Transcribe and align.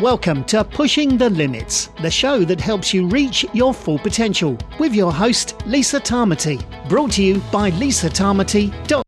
Welcome 0.00 0.44
to 0.44 0.62
Pushing 0.62 1.16
the 1.16 1.30
Limits, 1.30 1.86
the 2.02 2.10
show 2.10 2.44
that 2.44 2.60
helps 2.60 2.92
you 2.92 3.08
reach 3.08 3.46
your 3.54 3.72
full 3.72 3.98
potential, 3.98 4.58
with 4.78 4.94
your 4.94 5.10
host, 5.10 5.56
Lisa 5.64 5.98
Tamati. 5.98 6.62
Brought 6.86 7.12
to 7.12 7.22
you 7.22 7.40
by 7.50 7.70
lisatamati.com. 7.70 9.02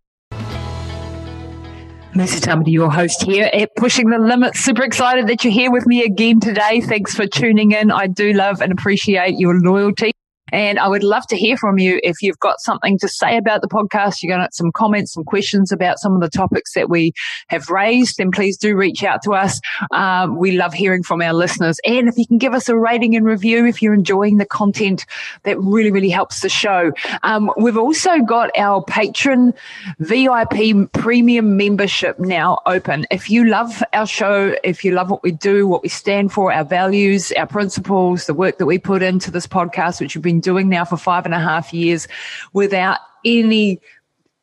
Lisa 2.14 2.40
Tamati, 2.40 2.72
your 2.72 2.90
host 2.90 3.22
here 3.24 3.50
at 3.52 3.68
Pushing 3.76 4.08
the 4.08 4.18
Limits. 4.18 4.60
Super 4.60 4.82
excited 4.82 5.26
that 5.26 5.44
you're 5.44 5.52
here 5.52 5.70
with 5.70 5.86
me 5.86 6.04
again 6.04 6.40
today. 6.40 6.80
Thanks 6.80 7.14
for 7.14 7.26
tuning 7.26 7.72
in. 7.72 7.90
I 7.90 8.06
do 8.06 8.32
love 8.32 8.62
and 8.62 8.72
appreciate 8.72 9.38
your 9.38 9.60
loyalty. 9.60 10.12
And 10.52 10.78
I 10.78 10.88
would 10.88 11.04
love 11.04 11.26
to 11.28 11.36
hear 11.36 11.56
from 11.56 11.78
you 11.78 12.00
if 12.02 12.22
you've 12.22 12.38
got 12.38 12.60
something 12.60 12.98
to 12.98 13.08
say 13.08 13.36
about 13.36 13.62
the 13.62 13.68
podcast, 13.68 14.22
you've 14.22 14.30
got 14.30 14.54
some 14.54 14.72
comments, 14.72 15.12
some 15.12 15.24
questions 15.24 15.72
about 15.72 15.98
some 15.98 16.14
of 16.14 16.20
the 16.20 16.30
topics 16.30 16.74
that 16.74 16.88
we 16.88 17.12
have 17.48 17.68
raised, 17.68 18.18
then 18.18 18.30
please 18.30 18.56
do 18.56 18.76
reach 18.76 19.04
out 19.04 19.22
to 19.22 19.32
us. 19.32 19.60
Um, 19.90 20.36
we 20.36 20.52
love 20.52 20.74
hearing 20.74 21.02
from 21.02 21.22
our 21.22 21.32
listeners. 21.32 21.78
And 21.84 22.08
if 22.08 22.16
you 22.16 22.26
can 22.26 22.38
give 22.38 22.54
us 22.54 22.68
a 22.68 22.76
rating 22.76 23.16
and 23.16 23.24
review 23.24 23.66
if 23.66 23.82
you're 23.82 23.94
enjoying 23.94 24.38
the 24.38 24.46
content, 24.46 25.06
that 25.44 25.58
really, 25.58 25.90
really 25.90 26.10
helps 26.10 26.40
the 26.40 26.48
show. 26.48 26.92
Um, 27.22 27.50
we've 27.56 27.78
also 27.78 28.18
got 28.20 28.50
our 28.56 28.82
patron 28.82 29.54
VIP 29.98 30.92
premium 30.92 31.56
membership 31.56 32.18
now 32.18 32.58
open. 32.66 33.06
If 33.10 33.30
you 33.30 33.46
love 33.46 33.82
our 33.92 34.06
show, 34.06 34.56
if 34.64 34.84
you 34.84 34.92
love 34.92 35.10
what 35.10 35.22
we 35.22 35.32
do, 35.32 35.66
what 35.66 35.82
we 35.82 35.88
stand 35.88 36.32
for, 36.32 36.52
our 36.52 36.64
values, 36.64 37.32
our 37.32 37.46
principles, 37.46 38.26
the 38.26 38.34
work 38.34 38.58
that 38.58 38.66
we 38.66 38.78
put 38.78 39.02
into 39.02 39.30
this 39.30 39.46
podcast, 39.46 40.00
which 40.00 40.14
you've 40.14 40.22
been 40.22 40.37
doing 40.40 40.68
now 40.68 40.84
for 40.84 40.96
five 40.96 41.24
and 41.24 41.34
a 41.34 41.38
half 41.38 41.72
years 41.72 42.08
without 42.52 42.98
any 43.24 43.80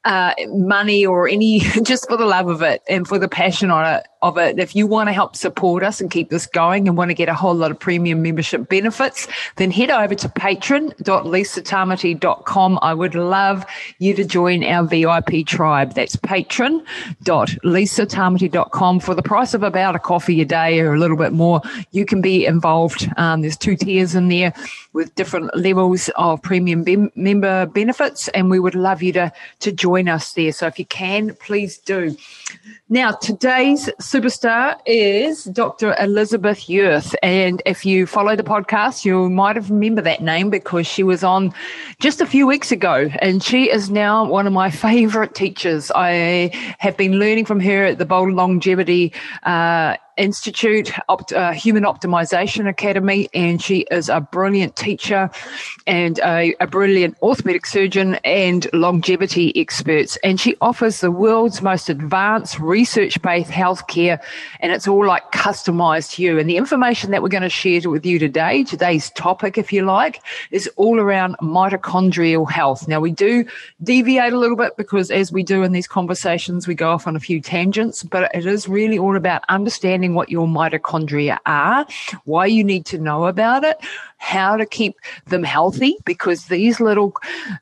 uh, 0.05 0.33
money 0.49 1.05
or 1.05 1.27
any, 1.27 1.59
just 1.83 2.07
for 2.07 2.17
the 2.17 2.25
love 2.25 2.47
of 2.47 2.61
it 2.61 2.81
and 2.87 3.07
for 3.07 3.19
the 3.19 3.27
passion 3.27 3.71
on 3.71 3.95
it, 3.95 4.07
of 4.25 4.37
it. 4.37 4.59
If 4.59 4.75
you 4.75 4.85
want 4.87 5.07
to 5.07 5.13
help 5.13 5.35
support 5.35 5.83
us 5.83 6.01
and 6.01 6.09
keep 6.09 6.31
this 6.31 6.47
going 6.47 6.87
and 6.87 6.97
want 6.97 7.09
to 7.09 7.15
get 7.15 7.29
a 7.29 7.35
whole 7.35 7.53
lot 7.53 7.69
of 7.69 7.79
premium 7.79 8.23
membership 8.23 8.67
benefits, 8.69 9.27
then 9.57 9.69
head 9.71 9.91
over 9.91 10.15
to 10.15 10.29
patron.lisatamati.com. 10.29 12.79
I 12.81 12.93
would 12.93 13.13
love 13.13 13.65
you 13.99 14.15
to 14.15 14.25
join 14.25 14.63
our 14.63 14.83
VIP 14.83 15.45
tribe. 15.45 15.93
That's 15.93 16.15
patron.lisatamati.com 16.15 18.99
for 18.99 19.13
the 19.13 19.21
price 19.21 19.53
of 19.53 19.61
about 19.61 19.95
a 19.95 19.99
coffee 19.99 20.41
a 20.41 20.45
day 20.45 20.79
or 20.79 20.95
a 20.95 20.99
little 20.99 21.17
bit 21.17 21.33
more. 21.33 21.61
You 21.91 22.03
can 22.05 22.21
be 22.21 22.47
involved. 22.47 23.07
Um, 23.17 23.41
there's 23.41 23.57
two 23.57 23.75
tiers 23.75 24.15
in 24.15 24.29
there 24.29 24.53
with 24.93 25.13
different 25.15 25.55
levels 25.55 26.09
of 26.15 26.41
premium 26.41 26.83
be- 26.83 27.11
member 27.15 27.67
benefits, 27.67 28.27
and 28.29 28.49
we 28.49 28.57
would 28.59 28.73
love 28.75 29.03
you 29.03 29.13
to 29.13 29.31
to 29.59 29.71
join 29.71 29.94
us 30.03 30.33
there. 30.33 30.51
So 30.51 30.67
if 30.67 30.77
you 30.77 30.85
can, 30.85 31.35
please 31.35 31.77
do. 31.77 32.15
Now, 32.89 33.11
today's 33.11 33.89
superstar 33.99 34.77
is 34.85 35.45
Dr. 35.45 35.95
Elizabeth 35.99 36.67
Yurth. 36.67 37.15
And 37.23 37.61
if 37.65 37.85
you 37.85 38.05
follow 38.05 38.35
the 38.35 38.43
podcast, 38.43 39.05
you 39.05 39.29
might 39.29 39.55
have 39.55 39.71
remember 39.71 40.01
that 40.01 40.21
name 40.21 40.49
because 40.49 40.85
she 40.85 41.01
was 41.01 41.23
on 41.23 41.53
just 41.99 42.21
a 42.21 42.25
few 42.25 42.45
weeks 42.45 42.71
ago. 42.71 43.09
And 43.19 43.41
she 43.41 43.71
is 43.71 43.89
now 43.89 44.25
one 44.25 44.45
of 44.45 44.53
my 44.53 44.69
favorite 44.69 45.33
teachers. 45.33 45.91
I 45.95 46.51
have 46.79 46.95
been 46.97 47.19
learning 47.19 47.45
from 47.45 47.59
her 47.61 47.85
at 47.85 47.97
the 47.97 48.05
Bold 48.05 48.33
Longevity 48.33 49.13
uh, 49.43 49.97
Institute, 50.17 50.91
Opt- 51.09 51.33
uh, 51.33 51.51
Human 51.51 51.83
Optimization 51.83 52.67
Academy, 52.67 53.29
and 53.33 53.61
she 53.61 53.85
is 53.91 54.09
a 54.09 54.21
brilliant 54.21 54.75
teacher 54.75 55.29
and 55.85 56.19
a, 56.19 56.55
a 56.59 56.67
brilliant 56.67 57.17
orthopedic 57.21 57.65
surgeon 57.65 58.15
and 58.23 58.67
longevity 58.73 59.51
experts. 59.59 60.17
And 60.23 60.39
she 60.39 60.55
offers 60.61 61.01
the 61.01 61.11
world's 61.11 61.61
most 61.61 61.89
advanced 61.89 62.59
research 62.59 63.21
based 63.21 63.51
healthcare, 63.51 64.21
and 64.59 64.71
it's 64.71 64.87
all 64.87 65.05
like 65.05 65.31
customized 65.31 66.15
to 66.15 66.23
you. 66.23 66.39
And 66.39 66.49
the 66.49 66.57
information 66.57 67.11
that 67.11 67.21
we're 67.21 67.29
going 67.29 67.43
to 67.43 67.49
share 67.49 67.75
with 67.85 68.05
you 68.05 68.19
today, 68.19 68.63
today's 68.63 69.09
topic, 69.11 69.57
if 69.57 69.73
you 69.73 69.83
like, 69.83 70.21
is 70.51 70.69
all 70.77 70.99
around 70.99 71.35
mitochondrial 71.41 72.49
health. 72.49 72.87
Now, 72.87 72.99
we 73.01 73.11
do 73.11 73.45
deviate 73.83 74.31
a 74.31 74.39
little 74.39 74.55
bit 74.55 74.77
because, 74.77 75.11
as 75.11 75.31
we 75.31 75.43
do 75.43 75.63
in 75.63 75.73
these 75.73 75.87
conversations, 75.87 76.67
we 76.67 76.75
go 76.75 76.91
off 76.91 77.05
on 77.05 77.15
a 77.15 77.19
few 77.19 77.41
tangents, 77.41 78.03
but 78.03 78.33
it 78.33 78.45
is 78.45 78.69
really 78.69 78.97
all 78.97 79.17
about 79.17 79.43
understanding 79.49 80.04
what 80.13 80.29
your 80.29 80.47
mitochondria 80.47 81.39
are, 81.45 81.85
why 82.25 82.45
you 82.45 82.63
need 82.63 82.85
to 82.85 82.97
know 82.97 83.25
about 83.25 83.63
it, 83.63 83.77
how 84.17 84.55
to 84.55 84.65
keep 84.65 84.95
them 85.27 85.43
healthy, 85.43 85.97
because 86.05 86.45
these 86.45 86.79
little 86.79 87.13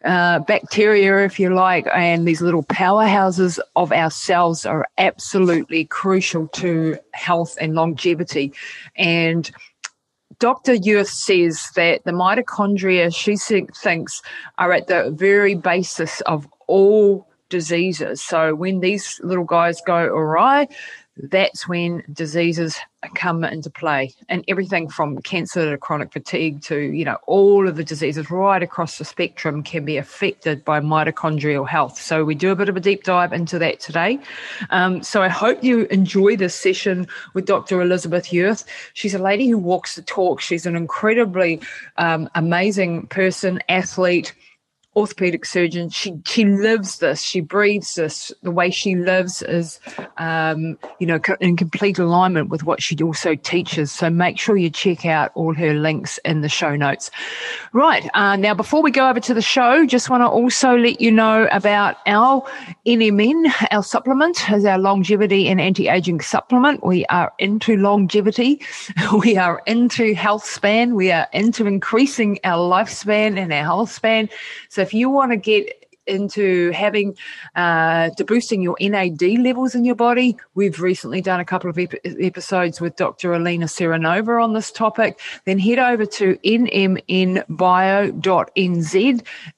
uh, 0.03 0.39
bacteria, 0.39 1.23
if 1.23 1.39
you 1.39 1.53
like, 1.53 1.87
and 1.93 2.27
these 2.27 2.41
little 2.41 2.63
powerhouses 2.63 3.59
of 3.75 3.91
our 3.91 4.11
cells 4.11 4.65
are 4.65 4.87
absolutely 4.97 5.85
crucial 5.85 6.47
to 6.49 6.97
health 7.13 7.57
and 7.61 7.75
longevity. 7.75 8.53
And 8.95 9.49
Dr. 10.39 10.73
Yurth 10.73 11.07
says 11.07 11.69
that 11.75 12.03
the 12.03 12.11
mitochondria, 12.11 13.15
she 13.15 13.37
thinks, 13.37 14.21
are 14.57 14.73
at 14.73 14.87
the 14.87 15.11
very 15.11 15.55
basis 15.55 16.21
of 16.21 16.47
all 16.67 17.27
diseases. 17.49 18.21
So 18.21 18.55
when 18.55 18.79
these 18.79 19.21
little 19.23 19.43
guys 19.43 19.79
go 19.85 19.95
awry, 19.95 20.67
that's 21.17 21.67
when 21.67 22.03
diseases 22.11 22.77
come 23.15 23.43
into 23.43 23.69
play. 23.69 24.11
And 24.29 24.43
everything 24.47 24.89
from 24.89 25.21
cancer 25.21 25.69
to 25.69 25.77
chronic 25.77 26.11
fatigue 26.11 26.61
to 26.63 26.79
you 26.79 27.05
know 27.05 27.17
all 27.27 27.67
of 27.67 27.75
the 27.75 27.83
diseases 27.83 28.31
right 28.31 28.63
across 28.63 28.97
the 28.97 29.05
spectrum 29.05 29.61
can 29.61 29.85
be 29.85 29.97
affected 29.97 30.65
by 30.65 30.79
mitochondrial 30.79 31.67
health. 31.67 31.99
So 31.99 32.23
we 32.23 32.35
do 32.35 32.51
a 32.51 32.55
bit 32.55 32.69
of 32.69 32.77
a 32.77 32.79
deep 32.79 33.03
dive 33.03 33.33
into 33.33 33.59
that 33.59 33.79
today. 33.79 34.19
Um, 34.69 35.03
so 35.03 35.21
i 35.21 35.27
hope 35.27 35.63
you 35.63 35.85
enjoy 35.85 36.35
this 36.35 36.55
session 36.55 37.07
with 37.33 37.45
dr 37.45 37.81
elizabeth 37.81 38.27
Yurth. 38.27 38.65
she's 38.93 39.13
a 39.13 39.19
lady 39.19 39.47
who 39.47 39.57
walks 39.57 39.95
the 39.95 40.01
talk. 40.01 40.41
She's 40.41 40.65
an 40.65 40.75
incredibly 40.75 41.61
um, 41.97 42.29
amazing 42.35 43.07
person 43.07 43.59
athlete 43.69 44.33
orthopedic 44.95 45.45
surgeon. 45.45 45.89
She 45.89 46.13
she 46.25 46.45
lives 46.45 46.99
this. 46.99 47.21
She 47.21 47.39
breathes 47.39 47.95
this. 47.95 48.31
The 48.43 48.51
way 48.51 48.69
she 48.69 48.95
lives 48.95 49.41
is, 49.41 49.79
um, 50.17 50.77
you 50.99 51.07
know, 51.07 51.19
in 51.39 51.57
complete 51.57 51.97
alignment 51.97 52.49
with 52.49 52.63
what 52.63 52.81
she 52.81 52.95
also 53.01 53.35
teaches. 53.35 53.91
So 53.91 54.09
make 54.09 54.39
sure 54.39 54.55
you 54.55 54.69
check 54.69 55.05
out 55.05 55.31
all 55.35 55.53
her 55.53 55.73
links 55.73 56.19
in 56.25 56.41
the 56.41 56.49
show 56.49 56.75
notes. 56.75 57.09
Right 57.73 58.09
uh, 58.13 58.35
now, 58.35 58.53
before 58.53 58.81
we 58.81 58.91
go 58.91 59.09
over 59.09 59.19
to 59.19 59.33
the 59.33 59.41
show, 59.41 59.85
just 59.85 60.09
want 60.09 60.21
to 60.21 60.27
also 60.27 60.75
let 60.77 61.01
you 61.01 61.11
know 61.11 61.47
about 61.51 61.97
our 62.05 62.43
NMN, 62.85 63.51
our 63.71 63.83
supplement, 63.83 64.49
as 64.51 64.65
our 64.65 64.77
longevity 64.77 65.47
and 65.47 65.59
anti-aging 65.59 66.21
supplement. 66.21 66.85
We 66.85 67.05
are 67.07 67.33
into 67.39 67.77
longevity. 67.77 68.61
We 69.13 69.37
are 69.37 69.61
into 69.67 70.13
health 70.15 70.43
span. 70.43 70.95
We 70.95 71.11
are 71.11 71.27
into 71.33 71.67
increasing 71.67 72.39
our 72.43 72.57
lifespan 72.57 73.37
and 73.37 73.53
our 73.53 73.63
health 73.63 73.91
span. 73.91 74.27
So 74.69 74.82
if 74.83 74.93
you 74.93 75.09
want 75.09 75.31
to 75.31 75.37
get 75.37 75.82
into 76.07 76.71
having 76.71 77.15
uh, 77.55 78.09
to 78.11 78.23
boosting 78.23 78.61
your 78.61 78.75
NAD 78.79 79.21
levels 79.39 79.75
in 79.75 79.85
your 79.85 79.95
body. 79.95 80.37
We've 80.55 80.79
recently 80.79 81.21
done 81.21 81.39
a 81.39 81.45
couple 81.45 81.69
of 81.69 81.77
ep- 81.77 81.93
episodes 82.03 82.81
with 82.81 82.95
Dr. 82.95 83.33
Elena 83.33 83.65
Seranova 83.65 84.43
on 84.43 84.53
this 84.53 84.71
topic. 84.71 85.19
Then 85.45 85.59
head 85.59 85.79
over 85.79 86.05
to 86.05 86.35
nmnbio.nz 86.43 87.43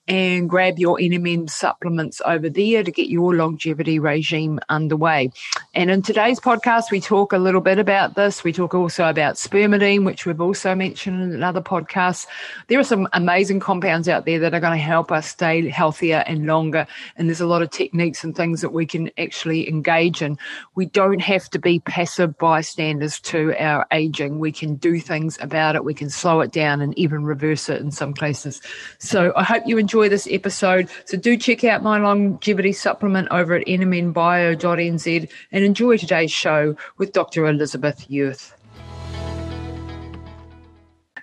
and 0.08 0.50
grab 0.50 0.78
your 0.78 0.98
NMN 0.98 1.50
supplements 1.50 2.22
over 2.26 2.50
there 2.50 2.84
to 2.84 2.92
get 2.92 3.10
your 3.10 3.36
longevity 3.36 3.98
regime 3.98 4.60
underway. 4.70 5.32
And 5.74 5.90
in 5.90 6.02
today's 6.02 6.40
podcast, 6.40 6.92
we 6.92 7.02
talk 7.02 7.34
a 7.34 7.38
little 7.38 7.62
bit 7.62 7.80
about 7.80 8.16
this. 8.16 8.44
We 8.44 8.54
talk 8.54 8.74
also 8.76 9.10
about 9.10 9.36
spermidine, 9.36 10.06
which 10.06 10.26
we've 10.26 10.42
also 10.42 10.76
mentioned 10.76 11.24
in 11.24 11.34
another 11.34 11.62
podcast. 11.62 12.28
There 12.68 12.80
are 12.80 12.84
some 12.84 13.08
amazing 13.14 13.60
compounds 13.60 14.08
out 14.08 14.26
there 14.26 14.40
that 14.40 14.54
are 14.54 14.60
going 14.60 14.78
to 14.78 14.84
help 14.84 15.12
us 15.12 15.28
stay 15.28 15.68
healthier 15.70 16.24
and 16.28 16.35
longer. 16.44 16.88
And 17.16 17.28
there's 17.28 17.42
a 17.42 17.48
lot 17.48 17.62
of 17.62 17.70
techniques 17.70 18.24
and 18.24 18.36
things 18.36 18.62
that 18.62 18.72
we 18.72 18.86
can 18.86 19.10
actually 19.18 19.68
engage 19.70 20.22
in. 20.22 20.38
We 20.76 20.86
don't 20.86 21.22
have 21.22 21.50
to 21.52 21.60
be 21.60 21.80
passive 21.80 22.38
bystanders 22.38 23.20
to 23.22 23.56
our 23.60 23.86
aging. 23.92 24.40
We 24.40 24.52
can 24.52 24.76
do 24.76 25.00
things 25.00 25.38
about 25.42 25.76
it. 25.76 25.84
We 25.84 25.94
can 25.94 26.10
slow 26.10 26.42
it 26.42 26.52
down 26.52 26.82
and 26.82 26.98
even 26.98 27.24
reverse 27.24 27.70
it 27.70 27.82
in 27.82 27.92
some 27.92 28.14
cases. 28.14 28.62
So 28.98 29.34
I 29.36 29.44
hope 29.44 29.64
you 29.66 29.78
enjoy 29.78 30.10
this 30.10 30.28
episode. 30.30 30.90
So 31.06 31.18
do 31.18 31.38
check 31.38 31.64
out 31.64 31.84
my 31.84 32.00
longevity 32.00 32.74
supplement 32.74 33.28
over 33.32 33.56
at 33.56 33.68
nmnbio.nz 33.68 35.32
and 35.52 35.64
enjoy 35.64 35.98
today's 35.98 36.32
show 36.32 36.76
with 36.98 37.14
Dr. 37.14 37.46
Elizabeth 37.48 38.08
Yurth. 38.10 38.54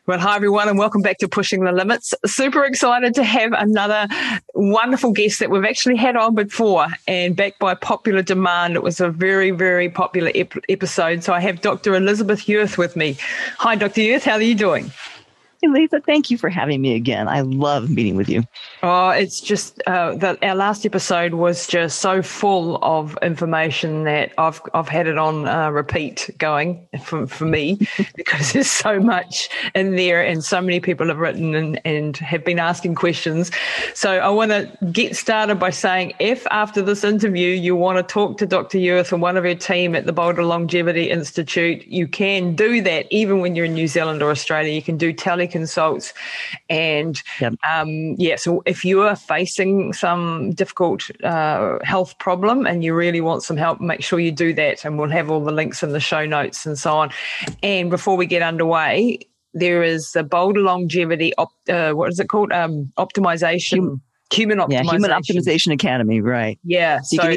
Well, 0.04 0.18
hi 0.18 0.34
everyone, 0.34 0.68
and 0.68 0.76
welcome 0.76 1.00
back 1.00 1.18
to 1.18 1.28
Pushing 1.28 1.62
the 1.62 1.70
Limits. 1.70 2.12
Super 2.26 2.64
excited 2.64 3.14
to 3.14 3.22
have 3.22 3.52
another 3.52 4.08
wonderful 4.52 5.12
guest 5.12 5.38
that 5.38 5.48
we've 5.48 5.64
actually 5.64 5.94
had 5.94 6.16
on 6.16 6.34
before 6.34 6.88
and 7.06 7.36
backed 7.36 7.60
by 7.60 7.76
popular 7.76 8.20
demand. 8.20 8.74
It 8.74 8.82
was 8.82 8.98
a 8.98 9.10
very, 9.10 9.52
very 9.52 9.88
popular 9.88 10.32
ep- 10.34 10.54
episode. 10.68 11.22
So 11.22 11.32
I 11.32 11.38
have 11.38 11.60
Dr. 11.60 11.94
Elizabeth 11.94 12.46
Yurth 12.46 12.76
with 12.76 12.96
me. 12.96 13.16
Hi, 13.58 13.76
Dr. 13.76 14.00
Yurth, 14.00 14.24
how 14.24 14.32
are 14.32 14.42
you 14.42 14.56
doing? 14.56 14.90
Lisa, 15.68 16.00
thank 16.00 16.30
you 16.30 16.36
for 16.36 16.48
having 16.48 16.80
me 16.80 16.94
again. 16.94 17.28
I 17.28 17.42
love 17.42 17.88
meeting 17.88 18.16
with 18.16 18.28
you. 18.28 18.42
Oh, 18.82 19.10
it's 19.10 19.40
just 19.40 19.80
uh, 19.86 20.14
that 20.16 20.42
our 20.42 20.54
last 20.54 20.84
episode 20.84 21.34
was 21.34 21.66
just 21.66 22.00
so 22.00 22.22
full 22.22 22.78
of 22.82 23.16
information 23.22 24.04
that 24.04 24.32
I've 24.38 24.60
I've 24.74 24.88
had 24.88 25.06
it 25.06 25.18
on 25.18 25.46
uh, 25.46 25.70
repeat 25.70 26.30
going 26.38 26.86
for, 27.02 27.26
for 27.26 27.44
me 27.44 27.78
because 28.16 28.52
there's 28.52 28.70
so 28.70 28.98
much 28.98 29.48
in 29.74 29.96
there 29.96 30.22
and 30.24 30.42
so 30.42 30.60
many 30.60 30.80
people 30.80 31.06
have 31.08 31.18
written 31.18 31.54
and, 31.54 31.80
and 31.84 32.16
have 32.16 32.44
been 32.44 32.58
asking 32.58 32.94
questions. 32.94 33.50
So 33.94 34.18
I 34.18 34.28
want 34.28 34.50
to 34.50 34.70
get 34.90 35.16
started 35.16 35.56
by 35.56 35.70
saying 35.70 36.14
if 36.18 36.46
after 36.50 36.82
this 36.82 37.04
interview 37.04 37.50
you 37.50 37.76
want 37.76 37.98
to 37.98 38.02
talk 38.02 38.38
to 38.38 38.46
Dr. 38.46 38.78
Yurth 38.78 39.12
and 39.12 39.22
one 39.22 39.36
of 39.36 39.44
her 39.44 39.54
team 39.54 39.94
at 39.94 40.06
the 40.06 40.12
Boulder 40.12 40.44
Longevity 40.44 41.10
Institute, 41.10 41.86
you 41.86 42.08
can 42.08 42.54
do 42.56 42.82
that 42.82 43.06
even 43.10 43.40
when 43.40 43.54
you're 43.54 43.66
in 43.66 43.74
New 43.74 43.88
Zealand 43.88 44.22
or 44.22 44.30
Australia. 44.30 44.72
You 44.72 44.82
can 44.82 44.96
do 44.96 45.12
teleconsults 45.52 46.12
and 46.68 47.22
yep. 47.40 47.54
um, 47.70 48.14
yeah, 48.18 48.36
so 48.36 48.62
if 48.66 48.84
you 48.84 49.02
are 49.02 49.16
facing 49.16 49.92
some 49.92 50.52
difficult 50.52 51.10
uh, 51.24 51.78
health 51.82 52.18
problem 52.18 52.66
and 52.66 52.84
you 52.84 52.94
really 52.94 53.20
want 53.20 53.42
some 53.42 53.56
help, 53.56 53.80
make 53.80 54.02
sure 54.02 54.18
you 54.18 54.32
do 54.32 54.52
that. 54.54 54.84
And 54.84 54.98
we'll 54.98 55.10
have 55.10 55.30
all 55.30 55.44
the 55.44 55.52
links 55.52 55.82
in 55.82 55.92
the 55.92 56.00
show 56.00 56.26
notes 56.26 56.66
and 56.66 56.78
so 56.78 56.96
on. 56.96 57.10
And 57.62 57.90
before 57.90 58.16
we 58.16 58.26
get 58.26 58.42
underway, 58.42 59.18
there 59.54 59.82
is 59.82 60.12
the 60.12 60.22
Boulder 60.22 60.60
Longevity, 60.60 61.34
op, 61.36 61.50
uh, 61.68 61.92
what 61.92 62.10
is 62.10 62.18
it 62.18 62.28
called? 62.28 62.52
Um, 62.52 62.90
optimization. 62.98 63.78
Hum- 63.78 64.02
human 64.32 64.58
optimization. 64.58 64.72
Yeah, 64.72 64.90
Human 64.90 65.10
Optimization 65.10 65.72
Academy, 65.72 66.22
right. 66.22 66.58
Yeah. 66.64 67.02
So, 67.02 67.18
so 67.18 67.36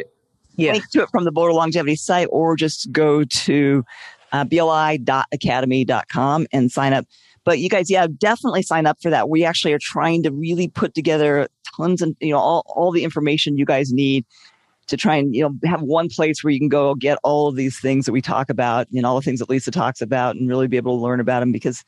yeah. 0.56 0.72
link 0.74 0.90
to 0.92 1.04
it 1.04 1.10
from 1.10 1.26
the 1.26 1.32
Boulder 1.32 1.54
Longevity 1.54 1.98
site 1.98 2.28
or 2.32 2.56
just 2.56 2.92
go 2.92 3.26
to 3.26 3.84
uh, 4.32 4.46
bli.academy.com 4.46 6.48
and 6.52 6.72
sign 6.72 6.94
up. 6.94 7.06
But 7.46 7.60
you 7.60 7.70
guys, 7.70 7.90
yeah, 7.90 8.08
definitely 8.18 8.64
sign 8.64 8.86
up 8.86 8.98
for 9.02 9.10
that. 9.12 9.30
We 9.30 9.46
actually 9.46 9.72
are 9.74 9.80
trying 9.80 10.24
to 10.24 10.32
really 10.32 10.68
put 10.68 10.94
together 10.94 11.48
tons 11.78 12.02
and, 12.02 12.16
you 12.20 12.32
know, 12.32 12.40
all, 12.40 12.64
all 12.68 12.92
the 12.92 13.04
information 13.04 13.58
you 13.58 13.66
guys 13.66 13.94
need 13.94 14.26
to 14.88 14.98
try 14.98 15.16
and, 15.16 15.34
you 15.34 15.44
know, 15.44 15.56
have 15.64 15.82
one 15.82 16.10
place 16.10 16.44
where 16.44 16.52
you 16.52 16.60
can 16.60 16.70
go 16.70 16.96
get 16.96 17.18
all 17.24 17.48
of 17.48 17.56
these 17.56 17.80
things 17.80 18.06
that 18.06 18.12
we 18.12 18.22
talk 18.22 18.50
about 18.50 18.88
and 18.92 19.06
all 19.06 19.16
the 19.16 19.22
things 19.22 19.40
that 19.40 19.50
Lisa 19.50 19.72
talks 19.72 20.02
about 20.02 20.36
and 20.36 20.50
really 20.50 20.68
be 20.68 20.78
able 20.78 20.98
to 20.98 21.02
learn 21.02 21.20
about 21.20 21.40
them 21.40 21.52
because 21.52 21.84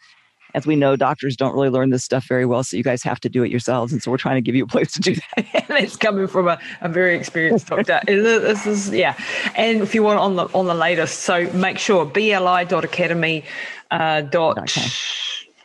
as 0.54 0.65
we 0.65 0.75
know, 0.75 0.95
doctors 0.95 1.36
don't 1.36 1.54
really 1.54 1.69
learn 1.69 1.89
this 1.89 2.04
stuff 2.04 2.25
very 2.27 2.45
well. 2.45 2.63
So 2.63 2.77
you 2.77 2.83
guys 2.83 3.04
have 3.04 3.19
to 3.21 3.30
do 3.30 3.44
it 3.44 3.51
yourselves. 3.51 3.92
And 3.92 4.01
so 4.01 4.09
we're 4.09 4.18
trying 4.18 4.38
to 4.38 4.42
give 4.42 4.56
you 4.56 4.63
a 4.63 4.68
place 4.68 4.92
to 4.94 5.00
do 5.00 5.15
that. 5.15 5.45
and 5.69 5.80
it's 5.83 5.95
coming 5.95 6.27
from 6.27 6.48
a, 6.48 6.59
a 6.81 6.89
very 6.89 7.15
experienced 7.15 7.68
doctor. 7.68 8.00
this 8.07 8.65
is, 8.65 8.89
yeah. 8.89 9.15
And 9.56 9.81
if 9.81 9.94
you 9.94 10.04
want 10.04 10.19
on 10.19 10.36
the, 10.36 10.45
on 10.54 10.65
the 10.65 10.74
latest, 10.74 11.19
so 11.19 11.51
make 11.54 11.77
sure 11.77 12.06
bli.academy, 12.06 13.44
uh, 13.92 14.21
dot, 14.21 14.57
okay. 14.57 14.88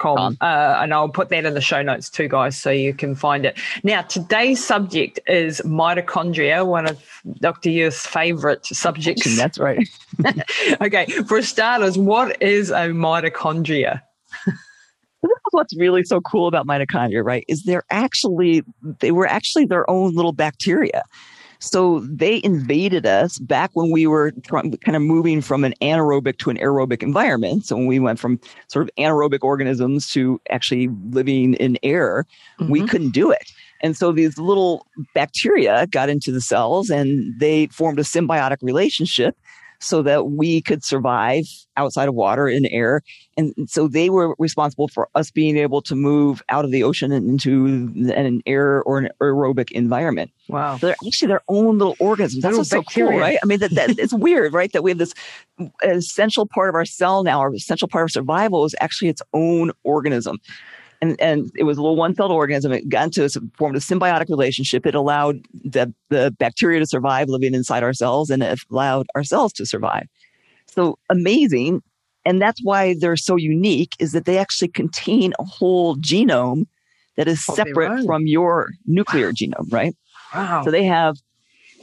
Com. 0.03 0.37
Uh, 0.41 0.79
and 0.81 0.93
I'll 0.93 1.09
put 1.09 1.29
that 1.29 1.45
in 1.45 1.55
the 1.55 1.61
show 1.61 1.81
notes 1.81 2.11
too, 2.11 2.27
guys, 2.27 2.61
so 2.61 2.71
you 2.71 2.93
can 2.93 3.15
find 3.15 3.47
it. 3.47 3.57
Now, 3.85 4.03
today's 4.03 4.63
subject 4.65 5.21
is 5.29 5.61
mitochondria, 5.65 6.67
one 6.67 6.89
of 6.89 7.01
Dr. 7.39 7.71
Yurth's 7.71 8.05
favorite 8.05 8.67
subjects. 8.67 9.37
That's 9.37 9.61
right. 9.61 9.89
okay, 10.81 11.07
for 11.29 11.41
starters, 11.41 11.97
what 11.97 12.43
is 12.43 12.71
a 12.71 12.89
mitochondria? 12.91 14.03
This 14.45 14.55
is 15.25 15.53
what's 15.53 15.77
really 15.77 16.03
so 16.03 16.21
cool 16.21 16.49
about 16.49 16.67
mitochondria, 16.67 17.25
right? 17.25 17.45
Is 17.47 17.63
they're 17.63 17.85
actually, 17.91 18.65
they 18.99 19.13
were 19.13 19.29
actually 19.29 19.67
their 19.67 19.89
own 19.89 20.17
little 20.17 20.33
bacteria. 20.33 21.05
So 21.63 22.01
they 22.01 22.41
invaded 22.43 23.07
us 23.07 23.39
back 23.39 23.71
when 23.75 23.93
we 23.93 24.09
were 24.09 24.33
kind 24.49 24.77
of 24.97 25.01
moving 25.01 25.41
from 25.41 25.63
an 25.63 25.75
anaerobic 25.81 26.39
to 26.39 26.51
an 26.51 26.57
aerobic 26.59 27.05
environment. 27.05 27.65
So 27.65 27.77
when 27.77 27.87
we 27.87 28.01
went 28.01 28.19
from 28.19 28.41
sort 28.67 28.85
of 28.85 28.91
anaerobic 28.99 29.39
organisms 29.43 30.11
to 30.11 30.41
actually 30.51 30.89
living 31.11 31.55
in 31.55 31.79
air, 31.85 32.27
mm-hmm. 32.59 32.73
we 32.73 32.85
couldn't 32.87 33.13
do 33.13 33.31
it. 33.31 33.53
And 33.81 33.97
so 33.97 34.11
these 34.11 34.39
little 34.39 34.87
bacteria 35.15 35.87
got 35.87 36.09
into 36.09 36.33
the 36.33 36.41
cells 36.41 36.91
and 36.91 37.39
they 37.39 37.69
formed 37.69 38.01
a 38.01 38.03
symbiotic 38.03 38.59
relationship 38.61 39.37
so 39.83 40.03
that 40.03 40.31
we 40.31 40.61
could 40.63 40.85
survive 40.85 41.45
outside 41.77 42.09
of 42.09 42.15
water 42.15 42.47
and 42.47 42.69
air. 42.71 43.03
And 43.37 43.55
so 43.67 43.89
they 43.89 44.11
were 44.11 44.35
responsible 44.39 44.89
for 44.89 45.09
us 45.15 45.31
being 45.31 45.57
able 45.57 45.83
to 45.83 45.95
move 45.95 46.43
out 46.49 46.65
of 46.65 46.71
the 46.71 46.83
ocean 46.83 47.13
and 47.13 47.29
into 47.29 47.67
an 48.13 48.43
air 48.47 48.83
or 48.83 48.99
an 48.99 49.09
aerobic 49.21 49.73
environment. 49.73 50.31
Wow. 50.49 50.77
So 50.77 50.87
they're 50.87 50.97
actually 51.07 51.29
their 51.29 51.43
own 51.49 51.79
little 51.79 51.97
organisms. 51.99 52.43
That's 52.43 52.69
so 52.69 52.83
cool, 52.83 53.19
right? 53.19 53.39
I 53.43 53.47
mean, 53.47 53.59
that, 53.61 53.73
that 53.73 53.99
it's 53.99 54.13
weird, 54.13 54.53
right? 54.53 54.73
That 54.73 54.83
we 54.83 54.91
have 54.91 54.99
this 54.99 55.15
essential 55.83 56.47
part 56.47 56.69
of 56.69 56.75
our 56.75 56.85
cell 56.85 57.23
now, 57.23 57.41
our 57.41 57.55
essential 57.55 57.89
part 57.89 58.05
of 58.05 58.11
survival 58.11 58.65
is 58.65 58.75
actually 58.81 59.09
its 59.09 59.23
own 59.33 59.73
organism 59.83 60.39
and, 61.03 61.21
and 61.21 61.51
it 61.57 61.65
was 61.65 61.77
a 61.77 61.83
little 61.83 61.97
one-celled 61.97 62.31
organism. 62.31 62.73
It 62.73 62.89
got 62.89 63.07
into 63.07 63.25
a, 63.25 63.29
formed 63.57 63.77
a 63.77 63.81
symbiotic 63.81 64.29
relationship. 64.29 64.87
It 64.87 64.95
allowed 64.95 65.45
the, 65.53 65.93
the 66.11 66.35
bacteria 66.39 66.79
to 66.79 66.87
survive 66.87 67.29
living 67.29 67.55
inside 67.55 67.83
our 67.83 67.93
cells 67.93 68.31
and 68.31 68.41
it 68.41 68.61
allowed 68.71 69.09
our 69.17 69.25
cells 69.25 69.53
to 69.55 69.67
survive. 69.67 70.07
So 70.67 70.99
amazing. 71.11 71.83
And 72.25 72.41
that's 72.41 72.63
why 72.63 72.95
they're 72.99 73.17
so 73.17 73.35
unique 73.35 73.95
is 73.99 74.13
that 74.13 74.27
they 74.27 74.39
actually 74.39 74.69
contain 74.69 75.35
a 75.41 75.45
whole 75.45 75.97
genome 75.97 76.67
that 77.17 77.27
is 77.27 77.45
oh, 77.51 77.55
separate 77.55 78.07
from 78.07 78.29
your 78.29 78.71
nuclear 78.87 79.33
genome, 79.33 79.73
right? 79.73 79.97
Wow. 80.33 80.63
So 80.65 80.71
they 80.71 80.85
have 80.85 81.17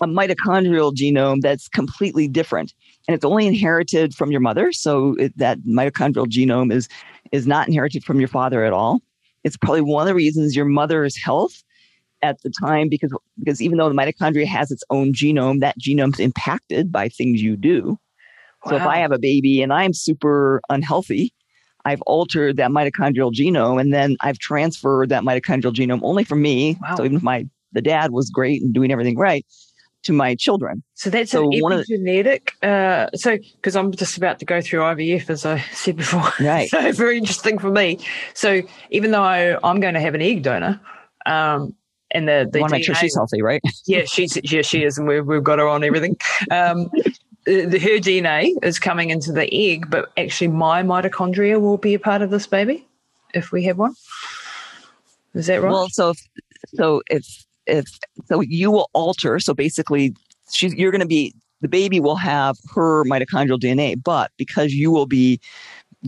a 0.01 0.07
mitochondrial 0.07 0.95
genome 0.95 1.41
that's 1.41 1.67
completely 1.67 2.29
different 2.29 2.73
and 3.09 3.15
it's 3.15 3.25
only 3.25 3.47
inherited 3.47 4.15
from 4.15 4.31
your 4.31 4.39
mother. 4.39 4.71
So 4.71 5.15
it, 5.15 5.37
that 5.37 5.59
mitochondrial 5.63 6.27
genome 6.27 6.71
is, 6.71 6.87
is 7.33 7.45
not 7.45 7.67
inherited 7.67 8.05
from 8.05 8.19
your 8.19 8.29
father 8.29 8.63
at 8.63 8.71
all. 8.71 9.01
It's 9.43 9.57
probably 9.57 9.81
one 9.81 10.01
of 10.01 10.07
the 10.07 10.15
reasons 10.15 10.55
your 10.55 10.65
mother's 10.65 11.17
health 11.17 11.63
at 12.21 12.41
the 12.41 12.49
time, 12.49 12.89
because, 12.89 13.13
because 13.37 13.61
even 13.61 13.77
though 13.77 13.87
the 13.89 13.95
mitochondria 13.95 14.45
has 14.45 14.71
its 14.71 14.83
own 14.89 15.13
genome, 15.13 15.61
that 15.61 15.79
genome's 15.79 16.19
impacted 16.19 16.91
by 16.91 17.07
things 17.07 17.41
you 17.41 17.55
do. 17.55 17.97
Wow. 18.65 18.71
So 18.71 18.75
if 18.75 18.81
I 18.81 18.97
have 18.97 19.13
a 19.13 19.19
baby 19.19 19.61
and 19.61 19.71
I'm 19.71 19.93
super 19.93 20.61
unhealthy, 20.69 21.33
I've 21.85 22.01
altered 22.01 22.57
that 22.57 22.71
mitochondrial 22.71 23.33
genome 23.33 23.79
and 23.79 23.93
then 23.93 24.17
I've 24.21 24.37
transferred 24.37 25.09
that 25.09 25.23
mitochondrial 25.23 25.73
genome 25.73 26.01
only 26.03 26.25
for 26.25 26.35
me. 26.35 26.77
Wow. 26.81 26.95
So 26.97 27.05
even 27.05 27.17
if 27.17 27.23
my 27.23 27.45
the 27.71 27.81
dad 27.81 28.11
was 28.11 28.29
great 28.29 28.61
and 28.61 28.73
doing 28.73 28.91
everything 28.91 29.17
right, 29.17 29.45
to 30.03 30.13
my 30.13 30.35
children. 30.35 30.83
So 30.95 31.09
that's 31.09 31.31
so 31.31 31.43
an 31.43 31.51
epigenetic. 31.51 32.51
The, 32.61 32.67
uh, 32.67 33.09
so 33.15 33.37
because 33.37 33.75
I'm 33.75 33.91
just 33.91 34.17
about 34.17 34.39
to 34.39 34.45
go 34.45 34.61
through 34.61 34.81
IVF, 34.81 35.29
as 35.29 35.45
I 35.45 35.59
said 35.73 35.97
before. 35.97 36.31
Right. 36.39 36.69
so 36.69 36.91
very 36.93 37.17
interesting 37.17 37.59
for 37.59 37.71
me. 37.71 37.99
So 38.33 38.61
even 38.89 39.11
though 39.11 39.59
I'm 39.63 39.79
going 39.79 39.93
to 39.93 39.99
have 39.99 40.15
an 40.15 40.21
egg 40.21 40.43
donor, 40.43 40.79
um, 41.25 41.75
and 42.11 42.27
the, 42.27 42.49
the 42.51 42.61
want 42.61 42.71
to 42.71 42.77
make 42.77 42.85
sure 42.85 42.95
she's 42.95 43.15
healthy, 43.15 43.41
right? 43.41 43.61
yeah, 43.85 44.05
she's 44.05 44.37
yeah 44.43 44.61
she 44.61 44.83
is, 44.83 44.97
and 44.97 45.07
we've 45.07 45.25
we've 45.25 45.43
got 45.43 45.59
her 45.59 45.67
on 45.67 45.83
everything. 45.83 46.17
Um, 46.49 46.89
the, 47.45 47.79
her 47.79 47.99
DNA 47.99 48.51
is 48.63 48.79
coming 48.79 49.09
into 49.09 49.31
the 49.31 49.53
egg, 49.53 49.89
but 49.89 50.11
actually 50.17 50.47
my 50.47 50.81
mitochondria 50.81 51.59
will 51.61 51.77
be 51.77 51.93
a 51.93 51.99
part 51.99 52.21
of 52.21 52.31
this 52.31 52.47
baby 52.47 52.87
if 53.33 53.51
we 53.51 53.63
have 53.65 53.77
one. 53.77 53.93
Is 55.35 55.47
that 55.47 55.61
right? 55.61 55.71
Well, 55.71 55.89
so 55.89 56.09
if, 56.09 56.27
so 56.73 57.01
if 57.09 57.45
if 57.69 57.99
so 58.25 58.41
you 58.41 58.71
will 58.71 58.89
alter 58.93 59.39
so 59.39 59.53
basically 59.53 60.13
she's 60.51 60.73
you're 60.73 60.91
going 60.91 61.01
to 61.01 61.07
be 61.07 61.33
the 61.61 61.67
baby 61.67 61.99
will 61.99 62.15
have 62.15 62.57
her 62.73 63.03
mitochondrial 63.05 63.59
dna 63.59 64.01
but 64.01 64.31
because 64.37 64.73
you 64.73 64.91
will 64.91 65.05
be 65.05 65.39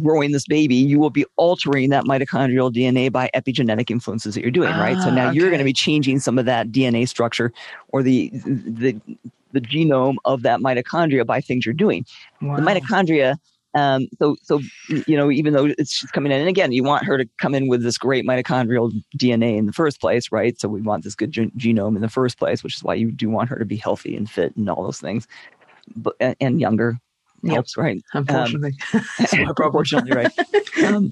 growing 0.02 0.32
this 0.32 0.46
baby 0.48 0.76
you 0.76 1.00
will 1.00 1.10
be 1.10 1.26
altering 1.36 1.90
that 1.90 2.06
mitochondrial 2.06 2.74
dna 2.74 3.12
by 3.12 3.30
epigenetic 3.36 3.92
influences 3.92 4.36
that 4.36 4.42
you're 4.42 4.52
doing 4.52 4.70
ah, 4.70 4.82
right 4.82 4.98
so 5.02 5.10
now 5.10 5.26
ah, 5.26 5.30
okay. 5.30 5.38
you're 5.38 5.50
going 5.50 5.60
to 5.60 5.66
be 5.66 5.74
changing 5.74 6.20
some 6.20 6.40
of 6.40 6.46
that 6.46 6.72
dna 6.72 7.08
structure 7.08 7.52
or 7.90 8.02
the 8.02 8.30
the 8.34 9.00
the 9.54 9.60
genome 9.60 10.16
of 10.24 10.44
that 10.44 10.62
mitochondria 10.62 11.26
by 11.26 11.42
things 11.42 11.66
you're 11.66 11.74
doing 11.74 12.06
wow. 12.42 12.56
the 12.56 12.62
mitochondria 12.62 13.36
um, 13.74 14.08
so, 14.20 14.36
so 14.44 14.60
you 15.08 15.16
know, 15.16 15.32
even 15.32 15.54
though 15.54 15.66
it's 15.78 15.94
she's 15.94 16.12
coming 16.12 16.32
in, 16.32 16.40
and 16.40 16.50
again, 16.50 16.72
you 16.72 16.84
want 16.84 17.06
her 17.06 17.18
to 17.18 17.28
come 17.38 17.56
in 17.56 17.68
with 17.68 17.84
this 17.84 17.98
great 17.98 18.26
mitochondrial 18.26 18.92
DNA 19.18 19.58
in 19.58 19.66
the 19.66 19.74
first 19.74 20.02
place, 20.02 20.32
right? 20.32 20.60
So 20.60 20.68
we 20.68 20.82
want 20.82 21.04
this 21.04 21.16
good 21.16 21.32
gen- 21.32 21.52
genome 21.58 21.96
in 21.96 22.02
the 22.02 22.10
first 22.10 22.38
place, 22.38 22.64
which 22.64 22.76
is 22.76 22.84
why 22.84 22.96
you 22.96 23.12
do 23.12 23.30
want 23.30 23.50
her 23.50 23.58
to 23.58 23.66
be 23.66 23.78
healthy 23.78 24.16
and 24.16 24.30
fit 24.30 24.56
and 24.58 24.70
all 24.70 24.84
those 24.84 25.00
things, 25.00 25.28
but 25.96 26.16
and 26.20 26.60
younger 26.60 26.98
yep. 27.44 27.54
helps, 27.54 27.78
right? 27.78 28.02
Unfortunately, 28.14 28.74
um, 28.94 29.02
unfortunately, 29.58 30.12
right? 30.12 30.32
Um, 30.86 31.12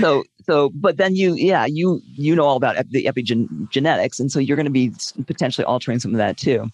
so, 0.00 0.24
so, 0.44 0.70
but 0.74 0.98
then 0.98 1.14
you, 1.14 1.34
yeah, 1.34 1.64
you 1.64 2.02
you 2.16 2.34
know 2.34 2.44
all 2.44 2.56
about 2.56 2.76
the 2.90 3.04
epigenetics, 3.04 4.20
and 4.20 4.30
so 4.30 4.38
you're 4.38 4.56
going 4.56 4.66
to 4.66 4.70
be 4.70 4.92
potentially 5.26 5.64
altering 5.64 6.00
some 6.00 6.10
of 6.10 6.18
that 6.18 6.36
too. 6.36 6.68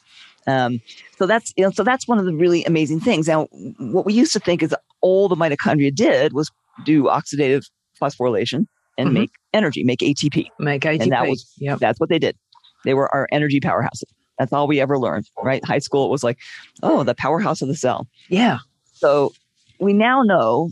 Um, 0.47 0.81
so 1.19 1.27
that's 1.27 1.53
you 1.57 1.63
know, 1.63 1.71
so 1.71 1.85
that's 1.85 2.09
one 2.09 2.19
of 2.19 2.25
the 2.25 2.35
really 2.35 2.65
amazing 2.65 3.01
things. 3.01 3.29
Now, 3.29 3.45
what 3.79 4.07
we 4.07 4.13
used 4.13 4.33
to 4.33 4.41
think 4.41 4.63
is 4.63 4.75
all 5.03 5.29
the 5.29 5.37
mitochondria 5.37 5.95
did 5.95 6.33
was 6.33 6.51
do 6.85 7.05
oxidative 7.05 7.65
phosphorylation 8.01 8.67
and 8.99 9.09
mm-hmm. 9.09 9.15
make 9.15 9.31
energy, 9.53 9.85
make 9.85 10.01
ATP. 10.01 10.47
Make 10.59 10.83
ATP. 10.83 11.03
And 11.03 11.13
that 11.13 11.29
was 11.29 11.53
yep. 11.59 11.79
that's 11.79 12.01
what 12.01 12.09
they 12.09 12.19
did. 12.19 12.37
They 12.85 12.95
were 12.95 13.13
our 13.15 13.29
energy 13.31 13.61
powerhouses. 13.61 14.05
That's 14.39 14.53
all 14.53 14.67
we 14.67 14.81
ever 14.81 14.99
learned, 14.99 15.29
right? 15.43 15.65
High 15.65 15.79
school, 15.79 16.07
it 16.07 16.11
was 16.11 16.25
like, 16.25 16.39
oh, 16.83 17.05
the 17.05 17.15
powerhouse 17.15 17.63
of 17.63 17.69
the 17.69 17.77
cell. 17.77 18.09
Yeah. 18.29 18.59
So 18.95 19.33
we 19.79 19.93
now 19.93 20.23
know 20.23 20.71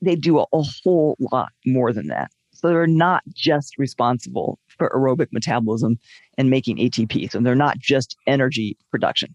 they 0.00 0.16
do 0.16 0.38
a, 0.38 0.46
a 0.52 0.62
whole 0.84 1.16
lot 1.18 1.50
more 1.66 1.92
than 1.92 2.08
that. 2.08 2.30
So 2.52 2.68
they're 2.68 2.86
not 2.86 3.22
just 3.34 3.76
responsible 3.76 4.58
for 4.78 4.88
aerobic 4.90 5.28
metabolism 5.32 5.98
and 6.38 6.48
making 6.48 6.76
ATP. 6.76 7.30
So 7.30 7.40
they're 7.40 7.54
not 7.54 7.78
just 7.78 8.16
energy 8.26 8.76
production. 8.90 9.34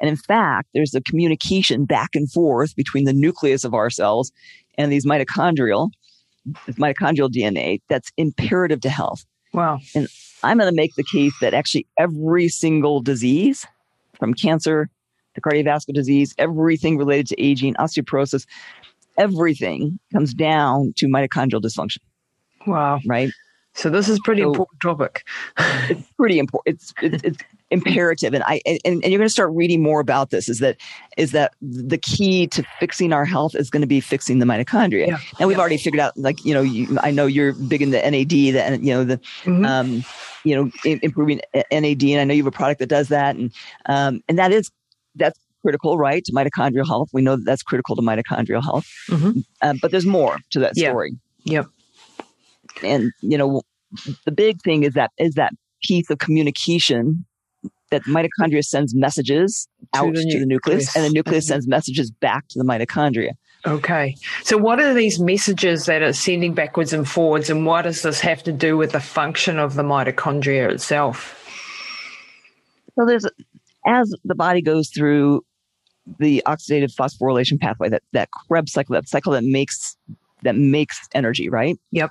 And 0.00 0.08
in 0.08 0.16
fact, 0.16 0.68
there's 0.74 0.94
a 0.94 1.00
communication 1.00 1.84
back 1.84 2.10
and 2.14 2.30
forth 2.30 2.74
between 2.76 3.04
the 3.04 3.12
nucleus 3.12 3.64
of 3.64 3.74
our 3.74 3.90
cells 3.90 4.32
and 4.76 4.92
these 4.92 5.04
mitochondrial, 5.04 5.90
mitochondrial 6.68 7.30
DNA 7.30 7.80
that's 7.88 8.12
imperative 8.16 8.80
to 8.82 8.90
health. 8.90 9.24
Wow. 9.52 9.80
And 9.94 10.08
I'm 10.42 10.58
going 10.58 10.70
to 10.70 10.76
make 10.76 10.94
the 10.94 11.04
case 11.04 11.34
that 11.40 11.54
actually 11.54 11.86
every 11.98 12.48
single 12.48 13.00
disease, 13.00 13.66
from 14.18 14.34
cancer 14.34 14.88
to 15.34 15.40
cardiovascular 15.40 15.94
disease, 15.94 16.34
everything 16.38 16.96
related 16.96 17.26
to 17.28 17.40
aging, 17.42 17.74
osteoporosis, 17.74 18.46
everything 19.16 19.98
comes 20.12 20.32
down 20.34 20.92
to 20.96 21.06
mitochondrial 21.06 21.60
dysfunction. 21.60 21.98
Wow. 22.66 23.00
Right. 23.06 23.30
So 23.78 23.90
this 23.90 24.08
is 24.08 24.18
pretty 24.20 24.42
So- 24.42 24.48
important 24.50 24.80
topic. 24.80 25.24
It's 25.90 26.10
pretty 26.18 26.38
important. 26.38 26.74
It's, 26.76 26.92
it's, 27.00 27.22
it's 27.22 27.38
imperative. 27.70 28.34
And 28.34 28.42
I, 28.44 28.60
and, 28.66 28.78
and 28.84 29.04
you're 29.04 29.18
going 29.18 29.28
to 29.28 29.32
start 29.32 29.50
reading 29.52 29.82
more 29.82 30.00
about 30.00 30.30
this 30.30 30.48
is 30.48 30.58
that, 30.58 30.76
is 31.16 31.30
that 31.32 31.54
the 31.62 31.96
key 31.96 32.46
to 32.48 32.62
fixing 32.80 33.12
our 33.12 33.24
health 33.24 33.54
is 33.54 33.70
going 33.70 33.80
to 33.82 33.86
be 33.86 34.00
fixing 34.00 34.38
the 34.40 34.46
mitochondria. 34.46 35.06
Yeah. 35.08 35.18
And 35.38 35.46
we've 35.48 35.56
Yeah. 35.56 35.60
already 35.60 35.76
figured 35.78 36.00
out, 36.00 36.16
like, 36.16 36.44
you 36.44 36.52
know, 36.54 36.60
you, 36.62 36.98
I 37.02 37.10
know 37.12 37.26
you're 37.26 37.52
big 37.52 37.80
in 37.80 37.90
the 37.90 37.98
NAD, 37.98 38.28
the, 38.30 38.78
you 38.82 38.92
know, 38.94 39.04
the, 39.04 39.18
Mhm. 39.44 39.66
um, 39.66 40.04
you 40.44 40.56
know, 40.56 40.70
improving 40.84 41.40
NAD. 41.70 42.02
And 42.02 42.20
I 42.20 42.24
know 42.24 42.34
you 42.34 42.42
have 42.44 42.52
a 42.52 42.56
product 42.56 42.80
that 42.80 42.88
does 42.88 43.08
that. 43.08 43.36
And, 43.36 43.52
um, 43.86 44.22
and 44.28 44.38
that 44.38 44.50
is, 44.52 44.70
that's 45.14 45.38
critical, 45.62 45.96
right? 45.98 46.24
To 46.24 46.32
mitochondrial 46.32 46.86
health. 46.86 47.10
We 47.12 47.22
know 47.22 47.36
that 47.36 47.44
that's 47.44 47.62
critical 47.62 47.94
to 47.96 48.02
mitochondrial 48.02 48.62
health. 48.62 48.86
Mhm. 49.08 49.44
Um, 49.62 49.78
but 49.80 49.90
there's 49.92 50.06
more 50.06 50.38
to 50.50 50.58
that 50.60 50.72
Yeah. 50.74 50.90
story. 50.90 51.12
Yep. 51.44 51.66
And, 52.82 53.12
you 53.22 53.38
know, 53.38 53.62
the 54.24 54.32
big 54.32 54.60
thing 54.62 54.82
is 54.82 54.94
that, 54.94 55.10
is 55.18 55.34
that 55.34 55.52
piece 55.82 56.10
of 56.10 56.18
communication 56.18 57.24
that 57.90 58.02
mitochondria 58.02 58.64
sends 58.64 58.94
messages 58.94 59.66
To 59.94 60.00
out 60.00 60.14
the 60.14 60.30
to 60.30 60.40
the 60.40 60.46
nucleus 60.46 60.94
and 60.94 61.04
the 61.04 61.10
nucleus 61.10 61.44
Mhm. 61.46 61.48
sends 61.48 61.68
messages 61.68 62.10
back 62.10 62.46
to 62.48 62.58
the 62.58 62.64
mitochondria. 62.64 63.30
Okay. 63.66 64.16
So 64.42 64.56
what 64.56 64.80
are 64.80 64.94
these 64.94 65.18
messages 65.18 65.86
that 65.86 66.02
are 66.02 66.12
sending 66.12 66.54
backwards 66.54 66.92
and 66.92 67.08
forwards 67.08 67.50
and 67.50 67.66
what 67.66 67.82
does 67.82 68.02
this 68.02 68.20
have 68.20 68.42
to 68.44 68.52
do 68.52 68.76
with 68.76 68.92
the 68.92 69.00
function 69.00 69.58
of 69.58 69.74
the 69.74 69.82
mitochondria 69.82 70.70
itself? 70.70 71.34
So 72.94 73.06
there's, 73.06 73.26
as 73.86 74.14
the 74.24 74.34
body 74.34 74.60
goes 74.62 74.90
through 74.90 75.44
the 76.18 76.42
oxidative 76.46 76.94
phosphorylation 76.94 77.60
pathway, 77.60 77.88
that, 77.88 78.02
that 78.12 78.28
Krebs 78.30 78.72
cycle, 78.72 78.94
that 78.94 79.08
cycle 79.08 79.32
that 79.32 79.44
makes, 79.44 79.96
that 80.42 80.56
makes 80.56 80.98
energy, 81.14 81.48
right? 81.48 81.76
Yep. 81.92 82.10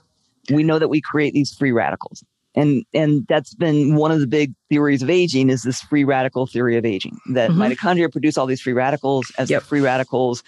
We 0.51 0.63
know 0.63 0.79
that 0.79 0.87
we 0.89 1.01
create 1.01 1.33
these 1.33 1.53
free 1.53 1.71
radicals. 1.71 2.23
And, 2.55 2.83
and 2.91 3.23
that's 3.27 3.53
been 3.53 3.95
one 3.95 4.09
of 4.11 4.19
the 4.19 4.25
big 4.25 4.51
theories 4.67 5.03
of 5.03 5.11
aging 5.11 5.51
is 5.51 5.61
this 5.61 5.79
free 5.81 6.03
radical 6.03 6.47
theory 6.47 6.75
of 6.75 6.85
aging 6.85 7.15
that 7.33 7.51
Mhm. 7.51 7.57
mitochondria 7.75 8.11
produce 8.11 8.35
all 8.35 8.47
these 8.47 8.61
free 8.61 8.73
radicals 8.73 9.31
as 9.37 9.51
Yep. 9.51 9.61
the 9.61 9.67
free 9.67 9.79
radicals 9.81 10.41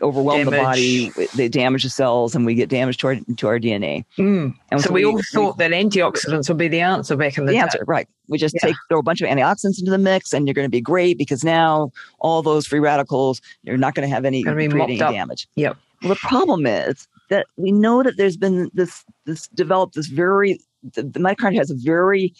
overwhelm 0.00 0.46
the 0.46 0.52
body, 0.52 1.12
they 1.36 1.48
damage 1.50 1.82
the 1.82 1.90
cells 1.90 2.34
and 2.34 2.46
we 2.46 2.54
get 2.54 2.70
damage 2.70 2.96
to 2.98 3.08
our, 3.08 3.16
to 3.36 3.46
our 3.46 3.58
DNA. 3.58 4.06
Mm. 4.16 4.54
And 4.70 4.80
So 4.80 4.90
we 4.90 5.04
all 5.04 5.20
thought 5.34 5.58
that 5.58 5.70
antioxidants 5.72 6.48
would 6.48 6.56
be 6.56 6.68
the 6.68 6.80
answer 6.80 7.14
back 7.14 7.36
in 7.36 7.44
the, 7.44 7.50
the 7.52 7.56
day. 7.56 7.62
answer, 7.62 7.84
right? 7.86 8.08
We 8.28 8.38
just 8.38 8.54
Yeah. 8.54 8.68
take 8.68 8.76
throw 8.88 9.00
a 9.00 9.02
bunch 9.02 9.20
of 9.20 9.28
antioxidants 9.28 9.78
into 9.78 9.90
the 9.90 9.98
mix, 9.98 10.32
and 10.32 10.46
you're 10.46 10.54
going 10.54 10.64
to 10.66 10.70
be 10.70 10.80
great 10.80 11.18
because 11.18 11.44
now 11.44 11.90
all 12.20 12.42
those 12.42 12.66
free 12.66 12.80
radicals, 12.80 13.42
you're 13.64 13.76
not 13.76 13.94
going 13.94 14.08
to 14.08 14.14
have 14.14 14.24
any 14.24 14.42
Gonna 14.42 14.56
be 14.56 14.68
create 14.68 14.84
any 14.84 14.96
mopped 14.98 15.12
damage. 15.12 15.46
Yep. 15.56 15.76
Well, 16.02 16.08
the 16.14 16.16
problem 16.20 16.64
is 16.64 17.06
that 17.30 17.46
we 17.56 17.72
know 17.72 18.02
that 18.02 18.16
there's 18.16 18.36
been 18.36 18.70
this 18.74 19.04
this 19.24 19.48
developed 19.48 19.94
this 19.94 20.08
very 20.08 20.60
the, 20.94 21.02
the 21.02 21.20
mitochondria 21.20 21.58
has 21.58 21.70
a 21.70 21.76
very 21.76 22.34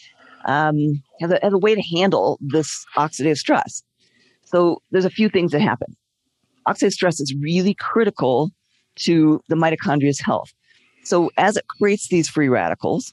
um, 0.44 1.02
has 1.20 1.30
a, 1.30 1.38
has 1.42 1.52
a 1.52 1.59
way 1.59 1.75
to 1.75 1.82
handle 1.97 2.38
this 2.40 2.85
oxidative 2.97 3.38
stress. 3.38 3.82
So 4.44 4.82
there's 4.90 5.04
a 5.04 5.11
few 5.11 5.28
things 5.28 5.52
that 5.52 5.61
happen. 5.61 5.97
Oxidative 6.66 6.92
stress 6.92 7.20
is 7.20 7.35
really 7.40 7.75
critical 7.75 8.50
to 8.97 9.40
the 9.49 9.54
mitochondria's 9.56 10.20
health. 10.20 10.52
So 11.04 11.30
as 11.37 11.56
it 11.56 11.64
creates 11.78 12.09
these 12.09 12.28
free 12.28 12.49
radicals 12.49 13.12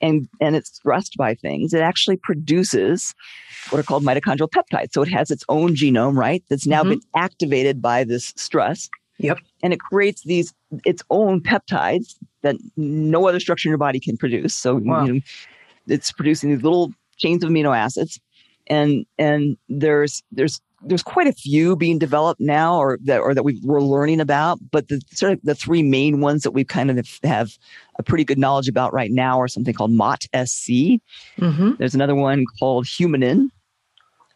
and, 0.00 0.28
and 0.40 0.56
it's 0.56 0.74
stressed 0.74 1.16
by 1.16 1.34
things, 1.34 1.72
it 1.72 1.80
actually 1.80 2.16
produces 2.16 3.14
what 3.70 3.78
are 3.78 3.84
called 3.84 4.04
mitochondrial 4.04 4.48
peptides. 4.50 4.92
So 4.92 5.02
it 5.02 5.08
has 5.08 5.30
its 5.30 5.44
own 5.48 5.74
genome, 5.74 6.16
right? 6.16 6.42
That's 6.50 6.66
now 6.66 6.82
Mhm. 6.82 6.88
been 6.88 7.00
activated 7.14 7.80
by 7.80 8.04
this 8.04 8.32
stress. 8.36 8.88
Yep. 9.18 9.38
And 9.62 9.72
it 9.72 9.80
creates 9.80 10.22
these 10.22 10.52
its 10.84 11.02
own 11.10 11.40
peptides 11.40 12.16
that 12.42 12.56
no 12.76 13.28
other 13.28 13.40
structure 13.40 13.68
in 13.68 13.70
your 13.70 13.78
body 13.78 14.00
can 14.00 14.16
produce. 14.16 14.54
So 14.54 14.76
Wow. 14.76 15.04
you 15.04 15.12
know, 15.14 15.20
it's 15.86 16.12
producing 16.12 16.50
these 16.50 16.62
little 16.62 16.92
chains 17.16 17.44
of 17.44 17.50
amino 17.50 17.76
acids. 17.76 18.20
And 18.68 19.06
and 19.18 19.56
there's 19.68 20.22
there's 20.32 20.60
there's 20.84 21.02
quite 21.02 21.26
a 21.26 21.32
few 21.32 21.76
being 21.76 21.98
developed 21.98 22.40
now 22.40 22.76
or 22.76 22.98
that 23.04 23.20
or 23.20 23.34
that 23.34 23.44
we 23.44 23.60
we're 23.62 23.80
learning 23.80 24.20
about, 24.20 24.58
but 24.70 24.88
the 24.88 25.00
sort 25.12 25.32
of 25.32 25.40
the 25.42 25.54
three 25.54 25.82
main 25.82 26.20
ones 26.20 26.42
that 26.42 26.50
we 26.52 26.64
kind 26.64 26.90
of 26.90 27.06
have 27.22 27.56
a 27.98 28.02
pretty 28.02 28.24
good 28.24 28.38
knowledge 28.38 28.68
about 28.68 28.92
right 28.92 29.10
now 29.10 29.40
are 29.40 29.48
something 29.48 29.74
called 29.74 29.92
MOTS-c. 29.92 31.00
Mm-hmm. 31.38 31.72
There's 31.78 31.94
another 31.94 32.14
one 32.14 32.44
called 32.58 32.86
Humanin. 32.86 33.48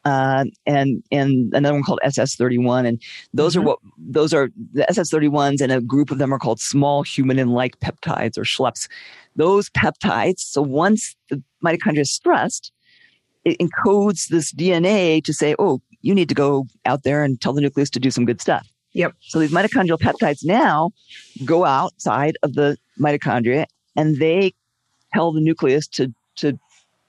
Uh, 0.07 0.45
and 0.67 1.03
and 1.11 1.53
another 1.53 1.75
one 1.75 1.83
called 1.83 1.99
SS31, 2.05 2.87
and 2.87 3.03
those 3.35 3.55
Mhm. 3.55 3.59
are 3.59 3.65
what 3.69 3.79
those 3.99 4.33
are 4.33 4.49
the 4.73 4.85
SS31s, 4.89 5.61
and 5.61 5.73
a 5.73 5.81
group 5.81 6.13
of 6.13 6.19
them 6.19 6.33
are 6.33 6.39
called 6.39 6.61
small 6.61 7.03
humanin-like 7.03 7.75
peptides 7.81 8.39
or 8.39 8.45
SHLPs. 8.45 8.87
Those 9.35 9.69
peptides. 9.71 10.41
So 10.41 10.63
once 10.63 11.17
the 11.29 11.43
mitochondria 11.65 12.03
is 12.03 12.13
stressed, 12.13 12.71
it 13.45 13.59
encodes 13.59 14.29
this 14.29 14.53
DNA 14.53 15.21
to 15.23 15.33
say, 15.33 15.57
"Oh, 15.59 15.81
you 16.03 16.15
need 16.15 16.29
to 16.29 16.37
go 16.37 16.67
out 16.85 17.03
there 17.03 17.25
and 17.25 17.41
tell 17.41 17.53
the 17.53 17.61
nucleus 17.61 17.91
to 17.91 18.01
do 18.07 18.13
some 18.13 18.27
good 18.27 18.41
stuff." 18.41 18.65
Yep. 18.93 19.13
So 19.23 19.41
these 19.41 19.51
mitochondrial 19.51 19.99
peptides 19.99 20.45
now 20.45 20.93
go 21.45 21.65
outside 21.65 22.35
of 22.45 22.55
the 22.55 22.79
mitochondria, 23.01 23.67
and 23.97 24.09
they 24.19 24.55
tell 25.13 25.33
the 25.33 25.41
nucleus 25.41 25.89
to 25.89 26.13
to 26.37 26.59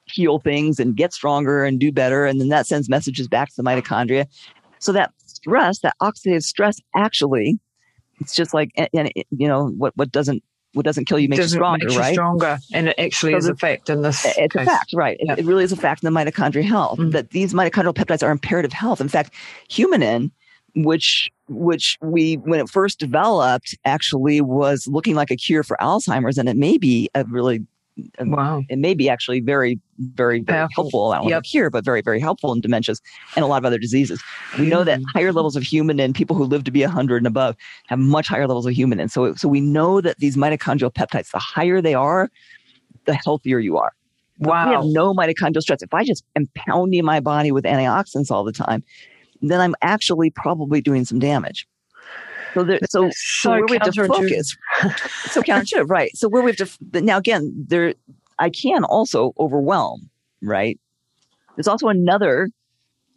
heal 0.09 0.39
things 0.39 0.79
and 0.79 0.95
get 0.95 1.13
stronger 1.13 1.63
and 1.65 1.79
do 1.79 1.91
better. 1.91 2.25
And 2.25 2.39
then 2.39 2.49
that 2.49 2.67
sends 2.67 2.89
messages 2.89 3.27
back 3.27 3.49
to 3.49 3.53
the 3.57 3.63
mitochondria. 3.63 4.25
So 4.79 4.91
that 4.93 5.11
stress, 5.25 5.79
that 5.79 5.95
oxidative 6.01 6.43
stress, 6.43 6.79
actually, 6.95 7.59
it's 8.19 8.35
just 8.35 8.53
like, 8.53 8.71
and, 8.75 9.11
it, 9.15 9.27
you 9.31 9.47
know, 9.47 9.67
what, 9.77 9.95
what 9.95 10.11
doesn't, 10.11 10.43
what 10.73 10.85
doesn't 10.85 11.05
kill 11.05 11.17
you 11.17 11.29
makes 11.29 11.37
you 11.39 11.43
Doesn't 11.45 11.57
stronger, 11.57 11.85
make 11.85 11.93
you 11.93 11.99
right? 11.99 12.13
stronger, 12.13 12.59
and 12.73 12.89
it 12.89 12.95
actually 12.99 13.31
So 13.33 13.37
is 13.37 13.47
a 13.47 13.55
fact 13.55 13.89
in 13.89 14.01
this. 14.01 14.23
It's 14.37 14.55
a 14.55 14.65
fact, 14.65 14.93
right? 14.93 15.17
It- 15.19 15.25
Yeah. 15.27 15.35
It, 15.37 15.45
really 15.45 15.63
is 15.63 15.71
a 15.71 15.77
fact 15.77 16.03
in 16.03 16.13
the 16.13 16.19
mitochondrial 16.19 16.63
health 16.63 16.99
Mm. 16.99 17.11
that 17.13 17.31
these 17.31 17.53
mitochondrial 17.53 17.93
peptides 17.95 18.21
are 18.23 18.31
imperative 18.31 18.73
health. 18.73 19.01
In 19.01 19.07
fact, 19.09 19.33
humanin, 19.69 20.31
which 20.75 21.31
which 21.47 21.97
we 22.01 22.35
when 22.35 22.59
it 22.59 22.69
first 22.69 22.99
developed 22.99 23.75
actually 23.85 24.41
was 24.41 24.85
looking 24.87 25.15
like 25.15 25.31
a 25.31 25.35
cure 25.35 25.63
for 25.63 25.77
Alzheimer's, 25.81 26.37
and 26.37 26.47
it 26.49 26.57
may 26.57 26.77
be 26.77 27.09
a 27.15 27.23
really 27.25 27.65
Wow. 28.19 28.63
it 28.69 28.77
may 28.77 28.93
be 28.93 29.09
actually 29.09 29.39
very, 29.39 29.79
very, 29.99 30.41
very 30.41 30.67
helpful. 30.75 31.11
I 31.11 31.17
don't 31.17 31.29
Yep. 31.29 31.45
here, 31.45 31.69
but 31.69 31.83
very, 31.83 32.01
very 32.01 32.19
helpful 32.19 32.53
in 32.53 32.61
dementias 32.61 33.01
and 33.35 33.43
a 33.43 33.47
lot 33.47 33.57
of 33.57 33.65
other 33.65 33.79
diseases. 33.79 34.21
We 34.59 34.67
know 34.67 34.83
that 34.83 34.99
Mm. 34.99 35.05
higher 35.15 35.33
levels 35.33 35.55
of 35.55 35.63
human 35.63 35.99
and 35.99 36.13
people 36.13 36.35
who 36.35 36.43
live 36.43 36.63
to 36.65 36.71
be 36.71 36.83
100 36.83 37.17
and 37.17 37.27
above 37.27 37.55
have 37.87 37.99
much 37.99 38.27
higher 38.27 38.47
levels 38.47 38.65
of 38.65 38.73
human. 38.73 38.99
And 38.99 39.11
so, 39.11 39.33
so 39.33 39.47
we 39.47 39.61
know 39.61 40.01
that 40.01 40.17
these 40.19 40.37
mitochondrial 40.37 40.93
peptides, 40.93 41.31
the 41.31 41.39
higher 41.39 41.81
they 41.81 41.93
are, 41.95 42.29
the 43.05 43.15
healthier 43.15 43.59
you 43.59 43.77
are. 43.77 43.93
Wow. 44.39 44.67
We 44.69 44.75
have 44.75 44.85
no 44.85 45.13
mitochondrial 45.13 45.61
stress. 45.61 45.81
If 45.81 45.93
I 45.93 46.03
just 46.03 46.23
am 46.35 46.47
pounding 46.55 47.03
my 47.03 47.19
body 47.19 47.51
with 47.51 47.65
antioxidants 47.65 48.29
all 48.29 48.43
the 48.43 48.51
time, 48.51 48.83
then 49.41 49.59
I'm 49.59 49.75
actually 49.81 50.29
probably 50.29 50.81
doing 50.81 51.05
some 51.05 51.19
damage. 51.19 51.67
So, 52.53 52.63
there, 52.63 52.79
so, 52.89 53.09
so, 53.13 53.51
where 53.51 53.65
we 53.65 53.77
have 53.81 53.93
to 53.93 54.07
focus, 54.07 54.55
so 55.25 55.41
counterintuitive, 55.41 55.89
right? 55.89 56.15
So 56.15 56.27
where 56.29 56.41
we 56.41 56.51
have 56.51 56.77
to 56.91 57.01
now 57.01 57.17
again, 57.17 57.53
there, 57.67 57.93
I 58.39 58.49
can 58.49 58.83
also 58.83 59.33
overwhelm, 59.39 60.09
right? 60.41 60.79
There's 61.55 61.67
also 61.67 61.87
another 61.87 62.49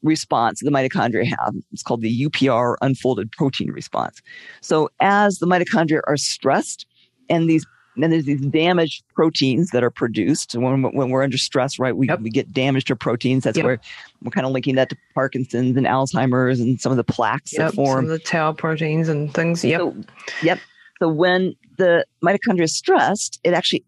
response 0.03 0.61
the 0.61 0.71
mitochondria 0.71 1.27
have. 1.27 1.55
It's 1.73 1.83
called 1.83 2.01
the 2.01 2.27
UPR 2.27 2.77
unfolded 2.81 3.31
protein 3.33 3.71
response. 3.71 4.21
So 4.61 4.91
as 5.01 5.39
the 5.39 5.47
mitochondria 5.47 6.01
are 6.07 6.17
stressed 6.17 6.87
and 7.29 7.49
these 7.49 7.67
and 7.97 8.13
there's 8.13 8.25
these 8.25 8.41
damaged 8.47 9.03
proteins 9.15 9.71
that 9.71 9.83
are 9.83 9.91
produced 9.91 10.55
when, 10.55 10.83
when 10.83 11.11
we're 11.11 11.23
under 11.23 11.37
stress, 11.39 11.79
right? 11.79 11.97
We, 11.97 12.09
Yep. 12.09 12.21
we 12.21 12.31
get 12.31 12.53
damaged 12.53 12.87
to 12.89 12.97
proteins. 12.97 13.45
That's 13.45 13.57
Yep. 13.57 13.65
where 13.67 13.81
we're 14.23 14.31
kind 14.31 14.47
of 14.47 14.53
linking 14.53 14.77
that 14.77 14.89
to 14.91 14.97
Parkinson's 15.15 15.77
and 15.77 15.87
Alzheimer's 15.87 16.61
and 16.61 16.81
some 16.81 16.93
of 16.93 16.97
the 16.97 17.05
plaques 17.05 17.53
Yep. 17.53 17.71
that 17.71 17.75
form. 17.75 18.05
Some 18.05 18.05
of 18.05 18.11
the 18.11 18.19
tau 18.19 18.53
proteins 18.53 19.09
and 19.09 19.33
things. 19.35 19.65
Yep. 19.65 19.81
So, 19.81 19.97
yep. 20.43 20.59
So 21.01 21.09
when 21.09 21.55
the 21.79 22.05
mitochondria 22.25 22.63
is 22.65 22.77
stressed, 22.77 23.41
it 23.45 23.55
actually 23.55 23.85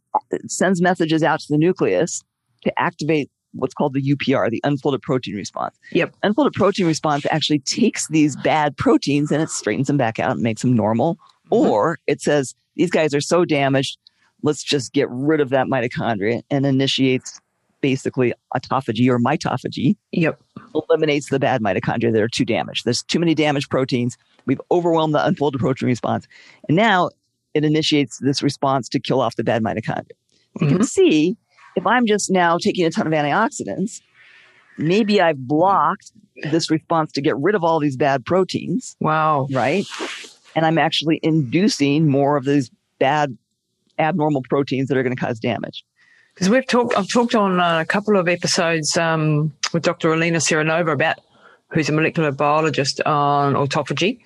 sends 0.48 0.80
messages 0.82 1.22
out 1.22 1.40
to 1.40 1.46
the 1.48 1.58
nucleus 1.58 2.22
to 2.64 2.72
activate 2.80 3.30
what's 3.54 3.74
called 3.74 3.92
the 3.92 4.00
UPR, 4.00 4.48
the 4.50 4.60
unfolded 4.64 5.02
protein 5.02 5.34
response. 5.36 5.76
Yep. 5.92 6.14
Unfolded 6.22 6.54
protein 6.54 6.86
response 6.86 7.26
actually 7.30 7.58
takes 7.58 8.08
these 8.08 8.34
bad 8.36 8.76
proteins 8.78 9.30
and 9.30 9.42
it 9.42 9.50
straightens 9.50 9.88
them 9.88 9.98
back 9.98 10.18
out 10.18 10.32
and 10.32 10.40
makes 10.42 10.62
them 10.62 10.74
normal. 10.74 11.16
Mhm. 11.50 11.66
Or 11.68 11.98
it 12.06 12.22
says, 12.22 12.54
these 12.76 12.90
guys 12.90 13.14
are 13.14 13.20
so 13.20 13.44
damaged, 13.44 13.98
let's 14.42 14.62
just 14.62 14.92
get 14.92 15.08
rid 15.10 15.40
of 15.40 15.50
that 15.50 15.66
mitochondria 15.66 16.42
and 16.50 16.66
initiates 16.66 17.40
basically 17.80 18.32
autophagy 18.54 19.08
or 19.08 19.18
mitophagy. 19.18 19.96
Yep. 20.12 20.40
Eliminates 20.74 21.30
the 21.30 21.38
bad 21.40 21.60
mitochondria 21.62 22.12
that 22.12 22.22
are 22.22 22.28
too 22.28 22.44
damaged. 22.44 22.84
There's 22.84 23.02
too 23.02 23.18
many 23.18 23.34
damaged 23.34 23.70
proteins. 23.70 24.16
We've 24.46 24.60
overwhelmed 24.70 25.14
the 25.14 25.24
unfolded 25.24 25.60
protein 25.60 25.88
response. 25.88 26.26
And 26.68 26.76
now 26.76 27.10
it 27.54 27.64
initiates 27.64 28.18
this 28.18 28.42
response 28.42 28.88
to 28.90 29.00
kill 29.00 29.20
off 29.20 29.36
the 29.36 29.44
bad 29.44 29.62
mitochondria. 29.62 30.12
You 30.60 30.66
Mhm. 30.66 30.70
can 30.70 30.84
see 30.84 31.36
if 31.76 31.86
I'm 31.86 32.06
just 32.06 32.30
now 32.30 32.56
taking 32.58 32.84
a 32.86 32.90
ton 32.90 33.06
of 33.06 33.12
antioxidants, 33.12 34.00
maybe 34.78 35.20
I've 35.20 35.38
blocked 35.46 36.12
this 36.50 36.70
response 36.70 37.12
to 37.12 37.20
get 37.20 37.36
rid 37.36 37.54
of 37.54 37.62
all 37.64 37.78
these 37.80 37.96
bad 37.96 38.24
proteins, 38.24 38.96
Wow. 39.00 39.48
right? 39.50 39.84
And 40.54 40.66
I'm 40.66 40.78
actually 40.78 41.20
inducing 41.22 42.08
more 42.08 42.36
of 42.36 42.44
these 42.44 42.70
bad, 42.98 43.36
abnormal 43.98 44.42
proteins 44.48 44.88
that 44.88 44.96
are 44.96 45.02
going 45.02 45.16
to 45.16 45.20
cause 45.20 45.38
damage. 45.40 45.84
Because 46.34 46.48
we've 46.48 46.66
talked, 46.66 46.96
I've 46.96 47.08
talked 47.08 47.34
on 47.34 47.60
uh, 47.60 47.80
a 47.80 47.84
couple 47.84 48.16
of 48.16 48.26
episodes 48.28 48.96
um, 48.96 49.52
with 49.72 49.82
Dr. 49.82 50.12
Elena 50.12 50.38
Seranova 50.38 50.92
about 50.92 51.18
who's 51.68 51.88
a 51.88 51.92
molecular 51.92 52.30
biologist 52.32 53.00
on 53.02 53.54
autophagy. 53.54 54.18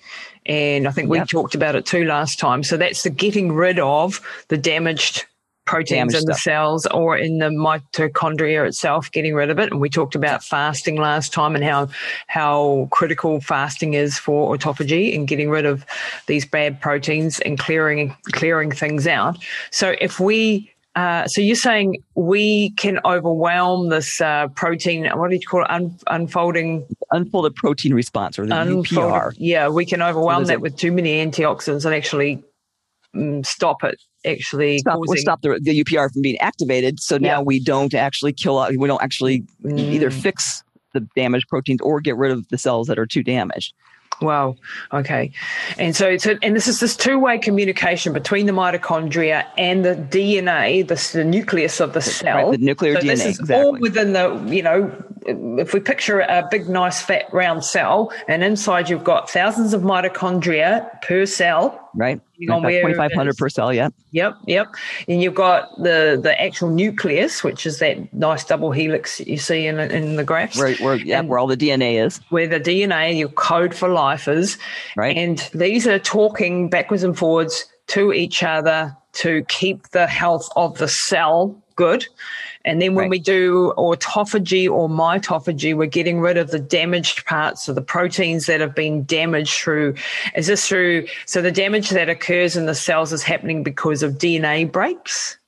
And 0.45 0.87
I 0.87 0.91
think 0.91 1.09
we 1.09 1.17
Yep. 1.17 1.29
talked 1.29 1.55
about 1.55 1.75
it 1.75 1.85
too 1.85 2.03
last 2.05 2.39
time. 2.39 2.63
So 2.63 2.77
that's 2.77 3.03
the 3.03 3.09
getting 3.09 3.51
rid 3.53 3.79
of 3.79 4.21
the 4.49 4.57
damaged 4.57 5.25
proteins 5.67 6.13
in 6.15 6.21
the 6.25 6.33
stuff. 6.33 6.39
cells 6.39 6.87
or 6.87 7.17
in 7.17 7.37
the 7.37 7.49
mitochondria 7.49 8.65
itself, 8.67 9.11
getting 9.11 9.35
rid 9.35 9.49
of 9.49 9.59
it. 9.59 9.71
And 9.71 9.79
we 9.79 9.89
talked 9.89 10.15
about 10.15 10.43
fasting 10.43 10.95
last 10.95 11.33
time 11.33 11.55
and 11.55 11.63
how 11.63 11.89
how 12.27 12.87
critical 12.91 13.39
fasting 13.41 13.93
is 13.93 14.17
for 14.17 14.55
autophagy 14.55 15.13
and 15.15 15.27
getting 15.27 15.49
rid 15.49 15.65
of 15.65 15.85
these 16.27 16.45
bad 16.45 16.81
proteins 16.81 17.39
and 17.41 17.59
clearing 17.59 18.15
clearing 18.31 18.71
things 18.71 19.05
out. 19.05 19.37
So 19.71 19.95
if 20.01 20.19
we 20.19 20.71
uh, 20.95 21.27
so 21.27 21.41
you're 21.41 21.55
saying 21.55 22.01
we 22.15 22.71
can 22.71 22.99
overwhelm 23.05 23.89
this 23.89 24.19
uh, 24.19 24.47
protein? 24.55 25.05
What 25.15 25.29
do 25.29 25.35
you 25.35 25.41
call 25.47 25.61
it? 25.61 25.69
Un- 25.69 25.95
unfolding, 26.07 26.87
Unfolded 27.11 27.53
protein 27.53 27.93
response 27.93 28.39
or 28.39 28.47
the 28.47 28.59
unfolded. 28.59 28.89
UPR. 28.97 29.33
Yeah, 29.37 29.69
we 29.69 29.85
can 29.85 30.01
overwhelm 30.01 30.39
there's 30.39 30.47
that 30.47 30.57
a- 30.57 30.59
with 30.59 30.75
too 30.75 30.91
many 30.91 31.23
antioxidants 31.23 31.85
and 31.85 31.93
actually 31.93 32.43
mm, 33.15 33.45
stop 33.45 33.83
it. 33.83 34.01
Actually, 34.25 34.79
Stop, 34.79 34.95
causing 34.97 35.17
stop 35.17 35.41
the, 35.41 35.59
the 35.61 35.83
UPR 35.83 36.11
from 36.11 36.21
being 36.21 36.37
activated. 36.39 36.99
So 36.99 37.17
now 37.17 37.37
Yeah. 37.37 37.41
we 37.41 37.59
don't 37.59 37.93
actually 37.93 38.33
kill, 38.33 38.59
out- 38.59 38.75
we 38.75 38.87
don't 38.87 39.01
actually 39.01 39.43
either 39.65 40.09
Mm. 40.09 40.13
fix 40.21 40.63
the 40.93 41.01
damaged 41.15 41.47
proteins 41.49 41.81
or 41.81 42.01
get 42.01 42.17
rid 42.17 42.31
of 42.31 42.47
the 42.49 42.57
cells 42.57 42.87
that 42.87 42.97
are 42.97 43.05
too 43.05 43.23
damaged. 43.23 43.73
Wow. 44.19 44.55
Okay. 44.91 45.31
And 45.77 45.95
so, 45.95 46.17
so 46.17 46.37
and 46.41 46.55
this 46.55 46.67
is 46.67 46.79
this 46.79 46.97
two-way 46.97 47.37
communication 47.37 48.13
between 48.13 48.47
the 48.47 48.51
mitochondria 48.51 49.45
and 49.59 49.85
the 49.85 49.93
DNA, 49.93 50.87
the, 50.87 50.95
the 51.15 51.23
nucleus 51.23 51.79
of 51.79 51.93
the 51.93 52.01
cell. 52.01 52.49
Right, 52.49 52.57
the 52.59 52.65
nuclear 52.65 52.95
so 52.95 53.01
DNA. 53.01 53.07
This 53.09 53.25
is 53.25 53.39
exactly. 53.39 53.63
all 53.65 53.73
within 53.77 54.13
the, 54.13 54.43
you 54.47 54.63
know, 54.63 54.91
if 55.59 55.73
we 55.73 55.79
picture 55.81 56.21
a 56.21 56.47
big, 56.49 56.67
nice, 56.67 56.99
fat, 56.99 57.25
round 57.31 57.63
cell, 57.63 58.11
and 58.27 58.43
inside 58.43 58.89
you've 58.89 59.03
got 59.03 59.29
thousands 59.29 59.73
of 59.75 59.81
mitochondria 59.83 60.99
per 61.03 61.25
cell. 61.27 61.86
Right? 61.97 62.21
where 62.37 62.69
it 62.69 62.81
2500 62.81 63.37
per 63.37 63.49
cell, 63.49 63.73
yeah. 63.73 63.89
Yep, 64.11 64.37
yep. 64.45 64.67
And 65.07 65.21
you've 65.21 65.35
got 65.35 65.75
the 65.77 66.19
the 66.21 66.39
actual 66.41 66.69
nucleus, 66.69 67.43
which 67.43 67.65
is 67.65 67.79
that 67.79 68.13
nice 68.13 68.43
double 68.45 68.71
helix 68.71 69.19
you 69.19 69.37
see 69.37 69.67
in 69.67 69.79
in 69.79 70.15
the 70.15 70.23
graphs, 70.23 70.59
right? 70.59 70.79
where, 70.79 70.95
yeah, 70.95 71.19
And- 71.19 71.29
where 71.29 71.39
all 71.39 71.47
the 71.47 71.57
DNA 71.57 72.03
is, 72.05 72.21
where 72.29 72.47
the 72.47 72.59
DNA, 72.59 73.17
your 73.17 73.29
code 73.29 73.73
for 73.73 73.89
life 73.89 74.27
is, 74.27 74.57
right? 74.95 75.17
and 75.17 75.49
these 75.53 75.87
are 75.87 75.99
talking 75.99 76.69
backwards 76.69 77.03
and 77.03 77.17
forwards 77.17 77.65
to 77.87 78.13
each 78.13 78.43
other 78.43 78.95
to 79.13 79.43
keep 79.47 79.87
the 79.89 80.05
health 80.07 80.47
of 80.55 80.77
the 80.77 80.87
cell 80.87 81.55
good. 81.75 82.05
And 82.67 82.81
then 82.81 82.93
when 82.95 83.03
Right. 83.03 83.11
we 83.11 83.19
do 83.19 83.73
autophagy 83.77 84.69
or 84.69 84.89
mitophagy, 84.89 85.73
we're 85.75 85.85
getting 85.87 86.19
rid 86.19 86.35
of 86.37 86.51
the 86.51 86.59
damaged 86.59 87.25
parts 87.25 87.69
of 87.69 87.75
the 87.75 87.81
proteins 87.81 88.45
that 88.47 88.59
have 88.59 88.75
been 88.75 89.05
damaged 89.05 89.53
through. 89.53 89.95
Is 90.35 90.47
this 90.47 90.67
through? 90.67 91.07
So 91.25 91.41
the 91.41 91.51
damage 91.51 91.89
that 91.91 92.09
occurs 92.09 92.57
in 92.57 92.65
the 92.65 92.75
cells 92.75 93.13
is 93.13 93.23
happening 93.23 93.63
because 93.63 94.03
of 94.03 94.17
DNA 94.17 94.69
breaks 94.69 95.39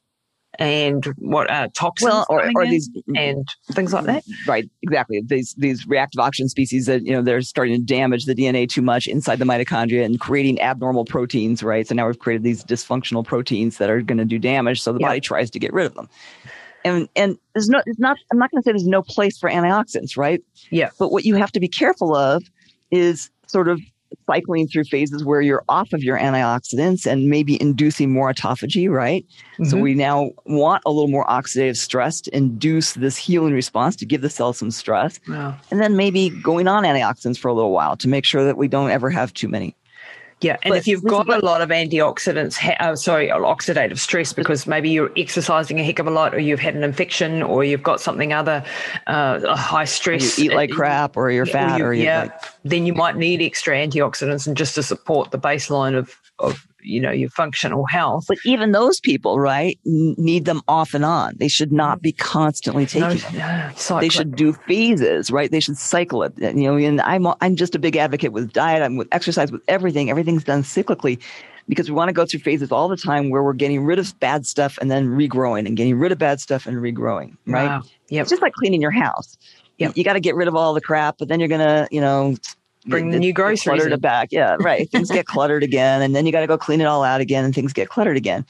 and 0.58 1.06
what 1.18 1.50
uh, 1.50 1.68
toxins 1.74 2.10
well, 2.10 2.26
or, 2.30 2.52
or 2.56 2.66
these, 2.66 2.90
and 3.16 3.48
things 3.72 3.94
like 3.94 4.06
that. 4.06 4.24
right, 4.48 4.70
exactly. 4.82 5.22
These, 5.26 5.56
these 5.58 5.88
reactive 5.88 6.20
oxygen 6.20 6.50
species 6.50 6.86
that, 6.86 7.06
you 7.06 7.12
know, 7.14 7.22
they're 7.22 7.42
starting 7.42 7.76
to 7.76 7.82
damage 7.86 8.26
the 8.26 8.36
DNA 8.36 8.68
too 8.68 8.82
much 8.82 9.08
inside 9.08 9.40
the 9.40 9.46
mitochondria 9.46 10.04
and 10.06 10.20
creating 10.20 10.60
abnormal 10.62 11.06
proteins, 11.06 11.64
right? 11.64 11.88
So 11.88 11.96
now 11.96 12.08
we've 12.08 12.20
created 12.20 12.44
these 12.44 12.64
dysfunctional 12.64 13.26
proteins 13.26 13.78
that 13.78 13.90
are 13.90 14.02
going 14.02 14.18
to 14.18 14.26
do 14.26 14.40
damage. 14.40 14.82
So 14.82 14.92
the 14.94 15.00
Yeah. 15.00 15.08
body 15.08 15.22
tries 15.22 15.50
to 15.52 15.60
get 15.60 15.72
rid 15.74 15.86
of 15.86 15.96
them. 15.96 16.10
And, 16.86 17.10
and 17.16 17.38
there's 17.54 17.70
no, 17.70 17.82
it's 17.86 18.00
not, 18.00 18.18
I'm 18.32 18.38
not 18.40 18.52
going 18.52 18.62
to 18.62 18.66
say 18.68 18.72
there's 18.72 18.88
no 18.88 19.02
place 19.02 19.38
for 19.38 19.50
antioxidants, 19.50 20.18
right? 20.18 20.42
Yeah. 20.72 20.90
But 20.98 21.12
what 21.12 21.26
you 21.26 21.36
have 21.36 21.52
to 21.54 21.60
be 21.60 21.68
careful 21.68 22.16
of 22.16 22.44
is 22.92 23.30
sort 23.48 23.68
of 23.68 23.80
cycling 24.26 24.68
through 24.68 24.84
phases 24.86 25.24
where 25.24 25.42
you're 25.42 25.64
off 25.70 25.92
of 25.94 26.04
your 26.04 26.18
antioxidants 26.18 27.06
and 27.06 27.30
maybe 27.30 27.62
inducing 27.62 28.12
more 28.12 28.32
autophagy, 28.34 28.90
right? 28.90 29.24
So 29.64 29.78
Mhm. 29.78 29.82
we 29.82 29.94
now 29.94 30.32
want 30.46 30.82
a 30.86 30.92
little 30.92 31.10
more 31.10 31.26
oxidative 31.28 31.78
stress 31.78 32.22
to 32.22 32.36
induce 32.36 32.94
this 32.94 33.18
healing 33.18 33.54
response 33.54 33.96
to 33.98 34.06
give 34.06 34.22
the 34.22 34.30
cell 34.30 34.54
some 34.54 34.72
stress. 34.72 35.20
Wow. 35.28 35.56
And 35.70 35.80
then 35.80 35.96
maybe 35.96 36.30
going 36.30 36.68
on 36.68 36.84
antioxidants 36.86 37.38
for 37.38 37.50
a 37.50 37.54
little 37.54 37.72
while 37.72 37.98
to 37.98 38.08
make 38.08 38.26
sure 38.26 38.44
that 38.46 38.58
we 38.58 38.68
don't 38.68 38.90
ever 38.90 39.10
have 39.12 39.34
too 39.34 39.48
many. 39.48 39.76
Yeah, 40.42 40.56
and 40.64 40.72
But 40.72 40.78
if 40.78 40.88
you've 40.88 41.04
got 41.04 41.28
a 41.28 41.46
lot 41.46 41.62
of 41.62 41.68
antioxidants, 41.68 42.56
ha- 42.56 42.78
uh, 42.80 42.96
sorry, 42.96 43.28
oxidative 43.28 44.00
stress, 44.00 44.32
because 44.32 44.66
maybe 44.68 44.90
you're 44.90 45.12
exercising 45.18 45.80
a 45.82 45.84
heck 45.84 46.00
of 46.00 46.08
a 46.08 46.12
lot, 46.12 46.34
or 46.34 46.40
you've 46.40 46.62
had 46.62 46.76
an 46.76 46.84
infection, 46.84 47.44
or 47.44 47.66
you've 47.66 47.84
got 47.84 48.00
something 48.00 48.32
other, 48.32 48.64
uh, 49.08 49.42
a 49.44 49.58
high 49.58 49.84
stress. 49.84 50.40
You 50.40 50.52
eat 50.52 50.56
like 50.56 50.72
uh, 50.72 50.76
crap 50.76 51.18
or 51.18 51.30
you're 51.30 51.46
yeah, 51.46 51.52
fat 51.52 51.80
you- 51.80 51.86
or 51.86 51.94
you're 51.94 52.06
yeah, 52.06 52.22
like, 52.22 52.42
then 52.64 52.86
you 52.86 52.94
might 52.94 53.18
need 53.18 53.42
extra 53.42 53.76
antioxidants, 53.76 54.48
and 54.48 54.56
just 54.56 54.76
to 54.76 54.84
support 54.84 55.32
the 55.32 55.40
baseline 55.40 55.96
of 55.98 56.16
of 56.40 56.66
you 56.82 57.00
know 57.00 57.12
your 57.12 57.30
functional 57.30 57.86
health. 57.86 58.26
but 58.28 58.38
even 58.46 58.72
those 58.72 59.00
people, 59.00 59.40
right, 59.40 59.80
need 59.86 60.46
them 60.46 60.62
off 60.68 60.94
and 60.94 61.06
on. 61.06 61.36
They 61.38 61.48
should 61.48 61.72
not 61.72 62.02
be 62.02 62.12
constantly 62.12 62.86
taking 62.86 63.10
No, 63.10 63.14
them. 63.16 63.74
no, 63.90 64.00
they 64.00 64.10
should 64.10 64.36
do 64.36 64.54
phases, 64.54 65.32
right? 65.32 65.52
They 65.52 65.60
should 65.60 65.78
cycle 65.78 66.24
it. 66.24 66.34
You 66.38 66.54
know, 66.54 66.78
and 66.78 67.02
I'm 67.02 67.28
I'm 67.42 67.56
just 67.56 67.76
a 67.76 67.80
big 67.80 67.96
advocate 67.96 68.32
with 68.32 68.54
diet, 68.54 68.82
I'm 68.82 68.98
with 68.98 69.08
exercise, 69.12 69.52
with 69.52 69.62
everything. 69.68 70.10
Everything's 70.10 70.44
done 70.44 70.64
cyclically 70.64 71.22
because 71.70 71.90
we 71.90 71.96
want 71.96 72.10
to 72.10 72.14
go 72.14 72.26
through 72.26 72.40
phases 72.40 72.72
all 72.72 72.88
the 72.88 72.98
time 72.98 73.30
where 73.30 73.44
we're 73.44 73.54
getting 73.54 73.84
rid 73.86 74.00
of 74.00 74.20
bad 74.20 74.46
stuff 74.46 74.78
and 74.82 74.90
then 74.90 75.08
regrowing 75.08 75.68
and 75.68 75.78
getting 75.78 75.98
rid 75.98 76.12
of 76.12 76.18
bad 76.18 76.42
stuff 76.42 76.66
and 76.66 76.78
regrowing, 76.78 77.38
right? 77.46 77.68
Wow. 77.68 77.84
Yep. 78.10 78.22
It's 78.24 78.30
just 78.32 78.42
like 78.42 78.54
cleaning 78.54 78.82
your 78.82 78.92
house. 78.92 79.38
Yep. 79.78 79.96
You, 79.96 80.04
got 80.04 80.14
to 80.14 80.20
get 80.20 80.36
rid 80.36 80.48
of 80.48 80.56
all 80.56 80.74
the 80.74 80.82
crap, 80.82 81.18
but 81.20 81.30
then 81.30 81.40
you're 81.40 81.48
gonna, 81.48 81.88
you 81.90 82.02
know, 82.02 82.36
Bring 82.86 83.12
the 83.12 83.20
new 83.20 83.34
groceries 83.34 83.64
cluttered 83.64 83.92
in. 83.92 84.00
back. 84.00 84.30
Yeah, 84.32 84.56
right. 84.60 84.90
things 84.90 85.12
get 85.12 85.26
cluttered 85.26 85.64
again, 85.64 86.02
and 86.02 86.16
then 86.16 86.26
you 86.26 86.32
got 86.32 86.42
to 86.42 86.48
go 86.48 86.58
clean 86.58 86.82
it 86.82 86.86
all 86.86 87.04
out 87.04 87.22
again, 87.22 87.44
and 87.44 87.54
things 87.54 87.74
get 87.74 87.90
cluttered 87.90 88.18
again. 88.18 88.46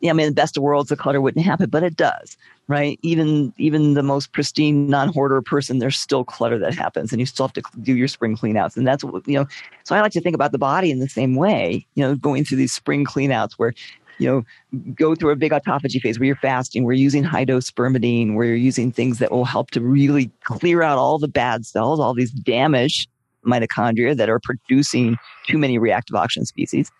Yeah, 0.00 0.10
I 0.10 0.14
mean, 0.14 0.26
the 0.26 0.34
best 0.34 0.56
of 0.56 0.62
worlds, 0.62 0.88
the 0.88 0.96
clutter 0.96 1.20
wouldn't 1.20 1.44
happen, 1.44 1.70
but 1.70 1.82
it 1.82 1.96
does, 1.96 2.36
right? 2.68 2.98
Even 3.02 3.52
even 3.58 3.94
the 3.94 4.02
most 4.02 4.32
pristine 4.32 4.88
non-hoarder 4.88 5.42
person, 5.42 5.78
there's 5.78 5.96
still 5.96 6.24
clutter 6.24 6.58
that 6.58 6.74
happens, 6.74 7.12
and 7.12 7.20
you 7.20 7.26
still 7.26 7.46
have 7.46 7.52
to 7.54 7.62
do 7.82 7.96
your 7.96 8.08
spring 8.08 8.36
cleanouts, 8.36 8.76
and 8.76 8.86
that's 8.86 9.04
what 9.04 9.26
you 9.26 9.34
know. 9.34 9.46
So 9.84 9.96
I 9.96 10.00
like 10.00 10.12
to 10.12 10.20
think 10.20 10.34
about 10.34 10.52
the 10.52 10.58
body 10.58 10.90
in 10.90 11.00
the 11.00 11.08
same 11.08 11.34
way, 11.34 11.86
you 11.94 12.04
know, 12.04 12.14
going 12.14 12.44
through 12.44 12.58
these 12.58 12.72
spring 12.72 13.04
cleanouts 13.04 13.54
where 13.54 13.74
you 14.18 14.28
know, 14.28 14.92
go 14.94 15.14
through 15.14 15.30
a 15.30 15.36
big 15.36 15.52
autophagy 15.52 16.00
phase 16.00 16.18
where 16.18 16.26
you're 16.26 16.36
fasting, 16.36 16.84
where 16.84 16.94
you're 16.94 17.02
using 17.02 17.24
high 17.24 17.44
dose 17.44 17.70
spermidine, 17.70 18.34
where 18.34 18.46
you're 18.46 18.56
using 18.56 18.92
things 18.92 19.18
that 19.18 19.32
will 19.32 19.44
help 19.44 19.70
to 19.72 19.80
really 19.80 20.30
clear 20.44 20.82
out 20.82 20.98
all 20.98 21.18
the 21.18 21.28
bad 21.28 21.66
cells, 21.66 21.98
all 21.98 22.14
these 22.14 22.30
damaged 22.30 23.08
mitochondria 23.46 24.16
that 24.16 24.28
are 24.28 24.40
producing 24.40 25.16
too 25.46 25.58
many 25.58 25.78
reactive 25.78 26.14
oxygen 26.16 26.46
species, 26.46 26.90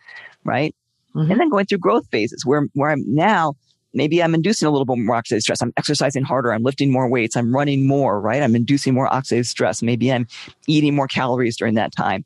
right? 0.45 0.75
Mhm. 1.15 1.31
And 1.31 1.41
then 1.41 1.49
going 1.51 1.67
through 1.67 1.79
growth 1.79 2.07
phases 2.11 2.45
where, 2.47 2.67
where 2.75 2.91
I'm 2.91 3.05
now, 3.07 3.55
maybe 3.95 4.23
I'm 4.23 4.35
inducing 4.35 4.67
a 4.67 4.71
little 4.71 4.87
bit 4.87 4.97
more 4.99 5.21
oxidative 5.21 5.43
stress. 5.43 5.61
I'm 5.63 5.73
exercising 5.77 6.25
harder. 6.25 6.53
I'm 6.53 6.63
lifting 6.63 6.91
more 6.91 7.09
weights. 7.09 7.37
I'm 7.37 7.55
running 7.55 7.87
more, 7.87 8.21
right? 8.21 8.43
I'm 8.43 8.57
inducing 8.57 8.95
more 8.95 9.09
oxidative 9.09 9.47
stress. 9.47 9.83
Maybe 9.83 10.11
I'm 10.13 10.27
eating 10.67 10.95
more 10.95 11.07
calories 11.09 11.57
during 11.57 11.75
that 11.75 11.93
time. 11.95 12.25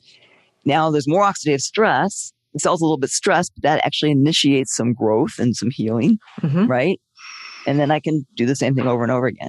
Now 0.64 0.90
there's 0.90 1.08
more 1.08 1.22
oxidative 1.24 1.60
stress. 1.62 2.32
The 2.54 2.60
cell's 2.60 2.80
a 2.80 2.84
little 2.84 2.96
bit 2.98 3.10
stressed, 3.10 3.52
but 3.54 3.62
that 3.64 3.84
actually 3.84 4.12
initiates 4.12 4.74
some 4.74 4.92
growth 4.94 5.38
and 5.38 5.54
some 5.54 5.70
healing, 5.70 6.18
Mhm. 6.42 6.68
right? 6.68 7.00
And 7.66 7.78
then 7.80 7.90
I 7.90 8.00
can 8.00 8.24
do 8.36 8.46
the 8.46 8.54
same 8.56 8.74
thing 8.74 8.86
over 8.86 9.02
and 9.02 9.12
over 9.12 9.26
again. 9.26 9.48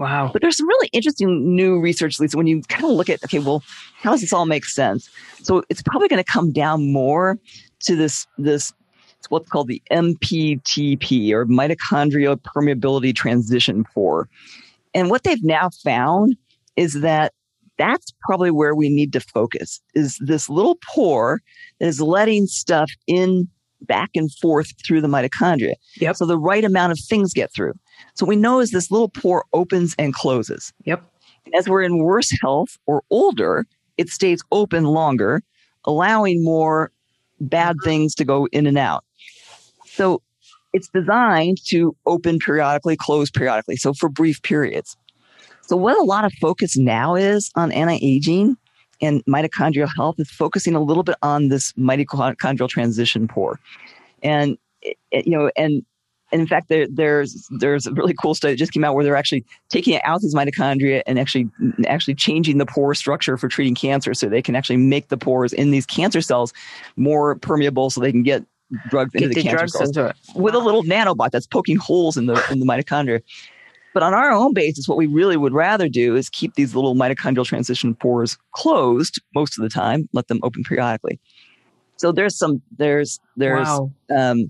Wow. 0.00 0.30
But 0.32 0.40
there's 0.40 0.56
some 0.56 0.66
really 0.66 0.88
interesting 0.94 1.54
new 1.54 1.78
research, 1.78 2.18
Lisa, 2.18 2.34
when 2.34 2.46
you 2.46 2.62
kind 2.62 2.84
of 2.84 2.92
look 2.92 3.10
at, 3.10 3.22
okay, 3.22 3.38
well, 3.38 3.62
how 4.00 4.12
does 4.12 4.22
this 4.22 4.32
all 4.32 4.46
make 4.46 4.64
sense? 4.64 5.10
So 5.42 5.62
it's 5.68 5.82
probably 5.82 6.08
going 6.08 6.24
to 6.24 6.32
come 6.32 6.52
down 6.52 6.90
more 6.90 7.38
to 7.80 7.96
this, 7.96 8.26
this, 8.38 8.72
it's 9.18 9.28
what's 9.28 9.50
called 9.50 9.68
the 9.68 9.82
MPTP 9.90 11.32
or 11.32 11.44
mitochondrial 11.44 12.40
permeability 12.40 13.14
transition 13.14 13.84
pore. 13.84 14.26
And 14.94 15.10
what 15.10 15.24
they've 15.24 15.44
now 15.44 15.68
found 15.84 16.34
is 16.76 17.02
that 17.02 17.34
that's 17.76 18.10
probably 18.22 18.50
where 18.50 18.74
we 18.74 18.88
need 18.88 19.12
to 19.12 19.20
focus 19.20 19.82
is 19.94 20.18
this 20.24 20.48
little 20.48 20.78
pore 20.94 21.42
that 21.78 21.86
is 21.86 22.00
letting 22.00 22.46
stuff 22.46 22.90
in 23.06 23.46
back 23.82 24.10
and 24.14 24.32
forth 24.36 24.72
through 24.86 25.02
the 25.02 25.08
mitochondria. 25.08 25.74
Yep. 25.96 26.16
So 26.16 26.24
the 26.24 26.38
right 26.38 26.64
amount 26.64 26.92
of 26.92 26.98
things 26.98 27.34
get 27.34 27.52
through. 27.54 27.74
So 28.14 28.26
what 28.26 28.30
we 28.30 28.36
know 28.36 28.60
as 28.60 28.70
this 28.70 28.90
little 28.90 29.08
pore 29.08 29.44
opens 29.52 29.94
and 29.98 30.14
closes. 30.14 30.72
Yep. 30.84 31.02
As 31.54 31.68
we're 31.68 31.82
in 31.82 31.98
worse 31.98 32.30
health 32.40 32.78
or 32.86 33.02
older, 33.10 33.66
it 33.96 34.08
stays 34.08 34.42
open 34.52 34.84
longer, 34.84 35.42
allowing 35.84 36.44
more 36.44 36.90
bad 37.40 37.76
mm-hmm. 37.76 37.88
things 37.88 38.14
to 38.16 38.24
go 38.24 38.46
in 38.52 38.66
and 38.66 38.78
out. 38.78 39.04
So 39.86 40.22
it's 40.72 40.88
designed 40.88 41.58
to 41.66 41.96
open 42.06 42.38
periodically, 42.38 42.96
close 42.96 43.30
periodically. 43.30 43.76
So 43.76 43.92
for 43.92 44.08
brief 44.08 44.42
periods. 44.42 44.96
So 45.62 45.76
what 45.76 45.96
a 45.96 46.02
lot 46.02 46.24
of 46.24 46.32
focus 46.40 46.76
now 46.76 47.14
is 47.14 47.50
on 47.54 47.72
anti-aging 47.72 48.56
and 49.00 49.24
mitochondrial 49.24 49.88
health 49.94 50.16
is 50.18 50.30
focusing 50.30 50.74
a 50.74 50.80
little 50.80 51.02
bit 51.02 51.16
on 51.22 51.48
this 51.48 51.72
mitochondrial 51.72 52.68
transition 52.68 53.28
pore. 53.28 53.58
And 54.22 54.58
eh, 54.84 54.92
eh, 55.12 55.22
you 55.24 55.32
know, 55.32 55.50
and 55.56 55.84
and 56.32 56.40
in 56.40 56.46
fact, 56.46 56.68
there, 56.68 56.86
there's 56.88 57.48
there's 57.58 57.86
a 57.86 57.92
really 57.92 58.14
cool 58.14 58.34
study 58.34 58.54
that 58.54 58.58
just 58.58 58.72
came 58.72 58.84
out 58.84 58.94
where 58.94 59.04
they're 59.04 59.16
actually 59.16 59.44
taking 59.68 60.00
out 60.02 60.20
these 60.20 60.34
mitochondria 60.34 61.02
and 61.06 61.18
actually 61.18 61.48
actually 61.86 62.14
changing 62.14 62.58
the 62.58 62.66
pore 62.66 62.94
structure 62.94 63.36
for 63.36 63.48
treating 63.48 63.74
cancer, 63.74 64.14
so 64.14 64.28
they 64.28 64.42
can 64.42 64.54
actually 64.54 64.76
make 64.76 65.08
the 65.08 65.16
pores 65.16 65.52
in 65.52 65.70
these 65.70 65.86
cancer 65.86 66.20
cells 66.20 66.52
more 66.96 67.36
permeable, 67.36 67.90
so 67.90 68.00
they 68.00 68.12
can 68.12 68.22
get 68.22 68.44
drugs 68.88 69.12
Get 69.12 69.22
into 69.22 69.34
the 69.34 69.42
the 69.42 69.48
cancer 69.48 69.66
cells 69.66 69.88
into 69.88 70.06
it. 70.06 70.16
with 70.34 70.54
a 70.54 70.58
little 70.58 70.84
nanobot 70.84 71.30
that's 71.30 71.46
poking 71.46 71.76
holes 71.76 72.16
in 72.16 72.26
the 72.26 72.44
in 72.50 72.60
the 72.60 72.66
mitochondria. 72.66 73.22
But 73.92 74.04
on 74.04 74.14
our 74.14 74.30
own 74.30 74.54
basis, 74.54 74.86
what 74.86 74.96
we 74.96 75.06
really 75.06 75.36
would 75.36 75.52
rather 75.52 75.88
do 75.88 76.14
is 76.14 76.30
keep 76.30 76.54
these 76.54 76.76
little 76.76 76.94
mitochondrial 76.94 77.44
transition 77.44 77.96
pores 77.96 78.38
closed 78.52 79.20
most 79.34 79.58
of 79.58 79.62
the 79.64 79.68
time, 79.68 80.08
let 80.12 80.28
them 80.28 80.38
open 80.44 80.62
periodically. 80.62 81.18
So 81.96 82.12
there's 82.12 82.36
some 82.38 82.62
there's 82.78 83.18
there's 83.36 83.66
Wow. 83.66 83.90
um, 84.16 84.48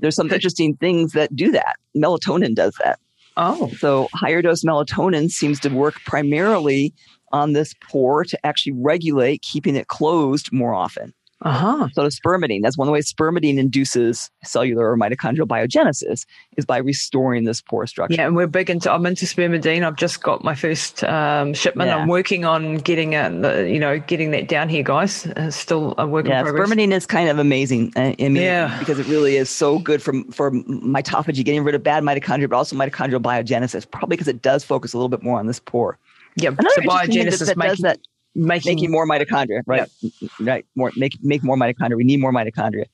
there's 0.00 0.16
some 0.16 0.30
interesting 0.30 0.76
things 0.76 1.12
that 1.12 1.34
do 1.34 1.50
that. 1.52 1.76
Melatonin 1.96 2.54
does 2.54 2.74
that. 2.82 2.98
Oh. 3.36 3.70
So 3.78 4.08
higher 4.14 4.42
dose 4.42 4.64
melatonin 4.64 5.30
seems 5.30 5.60
to 5.60 5.68
work 5.68 5.94
primarily 6.04 6.92
on 7.32 7.52
this 7.52 7.74
pore 7.88 8.24
to 8.24 8.46
actually 8.46 8.72
regulate 8.72 9.42
keeping 9.42 9.76
it 9.76 9.86
closed 9.86 10.52
more 10.52 10.74
often. 10.74 11.14
Uh 11.42 11.52
huh. 11.52 11.88
So 11.94 12.06
spermidine. 12.08 12.60
That's 12.62 12.76
one 12.76 12.86
of 12.86 12.90
the 12.90 12.92
ways 12.92 13.10
spermidine 13.10 13.56
induces 13.56 14.30
cellular 14.44 14.90
or 14.90 14.96
mitochondrial 14.98 15.46
biogenesis 15.46 16.26
is 16.58 16.66
by 16.66 16.76
restoring 16.76 17.44
this 17.44 17.62
pore 17.62 17.86
structure. 17.86 18.14
Yeah, 18.14 18.26
and 18.26 18.36
we're 18.36 18.46
big 18.46 18.68
into. 18.68 18.92
I'm 18.92 19.06
into 19.06 19.24
spermidine. 19.24 19.82
I've 19.82 19.96
just 19.96 20.22
got 20.22 20.44
my 20.44 20.54
first 20.54 21.02
um, 21.04 21.54
shipment. 21.54 21.88
Yeah. 21.88 21.96
I'm 21.96 22.08
working 22.08 22.44
on 22.44 22.76
getting 22.76 23.14
it, 23.14 23.68
you 23.70 23.78
know, 23.78 23.98
getting 24.00 24.32
that 24.32 24.48
down 24.48 24.68
here, 24.68 24.82
guys. 24.82 25.26
Uh, 25.28 25.50
still 25.50 25.94
a 25.96 26.06
work 26.06 26.26
Yeah, 26.26 26.40
in 26.40 26.44
progress. 26.44 26.68
spermidine 26.68 26.92
is 26.92 27.06
kind 27.06 27.30
of 27.30 27.38
amazing. 27.38 27.92
uh, 27.96 28.00
I 28.00 28.14
mean, 28.18 28.36
Yeah. 28.36 28.78
because 28.78 28.98
it 28.98 29.06
really 29.06 29.36
is 29.36 29.48
so 29.48 29.78
good 29.78 30.02
for 30.02 30.12
for 30.32 30.50
mitophagy, 30.50 31.42
getting 31.42 31.64
rid 31.64 31.74
of 31.74 31.82
bad 31.82 32.02
mitochondria, 32.02 32.50
but 32.50 32.56
also 32.56 32.76
mitochondrial 32.76 33.20
biogenesis. 33.22 33.90
Probably 33.90 34.16
because 34.16 34.28
it 34.28 34.42
does 34.42 34.62
focus 34.62 34.92
a 34.92 34.98
little 34.98 35.08
bit 35.08 35.22
more 35.22 35.38
on 35.38 35.46
this 35.46 35.58
pore. 35.58 35.96
Yeah, 36.36 36.50
Another 36.50 36.68
so 36.74 36.82
biogenesis 36.82 37.38
that, 37.40 37.44
that 37.46 37.56
making, 37.56 37.70
does 37.72 37.80
that 37.80 37.98
making, 38.34 38.76
making 38.76 38.90
more 38.90 39.06
mitochondria, 39.06 39.62
right? 39.66 39.88
Right, 40.40 40.64
more 40.76 40.92
make 40.96 41.12
make 41.22 41.42
more 41.42 41.56
mitochondria. 41.56 41.96
We 41.96 42.04
need 42.04 42.20
more 42.20 42.32
mitochondria. 42.32 42.84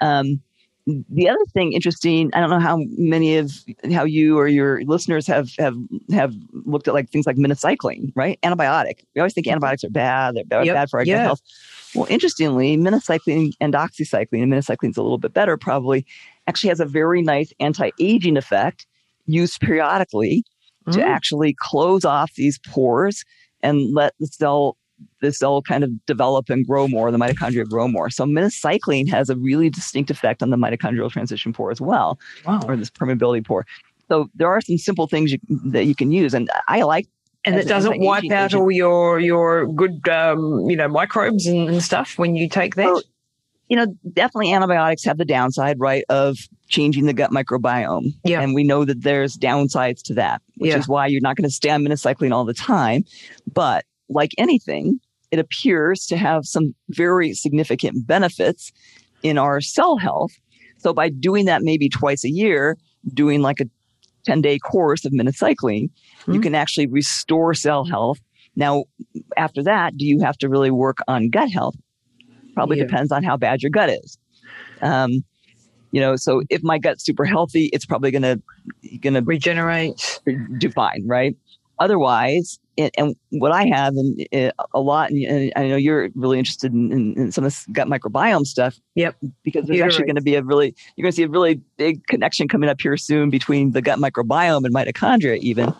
Um, 0.00 0.42
the 0.86 1.28
other 1.28 1.44
thing 1.52 1.72
interesting, 1.74 2.30
I 2.34 2.40
don't 2.40 2.50
know 2.50 2.58
how 2.58 2.80
many 2.98 3.36
of 3.36 3.52
how 3.92 4.02
you 4.04 4.36
or 4.36 4.48
your 4.48 4.82
listeners 4.84 5.26
have 5.28 5.50
have 5.58 5.76
have 6.10 6.34
looked 6.52 6.88
at 6.88 6.94
like 6.94 7.08
things 7.10 7.26
like 7.26 7.36
minocycline, 7.36 8.12
right? 8.16 8.38
Antibiotic. 8.42 9.04
We 9.14 9.20
always 9.20 9.32
think 9.34 9.46
antibiotics 9.46 9.84
are 9.84 9.90
bad; 9.90 10.34
they're 10.34 10.44
bad, 10.44 10.66
Yep. 10.66 10.74
bad 10.74 10.90
for 10.90 10.98
our 11.00 11.04
Yeah. 11.04 11.22
health. 11.22 11.40
Well, 11.94 12.06
interestingly, 12.10 12.76
minocycline 12.76 13.52
and 13.60 13.72
doxycycline, 13.72 14.42
and 14.42 14.52
minocycline's 14.52 14.96
a 14.96 15.02
little 15.02 15.18
bit 15.18 15.32
better, 15.34 15.56
probably 15.56 16.04
actually 16.48 16.70
has 16.70 16.80
a 16.80 16.86
very 16.86 17.22
nice 17.22 17.52
anti-aging 17.60 18.36
effect 18.36 18.86
used 19.26 19.60
periodically 19.60 20.42
to 20.90 20.98
Mm. 20.98 21.04
actually 21.06 21.54
close 21.60 22.04
off 22.04 22.34
these 22.34 22.58
pores 22.66 23.24
and 23.62 23.94
let 23.94 24.14
the 24.18 24.26
cell 24.26 24.76
the 25.20 25.32
cell 25.32 25.62
kind 25.62 25.84
of 25.84 26.06
develop 26.06 26.50
and 26.50 26.66
grow 26.66 26.86
more, 26.86 27.10
the 27.10 27.18
mitochondria 27.18 27.68
grow 27.68 27.88
more. 27.88 28.10
So 28.10 28.24
minocycline 28.24 29.08
has 29.08 29.30
a 29.30 29.36
really 29.36 29.70
distinct 29.70 30.10
effect 30.10 30.42
on 30.42 30.50
the 30.50 30.56
mitochondrial 30.56 31.10
transition 31.10 31.52
pore 31.52 31.70
as 31.70 31.80
well, 31.80 32.18
wow. 32.46 32.60
or 32.66 32.76
this 32.76 32.90
permeability 32.90 33.44
pore. 33.44 33.66
So 34.08 34.28
there 34.34 34.48
are 34.48 34.60
some 34.60 34.78
simple 34.78 35.06
things 35.06 35.32
you, 35.32 35.38
that 35.48 35.86
you 35.86 35.94
can 35.94 36.12
use, 36.12 36.34
and 36.34 36.50
I 36.68 36.82
like. 36.82 37.08
and 37.44 37.56
it 37.56 37.66
doesn't 37.66 37.98
wipe 38.00 38.24
anti-aging 38.24 38.32
out 38.32 38.44
agent. 38.46 38.62
all 38.62 38.70
your 38.70 39.18
your 39.18 39.66
good 39.66 40.08
um, 40.08 40.68
you 40.68 40.76
know 40.76 40.88
microbes 40.88 41.46
and, 41.46 41.68
and 41.68 41.82
stuff 41.82 42.18
when 42.18 42.36
you 42.36 42.48
take 42.48 42.74
that. 42.76 42.86
Well, 42.86 43.02
You 43.72 43.76
know, 43.76 43.86
definitely 44.12 44.52
antibiotics 44.52 45.02
have 45.06 45.16
the 45.16 45.24
downside, 45.24 45.80
right, 45.80 46.04
of 46.10 46.36
changing 46.68 47.06
the 47.06 47.14
gut 47.14 47.30
microbiome. 47.30 48.12
Yeah. 48.22 48.42
And 48.42 48.54
we 48.54 48.64
know 48.64 48.84
that 48.84 49.00
there's 49.02 49.38
downsides 49.38 50.02
to 50.02 50.14
that, 50.14 50.42
which 50.58 50.72
Yeah. 50.72 50.78
is 50.78 50.86
why 50.88 51.06
you're 51.06 51.22
not 51.22 51.36
going 51.36 51.48
to 51.48 51.54
stay 51.54 51.70
on 51.70 51.82
minocycline 51.82 52.32
all 52.32 52.44
the 52.44 52.52
time. 52.52 53.04
But 53.50 53.86
like 54.10 54.32
anything, 54.36 55.00
it 55.30 55.38
appears 55.38 56.04
to 56.08 56.18
have 56.18 56.44
some 56.44 56.74
very 56.90 57.32
significant 57.32 58.06
benefits 58.06 58.72
in 59.22 59.38
our 59.38 59.62
cell 59.62 59.96
health. 59.96 60.32
So 60.76 60.92
by 60.92 61.08
doing 61.08 61.46
that 61.46 61.62
maybe 61.62 61.88
twice 61.88 62.24
a 62.26 62.30
year, 62.30 62.76
doing 63.14 63.40
like 63.40 63.58
a 63.60 63.70
10 64.26 64.42
day 64.42 64.58
course 64.58 65.06
of 65.06 65.12
minocycline, 65.12 65.88
you 66.26 66.34
Mhm. 66.34 66.42
can 66.42 66.54
actually 66.54 66.88
restore 66.88 67.54
cell 67.54 67.86
health. 67.86 68.18
Now, 68.54 68.84
after 69.38 69.62
that, 69.62 69.96
do 69.96 70.04
you 70.04 70.20
have 70.20 70.36
to 70.38 70.50
really 70.50 70.70
work 70.70 70.98
on 71.08 71.30
gut 71.30 71.48
health? 71.50 71.76
Probably 72.54 72.78
Yeah. 72.78 72.84
depends 72.84 73.12
on 73.12 73.22
how 73.22 73.36
bad 73.36 73.62
your 73.62 73.70
gut 73.70 73.90
is. 73.90 74.18
Um, 74.80 75.24
you 75.92 76.00
know, 76.00 76.16
so 76.16 76.42
if 76.50 76.62
my 76.62 76.78
gut's 76.78 77.04
super 77.04 77.24
healthy, 77.24 77.66
it's 77.72 77.84
probably 77.84 78.10
gonna 78.10 78.40
gonna 79.00 79.22
Regenerate. 79.22 80.20
do 80.58 80.70
fine, 80.70 81.06
right? 81.06 81.36
Otherwise, 81.78 82.58
and, 82.78 82.90
and 82.96 83.16
what 83.30 83.50
I 83.50 83.66
have 83.66 83.94
and 83.96 84.52
a 84.72 84.80
lot, 84.80 85.10
and, 85.10 85.24
and 85.24 85.52
I 85.56 85.68
know 85.68 85.76
you're 85.76 86.10
really 86.14 86.38
interested 86.38 86.72
in, 86.72 86.92
in, 86.92 87.14
in 87.18 87.32
some 87.32 87.44
of 87.44 87.50
this 87.52 87.66
gut 87.72 87.88
microbiome 87.88 88.46
stuff. 88.46 88.78
Yep. 88.94 89.16
Because 89.42 89.66
there's 89.66 89.80
actually 89.80 90.04
going 90.04 90.16
to 90.16 90.22
be 90.22 90.36
a 90.36 90.42
really, 90.42 90.74
you're 90.96 91.02
going 91.04 91.10
to 91.12 91.16
see 91.16 91.24
a 91.24 91.28
really 91.28 91.60
big 91.76 92.06
connection 92.06 92.46
coming 92.46 92.68
up 92.70 92.80
here 92.80 92.96
soon 92.96 93.30
between 93.30 93.72
the 93.72 93.82
gut 93.82 93.98
microbiome 93.98 94.64
and 94.64 94.72
mitochondria, 94.74 95.38
even. 95.38 95.74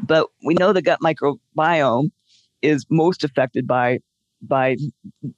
But 0.00 0.28
we 0.44 0.54
know 0.54 0.72
the 0.72 0.82
gut 0.82 1.00
microbiome 1.02 2.10
is 2.62 2.86
most 2.88 3.22
affected 3.22 3.66
by 3.66 3.98
by 4.42 4.76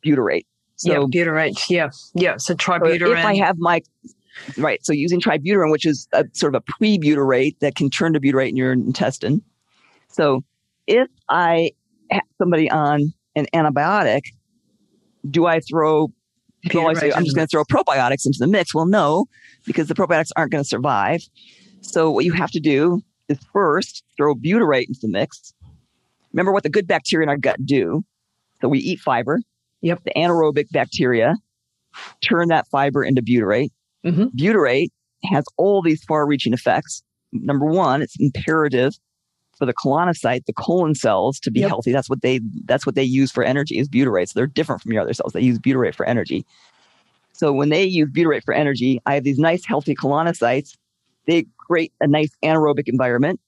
butyrate. 0.04 0.46
So 0.78 0.92
yeah, 0.92 0.98
butyrate. 0.98 1.68
Yeah, 1.68 1.90
yeah. 2.14 2.36
So 2.36 2.54
tributyrate. 2.54 3.18
if 3.18 3.24
I 3.24 3.36
have 3.36 3.58
my 3.58 3.82
right, 4.56 4.84
so 4.84 4.92
using 4.92 5.20
tributyrate, 5.20 5.70
which 5.70 5.84
is 5.84 6.08
a 6.12 6.24
sort 6.32 6.54
of 6.54 6.62
a 6.62 6.72
pre-butyrate 6.72 7.58
that 7.58 7.74
can 7.74 7.90
turn 7.90 8.12
to 8.12 8.20
butyrate 8.20 8.50
in 8.50 8.56
your 8.56 8.72
intestine. 8.72 9.42
So 10.08 10.44
if 10.86 11.08
I 11.28 11.72
have 12.10 12.22
somebody 12.38 12.70
on 12.70 13.12
an 13.34 13.46
antibiotic, 13.52 14.22
do 15.28 15.46
I 15.46 15.60
throw? 15.60 16.12
People 16.62 16.82
always 16.82 16.98
say, 16.98 17.12
I'm 17.12 17.24
just 17.24 17.36
going 17.36 17.46
to 17.46 17.50
throw 17.50 17.64
probiotics 17.64 18.26
into 18.26 18.38
the 18.38 18.46
mix. 18.46 18.74
Well, 18.74 18.86
no, 18.86 19.26
because 19.64 19.88
the 19.88 19.94
probiotics 19.94 20.30
aren't 20.36 20.52
going 20.52 20.62
to 20.62 20.68
survive. 20.68 21.20
So 21.80 22.10
what 22.10 22.24
you 22.24 22.32
have 22.32 22.50
to 22.52 22.60
do 22.60 23.02
is 23.28 23.38
first 23.52 24.04
throw 24.16 24.34
butyrate 24.34 24.88
into 24.88 25.00
the 25.02 25.08
mix. 25.08 25.54
Remember 26.32 26.52
what 26.52 26.62
the 26.62 26.68
good 26.68 26.86
bacteria 26.86 27.24
in 27.24 27.28
our 27.28 27.36
gut 27.36 27.64
do. 27.64 28.04
So 28.60 28.68
we 28.68 28.78
eat 28.78 29.00
fiber. 29.00 29.40
Yep. 29.82 30.04
The 30.04 30.12
anaerobic 30.16 30.70
bacteria 30.70 31.34
turn 32.20 32.48
that 32.48 32.66
fiber 32.68 33.04
into 33.04 33.22
butyrate. 33.22 33.70
Mhm. 34.04 34.30
Butyrate 34.34 34.88
has 35.24 35.44
all 35.56 35.82
these 35.82 36.02
far-reaching 36.04 36.52
effects. 36.52 37.02
Number 37.32 37.66
one, 37.66 38.02
it's 38.02 38.16
imperative 38.18 38.94
for 39.56 39.66
the 39.66 39.74
colonocyte, 39.74 40.44
the 40.46 40.52
colon 40.52 40.94
cells, 40.94 41.40
to 41.40 41.50
be 41.50 41.60
Yep. 41.60 41.68
healthy. 41.68 41.92
That's 41.92 42.08
what 42.08 42.22
they 42.22 42.40
that's 42.66 42.86
what 42.86 42.94
they 42.94 43.02
use 43.02 43.32
for 43.32 43.42
energy 43.42 43.78
is 43.78 43.88
butyrate. 43.88 44.28
So 44.28 44.32
they're 44.36 44.46
different 44.46 44.82
from 44.82 44.92
your 44.92 45.02
other 45.02 45.12
cells. 45.12 45.32
They 45.32 45.40
use 45.40 45.58
butyrate 45.58 45.94
for 45.96 46.06
energy. 46.06 46.44
So 47.32 47.52
when 47.52 47.68
they 47.68 47.84
use 47.84 48.08
butyrate 48.10 48.44
for 48.44 48.54
energy, 48.54 49.00
I 49.06 49.14
have 49.14 49.24
these 49.24 49.38
nice 49.38 49.64
healthy 49.64 49.94
colonocytes. 49.94 50.76
They 51.26 51.46
create 51.58 51.92
a 52.00 52.06
nice 52.06 52.30
anaerobic 52.44 52.88
environment 52.88 53.40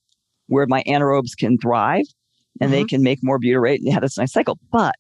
where 0.48 0.66
my 0.66 0.82
anaerobes 0.86 1.36
can 1.36 1.58
thrive 1.58 2.04
and 2.60 2.72
they 2.72 2.84
can 2.84 3.02
make 3.02 3.20
more 3.22 3.38
butyrate 3.38 3.76
and 3.78 3.86
they 3.86 3.90
have 3.90 4.02
this 4.02 4.18
nice 4.18 4.32
cycle. 4.32 4.58
But 4.72 4.96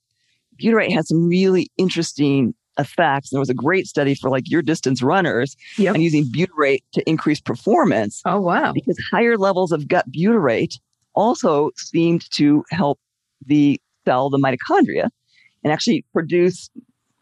butyrate 0.60 0.92
has 0.94 1.08
some 1.08 1.26
really 1.28 1.70
interesting 1.78 2.54
effects. 2.78 3.30
There 3.30 3.40
was 3.40 3.50
a 3.50 3.54
great 3.54 3.86
study 3.86 4.14
for 4.14 4.30
like 4.30 4.44
your 4.50 4.62
distance 4.62 5.02
runners 5.02 5.56
Yep. 5.76 5.94
and 5.94 6.02
using 6.02 6.24
butyrate 6.24 6.82
to 6.94 7.08
increase 7.08 7.40
performance 7.40 8.22
Oh 8.24 8.40
wow. 8.40 8.72
because 8.72 8.98
higher 9.10 9.36
levels 9.36 9.72
of 9.72 9.88
gut 9.88 10.10
butyrate 10.10 10.78
also 11.14 11.70
seemed 11.76 12.30
to 12.32 12.64
help 12.70 12.98
the 13.44 13.80
cell, 14.06 14.30
the 14.30 14.38
mitochondria, 14.38 15.08
and 15.64 15.72
actually 15.72 16.04
produce, 16.12 16.70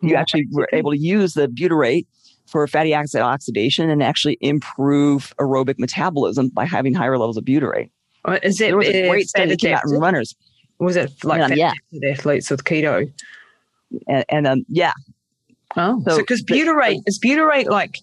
you 0.03 0.11
More 0.11 0.19
actually 0.19 0.47
were 0.53 0.69
able 0.73 0.93
to 0.93 0.99
use 0.99 1.35
the 1.35 1.49
butyrate 1.49 2.07
for 2.47 2.67
fatty 2.69 2.95
acid 2.95 3.21
oxidation 3.21 3.91
and 3.91 4.03
actually 4.03 4.39
improve 4.41 5.35
aerobic 5.39 5.79
metabolism 5.79 6.49
by 6.51 6.65
having 6.67 6.95
higher 6.95 7.19
levels 7.19 7.37
of 7.37 7.45
butyrate. 7.45 7.91
Is 8.43 8.59
that 8.59 8.67
There 8.69 8.77
was 8.77 8.89
a 8.89 9.09
great 9.09 9.29
study 9.29 9.51
that 9.51 9.61
came 9.61 9.75
out 9.75 9.83
in 9.87 9.99
runners. 9.99 10.35
Was 10.79 10.97
it 10.97 11.25
like 11.25 11.41
fat 11.41 11.57
yeah. 11.57 11.73
adapted 11.73 12.05
athletes 12.05 12.51
with 12.51 12.65
keto? 12.65 13.13
And, 14.07 14.25
and 14.29 14.47
um, 14.47 14.67
yeah, 14.69 14.93
Oh, 15.77 16.03
so 16.09 16.17
because 16.17 16.41
so 16.41 16.47
butyrate 16.47 17.03
is 17.07 17.19
butyrate 17.19 17.67
like 17.67 17.99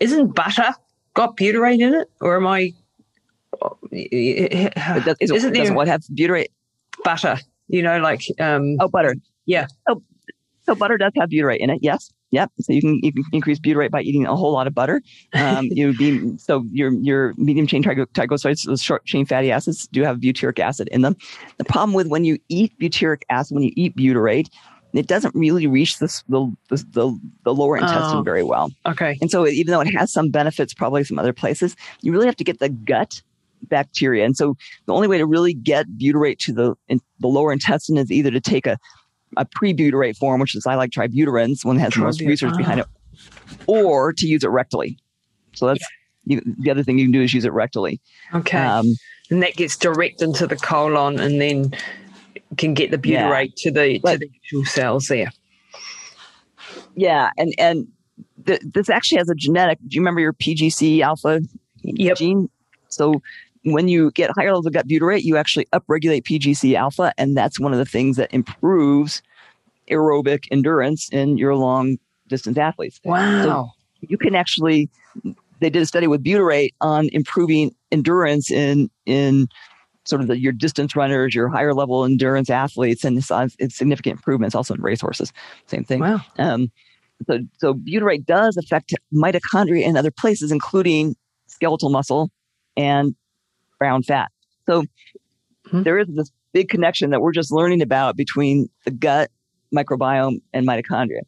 isn't 0.00 0.34
butter 0.34 0.72
got 1.14 1.36
butyrate 1.36 1.80
in 1.80 1.94
it, 1.94 2.10
or 2.20 2.36
am 2.36 2.46
I? 2.46 2.72
It 3.90 4.74
does, 5.04 5.16
isn't, 5.20 5.34
doesn't 5.34 5.52
there 5.52 5.74
what 5.74 5.88
have 5.88 6.02
butyrate? 6.02 6.48
Butter, 7.02 7.38
you 7.68 7.82
know, 7.82 7.98
like 7.98 8.22
um, 8.38 8.76
oh 8.80 8.88
butter. 8.88 9.16
Yeah. 9.46 9.66
Oh, 9.88 10.02
so 10.64 10.74
butter 10.74 10.98
does 10.98 11.12
have 11.16 11.30
butyrate 11.30 11.58
in 11.58 11.70
it. 11.70 11.78
Yes. 11.82 12.10
Yep. 12.30 12.50
So 12.60 12.72
you 12.72 12.80
can 12.80 13.00
you 13.02 13.12
can 13.12 13.24
increase 13.32 13.60
butyrate 13.60 13.90
by 13.90 14.02
eating 14.02 14.26
a 14.26 14.34
whole 14.34 14.52
lot 14.52 14.66
of 14.66 14.74
butter. 14.74 15.02
Um, 15.34 15.66
you 15.70 15.96
be 15.96 16.36
so 16.36 16.64
your 16.72 16.92
your 16.94 17.32
medium 17.36 17.66
chain 17.66 17.82
triglycerides, 17.82 18.66
those 18.66 18.82
short 18.82 19.04
chain 19.04 19.24
fatty 19.24 19.52
acids, 19.52 19.86
do 19.88 20.02
have 20.02 20.18
butyric 20.18 20.58
acid 20.58 20.88
in 20.88 21.02
them. 21.02 21.16
The 21.58 21.64
problem 21.64 21.92
with 21.92 22.08
when 22.08 22.24
you 22.24 22.38
eat 22.48 22.76
butyric 22.80 23.22
acid, 23.30 23.54
when 23.54 23.62
you 23.62 23.72
eat 23.76 23.96
butyrate, 23.96 24.48
it 24.94 25.06
doesn't 25.06 25.34
really 25.34 25.66
reach 25.66 25.98
the 25.98 26.06
the, 26.28 26.50
the, 26.70 27.18
the 27.44 27.54
lower 27.54 27.76
intestine 27.76 28.18
oh, 28.18 28.22
very 28.22 28.42
well. 28.42 28.70
Okay. 28.86 29.18
And 29.20 29.30
so 29.30 29.46
even 29.46 29.72
though 29.72 29.80
it 29.80 29.92
has 29.94 30.12
some 30.12 30.30
benefits, 30.30 30.74
probably 30.74 31.04
some 31.04 31.18
other 31.18 31.32
places, 31.32 31.76
you 32.00 32.12
really 32.12 32.26
have 32.26 32.36
to 32.36 32.44
get 32.44 32.58
the 32.58 32.68
gut 32.68 33.22
bacteria. 33.62 34.24
And 34.24 34.36
so 34.36 34.56
the 34.86 34.92
only 34.92 35.08
way 35.08 35.18
to 35.18 35.26
really 35.26 35.54
get 35.54 35.86
butyrate 35.98 36.38
to 36.40 36.52
the 36.52 36.74
in, 36.88 37.00
the 37.20 37.28
lower 37.28 37.52
intestine 37.52 37.96
is 37.96 38.10
either 38.10 38.30
to 38.30 38.40
take 38.40 38.66
a 38.66 38.78
a 39.36 39.44
pre-butyrate 39.44 40.16
form, 40.16 40.40
which 40.40 40.54
is 40.54 40.66
I 40.66 40.74
like 40.74 40.90
tributyrin's, 40.90 41.64
one 41.64 41.76
that 41.76 41.82
has 41.82 41.94
the 41.94 42.00
most 42.00 42.20
research 42.20 42.56
behind 42.56 42.80
it, 42.80 42.86
or 43.66 44.12
to 44.12 44.26
use 44.26 44.44
it 44.44 44.50
rectally. 44.50 44.96
So 45.54 45.66
that's 45.66 45.84
you, 46.24 46.40
the 46.58 46.70
other 46.70 46.82
thing 46.82 46.98
you 46.98 47.04
can 47.06 47.12
do 47.12 47.22
is 47.22 47.34
use 47.34 47.44
it 47.44 47.52
rectally. 47.52 48.00
Okay. 48.34 48.58
Um, 48.58 48.86
and 49.30 49.42
that 49.42 49.56
gets 49.56 49.76
direct 49.76 50.22
into 50.22 50.46
the 50.46 50.56
colon 50.56 51.20
and 51.20 51.40
then 51.40 51.74
can 52.56 52.74
get 52.74 52.90
the 52.90 52.98
butyrate 52.98 53.52
yeah. 53.56 53.70
to 53.70 53.70
the 53.70 53.98
but, 54.00 54.12
to 54.12 54.18
the 54.18 54.30
actual 54.36 54.64
cells 54.64 55.06
there. 55.06 55.30
Yeah, 56.94 57.30
and 57.36 57.52
and 57.58 57.88
th- 58.46 58.60
this 58.62 58.88
actually 58.88 59.18
has 59.18 59.28
a 59.28 59.34
genetic. 59.34 59.78
Do 59.80 59.94
you 59.96 60.00
remember 60.00 60.20
your 60.20 60.32
PGC 60.32 61.00
alpha 61.00 61.40
yep. 61.82 62.16
gene? 62.16 62.48
So 62.88 63.22
when 63.64 63.88
you 63.88 64.10
get 64.12 64.30
higher 64.36 64.48
levels 64.48 64.66
of 64.66 64.72
gut 64.72 64.86
butyrate, 64.86 65.22
you 65.22 65.36
actually 65.36 65.66
upregulate 65.72 66.22
PGC 66.22 66.74
alpha, 66.74 67.12
and 67.18 67.36
that's 67.36 67.58
one 67.58 67.72
of 67.72 67.78
the 67.78 67.84
things 67.84 68.16
that 68.16 68.32
improves 68.32 69.22
aerobic 69.90 70.44
endurance 70.50 71.08
in 71.10 71.36
your 71.36 71.54
long 71.56 71.98
distance 72.28 72.58
athletes. 72.58 73.00
Wow. 73.04 73.42
So 73.42 73.70
you 74.00 74.18
can 74.18 74.34
actually 74.34 74.88
they 75.60 75.70
did 75.70 75.82
a 75.82 75.86
study 75.86 76.06
with 76.06 76.22
butyrate 76.22 76.74
on 76.80 77.08
improving 77.12 77.74
endurance 77.90 78.50
in 78.50 78.90
in 79.06 79.48
sort 80.04 80.20
of 80.20 80.28
the, 80.28 80.38
your 80.38 80.52
distance 80.52 80.94
runners, 80.94 81.34
your 81.34 81.48
higher 81.48 81.72
level 81.72 82.04
endurance 82.04 82.50
athletes, 82.50 83.04
and 83.04 83.16
it's, 83.16 83.30
it's 83.58 83.74
significant 83.74 84.18
improvements 84.18 84.54
also 84.54 84.74
in 84.74 84.82
racehorses. 84.82 85.32
Same 85.66 85.84
thing. 85.84 86.00
Wow. 86.00 86.20
Um, 86.38 86.70
so, 87.26 87.38
so 87.56 87.74
butyrate 87.74 88.26
does 88.26 88.58
affect 88.58 88.92
mitochondria 89.14 89.82
in 89.82 89.96
other 89.96 90.10
places, 90.10 90.52
including 90.52 91.16
skeletal 91.46 91.88
muscle 91.88 92.30
and 92.76 93.14
brown 93.84 94.02
fat. 94.02 94.32
So 94.66 94.82
mm-hmm. 94.82 95.82
there 95.82 95.98
is 95.98 96.08
this 96.08 96.30
big 96.54 96.70
connection 96.70 97.10
that 97.10 97.20
we're 97.20 97.32
just 97.32 97.52
learning 97.52 97.82
about 97.82 98.16
between 98.16 98.70
the 98.86 98.90
gut 98.90 99.30
microbiome 99.74 100.40
and 100.54 100.66
mitochondria. 100.66 101.20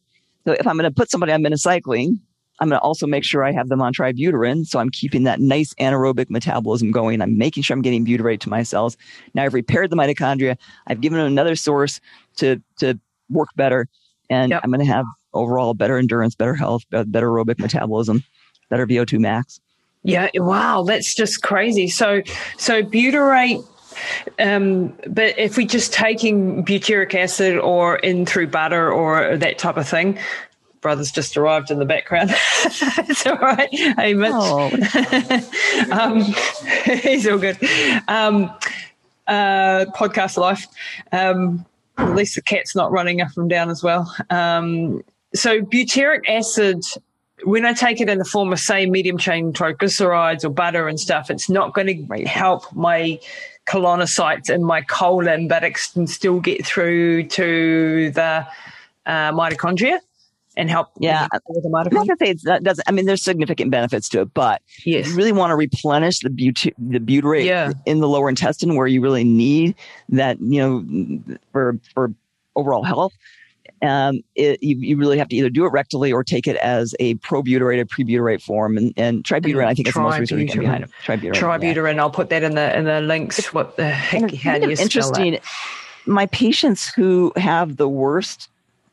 So 0.47 0.53
if 0.53 0.67
I'm 0.67 0.77
going 0.77 0.91
to 0.91 0.95
put 0.95 1.11
somebody 1.11 1.33
on 1.33 1.43
minocycline, 1.43 2.19
I'm 2.59 2.71
going 2.71 2.81
to 2.81 2.83
also 2.83 3.07
make 3.07 3.25
sure 3.25 3.45
I 3.45 3.53
have 3.53 3.69
them 3.69 3.83
on 3.83 3.93
tributyrin. 3.93 4.65
So 4.65 4.79
I'm 4.79 4.89
keeping 4.89 5.25
that 5.25 5.39
nice 5.39 5.75
anaerobic 5.75 6.31
metabolism 6.31 6.93
going. 6.93 7.21
I'm 7.21 7.37
making 7.37 7.63
sure 7.63 7.75
I'm 7.75 7.83
getting 7.83 8.07
butyrate 8.07 8.41
to 8.41 8.49
my 8.49 8.63
cells. 8.63 8.97
Now 9.35 9.45
I've 9.45 9.53
repaired 9.53 9.91
the 9.91 9.97
mitochondria. 9.97 10.57
I've 10.87 11.03
given 11.03 11.19
them 11.19 11.27
another 11.27 11.57
source 11.57 12.01
to, 12.37 12.63
to 12.79 12.99
work 13.29 13.49
better. 13.57 13.87
And 14.31 14.53
yep. 14.53 14.63
I'm 14.65 14.71
going 14.71 14.85
to 14.87 14.91
have 14.91 15.05
overall 15.35 15.75
better 15.75 15.99
endurance, 15.99 16.35
better 16.35 16.55
health, 16.55 16.85
better 16.91 17.29
aerobic 17.29 17.59
metabolism, 17.59 18.25
better 18.71 18.87
VO2 18.87 19.19
max. 19.19 19.61
Yeah, 20.07 20.29
wow, 20.35 20.85
that's 20.85 21.15
just 21.15 21.43
crazy. 21.43 21.89
So, 21.89 22.23
so 22.59 22.83
butyrate. 22.83 23.67
Um, 24.39 24.97
but 25.09 25.37
if 25.37 25.57
we're 25.57 25.67
just 25.67 25.93
taking 25.93 26.65
butyric 26.65 27.15
acid 27.15 27.59
or 27.59 27.97
in 27.97 28.25
through 28.25 28.49
butter 28.49 28.93
or 28.93 29.37
that 29.37 29.59
type 29.59 29.77
of 29.77 29.89
thing, 29.89 30.19
brother's 30.81 31.11
just 31.11 31.37
arrived 31.37 31.73
in 31.73 31.81
the 31.81 31.85
background. 31.85 32.31
it's 32.65 33.27
all 33.27 33.39
right. 33.39 33.69
Hey, 33.73 34.15
Mitch. 34.15 34.31
Oh. 34.33 34.71
um, 35.91 36.21
he's 37.03 37.27
all 37.27 37.39
good. 37.39 37.59
Um, 38.07 38.53
uh, 39.27 39.87
podcast 39.97 40.37
life. 40.37 40.69
Um, 41.11 41.67
at 41.99 42.15
least 42.15 42.37
the 42.37 42.43
cat's 42.43 42.77
not 42.77 42.93
running 42.93 43.21
up 43.21 43.37
and 43.37 43.51
down 43.51 43.71
as 43.71 43.83
well. 43.83 44.15
Um, 44.31 45.03
so 45.35 45.63
butyric 45.63 46.29
acid 46.29 46.85
when 47.45 47.67
I 47.67 47.73
take 47.73 48.01
it 48.01 48.09
in 48.09 48.19
the 48.19 48.25
form 48.25 48.53
of, 48.53 48.61
say, 48.61 48.87
medium 48.87 49.19
chain 49.19 49.53
triglycerides 49.53 50.45
or 50.45 50.49
butter 50.49 50.89
and 50.89 50.99
stuff, 50.99 51.31
it's 51.31 51.49
not 51.49 51.75
going 51.75 52.09
to 52.09 52.25
help 52.25 52.73
my 52.75 53.21
colonocytes 53.67 54.49
in 54.49 54.65
my 54.65 54.81
colon, 54.83 55.49
but 55.49 55.65
it 55.65 55.77
can 55.93 56.07
still 56.07 56.41
get 56.41 56.65
through 56.65 57.25
to 57.25 58.11
the 58.13 58.47
uh, 59.07 59.33
mitochondria 59.33 59.99
and 60.57 60.71
help 60.71 60.89
yeah 60.99 61.29
with 61.49 61.63
the 61.63 61.69
mitochondria. 61.69 61.87
I'm 61.89 62.07
not 62.07 62.07
gonna 62.07 62.17
say 62.19 62.31
it 62.31 62.65
doesn't. 62.65 62.89
I 62.89 62.93
mean, 62.93 63.05
there's 63.07 63.23
significant 63.23 63.71
benefits 63.71 64.09
to 64.11 64.23
it, 64.23 64.33
but 64.33 64.63
yes. 64.85 65.09
you 65.09 65.15
really 65.15 65.33
want 65.33 65.51
to 65.51 65.57
replenish 65.57 66.21
the 66.21 66.31
but- 66.31 66.75
the 66.79 66.99
butyrate 66.99 67.45
yeah. 67.45 67.73
in 67.85 68.01
the 68.01 68.09
lower 68.09 68.29
intestine 68.29 68.75
where 68.75 68.87
you 68.87 69.01
really 69.03 69.25
need 69.25 69.75
that. 70.09 70.41
You 70.41 70.61
know, 70.63 71.39
for 71.53 71.79
for 71.93 72.15
overall 72.55 72.85
health 72.85 73.13
um, 73.83 74.21
it, 74.35 74.63
you, 74.63 74.77
you, 74.79 74.97
really 74.97 75.19
have 75.19 75.29
to 75.29 75.37
either 75.37 75.51
do 75.51 75.67
it 75.67 75.73
rectally 75.73 76.13
or 76.13 76.25
take 76.25 76.47
it 76.47 76.57
as 76.57 76.95
a 76.99 77.15
probutyrated 77.17 77.89
prebutyrate 77.89 78.43
form. 78.43 78.77
And, 78.79 78.95
and 78.97 79.23
tributyrin, 79.23 79.67
I 79.67 79.75
think, 79.75 79.89
is 79.89 79.95
the 79.95 80.01
most 80.01 80.19
research 80.19 80.55
behind 80.55 80.85
it. 80.85 80.91
Tributyrin. 81.05 81.35
Tributyrin. 81.35 81.95
Yeah. 81.95 82.01
I'll 82.03 82.11
put 82.11 82.31
that 82.31 82.43
in 82.43 82.55
the 82.55 82.77
in 82.77 82.85
the 82.85 83.01
links. 83.01 83.53
What 83.53 83.77
the 83.77 83.89
heck? 83.89 84.35
How 84.35 84.59
do 84.59 84.71
you 84.71 84.77
interesting. 84.79 85.35
Spell 85.35 86.15
My 86.15 86.27
patients 86.27 86.89
who 86.89 87.33
have 87.37 87.77
the 87.77 87.89
worst, 87.89 88.49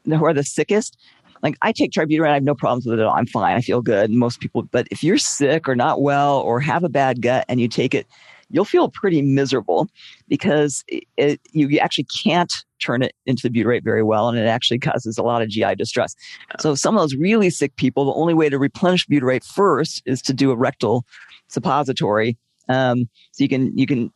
who 0.06 0.26
are 0.26 0.34
the 0.34 0.44
sickest, 0.44 0.98
like 1.44 1.58
I 1.62 1.72
take 1.72 1.92
tributyrin, 1.92 2.30
I 2.30 2.34
have 2.34 2.44
no 2.44 2.56
problems 2.56 2.86
with 2.86 3.00
it 3.00 3.02
at 3.02 3.06
all. 3.06 3.16
I'm 3.16 3.28
fine. 3.28 3.56
I 3.56 3.62
feel 3.62 3.82
good. 3.82 4.10
Most 4.10 4.40
people, 4.40 4.64
but 4.64 4.88
if 4.90 5.04
you're 5.04 5.18
sick 5.18 5.68
or 5.68 5.76
not 5.76 6.02
well 6.02 6.40
or 6.40 6.60
have 6.62 6.84
a 6.84 6.90
bad 6.90 7.22
gut 7.22 7.46
and 7.50 7.60
you 7.60 7.68
take 7.68 7.94
it, 7.94 8.08
you'll 8.50 8.66
feel 8.66 8.88
pretty 8.90 9.22
miserable 9.22 9.90
because 10.30 10.84
it, 10.88 11.04
it, 11.18 11.42
you 11.52 11.78
actually 11.80 12.06
can't 12.06 12.64
turn 12.84 13.02
it 13.02 13.14
into 13.26 13.48
the 13.48 13.64
butyrate 13.64 13.84
very 13.84 14.04
well, 14.04 14.30
and 14.30 14.38
it 14.38 14.48
actually 14.48 14.80
causes 14.80 15.18
a 15.18 15.24
lot 15.24 15.42
of 15.42 15.50
GI 15.50 15.76
distress. 15.76 16.16
So 16.60 16.76
some 16.76 16.96
of 16.96 17.02
those 17.02 17.16
really 17.16 17.50
sick 17.50 17.76
people, 17.76 18.06
the 18.06 18.14
only 18.14 18.34
way 18.34 18.50
to 18.50 18.60
replenish 18.60 19.08
butyrate 19.08 19.46
first 19.46 20.02
is 20.06 20.22
to 20.24 20.34
do 20.34 20.52
a 20.52 20.56
rectal 20.56 21.06
suppository. 21.48 22.38
Um, 22.70 23.10
so 23.32 23.44
you 23.44 23.50
can 23.50 23.78
you 23.78 23.86
can 23.86 24.12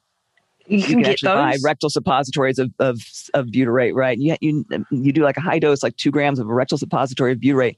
you 0.68 0.82
can, 0.82 0.90
you 0.92 1.04
can 1.04 1.12
actually 1.12 1.28
buy 1.30 1.58
rectal 1.64 1.90
suppositories 1.90 2.60
of, 2.60 2.74
of, 2.80 3.00
of 3.34 3.48
butyrate, 3.48 3.94
right? 3.94 4.18
You, 4.18 4.36
you, 4.42 4.66
you 4.92 5.14
do 5.14 5.24
like 5.24 5.38
a 5.38 5.42
high 5.42 5.60
dose, 5.60 5.82
like 5.82 5.96
two 5.96 6.12
grams 6.12 6.40
of 6.40 6.50
a 6.50 6.54
rectal 6.54 6.78
suppository 6.78 7.32
of 7.32 7.40
butyrate, 7.40 7.78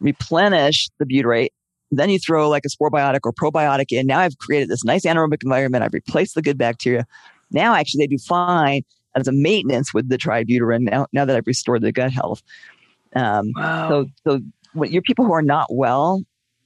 replenish 0.00 0.90
the 0.98 1.06
butyrate, 1.06 1.48
then 1.90 2.10
you 2.10 2.18
throw 2.18 2.48
like 2.48 2.64
a 2.64 2.68
spore 2.68 2.90
biotic 2.90 3.20
or 3.24 3.32
probiotic 3.32 3.90
in. 3.90 4.06
Now 4.06 4.20
I've 4.20 4.36
created 4.38 4.68
this 4.68 4.84
nice 4.84 5.04
anaerobic 5.04 5.42
environment. 5.42 5.84
I've 5.84 5.94
replaced 5.94 6.34
the 6.34 6.42
good 6.42 6.58
bacteria. 6.58 7.06
Now 7.50 7.74
actually 7.74 8.04
they 8.04 8.08
do 8.08 8.18
fine 8.18 8.82
as 9.16 9.26
a 9.26 9.32
maintenance 9.32 9.92
with 9.92 10.08
the 10.08 10.18
tributyrin 10.18 10.82
now, 10.82 11.06
now 11.12 11.24
that 11.24 11.36
I've 11.36 11.46
restored 11.46 11.82
the 11.82 11.92
gut 11.92 12.12
health. 12.12 12.42
Um, 13.14 13.52
wow. 13.56 13.88
So, 13.88 14.06
so 14.26 14.40
when 14.74 14.92
your 14.92 15.02
people 15.02 15.24
who 15.24 15.32
are 15.32 15.42
not 15.42 15.68
well, 15.70 16.22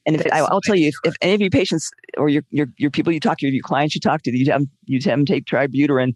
and 0.07 0.17
if, 0.17 0.27
I, 0.33 0.43
will 0.43 0.61
tell 0.63 0.75
you, 0.75 0.89
if, 0.89 0.95
if, 1.05 1.15
any 1.21 1.35
of 1.35 1.41
your 1.41 1.51
patients 1.51 1.91
or 2.17 2.29
your, 2.29 2.43
your, 2.51 2.67
your 2.79 2.91
people 2.91 3.13
you 3.13 3.21
talk 3.21 3.39
to, 3.39 3.47
your 3.47 3.63
clients 3.63 3.95
you 3.95 4.01
talk 4.01 4.23
to, 4.23 4.37
you 4.37 4.51
have, 4.51 4.65
you 4.87 4.99
have 4.99 5.05
them 5.05 5.27
take 5.27 5.45
tributyrin 5.45 6.15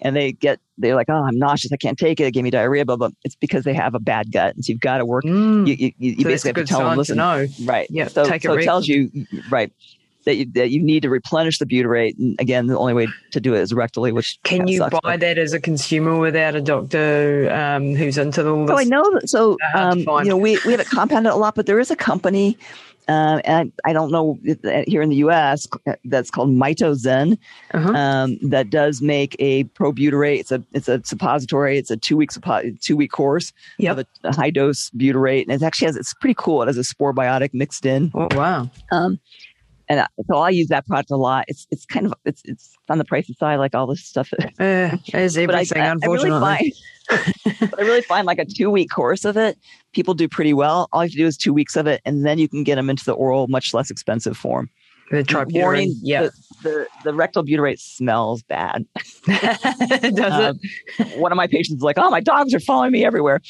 and 0.00 0.14
they 0.14 0.32
get, 0.32 0.60
they're 0.78 0.94
like, 0.94 1.08
oh, 1.08 1.24
I'm 1.24 1.38
nauseous. 1.38 1.72
I 1.72 1.76
can't 1.76 1.98
take 1.98 2.20
it. 2.20 2.24
It 2.24 2.32
gave 2.32 2.44
me 2.44 2.50
diarrhea, 2.50 2.84
blah, 2.84 2.96
blah. 2.96 3.08
It's 3.24 3.34
because 3.34 3.64
they 3.64 3.74
have 3.74 3.94
a 3.94 3.98
bad 3.98 4.30
gut. 4.30 4.54
And 4.54 4.64
so 4.64 4.72
you've 4.72 4.80
got 4.80 4.98
to 4.98 5.06
work. 5.06 5.24
Mm. 5.24 5.66
You, 5.66 5.74
you, 5.74 5.92
you 5.98 6.16
so 6.18 6.24
basically 6.24 6.60
have 6.60 6.68
to 6.68 6.72
tell 6.72 6.88
them, 6.88 6.98
listen, 6.98 7.16
to 7.16 7.48
right. 7.64 7.86
Yeah. 7.90 8.08
So, 8.08 8.24
take 8.24 8.42
so 8.42 8.52
it, 8.52 8.60
it 8.60 8.64
tells 8.64 8.86
you, 8.86 9.10
right 9.50 9.72
that 10.24 10.36
you, 10.36 10.46
that 10.52 10.70
you 10.70 10.82
need 10.82 11.02
to 11.02 11.10
replenish 11.10 11.58
the 11.58 11.66
butyrate. 11.66 12.18
And 12.18 12.38
again, 12.40 12.66
the 12.66 12.78
only 12.78 12.94
way 12.94 13.08
to 13.32 13.40
do 13.40 13.54
it 13.54 13.60
is 13.60 13.72
rectally, 13.72 14.12
which 14.12 14.38
can 14.42 14.66
you 14.66 14.78
sucks, 14.78 14.98
buy 15.02 15.16
that 15.16 15.38
as 15.38 15.52
a 15.52 15.60
consumer 15.60 16.18
without 16.18 16.54
a 16.54 16.60
doctor 16.60 17.52
um, 17.52 17.94
who's 17.94 18.18
into 18.18 18.48
all 18.48 18.66
this? 18.66 18.74
So 18.74 18.78
I 18.78 18.84
know 18.84 19.10
that. 19.14 19.28
So 19.28 19.56
um, 19.74 19.98
you 20.00 20.24
know, 20.24 20.36
we 20.36 20.58
we 20.64 20.72
have 20.72 20.80
it 20.80 20.88
compounded 20.88 21.32
a 21.32 21.36
lot, 21.36 21.54
but 21.54 21.66
there 21.66 21.80
is 21.80 21.90
a 21.90 21.96
company. 21.96 22.56
Uh, 23.08 23.40
and 23.44 23.72
I, 23.84 23.90
I, 23.90 23.92
don't 23.92 24.12
know 24.12 24.38
here 24.86 25.02
in 25.02 25.08
the 25.08 25.16
U.S. 25.16 25.66
that's 26.04 26.30
called 26.30 26.50
Mitozen 26.50 27.36
uh-huh. 27.74 27.92
um, 27.92 28.38
that 28.42 28.70
does 28.70 29.02
make 29.02 29.34
a 29.40 29.64
probutyrate. 29.64 30.38
It's 30.38 30.52
a 30.52 30.62
it's 30.72 30.86
a 30.86 31.02
suppository. 31.04 31.78
It's 31.78 31.90
a 31.90 31.96
two 31.96 32.16
week 32.16 32.30
suppo- 32.30 32.80
two 32.80 32.96
week 32.96 33.10
course 33.10 33.52
yep. 33.76 33.98
of 33.98 34.06
a, 34.22 34.28
a, 34.28 34.34
high 34.36 34.50
dose 34.50 34.88
butyrate, 34.90 35.42
and 35.42 35.50
it 35.50 35.64
actually 35.64 35.86
has 35.86 35.96
it's 35.96 36.14
pretty 36.14 36.36
cool. 36.38 36.62
It 36.62 36.66
has 36.66 36.78
a 36.78 36.84
spore 36.84 37.12
biotic 37.12 37.52
mixed 37.52 37.84
in. 37.86 38.12
Oh 38.14 38.28
wow! 38.36 38.70
Um, 38.92 39.18
and 39.92 40.26
so 40.26 40.36
I 40.36 40.50
use 40.50 40.68
that 40.68 40.86
product 40.86 41.10
a 41.10 41.16
lot. 41.16 41.44
It's 41.48 41.66
it's 41.70 41.84
kind 41.84 42.06
of 42.06 42.14
it's 42.24 42.42
it's 42.44 42.76
on 42.88 42.98
the 42.98 43.04
pricey 43.04 43.36
side, 43.36 43.56
like 43.56 43.74
all 43.74 43.86
this 43.86 44.04
stuff. 44.04 44.32
Uh, 44.60 44.96
as 45.14 45.36
everything, 45.36 45.82
I, 45.82 45.86
unfortunately. 45.86 46.40
I 46.40 46.58
really, 46.58 46.74
find, 47.48 47.74
I 47.78 47.82
really 47.82 48.02
find 48.02 48.26
like 48.26 48.38
a 48.38 48.44
two 48.44 48.70
week 48.70 48.90
course 48.90 49.24
of 49.24 49.36
it, 49.36 49.58
people 49.92 50.14
do 50.14 50.28
pretty 50.28 50.52
well. 50.52 50.88
All 50.92 51.02
you 51.02 51.06
have 51.06 51.10
to 51.12 51.16
do 51.16 51.26
is 51.26 51.36
two 51.36 51.52
weeks 51.52 51.74
of 51.74 51.86
it, 51.86 52.00
and 52.04 52.24
then 52.24 52.38
you 52.38 52.48
can 52.48 52.62
get 52.64 52.76
them 52.76 52.90
into 52.90 53.04
the 53.04 53.12
oral, 53.12 53.48
much 53.48 53.74
less 53.74 53.90
expensive 53.90 54.36
form. 54.36 54.68
The 55.12 55.46
Warning, 55.50 55.94
yeah. 56.00 56.22
The, 56.22 56.32
the, 56.62 56.86
the, 57.04 57.14
rectal 57.14 57.44
butyrate 57.44 57.78
smells 57.78 58.42
bad. 58.44 58.86
Does 59.26 60.32
um, 60.32 60.58
it? 60.98 61.18
One 61.18 61.32
of 61.32 61.36
my 61.36 61.46
patients 61.46 61.78
is 61.78 61.82
like, 61.82 61.98
oh, 61.98 62.08
my 62.08 62.20
dogs 62.20 62.54
are 62.54 62.60
following 62.60 62.92
me 62.92 63.04
everywhere. 63.04 63.42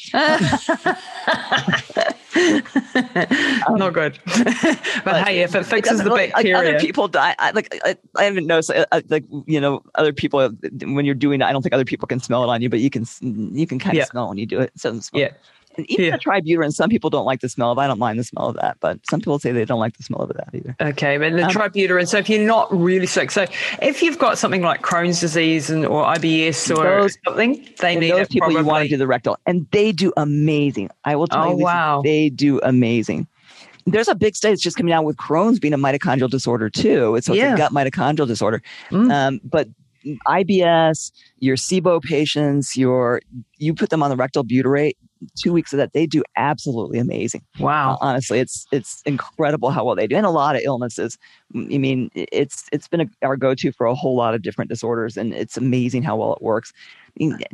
Um, 2.35 3.77
Not 3.77 3.93
good. 3.93 4.19
but, 4.25 4.79
but, 5.03 5.27
hey, 5.27 5.41
if 5.41 5.55
it 5.55 5.65
fixes 5.65 5.99
it 5.99 6.03
the 6.03 6.09
bacteria, 6.09 6.55
like 6.55 6.67
other 6.67 6.79
people 6.79 7.07
die. 7.07 7.35
I, 7.39 7.51
like 7.51 7.75
I, 7.83 7.97
I 8.15 8.23
haven't 8.23 8.47
noticed. 8.47 8.71
Uh, 8.71 9.01
like 9.09 9.23
you 9.45 9.61
know, 9.61 9.83
other 9.95 10.13
people 10.13 10.49
when 10.81 11.05
you're 11.05 11.15
doing 11.15 11.41
it, 11.41 11.45
I 11.45 11.51
don't 11.51 11.61
think 11.61 11.73
other 11.73 11.85
people 11.85 12.07
can 12.07 12.19
smell 12.19 12.43
it 12.43 12.49
on 12.49 12.61
you, 12.61 12.69
but 12.69 12.79
you 12.79 12.89
can 12.89 13.05
you 13.21 13.67
can 13.67 13.79
kind 13.79 13.95
of 13.95 13.99
yeah. 13.99 14.05
smell 14.05 14.29
when 14.29 14.37
you 14.37 14.45
do 14.45 14.59
it. 14.59 14.71
So 14.75 14.99
yeah. 15.13 15.31
And 15.75 15.89
even 15.89 16.05
yeah. 16.05 16.11
the 16.11 16.19
tributyrin, 16.19 16.71
some 16.71 16.89
people 16.89 17.09
don't 17.09 17.25
like 17.25 17.41
the 17.41 17.49
smell 17.49 17.71
of. 17.71 17.77
I 17.77 17.87
don't 17.87 17.99
mind 17.99 18.19
the 18.19 18.23
smell 18.23 18.49
of 18.49 18.55
that, 18.57 18.77
but 18.79 18.99
some 19.09 19.19
people 19.19 19.39
say 19.39 19.51
they 19.51 19.65
don't 19.65 19.79
like 19.79 19.97
the 19.97 20.03
smell 20.03 20.21
of 20.21 20.29
that 20.29 20.49
either. 20.53 20.75
Okay, 20.81 21.17
but 21.17 21.33
the 21.33 21.45
um. 21.45 22.05
So 22.05 22.17
if 22.17 22.29
you're 22.29 22.45
not 22.45 22.75
really 22.75 23.07
sick, 23.07 23.31
so 23.31 23.45
if 23.81 24.01
you've 24.01 24.19
got 24.19 24.37
something 24.37 24.61
like 24.61 24.81
Crohn's 24.81 25.19
disease 25.19 25.69
and 25.69 25.85
or 25.85 26.03
IBS 26.05 26.75
or 26.75 26.83
those, 26.83 27.17
something, 27.25 27.67
they 27.79 27.95
need 27.95 28.11
those 28.11 28.27
people 28.27 28.47
probably. 28.47 28.61
you 28.61 28.67
want 28.67 28.83
to 28.83 28.89
do 28.89 28.97
the 28.97 29.07
rectal, 29.07 29.37
and 29.45 29.67
they 29.71 29.91
do 29.91 30.13
amazing. 30.17 30.89
I 31.05 31.15
will 31.15 31.27
tell 31.27 31.43
oh, 31.43 31.57
you, 31.57 31.63
wow. 31.63 32.01
they 32.03 32.29
do 32.29 32.59
amazing. 32.63 33.27
There's 33.85 34.07
a 34.07 34.15
big 34.15 34.35
study 34.35 34.53
that's 34.53 34.61
just 34.61 34.77
coming 34.77 34.93
out 34.93 35.03
with 35.03 35.17
Crohn's 35.17 35.59
being 35.59 35.73
a 35.73 35.77
mitochondrial 35.77 36.29
disorder 36.29 36.69
too. 36.69 37.15
It's, 37.15 37.27
yeah. 37.27 37.53
a 37.53 37.57
gut 37.57 37.73
mitochondrial 37.73 38.27
disorder. 38.27 38.61
Mm. 38.91 39.11
Um, 39.11 39.41
but 39.43 39.67
IBS, 40.27 41.11
your 41.39 41.55
SIBO 41.55 42.01
patients, 42.01 42.77
your 42.77 43.21
you 43.57 43.73
put 43.73 43.89
them 43.89 44.03
on 44.03 44.09
the 44.09 44.15
rectal 44.15 44.43
butyrate, 44.43 44.95
two 45.37 45.53
weeks 45.53 45.73
of 45.73 45.77
that, 45.77 45.93
they 45.93 46.05
do 46.05 46.23
absolutely 46.37 46.99
amazing. 46.99 47.41
Wow. 47.59 47.93
Uh, 47.93 47.97
honestly, 48.01 48.39
it's 48.39 48.65
it's 48.71 49.01
incredible 49.05 49.69
how 49.71 49.83
well 49.83 49.95
they 49.95 50.07
do, 50.07 50.15
and 50.15 50.25
a 50.25 50.31
lot 50.31 50.55
of 50.55 50.61
illnesses. 50.63 51.17
I 51.55 51.77
mean, 51.77 52.09
it's 52.15 52.65
it's 52.71 52.87
been 52.87 53.01
a, 53.01 53.07
our 53.21 53.37
go-to 53.37 53.71
for 53.71 53.85
a 53.85 53.95
whole 53.95 54.15
lot 54.15 54.33
of 54.33 54.41
different 54.41 54.69
disorders, 54.69 55.17
and 55.17 55.33
it's 55.33 55.57
amazing 55.57 56.03
how 56.03 56.15
well 56.17 56.33
it 56.33 56.41
works. 56.41 56.73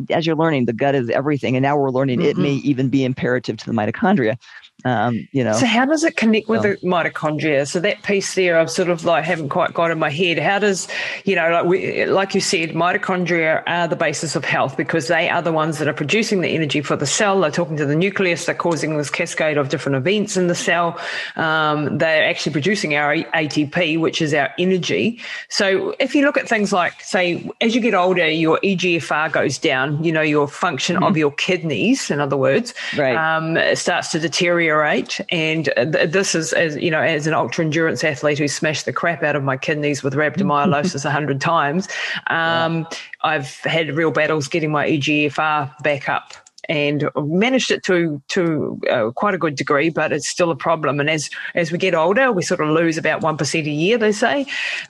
As 0.10 0.26
you're 0.26 0.36
learning, 0.36 0.65
the 0.65 0.74
gut 0.74 0.95
is 0.95 1.10
everything, 1.10 1.56
and 1.56 1.63
now 1.63 1.78
we're 1.78 1.91
learning 1.91 2.19
mm-hmm. 2.19 2.30
it 2.30 2.38
may 2.38 2.54
even 2.54 2.89
be 2.89 3.04
imperative 3.04 3.58
to 3.58 3.65
the 3.65 3.74
mitochondria. 3.74 4.38
Um, 4.86 5.28
you 5.34 5.43
know. 5.43 5.54
So 5.54 5.65
how 5.65 5.86
does 5.86 6.06
it 6.06 6.15
connect 6.15 6.48
with 6.48 6.62
so. 6.62 6.69
the 6.69 6.78
mitochondria? 6.88 7.67
So 7.67 7.82
that 7.82 8.02
piece 8.04 8.36
there, 8.36 8.58
I've 8.58 8.72
sort 8.72 8.89
of 8.89 9.04
like 9.04 9.26
haven't 9.26 9.50
quite 9.50 9.74
got 9.74 9.91
in 9.91 10.00
my 10.00 10.10
head. 10.10 10.39
How 10.39 10.60
does 10.60 10.88
you 11.26 11.36
know, 11.36 11.50
like 11.50 11.65
we, 11.65 12.06
like 12.06 12.34
you 12.34 12.39
said, 12.39 12.69
mitochondria 12.69 13.62
are 13.67 13.89
the 13.89 13.98
basis 13.98 14.38
of 14.38 14.45
health 14.45 14.78
because 14.78 15.10
they 15.10 15.28
are 15.28 15.41
the 15.41 15.52
ones 15.52 15.80
that 15.80 15.89
are 15.89 15.93
producing 15.93 16.39
the 16.39 16.48
energy 16.48 16.82
for 16.82 16.95
the 16.95 17.06
cell. 17.06 17.41
They're 17.41 17.52
talking 17.52 17.76
to 17.76 17.86
the 17.86 17.95
nucleus. 17.95 18.45
They're 18.45 18.56
causing 18.56 18.98
this 18.98 19.10
cascade 19.10 19.58
of 19.58 19.67
different 19.67 19.98
events 19.98 20.38
in 20.38 20.48
the 20.48 20.56
cell. 20.56 20.98
Um, 21.36 21.98
they're 21.98 22.24
actually 22.24 22.54
producing 22.54 22.95
our 22.95 23.15
ATP, 23.15 24.00
which 24.00 24.22
is 24.22 24.34
our 24.34 24.50
energy. 24.58 25.19
So 25.50 25.93
if 26.00 26.15
you 26.15 26.24
look 26.24 26.38
at 26.38 26.48
things 26.48 26.72
like, 26.72 27.02
say, 27.02 27.50
as 27.60 27.76
you 27.76 27.82
get 27.82 27.93
older, 27.93 28.30
your 28.30 28.60
EGFR 28.63 29.30
goes 29.32 29.48
down. 29.57 30.03
You 30.03 30.12
know, 30.12 30.21
your 30.21 30.47
function 30.47 30.95
mm-hmm. 30.95 31.05
of 31.05 31.17
your 31.17 31.31
kidneys, 31.31 32.12
in 32.12 32.19
other 32.19 32.38
words, 32.38 32.73
right. 32.97 33.15
um, 33.15 33.57
starts 33.75 34.12
to 34.12 34.19
deteriorate. 34.19 35.19
And 35.29 35.65
this 35.77 36.35
is, 36.35 36.53
as 36.53 36.77
you 36.77 36.91
know, 36.91 37.01
as 37.01 37.27
an 37.27 37.33
ultra 37.33 37.65
endurance 37.65 38.03
athlete 38.03 38.39
who 38.39 38.47
smashed 38.47 38.85
the 38.85 38.93
crap 38.93 39.23
out 39.23 39.35
of 39.35 39.43
my 39.43 39.57
kidneys 39.57 40.03
with 40.03 40.13
rhabdomyolysis 40.13 41.05
a 41.05 41.12
hundred 41.12 41.41
times, 41.41 41.88
um. 42.27 42.88
I've 43.21 43.53
had 43.62 43.95
real 43.95 44.12
battles 44.12 44.47
getting 44.47 44.71
my 44.71 44.88
EGFR 44.88 45.83
back 45.83 46.07
up 46.07 46.33
and 46.69 47.09
managed 47.17 47.71
it 47.71 47.83
to 47.83 48.21
to 48.29 48.79
uh, 48.89 49.12
quite 49.12 49.33
a 49.33 49.38
good 49.38 49.55
degree, 49.55 49.89
but 49.89 50.13
it's 50.13 50.27
still 50.27 50.51
a 50.51 50.55
problem. 50.55 50.99
And 50.99 51.09
as 51.09 51.29
as 51.55 51.71
we 51.71 51.77
get 51.77 51.95
older, 51.95 52.31
we 52.31 52.43
sort 52.43 52.62
of 52.62 52.69
lose 52.69 52.97
about 52.97 53.21
one 53.21 53.38
percent 53.38 53.67
a 53.67 53.71
year, 53.71 53.97
they 53.97 54.12
say, 54.12 54.45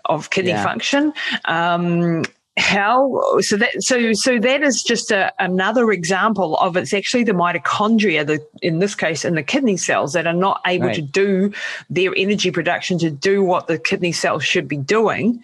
of 0.06 0.30
kidney 0.30 0.52
yeah. 0.52 0.64
function. 0.64 1.14
Um, 1.46 2.24
how 2.60 3.22
so 3.40 3.56
that 3.56 3.82
so 3.82 4.12
so 4.12 4.38
that 4.38 4.62
is 4.62 4.84
just 4.84 5.12
a, 5.12 5.34
another 5.40 5.92
example 5.92 6.58
of 6.58 6.76
it's 6.76 6.94
actually 6.94 7.24
the 7.24 7.32
mitochondria 7.32 8.28
the 8.28 8.46
in 8.62 8.80
this 8.80 8.96
case 8.96 9.24
in 9.24 9.36
the 9.36 9.44
kidney 9.44 9.78
cells 9.78 10.14
that 10.14 10.28
are 10.28 10.34
not 10.34 10.62
able 10.68 10.88
right. 10.88 10.96
to 10.96 11.02
do 11.02 11.52
their 11.90 12.14
energy 12.18 12.52
production 12.52 13.00
to 13.00 13.10
do 13.10 13.44
what 13.44 13.68
the 13.68 13.80
kidney 13.80 14.12
cells 14.12 14.44
should 14.44 14.68
be 14.68 14.78
doing. 14.78 15.42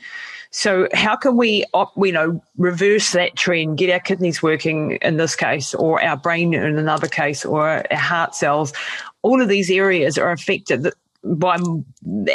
So 0.52 0.88
how 0.94 1.16
can 1.16 1.38
we 1.38 1.66
you 1.98 2.12
know 2.12 2.42
reverse 2.58 3.12
that 3.14 3.36
trend 3.36 3.78
get 3.78 3.90
our 3.90 4.00
kidneys 4.00 4.44
working 4.44 4.98
in 5.02 5.18
this 5.18 5.36
case 5.36 5.74
or 5.74 6.04
our 6.04 6.18
brain 6.18 6.54
in 6.54 6.78
another 6.78 7.08
case 7.08 7.46
or 7.46 7.70
our 7.70 7.98
heart 7.98 8.36
cells? 8.36 8.74
All 9.22 9.42
of 9.42 9.48
these 9.48 9.72
areas 9.72 10.18
are 10.18 10.32
affected 10.32 10.92
by 11.26 11.58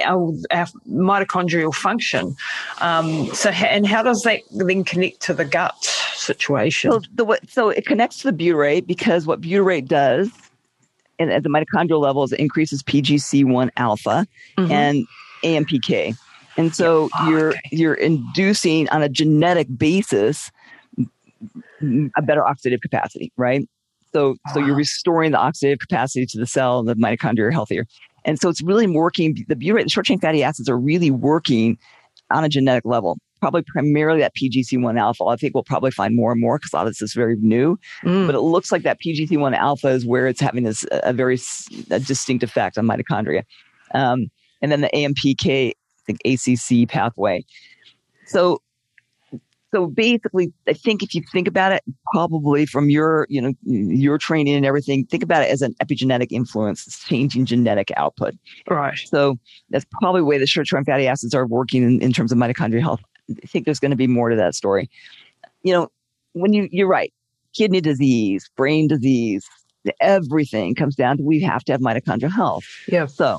our, 0.05 0.33
our 0.51 0.67
mitochondrial 0.89 1.75
function. 1.75 2.37
Um, 2.81 3.33
so, 3.35 3.51
and 3.51 3.87
how 3.87 4.03
does 4.03 4.23
that 4.23 4.41
then 4.51 4.85
connect 4.85 5.21
to 5.23 5.35
the 5.35 5.45
gut 5.45 5.77
situation? 6.15 6.93
So, 6.93 7.01
the, 7.15 7.39
so 7.49 7.69
it 7.71 7.87
connects 7.87 8.19
to 8.19 8.31
the 8.31 8.37
butyrate 8.37 8.87
because 8.87 9.27
what 9.27 9.41
butyrate 9.41 9.87
does 9.87 10.31
and 11.21 11.31
at 11.31 11.43
the 11.43 11.49
mitochondrial 11.49 12.01
level 12.01 12.25
is 12.25 12.33
it 12.33 12.41
increases 12.41 12.83
PGC1 12.83 13.71
alpha 13.77 14.27
mm-hmm. 14.59 14.73
and 14.73 15.07
AMPK. 15.45 16.17
And 16.57 16.75
so 16.75 17.09
oh, 17.15 17.31
you're 17.31 17.51
okay. 17.51 17.61
you're 17.71 17.95
inducing 17.95 18.89
on 18.89 19.03
a 19.03 19.09
genetic 19.09 19.69
basis 19.79 20.51
a 22.17 22.23
better 22.23 22.43
oxidative 22.43 22.83
capacity, 22.83 23.33
right? 23.37 23.67
So 24.13 24.37
so 24.53 24.61
you're 24.61 24.75
restoring 24.75 25.31
the 25.31 25.39
oxidative 25.39 25.79
capacity 25.79 26.27
to 26.27 26.39
the 26.39 26.47
cell 26.47 26.81
and 26.81 26.89
the 26.89 26.95
mitochondria 26.95 27.45
are 27.45 27.51
healthier. 27.51 27.87
And 28.25 28.41
so 28.41 28.49
it's 28.49 28.63
really 28.63 28.87
working. 28.87 29.45
The 29.49 29.57
butyrate, 29.57 29.85
the 29.85 29.91
short 29.91 30.07
chain 30.07 30.21
fatty 30.21 30.43
acids 30.43 30.69
are 30.69 30.79
really 30.79 31.11
working 31.11 31.79
on 32.31 32.45
a 32.45 32.49
genetic 32.49 32.85
level. 32.85 33.19
Probably 33.41 33.63
primarily 33.63 34.21
that 34.21 34.35
PGC1 34.35 34.99
alpha. 34.99 35.25
I 35.25 35.37
think 35.37 35.55
we'll 35.55 35.65
probably 35.65 35.91
find 35.91 36.15
more 36.15 36.31
and 36.33 36.41
more 36.41 36.59
because 36.59 36.73
a 36.73 36.77
lot 36.77 36.87
of 36.87 36.93
this 36.93 37.01
is 37.01 37.15
very 37.15 37.37
new. 37.41 37.79
Mm. 38.05 38.27
But 38.27 38.35
it 38.35 38.41
looks 38.41 38.71
like 38.71 38.83
that 38.83 38.99
PGC1 39.01 39.55
alpha 39.55 39.89
is 39.89 40.05
where 40.05 40.27
it's 40.27 40.41
having 40.41 40.65
this 40.65 40.85
a 40.91 41.13
very 41.13 41.39
a 41.91 42.01
distinct 42.01 42.45
effect 42.45 42.77
on 42.77 42.87
mitochondria. 42.87 43.45
Um, 43.95 44.31
and 44.61 44.71
then 44.71 44.83
the 44.83 44.91
AMPK, 44.95 45.71
I 45.71 45.75
think 46.07 46.21
ACC 46.25 46.89
pathway. 46.89 47.45
So 48.27 48.61
so 49.73 49.87
basically, 49.87 50.53
I 50.67 50.73
think 50.73 51.03
if 51.03 51.15
you 51.15 51.23
think 51.33 51.47
about 51.47 51.73
it, 51.73 51.83
probably 52.13 52.67
from 52.67 52.91
your, 52.91 53.27
you 53.29 53.41
know, 53.41 53.53
your 53.63 54.19
training 54.19 54.55
and 54.55 54.67
everything, 54.67 55.07
think 55.07 55.23
about 55.23 55.43
it 55.43 55.51
as 55.51 55.63
an 55.63 55.75
epigenetic 55.83 56.29
influence, 56.31 56.87
it's 56.87 57.05
changing 57.07 57.47
genetic 57.47 57.93
output. 57.97 58.35
Right. 58.69 58.99
So 58.99 59.39
that's 59.71 59.87
probably 60.01 60.23
the 60.23 60.25
way 60.25 60.39
the 60.39 60.47
short-chain 60.47 60.85
fatty 60.85 61.07
acids 61.07 61.35
are 61.35 61.47
working 61.47 61.83
in, 61.83 62.03
in 62.03 62.13
terms 62.13 62.33
of 62.33 62.39
mitochondrial 62.39 62.83
health. 62.83 63.01
I 63.31 63.47
think 63.47 63.65
there's 63.65 63.81
going 63.81 63.93
to 63.93 63.97
be 63.97 64.09
more 64.09 64.29
to 64.29 64.37
that 64.37 64.55
story. 64.55 64.91
You 65.63 65.73
know, 65.73 65.89
when 66.33 66.53
you, 66.53 66.69
you're 66.73 66.89
right, 66.89 67.13
kidney 67.55 67.81
disease, 67.81 68.51
brain 68.57 68.89
disease, 68.89 69.47
everything 70.01 70.75
comes 70.75 70.97
down 70.97 71.17
to 71.19 71.23
we 71.23 71.41
have 71.43 71.65
to 71.65 71.73
have 71.73 71.81
mitochondrial 71.81 72.33
health. 72.33 72.65
Yeah. 72.89 73.07
So 73.07 73.39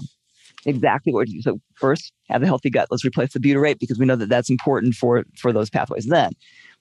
exactly 0.65 1.13
what 1.13 1.27
you 1.27 1.35
do. 1.35 1.41
So 1.41 1.61
first, 1.75 2.11
have 2.29 2.43
a 2.43 2.45
healthy 2.45 2.69
gut. 2.69 2.87
Let's 2.91 3.05
replace 3.05 3.33
the 3.33 3.39
butyrate 3.39 3.79
because 3.79 3.99
we 3.99 4.05
know 4.05 4.15
that 4.15 4.29
that's 4.29 4.49
important 4.49 4.95
for 4.95 5.23
for 5.37 5.51
those 5.53 5.69
pathways. 5.69 6.05
Then, 6.05 6.31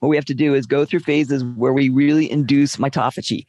what 0.00 0.08
we 0.08 0.16
have 0.16 0.24
to 0.26 0.34
do 0.34 0.54
is 0.54 0.66
go 0.66 0.84
through 0.84 1.00
phases 1.00 1.44
where 1.44 1.72
we 1.72 1.88
really 1.88 2.30
induce 2.30 2.76
mitophagy. 2.76 3.46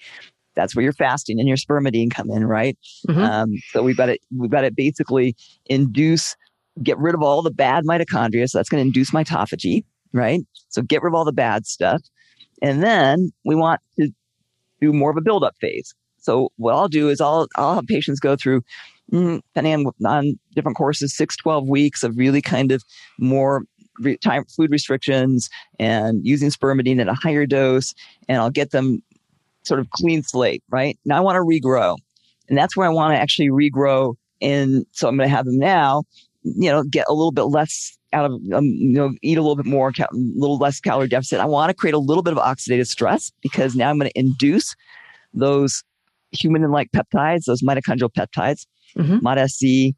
That's 0.56 0.76
where 0.76 0.84
your 0.84 0.94
fasting 0.94 1.40
and 1.40 1.48
your 1.48 1.58
spermidine 1.58 2.12
come 2.12 2.30
in, 2.30 2.46
right? 2.46 2.78
Mm-hmm. 3.08 3.22
Um, 3.22 3.54
so 3.70 3.84
we've 3.84 3.98
got 3.98 4.08
to 4.08 4.20
we've 4.38 4.52
got 4.52 4.62
to 4.62 4.72
basically 4.72 5.36
induce, 5.68 6.36
get 6.84 6.98
rid 6.98 7.16
of 7.16 7.22
all 7.22 7.42
the 7.42 7.52
bad 7.52 7.86
mitochondria. 7.86 8.50
So 8.50 8.58
that's 8.58 8.70
going 8.70 8.84
to 8.84 8.88
induce 8.88 9.12
mitophagy, 9.12 9.86
right? 10.14 10.42
So 10.70 10.82
get 10.82 11.02
rid 11.04 11.12
of 11.12 11.16
all 11.16 11.26
the 11.26 11.32
bad 11.32 11.66
stuff, 11.66 12.02
and 12.62 12.84
then 12.84 13.32
we 13.46 13.56
want 13.56 13.80
to 14.00 14.10
do 14.82 14.92
more 14.92 15.12
of 15.12 15.18
a 15.18 15.22
build-up 15.22 15.56
phase. 15.62 15.94
So 16.22 16.52
what 16.58 16.74
I'll 16.74 16.88
do 16.88 17.10
is 17.10 17.20
I'll 17.20 17.48
I'll 17.58 17.76
have 17.76 17.88
patients 17.88 18.20
go 18.20 18.36
through 18.36 18.62
Mm, 19.12 19.42
depending 19.54 19.88
on, 19.88 20.06
on 20.06 20.40
different 20.56 20.78
courses, 20.78 21.16
six, 21.16 21.36
12 21.36 21.68
weeks 21.68 22.04
of 22.04 22.18
really 22.18 22.42
kind 22.42 22.72
of 22.72 22.84
more 23.20 23.64
re- 24.00 24.18
time, 24.18 24.46
food 24.46 24.72
restrictions 24.72 25.50
and 25.80 26.26
using 26.26 26.50
spermidine 26.50 27.02
at 27.02 27.10
a 27.10 27.14
higher 27.14 27.46
dose. 27.46 27.94
And 28.30 28.38
I'll 28.38 28.50
get 28.50 28.72
them 28.72 29.04
sort 29.64 29.80
of 29.80 29.90
clean 29.92 30.24
slate, 30.24 30.64
right? 30.70 30.98
Now 31.04 31.18
I 31.18 31.20
want 31.20 31.36
to 31.36 31.42
regrow. 31.42 31.98
And 32.48 32.58
that's 32.58 32.76
where 32.78 32.88
I 32.88 32.92
want 32.92 33.14
to 33.14 33.20
actually 33.20 33.50
regrow. 33.50 34.16
And 34.42 34.86
so 34.92 35.08
I'm 35.08 35.18
going 35.18 35.30
to 35.30 35.36
have 35.36 35.46
them 35.46 35.60
now, 35.60 36.04
you 36.44 36.72
know, 36.72 36.84
get 36.84 37.06
a 37.10 37.14
little 37.14 37.32
bit 37.32 37.44
less 37.44 37.98
out 38.14 38.26
of, 38.26 38.32
um, 38.54 38.66
you 38.66 38.94
know, 38.94 39.14
eat 39.22 39.38
a 39.38 39.42
little 39.42 39.56
bit 39.56 39.66
more, 39.66 39.90
a 39.90 40.08
little 40.14 40.58
less 40.58 40.80
calorie 40.80 41.08
deficit. 41.08 41.40
I 41.40 41.46
want 41.46 41.70
to 41.70 41.74
create 41.74 41.94
a 41.94 42.00
little 42.00 42.24
bit 42.24 42.34
of 42.34 42.40
oxidative 42.40 42.88
stress 42.88 43.32
because 43.42 43.76
now 43.76 43.90
I'm 43.90 44.00
going 44.00 44.10
to 44.10 44.20
induce 44.20 44.76
those 45.34 45.84
human-like 46.32 46.92
peptides, 46.92 47.46
those 47.46 47.62
mitochondrial 47.62 48.12
peptides 48.12 48.66
mm-hmm. 48.98 49.20
MOTS-c, 49.22 49.96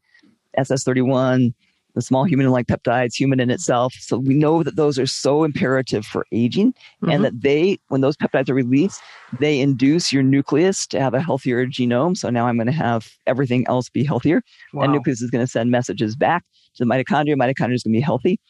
SS31, 0.58 1.54
the 1.94 2.02
small 2.02 2.24
human 2.24 2.50
like 2.50 2.66
peptides, 2.66 3.14
humanin 3.14 3.52
itself. 3.52 3.94
So 4.00 4.18
we 4.18 4.34
know 4.34 4.62
that 4.64 4.76
those 4.76 4.98
are 4.98 5.06
so 5.06 5.44
imperative 5.44 6.04
for 6.04 6.26
aging 6.32 6.72
mm-hmm. 6.72 7.10
and 7.10 7.24
that 7.24 7.40
they, 7.40 7.78
when 7.88 8.00
those 8.00 8.16
peptides 8.16 8.48
are 8.48 8.54
released, 8.54 9.00
they 9.38 9.60
induce 9.60 10.12
your 10.12 10.22
nucleus 10.22 10.86
to 10.88 11.00
have 11.00 11.14
a 11.14 11.20
healthier 11.20 11.66
genome. 11.66 12.16
So 12.16 12.30
now 12.30 12.46
I'm 12.46 12.56
going 12.56 12.66
to 12.66 12.72
have 12.72 13.08
everything 13.26 13.64
else 13.68 13.88
be 13.88 14.04
healthier. 14.04 14.42
Wow. 14.72 14.84
And 14.84 14.92
nucleus 14.92 15.22
is 15.22 15.30
going 15.30 15.44
to 15.44 15.50
send 15.50 15.70
messages 15.70 16.16
back 16.16 16.44
to 16.76 16.84
the 16.84 16.90
mitochondria. 16.90 17.36
Mitochondria 17.36 17.74
is 17.74 17.84
going 17.84 17.92
to 17.92 17.98
be 17.98 18.00
healthy. 18.00 18.40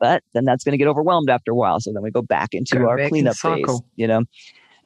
But 0.00 0.22
then 0.32 0.44
that's 0.44 0.62
going 0.62 0.72
to 0.72 0.78
get 0.78 0.86
overwhelmed 0.86 1.28
after 1.28 1.50
a 1.50 1.56
while. 1.56 1.80
So 1.80 1.92
then 1.92 2.02
we 2.02 2.10
go 2.12 2.22
back 2.22 2.50
into 2.52 2.78
go 2.78 2.88
our 2.88 3.08
cleanup 3.08 3.36
phase, 3.36 3.80
you 3.96 4.06
know. 4.06 4.24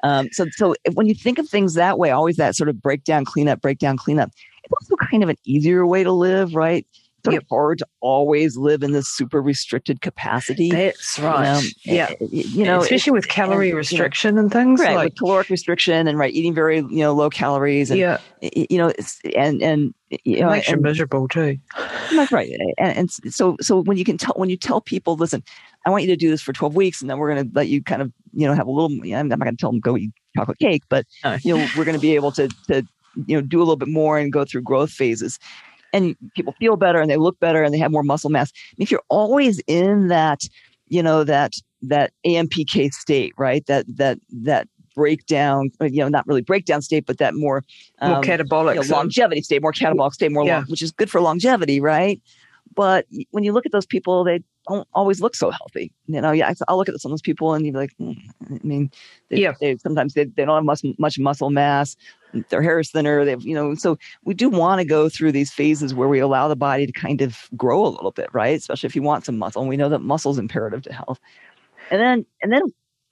Um, 0.02 0.28
so, 0.32 0.46
so 0.52 0.74
when 0.94 1.06
you 1.06 1.14
think 1.14 1.38
of 1.38 1.48
things 1.48 1.74
that 1.74 1.98
way, 1.98 2.10
always 2.10 2.36
that 2.36 2.56
sort 2.56 2.68
of 2.68 2.80
breakdown, 2.82 3.24
cleanup, 3.24 3.60
breakdown, 3.60 3.96
cleanup, 3.96 4.30
it's 4.64 4.72
also 4.90 4.96
kind 5.10 5.22
of 5.22 5.28
an 5.28 5.36
easier 5.44 5.86
way 5.86 6.02
to 6.04 6.12
live, 6.12 6.54
right? 6.54 6.86
It's 7.24 7.34
yep. 7.34 7.44
hard 7.48 7.78
to 7.78 7.86
always 8.00 8.56
live 8.56 8.82
in 8.82 8.90
this 8.90 9.08
super 9.08 9.40
restricted 9.40 10.00
capacity. 10.00 10.70
That's 10.70 11.20
right. 11.20 11.38
You 11.38 11.44
know, 11.44 11.58
eh, 11.58 11.70
yeah. 11.84 12.06
Eh, 12.20 12.26
you 12.30 12.64
know, 12.64 12.80
especially 12.80 13.12
with 13.12 13.28
calorie 13.28 13.68
and, 13.68 13.76
restriction 13.76 14.30
you 14.30 14.34
know, 14.34 14.40
and 14.40 14.52
things. 14.52 14.80
Right. 14.80 14.96
Like, 14.96 15.04
with 15.04 15.18
caloric 15.18 15.48
restriction 15.48 16.08
and 16.08 16.18
right, 16.18 16.34
eating 16.34 16.52
very, 16.52 16.78
you 16.78 16.88
know, 16.96 17.12
low 17.12 17.30
calories. 17.30 17.92
And, 17.92 18.00
yeah. 18.00 18.18
You 18.40 18.76
know, 18.76 18.92
and, 19.36 19.62
and, 19.62 19.94
you 20.24 20.40
know, 20.40 20.48
it 20.48 20.50
makes 20.50 20.68
and, 20.68 20.78
you 20.78 20.82
miserable 20.82 21.28
too. 21.28 21.58
That's 22.12 22.32
right. 22.32 22.50
Eh, 22.50 22.72
and, 22.78 22.98
and 22.98 23.10
so, 23.32 23.56
so 23.60 23.82
when 23.82 23.96
you 23.96 24.04
can 24.04 24.18
tell, 24.18 24.34
when 24.34 24.50
you 24.50 24.56
tell 24.56 24.80
people, 24.80 25.14
listen, 25.14 25.44
I 25.84 25.90
want 25.90 26.02
you 26.02 26.08
to 26.08 26.16
do 26.16 26.30
this 26.30 26.42
for 26.42 26.52
12 26.52 26.74
weeks 26.74 27.00
and 27.00 27.10
then 27.10 27.18
we're 27.18 27.32
going 27.34 27.48
to 27.48 27.54
let 27.54 27.68
you 27.68 27.82
kind 27.82 28.02
of, 28.02 28.12
you 28.32 28.46
know, 28.46 28.54
have 28.54 28.66
a 28.66 28.70
little, 28.70 28.90
I'm 29.14 29.28
not 29.28 29.38
going 29.38 29.50
to 29.50 29.56
tell 29.56 29.70
them 29.70 29.80
go 29.80 29.96
eat 29.96 30.12
chocolate 30.36 30.58
cake, 30.58 30.82
but, 30.88 31.06
you 31.42 31.56
know, 31.56 31.66
we're 31.76 31.84
going 31.84 31.96
to 31.96 32.00
be 32.00 32.14
able 32.14 32.32
to, 32.32 32.48
to, 32.68 32.86
you 33.26 33.36
know, 33.36 33.42
do 33.42 33.58
a 33.58 33.64
little 33.64 33.76
bit 33.76 33.88
more 33.88 34.18
and 34.18 34.32
go 34.32 34.44
through 34.44 34.62
growth 34.62 34.90
phases 34.90 35.38
and 35.92 36.16
people 36.34 36.54
feel 36.58 36.76
better 36.76 37.00
and 37.00 37.10
they 37.10 37.16
look 37.16 37.38
better 37.38 37.62
and 37.62 37.72
they 37.74 37.78
have 37.78 37.90
more 37.90 38.02
muscle 38.02 38.30
mass. 38.30 38.52
If 38.78 38.90
you're 38.90 39.02
always 39.08 39.60
in 39.66 40.08
that, 40.08 40.42
you 40.88 41.02
know, 41.02 41.24
that 41.24 41.54
that 41.82 42.12
AMPK 42.26 42.92
state, 42.92 43.34
right? 43.36 43.64
That 43.66 43.84
that 43.96 44.18
that 44.30 44.68
breakdown, 44.94 45.70
you 45.80 46.02
know, 46.02 46.08
not 46.08 46.26
really 46.26 46.42
breakdown 46.42 46.82
state, 46.82 47.06
but 47.06 47.18
that 47.18 47.34
more, 47.34 47.64
um, 48.00 48.12
more 48.12 48.22
catabolic 48.22 48.74
you 48.74 48.88
know, 48.88 48.96
longevity 48.96 49.42
state, 49.42 49.62
more 49.62 49.72
catabolic 49.72 50.12
state, 50.12 50.30
more 50.30 50.44
yeah. 50.44 50.58
long, 50.58 50.64
which 50.66 50.82
is 50.82 50.92
good 50.92 51.10
for 51.10 51.20
longevity, 51.20 51.80
right? 51.80 52.20
But 52.74 53.06
when 53.30 53.44
you 53.44 53.52
look 53.52 53.66
at 53.66 53.72
those 53.72 53.86
people, 53.86 54.24
they 54.24 54.42
don't 54.68 54.86
always 54.94 55.20
look 55.20 55.34
so 55.34 55.50
healthy. 55.50 55.92
You 56.06 56.20
know, 56.20 56.32
yeah, 56.32 56.52
I'll 56.68 56.76
look 56.76 56.88
at 56.88 57.00
some 57.00 57.10
of 57.10 57.14
those 57.14 57.22
people 57.22 57.54
and 57.54 57.66
you're 57.66 57.74
like, 57.74 57.90
mm, 58.00 58.16
I 58.50 58.58
mean, 58.62 58.90
they, 59.28 59.38
yeah, 59.38 59.54
they, 59.60 59.76
sometimes 59.78 60.14
they, 60.14 60.24
they 60.24 60.44
don't 60.44 60.54
have 60.54 60.64
much, 60.64 60.82
much 60.98 61.18
muscle 61.18 61.50
mass. 61.50 61.96
Their 62.48 62.62
hair 62.62 62.78
is 62.78 62.90
thinner. 62.90 63.24
They've, 63.24 63.42
you 63.42 63.54
know, 63.54 63.74
so 63.74 63.98
we 64.24 64.34
do 64.34 64.48
want 64.48 64.80
to 64.80 64.86
go 64.86 65.08
through 65.08 65.32
these 65.32 65.52
phases 65.52 65.94
where 65.94 66.08
we 66.08 66.20
allow 66.20 66.48
the 66.48 66.56
body 66.56 66.86
to 66.86 66.92
kind 66.92 67.20
of 67.20 67.36
grow 67.56 67.84
a 67.84 67.88
little 67.88 68.12
bit, 68.12 68.30
right? 68.32 68.56
Especially 68.56 68.86
if 68.86 68.96
you 68.96 69.02
want 69.02 69.26
some 69.26 69.36
muscle. 69.36 69.60
And 69.62 69.68
we 69.68 69.76
know 69.76 69.88
that 69.88 70.00
muscle 70.00 70.32
is 70.32 70.38
imperative 70.38 70.82
to 70.82 70.92
health. 70.92 71.20
And 71.90 72.00
then, 72.00 72.24
and 72.40 72.52
then 72.52 72.62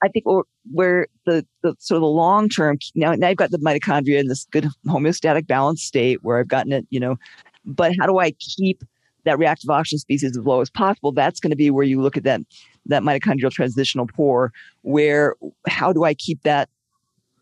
I 0.03 0.07
think 0.07 0.25
where 0.71 1.07
the, 1.25 1.45
the 1.61 1.75
sort 1.77 1.97
of 1.97 2.01
the 2.01 2.07
long 2.07 2.49
term 2.49 2.79
now, 2.95 3.13
now 3.13 3.27
I've 3.27 3.37
got 3.37 3.51
the 3.51 3.59
mitochondria 3.59 4.19
in 4.19 4.27
this 4.27 4.45
good 4.45 4.67
homeostatic 4.87 5.45
balance 5.45 5.83
state 5.83 6.23
where 6.23 6.39
I've 6.39 6.47
gotten 6.47 6.71
it, 6.71 6.87
you 6.89 6.99
know, 6.99 7.17
but 7.65 7.93
how 7.99 8.07
do 8.07 8.17
I 8.17 8.31
keep 8.31 8.83
that 9.25 9.37
reactive 9.37 9.69
oxygen 9.69 9.99
species 9.99 10.37
as 10.37 10.43
low 10.43 10.61
as 10.61 10.69
possible, 10.69 11.11
that's 11.11 11.39
going 11.39 11.51
to 11.51 11.55
be 11.55 11.69
where 11.69 11.83
you 11.83 12.01
look 12.01 12.17
at 12.17 12.23
that 12.23 12.41
that 12.87 13.03
mitochondrial 13.03 13.51
transitional 13.51 14.07
pore. 14.07 14.51
Where 14.81 15.35
how 15.67 15.93
do 15.93 16.03
I 16.03 16.13
keep 16.13 16.41
that 16.43 16.69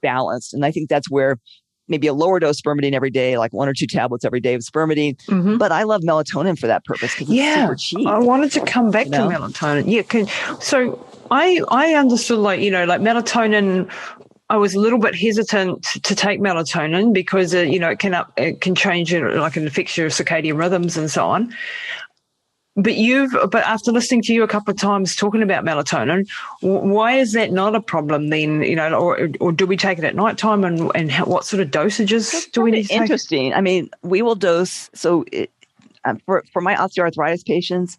balanced? 0.01 0.53
And 0.53 0.65
I 0.65 0.71
think 0.71 0.89
that's 0.89 1.09
where 1.09 1.37
maybe 1.89 2.07
a 2.07 2.13
lower 2.13 2.39
dose 2.39 2.61
spermidine 2.61 2.93
every 2.93 3.09
day, 3.09 3.37
like 3.37 3.51
one 3.51 3.67
or 3.67 3.73
two 3.73 3.87
tablets 3.87 4.23
every 4.23 4.39
day 4.39 4.53
of 4.53 4.61
spermidine. 4.61 5.17
Mm-hmm. 5.25 5.57
But 5.57 5.71
I 5.71 5.83
love 5.83 6.01
melatonin 6.01 6.57
for 6.57 6.67
that 6.67 6.85
purpose 6.85 7.13
because 7.15 7.29
yeah, 7.33 7.65
super 7.65 7.75
cheap. 7.75 8.07
I 8.07 8.19
wanted 8.19 8.51
to 8.53 8.65
come 8.65 8.91
back 8.91 9.05
you 9.05 9.11
know? 9.11 9.29
to 9.29 9.35
melatonin. 9.37 9.83
Yeah, 9.87 10.03
can, 10.03 10.27
so 10.61 11.05
I 11.31 11.61
I 11.69 11.95
understood 11.95 12.39
like 12.39 12.61
you 12.61 12.71
know 12.71 12.85
like 12.85 13.01
melatonin 13.01 13.91
I 14.49 14.57
was 14.57 14.73
a 14.73 14.79
little 14.79 14.99
bit 14.99 15.15
hesitant 15.15 15.83
to 15.83 16.15
take 16.15 16.39
melatonin 16.39 17.13
because 17.13 17.53
uh, 17.53 17.59
you 17.59 17.79
know 17.79 17.89
it 17.89 17.99
can 17.99 18.13
up, 18.13 18.33
it 18.35 18.61
can 18.61 18.73
change 18.75 19.13
it 19.13 19.23
like 19.35 19.55
it 19.55 19.65
affects 19.65 19.95
your 19.97 20.09
circadian 20.09 20.57
rhythms 20.57 20.97
and 20.97 21.09
so 21.09 21.27
on. 21.29 21.53
But 22.75 22.95
you've 22.95 23.31
but 23.51 23.63
after 23.65 23.91
listening 23.91 24.21
to 24.23 24.33
you 24.33 24.41
a 24.41 24.47
couple 24.47 24.71
of 24.71 24.77
times 24.77 25.15
talking 25.15 25.43
about 25.43 25.65
melatonin, 25.65 26.27
why 26.61 27.13
is 27.13 27.33
that 27.33 27.51
not 27.51 27.75
a 27.75 27.81
problem 27.81 28.29
then? 28.29 28.61
You 28.61 28.75
know, 28.75 28.93
or 28.93 29.29
or 29.39 29.51
do 29.51 29.67
we 29.67 29.77
take 29.77 29.99
it 29.99 30.03
at 30.03 30.15
night 30.15 30.37
time 30.37 30.63
and 30.63 30.89
and 30.95 31.11
how, 31.11 31.25
what 31.25 31.45
sort 31.45 31.61
of 31.61 31.69
dosages 31.69 32.31
That's 32.31 32.45
do 32.47 32.61
we 32.61 32.71
need? 32.71 32.87
To 32.87 32.93
interesting. 32.93 33.49
Take? 33.51 33.57
I 33.57 33.61
mean, 33.61 33.89
we 34.01 34.21
will 34.21 34.35
dose 34.35 34.89
so 34.93 35.25
it, 35.31 35.51
uh, 36.05 36.15
for 36.25 36.43
for 36.53 36.61
my 36.61 36.75
osteoarthritis 36.75 37.45
patients 37.45 37.97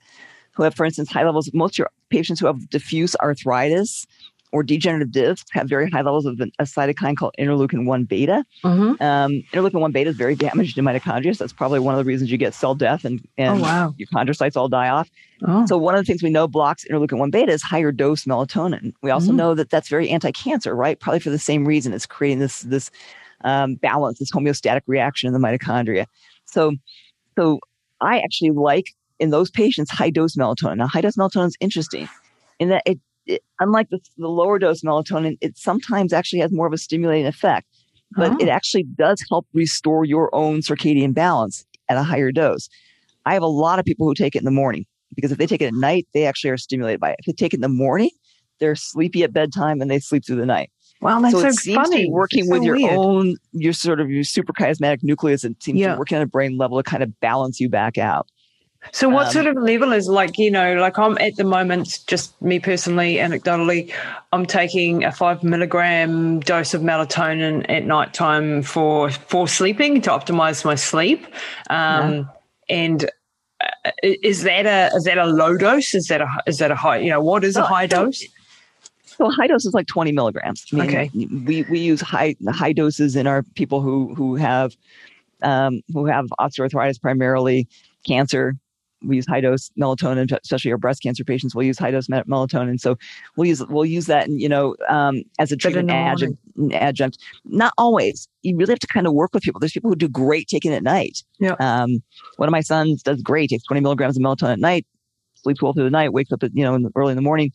who 0.52 0.62
have, 0.64 0.74
for 0.74 0.84
instance, 0.84 1.10
high 1.12 1.24
levels. 1.24 1.52
Most 1.52 1.74
of 1.74 1.78
your 1.78 1.90
patients 2.08 2.40
who 2.40 2.46
have 2.46 2.68
diffuse 2.70 3.14
arthritis 3.16 4.06
or 4.52 4.62
degenerative 4.62 5.12
discs 5.12 5.48
have 5.52 5.68
very 5.68 5.88
high 5.88 6.02
levels 6.02 6.26
of 6.26 6.40
a 6.40 6.64
cytokine 6.64 7.16
called 7.16 7.34
interleukin 7.38 7.84
1 7.84 8.04
beta. 8.04 8.44
Mm-hmm. 8.64 9.02
Um, 9.02 9.42
interleukin 9.52 9.80
1 9.80 9.92
beta 9.92 10.10
is 10.10 10.16
very 10.16 10.34
damaged 10.34 10.74
to 10.74 10.82
mitochondria. 10.82 11.36
So 11.36 11.44
that's 11.44 11.52
probably 11.52 11.78
one 11.78 11.94
of 11.94 11.98
the 11.98 12.04
reasons 12.04 12.30
you 12.30 12.38
get 12.38 12.54
cell 12.54 12.74
death 12.74 13.04
and, 13.04 13.26
and 13.38 13.60
oh, 13.60 13.62
wow. 13.62 13.94
your 13.96 14.08
chondrocytes 14.08 14.56
all 14.56 14.68
die 14.68 14.88
off. 14.88 15.08
Oh. 15.46 15.66
So 15.66 15.78
one 15.78 15.94
of 15.94 16.00
the 16.00 16.04
things 16.04 16.22
we 16.22 16.30
know 16.30 16.48
blocks 16.48 16.84
interleukin 16.84 17.18
1 17.18 17.30
beta 17.30 17.52
is 17.52 17.62
higher 17.62 17.92
dose 17.92 18.24
melatonin. 18.24 18.92
We 19.02 19.10
also 19.10 19.28
mm-hmm. 19.28 19.36
know 19.36 19.54
that 19.54 19.70
that's 19.70 19.88
very 19.88 20.10
anti-cancer, 20.10 20.74
right? 20.74 20.98
Probably 20.98 21.20
for 21.20 21.30
the 21.30 21.38
same 21.38 21.64
reason. 21.64 21.92
It's 21.92 22.06
creating 22.06 22.40
this, 22.40 22.60
this 22.62 22.90
um, 23.42 23.76
balance, 23.76 24.18
this 24.18 24.32
homeostatic 24.32 24.82
reaction 24.86 25.28
in 25.28 25.32
the 25.32 25.38
mitochondria. 25.38 26.06
So, 26.46 26.72
so 27.38 27.60
I 28.00 28.18
actually 28.18 28.50
like 28.50 28.94
in 29.20 29.30
those 29.30 29.50
patients 29.50 29.90
high 29.90 30.10
dose 30.10 30.34
melatonin. 30.34 30.78
Now, 30.78 30.88
high 30.88 31.02
dose 31.02 31.16
melatonin 31.16 31.48
is 31.48 31.56
interesting 31.60 32.08
in 32.58 32.70
that 32.70 32.82
it 32.86 32.98
it, 33.30 33.42
unlike 33.60 33.88
the, 33.90 34.00
the, 34.18 34.28
lower 34.28 34.58
dose 34.58 34.82
melatonin, 34.82 35.36
it 35.40 35.56
sometimes 35.56 36.12
actually 36.12 36.40
has 36.40 36.52
more 36.52 36.66
of 36.66 36.72
a 36.72 36.78
stimulating 36.78 37.26
effect, 37.26 37.66
but 38.12 38.32
oh. 38.32 38.36
it 38.40 38.48
actually 38.48 38.82
does 38.82 39.24
help 39.28 39.46
restore 39.52 40.04
your 40.04 40.34
own 40.34 40.60
circadian 40.60 41.14
balance 41.14 41.64
at 41.88 41.96
a 41.96 42.02
higher 42.02 42.32
dose. 42.32 42.68
I 43.26 43.34
have 43.34 43.42
a 43.42 43.48
lot 43.48 43.78
of 43.78 43.84
people 43.84 44.06
who 44.06 44.14
take 44.14 44.34
it 44.34 44.38
in 44.38 44.44
the 44.44 44.50
morning 44.50 44.86
because 45.14 45.32
if 45.32 45.38
they 45.38 45.46
take 45.46 45.62
it 45.62 45.66
at 45.66 45.74
night, 45.74 46.06
they 46.14 46.26
actually 46.26 46.50
are 46.50 46.56
stimulated 46.56 47.00
by 47.00 47.10
it. 47.10 47.16
If 47.20 47.26
they 47.26 47.32
take 47.32 47.52
it 47.52 47.58
in 47.58 47.62
the 47.62 47.68
morning, 47.68 48.10
they're 48.58 48.76
sleepy 48.76 49.22
at 49.22 49.32
bedtime 49.32 49.80
and 49.80 49.90
they 49.90 49.98
sleep 49.98 50.24
through 50.26 50.36
the 50.36 50.46
night. 50.46 50.70
Wow, 51.00 51.20
that's 51.20 51.34
so, 51.34 51.40
so 51.40 51.46
it 51.48 51.54
seems 51.54 51.76
funny. 51.76 51.96
to 51.96 52.02
be 52.02 52.10
working 52.10 52.50
with 52.50 52.62
your 52.62 52.76
weird. 52.76 52.92
own, 52.92 53.36
your 53.52 53.72
sort 53.72 54.00
of 54.00 54.10
your 54.10 54.22
suprachiasmatic 54.22 54.98
nucleus. 55.02 55.44
It 55.44 55.62
seems 55.62 55.78
yeah. 55.78 55.88
to 55.88 55.94
be 55.94 55.98
working 55.98 56.16
on 56.16 56.22
a 56.22 56.26
brain 56.26 56.58
level 56.58 56.76
to 56.76 56.82
kind 56.82 57.02
of 57.02 57.18
balance 57.20 57.58
you 57.58 57.70
back 57.70 57.96
out. 57.96 58.28
So, 58.92 59.08
what 59.08 59.26
um, 59.26 59.32
sort 59.32 59.46
of 59.46 59.56
level 59.56 59.92
is 59.92 60.08
like, 60.08 60.38
you 60.38 60.50
know, 60.50 60.74
like 60.74 60.98
I'm 60.98 61.16
at 61.18 61.36
the 61.36 61.44
moment, 61.44 62.00
just 62.06 62.40
me 62.40 62.58
personally, 62.58 63.16
anecdotally, 63.16 63.92
I'm 64.32 64.46
taking 64.46 65.04
a 65.04 65.12
five 65.12 65.44
milligram 65.44 66.40
dose 66.40 66.74
of 66.74 66.82
melatonin 66.82 67.66
at 67.68 67.84
night 67.84 68.14
time 68.14 68.62
for, 68.62 69.10
for 69.10 69.46
sleeping 69.46 70.00
to 70.02 70.10
optimize 70.10 70.64
my 70.64 70.74
sleep. 70.74 71.26
Um, 71.68 72.12
yeah. 72.12 72.24
And 72.68 73.10
uh, 73.60 73.90
is 74.02 74.42
that 74.42 74.66
a, 74.66 74.94
is 74.96 75.04
that 75.04 75.18
a 75.18 75.26
low 75.26 75.56
dose? 75.56 75.94
Is 75.94 76.06
that 76.06 76.22
a, 76.22 76.28
is 76.46 76.58
that 76.58 76.70
a 76.70 76.76
high, 76.76 76.98
you 76.98 77.10
know, 77.10 77.20
what 77.20 77.44
is 77.44 77.56
a 77.56 77.64
high 77.64 77.86
dose? 77.86 78.24
So 79.04 79.26
a 79.26 79.30
high 79.30 79.46
dose 79.46 79.66
is 79.66 79.74
like 79.74 79.86
20 79.88 80.12
milligrams. 80.12 80.64
I 80.72 80.76
mean, 80.76 80.88
okay. 80.88 81.10
We, 81.44 81.62
we 81.64 81.80
use 81.80 82.00
high, 82.00 82.34
high 82.48 82.72
doses 82.72 83.14
in 83.14 83.26
our 83.26 83.42
people 83.54 83.82
who, 83.82 84.14
who 84.14 84.36
have, 84.36 84.74
um, 85.42 85.82
who 85.92 86.06
have 86.06 86.26
osteoarthritis 86.40 87.00
primarily, 87.00 87.68
cancer, 88.06 88.56
we 89.02 89.16
use 89.16 89.26
high 89.26 89.40
dose 89.40 89.70
melatonin, 89.78 90.30
especially 90.42 90.70
our 90.72 90.78
breast 90.78 91.02
cancer 91.02 91.24
patients. 91.24 91.54
We'll 91.54 91.66
use 91.66 91.78
high 91.78 91.90
dose 91.90 92.08
melatonin. 92.08 92.80
So 92.80 92.96
we'll 93.36 93.48
use 93.48 93.64
we'll 93.68 93.86
use 93.86 94.06
that, 94.06 94.28
and 94.28 94.40
you 94.40 94.48
know, 94.48 94.76
um, 94.88 95.22
as 95.38 95.52
a 95.52 95.56
treatment 95.56 95.90
adjunct, 95.90 96.38
adjunct. 96.72 97.18
Not 97.44 97.72
always. 97.78 98.28
You 98.42 98.56
really 98.56 98.72
have 98.72 98.78
to 98.80 98.86
kind 98.86 99.06
of 99.06 99.12
work 99.12 99.30
with 99.34 99.42
people. 99.42 99.60
There's 99.60 99.72
people 99.72 99.90
who 99.90 99.96
do 99.96 100.08
great 100.08 100.48
taking 100.48 100.72
it 100.72 100.76
at 100.76 100.82
night. 100.82 101.22
Yeah. 101.38 101.56
Um, 101.60 102.02
one 102.36 102.48
of 102.48 102.52
my 102.52 102.60
sons 102.60 103.02
does 103.02 103.22
great. 103.22 103.50
Takes 103.50 103.64
20 103.64 103.80
milligrams 103.80 104.16
of 104.16 104.22
melatonin 104.22 104.52
at 104.52 104.58
night, 104.58 104.86
sleeps 105.34 105.62
well 105.62 105.72
through 105.72 105.84
the 105.84 105.90
night, 105.90 106.12
wakes 106.12 106.32
up 106.32 106.42
at 106.42 106.54
you 106.54 106.64
know 106.64 106.74
in 106.74 106.82
the, 106.82 106.90
early 106.96 107.12
in 107.12 107.16
the 107.16 107.22
morning. 107.22 107.52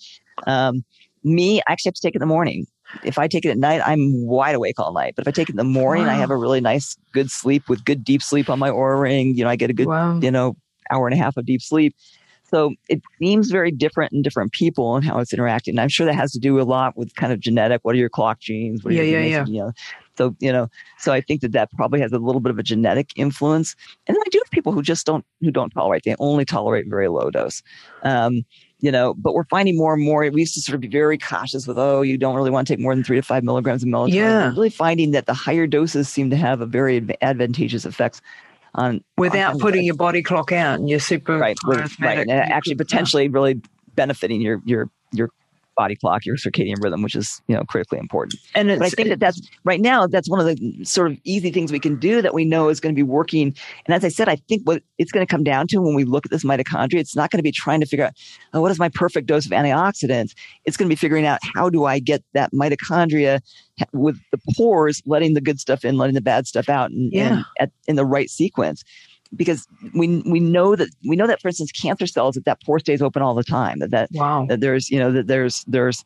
Um, 0.48 0.84
me, 1.24 1.60
I 1.62 1.72
actually 1.72 1.89
have 1.89 1.96
to 1.96 2.02
take 2.02 2.16
it 2.16 2.18
in 2.18 2.28
the 2.28 2.34
morning. 2.34 2.68
If 3.04 3.18
I 3.18 3.28
take 3.28 3.46
it 3.46 3.50
at 3.50 3.58
night, 3.58 3.82
I'm 3.84 4.26
wide 4.26 4.56
awake 4.56 4.80
all 4.80 4.93
night. 4.93 5.14
But 5.16 5.24
if 5.24 5.28
I 5.28 5.32
take 5.32 5.50
it 5.50 5.54
in 5.54 5.58
the 5.58 5.64
morning, 5.64 6.06
wow. 6.06 6.12
I 6.12 6.16
have 6.16 6.30
a 6.30 6.38
really 6.38 6.62
nice, 6.62 6.96
good 7.14 7.32
sleep 7.32 7.68
with 7.68 7.84
good 7.84 8.04
deep 8.04 8.22
sleep 8.22 8.50
on 8.50 8.60
my 8.60 8.70
Oura 8.70 9.02
ring. 9.02 9.36
You 9.36 9.43
know, 9.43 9.50
I 9.50 9.56
get 9.56 9.72
a 9.72 9.74
good, 9.74 9.88
wow. 9.88 10.20
you 10.20 10.30
know, 10.30 10.56
hour 10.91 11.07
and 11.07 11.13
a 11.13 11.17
half 11.17 11.38
of 11.38 11.45
deep 11.45 11.61
sleep. 11.61 11.95
So 12.49 12.75
it 12.89 13.01
seems 13.19 13.49
very 13.49 13.71
different 13.71 14.13
in 14.13 14.21
different 14.21 14.51
people 14.51 14.95
and 14.95 15.03
how 15.03 15.19
it's 15.19 15.33
interacting. 15.33 15.73
And 15.73 15.81
I'm 15.81 15.89
sure 15.89 16.05
that 16.05 16.13
has 16.13 16.31
to 16.33 16.39
do 16.39 16.59
a 16.59 16.63
lot 16.63 16.95
with 16.95 17.15
kind 17.15 17.33
of 17.33 17.39
genetic. 17.39 17.81
What 17.83 17.95
are 17.95 17.97
your 17.97 18.09
clock 18.09 18.39
genes? 18.39 18.83
What 18.83 18.93
yeah, 18.93 19.01
yeah, 19.01 19.19
yeah. 19.21 19.45
You 19.47 19.59
know, 19.59 19.71
so 20.17 20.36
you 20.39 20.51
know, 20.51 20.69
so 20.99 21.11
I 21.11 21.21
think 21.21 21.41
that 21.41 21.51
that 21.53 21.71
probably 21.71 21.99
has 22.01 22.11
a 22.11 22.19
little 22.19 22.39
bit 22.39 22.51
of 22.51 22.59
a 22.59 22.63
genetic 22.63 23.11
influence. 23.15 23.75
And 24.07 24.15
then 24.15 24.21
I 24.25 24.29
do 24.29 24.39
have 24.43 24.51
people 24.51 24.71
who 24.71 24.81
just 24.81 25.05
don't 25.05 25.25
who 25.41 25.51
don't 25.51 25.71
tolerate. 25.71 26.03
They 26.05 26.15
only 26.19 26.45
tolerate 26.45 26.86
very 26.88 27.07
low 27.07 27.31
dose. 27.31 27.63
Um, 28.03 28.45
you 28.79 28.91
know, 28.91 29.15
but 29.15 29.33
we're 29.33 29.45
finding 29.45 29.77
more 29.77 29.93
and 29.93 30.03
more. 30.03 30.29
We 30.29 30.41
used 30.41 30.53
to 30.55 30.61
sort 30.61 30.75
of 30.75 30.81
be 30.81 30.88
very 30.88 31.17
cautious 31.17 31.65
with, 31.65 31.79
oh, 31.79 32.01
you 32.01 32.17
don't 32.17 32.36
really 32.36 32.51
want 32.51 32.67
to 32.67 32.73
take 32.73 32.79
more 32.79 32.93
than 32.93 33.03
three 33.03 33.15
to 33.15 33.23
five 33.23 33.43
milligrams 33.43 33.81
of 33.81 33.89
melatonin. 33.89 34.13
Yeah. 34.13 34.49
We're 34.49 34.51
really 34.51 34.69
finding 34.69 35.11
that 35.11 35.25
the 35.25 35.33
higher 35.33 35.65
doses 35.65 36.09
seem 36.09 36.29
to 36.29 36.36
have 36.36 36.61
a 36.61 36.65
very 36.65 37.03
advantageous 37.21 37.86
effects 37.86 38.21
on 38.76 39.03
without 39.17 39.55
on, 39.55 39.59
putting 39.59 39.84
your 39.84 39.95
body 39.95 40.21
clock 40.21 40.51
out 40.51 40.80
and 40.80 40.89
your 40.89 40.99
super 40.99 41.38
right, 41.38 41.57
right, 41.65 42.19
and 42.19 42.32
actually 42.32 42.76
potentially 42.76 43.28
really 43.30 43.61
benefiting 43.95 44.41
your 44.41 44.61
your 44.65 44.89
your 45.11 45.30
body 45.76 45.95
clock, 45.95 46.26
your 46.26 46.36
circadian 46.36 46.82
rhythm, 46.82 47.01
which 47.01 47.15
is 47.15 47.41
you 47.47 47.55
know 47.55 47.63
critically 47.63 47.99
important. 47.99 48.39
And 48.53 48.71
I 48.71 48.89
think 48.89 49.09
that 49.09 49.19
that's 49.19 49.41
right 49.63 49.82
now 49.82 50.07
that's 50.07 50.30
one 50.30 50.39
of 50.39 50.45
the 50.45 50.86
sort 50.86 51.11
of 51.11 51.17
easy 51.23 51.51
things 51.51 51.71
we 51.71 51.80
can 51.80 51.97
do 51.97 52.21
that 52.21 52.34
we 52.34 52.45
know 52.45 52.69
is 52.69 52.80
going 52.80 52.93
to 52.93 52.97
be 52.97 53.03
working. 53.03 53.55
And 53.86 53.95
as 53.95 54.03
I 54.03 54.09
said, 54.09 54.30
I 54.30 54.38
think 54.47 54.63
what 54.63 54.84
it's 54.97 55.11
going 55.11 55.26
to 55.26 55.30
come 55.30 55.43
down 55.43 55.67
to 55.67 55.82
when 55.82 55.95
we 55.95 56.03
look 56.03 56.26
at 56.26 56.32
this 56.32 56.43
mitochondria, 56.43 56.99
it's 56.99 57.15
not 57.15 57.32
going 57.32 57.39
to 57.39 57.43
be 57.43 57.51
trying 57.51 57.82
to 57.82 57.86
figure 57.86 58.05
out 58.05 58.13
oh, 58.53 58.61
what 58.61 58.71
is 58.71 58.80
my 58.80 58.89
perfect 58.89 59.28
dose 59.28 59.45
of 59.45 59.51
antioxidants. 59.51 60.34
It's 60.65 60.78
going 60.78 60.89
to 60.89 60.91
be 60.91 60.97
figuring 60.97 61.26
out 61.26 61.39
how 61.55 61.69
do 61.69 61.86
I 61.86 61.99
get 61.99 62.23
that 62.34 62.51
mitochondria 62.51 63.41
with 63.93 64.19
the 64.32 64.39
pores, 64.55 65.01
letting 65.05 65.34
the 65.34 65.41
good 65.41 65.59
stuff 65.59 65.84
in, 65.84 65.97
letting 65.97 66.15
the 66.15 66.21
bad 66.21 66.47
stuff 66.47 66.69
out, 66.69 66.91
and, 66.91 67.11
yeah. 67.11 67.28
and 67.28 67.45
at, 67.59 67.71
in 67.88 67.95
the 67.95 68.05
right 68.05 68.30
sequence 68.30 68.84
because 69.36 69.67
we 69.93 70.21
we 70.26 70.39
know 70.39 70.76
that 70.76 70.89
we 71.07 71.15
know 71.15 71.28
that 71.28 71.41
for 71.41 71.47
instance 71.47 71.71
cancer 71.71 72.07
cells 72.07 72.36
that 72.36 72.45
that 72.45 72.61
pore 72.63 72.80
stays 72.80 73.01
open 73.01 73.21
all 73.21 73.34
the 73.34 73.43
time 73.43 73.80
that 73.80 73.91
that, 73.91 74.09
wow. 74.13 74.45
that 74.47 74.61
there's 74.61 74.89
you 74.89 74.99
know 74.99 75.11
that 75.11 75.28
there's 75.28 75.63
there's 75.67 76.03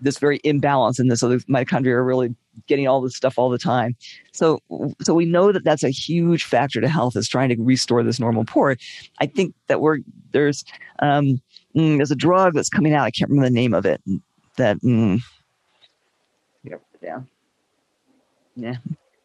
this 0.00 0.18
very 0.18 0.40
imbalance 0.44 0.98
in 0.98 1.08
this 1.08 1.20
so 1.20 1.28
the 1.28 1.38
mitochondria 1.44 1.92
are 1.92 2.04
really 2.04 2.34
getting 2.66 2.88
all 2.88 3.00
this 3.00 3.14
stuff 3.14 3.38
all 3.38 3.50
the 3.50 3.58
time. 3.58 3.94
So 4.32 4.58
so 5.00 5.14
we 5.14 5.24
know 5.24 5.52
that 5.52 5.62
that's 5.64 5.84
a 5.84 5.90
huge 5.90 6.44
factor 6.44 6.80
to 6.80 6.88
health 6.88 7.16
is 7.16 7.28
trying 7.28 7.50
to 7.50 7.56
restore 7.62 8.02
this 8.02 8.18
normal 8.18 8.44
pore. 8.44 8.76
I 9.20 9.26
think 9.26 9.54
that 9.68 9.80
we're 9.80 9.98
there's 10.32 10.64
um 11.00 11.40
mm, 11.76 11.96
there's 11.96 12.10
a 12.10 12.16
drug 12.16 12.54
that's 12.54 12.68
coming 12.68 12.92
out 12.92 13.04
i 13.04 13.10
can't 13.10 13.30
remember 13.30 13.48
the 13.48 13.54
name 13.54 13.74
of 13.74 13.86
it 13.86 14.02
that 14.56 14.78
mm, 14.80 15.20
yeah. 17.02 17.20
Yeah. 18.56 18.76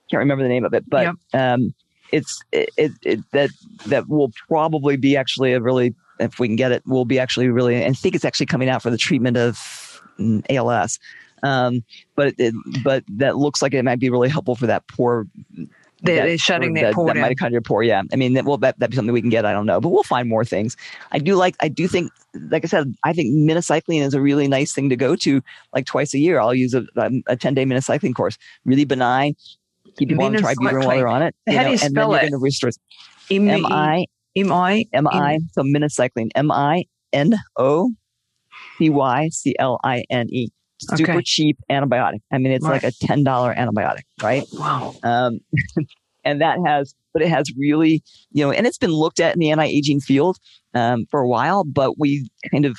Can't 0.09 0.19
remember 0.19 0.43
the 0.43 0.49
name 0.49 0.65
of 0.65 0.73
it 0.73 0.87
but 0.89 1.03
yep. 1.05 1.15
um 1.33 1.73
it's 2.13 2.41
it, 2.51 2.91
it, 3.01 3.31
that 3.31 3.49
that 3.87 4.07
will 4.07 4.31
probably 4.47 4.95
be 4.95 5.17
actually 5.17 5.51
a 5.53 5.59
really 5.59 5.93
if 6.19 6.39
we 6.39 6.47
can 6.47 6.55
get 6.55 6.71
it 6.71 6.85
will 6.85 7.05
be 7.05 7.19
actually 7.19 7.49
really 7.49 7.75
and 7.75 7.85
I 7.85 7.93
think 7.93 8.15
it's 8.15 8.23
actually 8.23 8.45
coming 8.45 8.69
out 8.69 8.83
for 8.83 8.91
the 8.91 8.97
treatment 8.97 9.35
of 9.35 10.01
mm, 10.19 10.45
ALS. 10.49 10.99
Um, 11.41 11.83
but 12.15 12.35
it, 12.37 12.53
but 12.83 13.03
that 13.09 13.35
looks 13.35 13.61
like 13.61 13.73
it 13.73 13.83
might 13.83 13.99
be 13.99 14.09
really 14.09 14.29
helpful 14.29 14.55
for 14.55 14.67
that 14.67 14.87
pore. 14.87 15.27
That 16.03 16.27
is 16.27 16.39
shutting 16.39 16.73
that, 16.73 16.81
that 16.81 16.93
pore 16.93 17.07
that 17.07 17.15
down. 17.15 17.29
mitochondria 17.29 17.65
pore. 17.65 17.83
Yeah, 17.83 18.03
I 18.13 18.15
mean, 18.15 18.33
that, 18.33 18.45
well, 18.45 18.57
that 18.57 18.77
that'd 18.79 18.91
be 18.91 18.95
something 18.95 19.13
we 19.13 19.21
can 19.21 19.29
get. 19.29 19.45
I 19.45 19.51
don't 19.51 19.65
know, 19.65 19.81
but 19.81 19.89
we'll 19.89 20.03
find 20.03 20.29
more 20.29 20.45
things. 20.45 20.77
I 21.11 21.19
do 21.19 21.35
like. 21.35 21.55
I 21.61 21.67
do 21.67 21.87
think, 21.87 22.11
like 22.49 22.63
I 22.63 22.67
said, 22.67 22.93
I 23.03 23.11
think 23.11 23.33
minocycline 23.33 24.01
is 24.01 24.13
a 24.13 24.21
really 24.21 24.47
nice 24.47 24.73
thing 24.73 24.89
to 24.89 24.95
go 24.95 25.15
to, 25.17 25.41
like 25.73 25.85
twice 25.85 26.13
a 26.13 26.19
year. 26.19 26.39
I'll 26.39 26.53
use 26.53 26.73
a, 26.73 26.85
a 27.27 27.35
ten 27.35 27.53
day 27.53 27.65
minocycline 27.65 28.15
course. 28.15 28.37
Really 28.65 28.85
benign 28.85 29.35
keep 29.97 30.09
people 30.09 30.25
on 30.25 30.33
tributyrin 30.33 30.85
while 30.85 30.95
they're 30.95 31.07
on 31.07 31.21
it. 31.21 31.35
How 31.47 31.53
know, 31.53 31.63
do 31.63 31.65
you 31.65 31.71
and 31.71 31.91
spell 31.91 32.09
then 32.11 32.19
it? 32.19 32.21
You're 32.23 32.29
going 32.29 32.31
to 32.31 32.43
restore 32.43 32.71
M 33.29 33.65
I 33.65 34.05
M 34.35 34.51
I 34.51 34.85
M 34.93 35.07
I. 35.07 35.39
So 35.51 35.61
minocycline. 35.63 36.29
M 36.35 36.51
I 36.51 36.85
N 37.11 37.35
O 37.57 37.91
C 38.77 38.89
Y 38.89 39.29
C 39.29 39.55
L 39.59 39.79
I 39.83 40.03
N 40.09 40.27
E. 40.29 40.49
Super 40.79 41.13
okay. 41.13 41.21
cheap 41.23 41.57
antibiotic. 41.71 42.19
I 42.31 42.37
mean, 42.39 42.51
it's 42.51 42.65
right. 42.65 42.83
like 42.83 42.93
a 42.93 43.05
ten 43.05 43.23
dollar 43.23 43.53
antibiotic, 43.55 44.01
right? 44.21 44.43
Wow. 44.53 44.95
Um, 45.03 45.39
and 46.23 46.41
that 46.41 46.57
has, 46.65 46.93
but 47.13 47.21
it 47.21 47.29
has 47.29 47.45
really, 47.57 48.03
you 48.31 48.43
know, 48.43 48.51
and 48.51 48.67
it's 48.67 48.77
been 48.77 48.91
looked 48.91 49.19
at 49.19 49.33
in 49.33 49.39
the 49.39 49.51
anti 49.51 49.65
aging 49.65 50.01
field 50.01 50.37
um, 50.73 51.05
for 51.09 51.21
a 51.21 51.27
while, 51.27 51.63
but 51.63 51.97
we 51.97 52.27
kind 52.51 52.65
of 52.65 52.77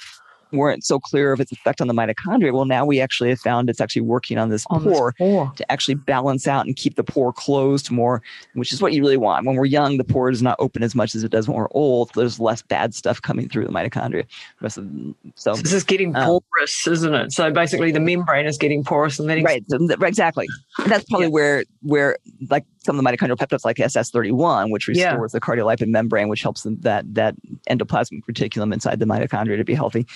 weren't 0.57 0.85
so 0.85 0.99
clear 0.99 1.33
of 1.33 1.41
its 1.41 1.53
effect 1.53 1.81
on 1.81 1.89
the 1.89 1.95
mitochondria. 1.95 2.53
Well, 2.53 2.65
now 2.65 2.85
we 2.85 3.01
actually 3.01 3.31
have 3.31 3.41
found 3.41 3.71
it's 3.71 3.81
actually 3.81 4.03
working 4.03 4.39
on 4.39 4.49
this, 4.49 4.65
on 4.71 4.83
pore, 4.83 5.15
this 5.19 5.27
pore, 5.27 5.53
to 5.57 5.73
actually 5.73 5.95
balance 5.95 6.47
out 6.47 6.67
and 6.67 6.77
keep 6.77 6.97
the 6.97 7.05
pore 7.05 7.33
closed 7.33 7.91
more, 7.91 8.23
which 8.55 8.73
is 8.73 8.81
what 8.81 8.93
you 8.93 9.03
really 9.03 9.17
want. 9.17 9.47
When 9.47 9.57
we're 9.57 9.65
young, 9.65 9.97
the 9.97 10.05
pore 10.05 10.31
does 10.31 10.43
not 10.43 10.57
open 10.59 10.83
as 10.83 10.95
much 10.95 11.15
as 11.15 11.25
it 11.25 11.31
does 11.31 11.49
when 11.49 11.57
we're 11.57 11.69
old. 11.73 12.11
There's 12.15 12.41
less 12.41 12.63
bad 12.63 12.95
stuff 12.95 13.21
coming 13.21 13.49
through 13.49 13.67
the 13.67 13.73
mitochondria. 13.73 14.27
So, 14.69 14.87
so 15.35 15.55
this 15.55 15.73
is 15.73 15.85
getting 15.85 16.15
um, 16.17 16.41
porous, 16.53 16.87
isn't 16.87 17.15
it? 17.15 17.33
So 17.33 17.51
basically, 17.51 17.93
the 17.93 18.01
membrane 18.01 18.47
is 18.47 18.59
getting 18.59 18.85
porous 18.85 19.19
and 19.19 19.29
then 19.29 19.43
right, 19.43 19.65
exactly. 20.03 20.47
And 20.79 20.91
that's 20.91 21.05
probably 21.05 21.27
yeah. 21.27 21.33
where 21.33 21.65
where 21.83 22.19
like 22.51 22.65
some 22.85 22.99
of 22.99 23.05
the 23.05 23.11
mitochondrial 23.11 23.37
peptides 23.37 23.65
like 23.65 23.77
SS31, 23.77 24.71
which 24.71 24.89
restores 24.89 25.33
yeah. 25.33 25.39
the 25.39 25.41
cardiolipin 25.41 25.89
membrane, 25.89 26.29
which 26.29 26.43
helps 26.43 26.63
that 26.63 27.15
that 27.15 27.35
endoplasmic 27.69 28.23
reticulum 28.31 28.73
inside 28.73 28.99
the 28.99 29.07
mitochondria 29.07 29.57
to 29.57 29.65
be 29.65 29.75
healthy. 29.75 30.07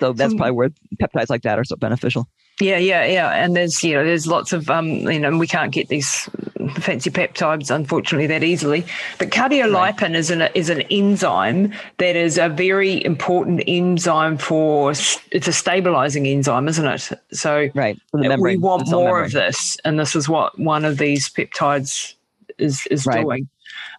So 0.00 0.12
that's 0.12 0.34
probably 0.34 0.52
where 0.52 0.70
peptides 1.00 1.30
like 1.30 1.42
that 1.42 1.58
are 1.58 1.64
so 1.64 1.76
beneficial. 1.76 2.28
Yeah, 2.60 2.78
yeah, 2.78 3.04
yeah. 3.04 3.32
And 3.32 3.54
there's 3.54 3.84
you 3.84 3.94
know 3.94 4.04
there's 4.04 4.26
lots 4.26 4.52
of 4.52 4.70
um 4.70 4.88
you 4.88 5.20
know 5.20 5.36
we 5.36 5.46
can't 5.46 5.72
get 5.72 5.88
these 5.88 6.28
fancy 6.76 7.10
peptides 7.10 7.70
unfortunately 7.70 8.26
that 8.28 8.42
easily. 8.42 8.86
But 9.18 9.30
cardiolipin 9.30 10.00
right. 10.00 10.14
is 10.14 10.30
an 10.30 10.42
is 10.54 10.70
an 10.70 10.82
enzyme 10.82 11.72
that 11.98 12.16
is 12.16 12.38
a 12.38 12.48
very 12.48 13.04
important 13.04 13.62
enzyme 13.66 14.38
for 14.38 14.92
it's 14.92 15.48
a 15.48 15.52
stabilizing 15.52 16.26
enzyme, 16.26 16.68
isn't 16.68 16.86
it? 16.86 17.12
So 17.32 17.68
right, 17.74 17.98
we 18.12 18.56
want 18.56 18.88
more 18.88 19.22
of 19.22 19.32
this, 19.32 19.76
and 19.84 19.98
this 19.98 20.16
is 20.16 20.26
what 20.26 20.58
one 20.58 20.86
of 20.86 20.96
these 20.96 21.28
peptides 21.28 22.14
is 22.58 22.86
is 22.90 23.04
right. 23.04 23.22
doing. 23.22 23.48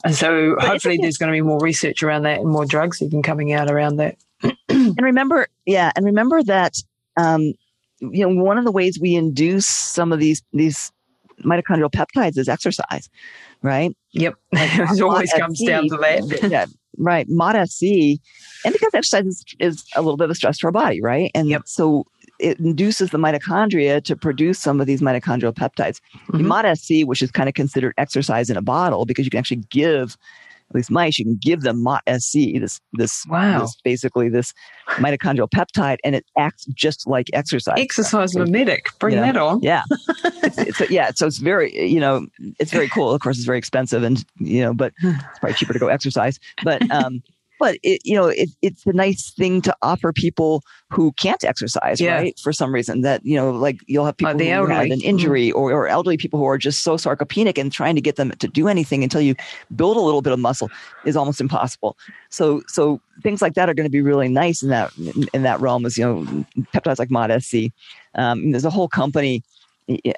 And 0.03 0.15
so 0.15 0.55
but 0.55 0.67
hopefully 0.67 0.97
there's 0.99 1.17
going 1.17 1.31
to 1.31 1.35
be 1.37 1.41
more 1.41 1.59
research 1.59 2.01
around 2.01 2.23
that 2.23 2.39
and 2.39 2.49
more 2.49 2.65
drugs 2.65 3.01
even 3.01 3.21
coming 3.21 3.53
out 3.53 3.69
around 3.69 3.97
that. 3.97 4.17
And 4.69 5.01
remember, 5.01 5.47
yeah, 5.65 5.91
and 5.95 6.05
remember 6.05 6.43
that 6.43 6.77
um, 7.17 7.53
you 7.99 8.27
know 8.27 8.43
one 8.43 8.57
of 8.57 8.65
the 8.65 8.71
ways 8.71 8.99
we 8.99 9.15
induce 9.15 9.67
some 9.67 10.11
of 10.11 10.19
these 10.19 10.43
these 10.53 10.91
mitochondrial 11.43 11.91
peptides 11.91 12.37
is 12.37 12.49
exercise, 12.49 13.09
right? 13.61 13.95
Yep, 14.11 14.35
it 14.51 15.01
always 15.01 15.31
comes 15.33 15.63
down 15.63 15.89
to 15.89 15.97
that. 15.97 16.49
yeah, 16.49 16.65
right. 16.97 17.27
MOTS-c, 17.29 18.19
and 18.65 18.73
because 18.73 18.93
exercise 18.93 19.25
is, 19.25 19.45
is, 19.59 19.85
a 19.95 20.01
little 20.01 20.17
bit 20.17 20.25
of 20.25 20.31
a 20.31 20.35
stress 20.35 20.57
to 20.59 20.67
our 20.67 20.71
body, 20.71 21.01
right? 21.01 21.31
And 21.35 21.49
yep. 21.49 21.63
so 21.65 22.05
it 22.39 22.59
induces 22.59 23.09
the 23.09 23.17
mitochondria 23.17 24.03
to 24.03 24.15
produce 24.15 24.59
some 24.59 24.79
of 24.79 24.87
these 24.87 25.01
mitochondrial 25.01 25.53
peptides. 25.53 25.99
Mm-hmm. 26.29 26.47
MOTS-c, 26.47 27.03
which 27.03 27.21
is 27.21 27.31
kind 27.31 27.49
of 27.49 27.55
considered 27.55 27.93
exercise 27.97 28.49
in 28.49 28.57
a 28.57 28.61
bottle, 28.61 29.05
because 29.05 29.25
you 29.25 29.31
can 29.31 29.39
actually 29.39 29.63
give 29.69 30.17
at 30.69 30.75
least 30.75 30.91
mice, 30.91 31.17
you 31.17 31.25
can 31.25 31.37
give 31.41 31.61
them 31.61 31.81
MOTS-c, 31.81 32.59
this 32.59 32.79
this, 32.93 33.25
wow. 33.29 33.61
this 33.61 33.75
basically 33.83 34.29
this 34.29 34.53
mitochondrial 34.87 35.49
peptide, 35.49 35.97
and 36.03 36.15
it 36.15 36.25
acts 36.37 36.65
just 36.73 37.07
like 37.07 37.27
exercise. 37.33 37.75
Exercise 37.77 38.33
so, 38.33 38.39
mimetic. 38.39 38.87
Bring 38.99 39.15
you 39.15 39.21
know, 39.21 39.25
that 39.27 39.37
on. 39.37 39.61
Yeah, 39.61 39.83
it's, 40.43 40.57
it's, 40.57 40.91
yeah. 40.91 41.11
So 41.15 41.27
it's 41.27 41.37
very 41.37 41.87
you 41.87 41.99
know 41.99 42.27
it's 42.59 42.71
very 42.71 42.89
cool. 42.89 43.11
Of 43.11 43.21
course, 43.21 43.37
it's 43.37 43.45
very 43.45 43.57
expensive, 43.57 44.03
and 44.03 44.23
you 44.39 44.61
know, 44.61 44.73
but 44.73 44.93
it's 45.01 45.39
probably 45.39 45.53
cheaper 45.53 45.73
to 45.73 45.79
go 45.79 45.87
exercise. 45.87 46.39
But 46.63 46.89
um, 46.91 47.23
but 47.59 47.77
it, 47.83 48.01
you 48.03 48.15
know, 48.15 48.27
it, 48.27 48.49
it's 48.61 48.85
a 48.85 48.93
nice 48.93 49.31
thing 49.31 49.61
to 49.61 49.75
offer 49.81 50.13
people 50.13 50.61
who 50.89 51.11
can't 51.13 51.43
exercise, 51.43 51.99
yeah. 51.99 52.15
right? 52.15 52.39
For 52.39 52.53
some 52.53 52.73
reason 52.73 53.01
that, 53.01 53.25
you 53.25 53.35
know, 53.35 53.51
like 53.51 53.79
you'll 53.87 54.05
have 54.05 54.17
people 54.17 54.35
uh, 54.35 54.37
who 54.37 54.49
elderly. 54.49 54.75
have 54.75 54.83
an 54.85 54.91
mm-hmm. 54.91 55.09
injury 55.09 55.51
or, 55.51 55.71
or 55.71 55.87
elderly 55.87 56.17
people 56.17 56.39
who 56.39 56.45
are 56.45 56.57
just 56.57 56.83
so 56.83 56.95
sarcopenic 56.95 57.57
and 57.57 57.71
trying 57.71 57.95
to 57.95 58.01
get 58.01 58.15
them 58.15 58.31
to 58.31 58.47
do 58.47 58.67
anything 58.67 59.03
until 59.03 59.21
you 59.21 59.35
build 59.75 59.97
a 59.97 60.01
little 60.01 60.21
bit 60.21 60.33
of 60.33 60.39
muscle 60.39 60.69
is 61.05 61.15
almost 61.15 61.41
impossible. 61.41 61.97
So, 62.29 62.61
so 62.67 63.01
things 63.23 63.41
like 63.41 63.53
that 63.55 63.69
are 63.69 63.73
going 63.73 63.85
to 63.85 63.91
be 63.91 64.01
really 64.01 64.29
nice 64.29 64.61
in 64.61 64.69
that, 64.69 64.95
in, 64.97 65.27
in 65.33 65.43
that 65.43 65.59
realm 65.59 65.85
is, 65.85 65.97
you 65.97 66.05
know, 66.05 66.45
peptides 66.73 66.99
like 66.99 67.11
MOTS-c. 67.11 67.71
Um, 68.15 68.51
there's 68.51 68.65
a 68.65 68.69
whole 68.69 68.87
company, 68.87 69.43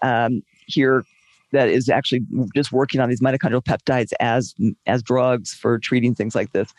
um, 0.01 0.43
here 0.67 1.03
that 1.51 1.67
is 1.67 1.89
actually 1.89 2.21
just 2.55 2.71
working 2.71 3.01
on 3.01 3.09
these 3.09 3.21
mitochondrial 3.21 3.63
peptides 3.63 4.13
as 4.19 4.53
as 4.85 5.01
drugs 5.01 5.51
for 5.51 5.79
treating 5.79 6.13
things 6.13 6.35
like 6.35 6.51
this. 6.51 6.73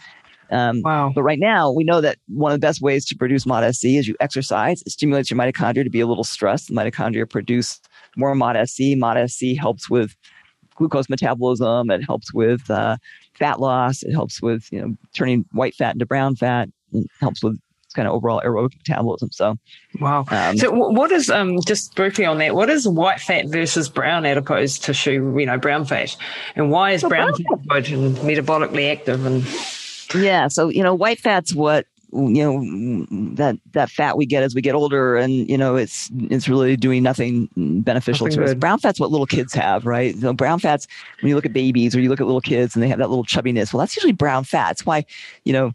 Um, 0.50 0.82
wow. 0.82 1.12
But 1.14 1.22
right 1.22 1.38
now, 1.38 1.70
we 1.70 1.84
know 1.84 2.00
that 2.00 2.18
one 2.28 2.52
of 2.52 2.60
the 2.60 2.66
best 2.66 2.80
ways 2.80 3.04
to 3.06 3.16
produce 3.16 3.46
MOTS-c 3.46 3.96
is 3.96 4.08
you 4.08 4.16
exercise. 4.20 4.82
It 4.82 4.90
stimulates 4.90 5.30
your 5.30 5.38
mitochondria 5.38 5.84
to 5.84 5.90
be 5.90 6.00
a 6.00 6.06
little 6.06 6.24
stressed. 6.24 6.68
The 6.68 6.74
mitochondria 6.74 7.28
produce 7.28 7.80
more 8.16 8.34
MOTS-c. 8.34 8.94
MOTS-c 8.96 9.54
helps 9.54 9.88
with 9.88 10.16
glucose 10.74 11.08
metabolism. 11.08 11.90
It 11.90 12.02
helps 12.02 12.32
with 12.32 12.68
uh, 12.70 12.96
fat 13.34 13.60
loss. 13.60 14.02
It 14.02 14.12
helps 14.12 14.42
with 14.42 14.66
you 14.72 14.80
know 14.80 14.96
turning 15.14 15.44
white 15.52 15.74
fat 15.74 15.94
into 15.94 16.06
brown 16.06 16.36
fat. 16.36 16.68
It 16.92 17.06
helps 17.20 17.42
with 17.42 17.58
kind 17.94 18.06
of 18.06 18.14
overall 18.14 18.40
aerobic 18.44 18.76
metabolism. 18.78 19.30
So, 19.32 19.56
wow. 20.00 20.24
Um, 20.30 20.56
so, 20.56 20.70
what 20.72 21.10
is 21.12 21.30
um 21.30 21.58
just 21.66 21.94
briefly 21.94 22.24
on 22.24 22.38
that? 22.38 22.54
What 22.54 22.70
is 22.70 22.88
white 22.88 23.20
fat 23.20 23.46
versus 23.48 23.88
brown 23.88 24.24
adipose 24.24 24.78
tissue? 24.78 25.34
You 25.38 25.46
know, 25.46 25.58
brown 25.58 25.84
fat, 25.84 26.16
and 26.56 26.70
why 26.70 26.92
is 26.92 27.02
brown, 27.02 27.32
brown 27.32 27.34
fat 27.34 27.68
good 27.68 27.92
and 27.92 28.16
metabolically 28.18 28.90
active 28.90 29.26
and 29.26 29.44
yeah. 30.14 30.48
So, 30.48 30.68
you 30.68 30.82
know, 30.82 30.94
white 30.94 31.18
fat's 31.20 31.54
what 31.54 31.86
you 32.12 32.42
know 32.42 33.06
that 33.34 33.56
that 33.72 33.90
fat 33.90 34.16
we 34.16 34.26
get 34.26 34.42
as 34.42 34.54
we 34.54 34.60
get 34.60 34.74
older 34.74 35.16
and 35.16 35.48
you 35.48 35.56
know 35.56 35.76
it's 35.76 36.10
it's 36.30 36.48
really 36.48 36.76
doing 36.76 37.02
nothing 37.02 37.48
beneficial 37.84 38.26
nothing 38.26 38.40
to 38.40 38.46
good. 38.46 38.56
us 38.56 38.58
brown 38.58 38.78
fat's 38.78 38.98
what 38.98 39.10
little 39.10 39.26
kids 39.26 39.54
have 39.54 39.86
right? 39.86 40.16
So 40.18 40.32
brown 40.32 40.58
fats 40.58 40.86
when 41.20 41.28
you 41.28 41.36
look 41.36 41.46
at 41.46 41.52
babies 41.52 41.94
or 41.94 42.00
you 42.00 42.08
look 42.08 42.20
at 42.20 42.26
little 42.26 42.40
kids 42.40 42.74
and 42.74 42.82
they 42.82 42.88
have 42.88 42.98
that 42.98 43.10
little 43.10 43.24
chubbiness 43.24 43.72
well 43.72 43.80
that's 43.80 43.96
usually 43.96 44.12
brown 44.12 44.44
fat. 44.44 44.68
That's 44.68 44.86
why 44.86 45.04
you 45.44 45.52
know 45.52 45.72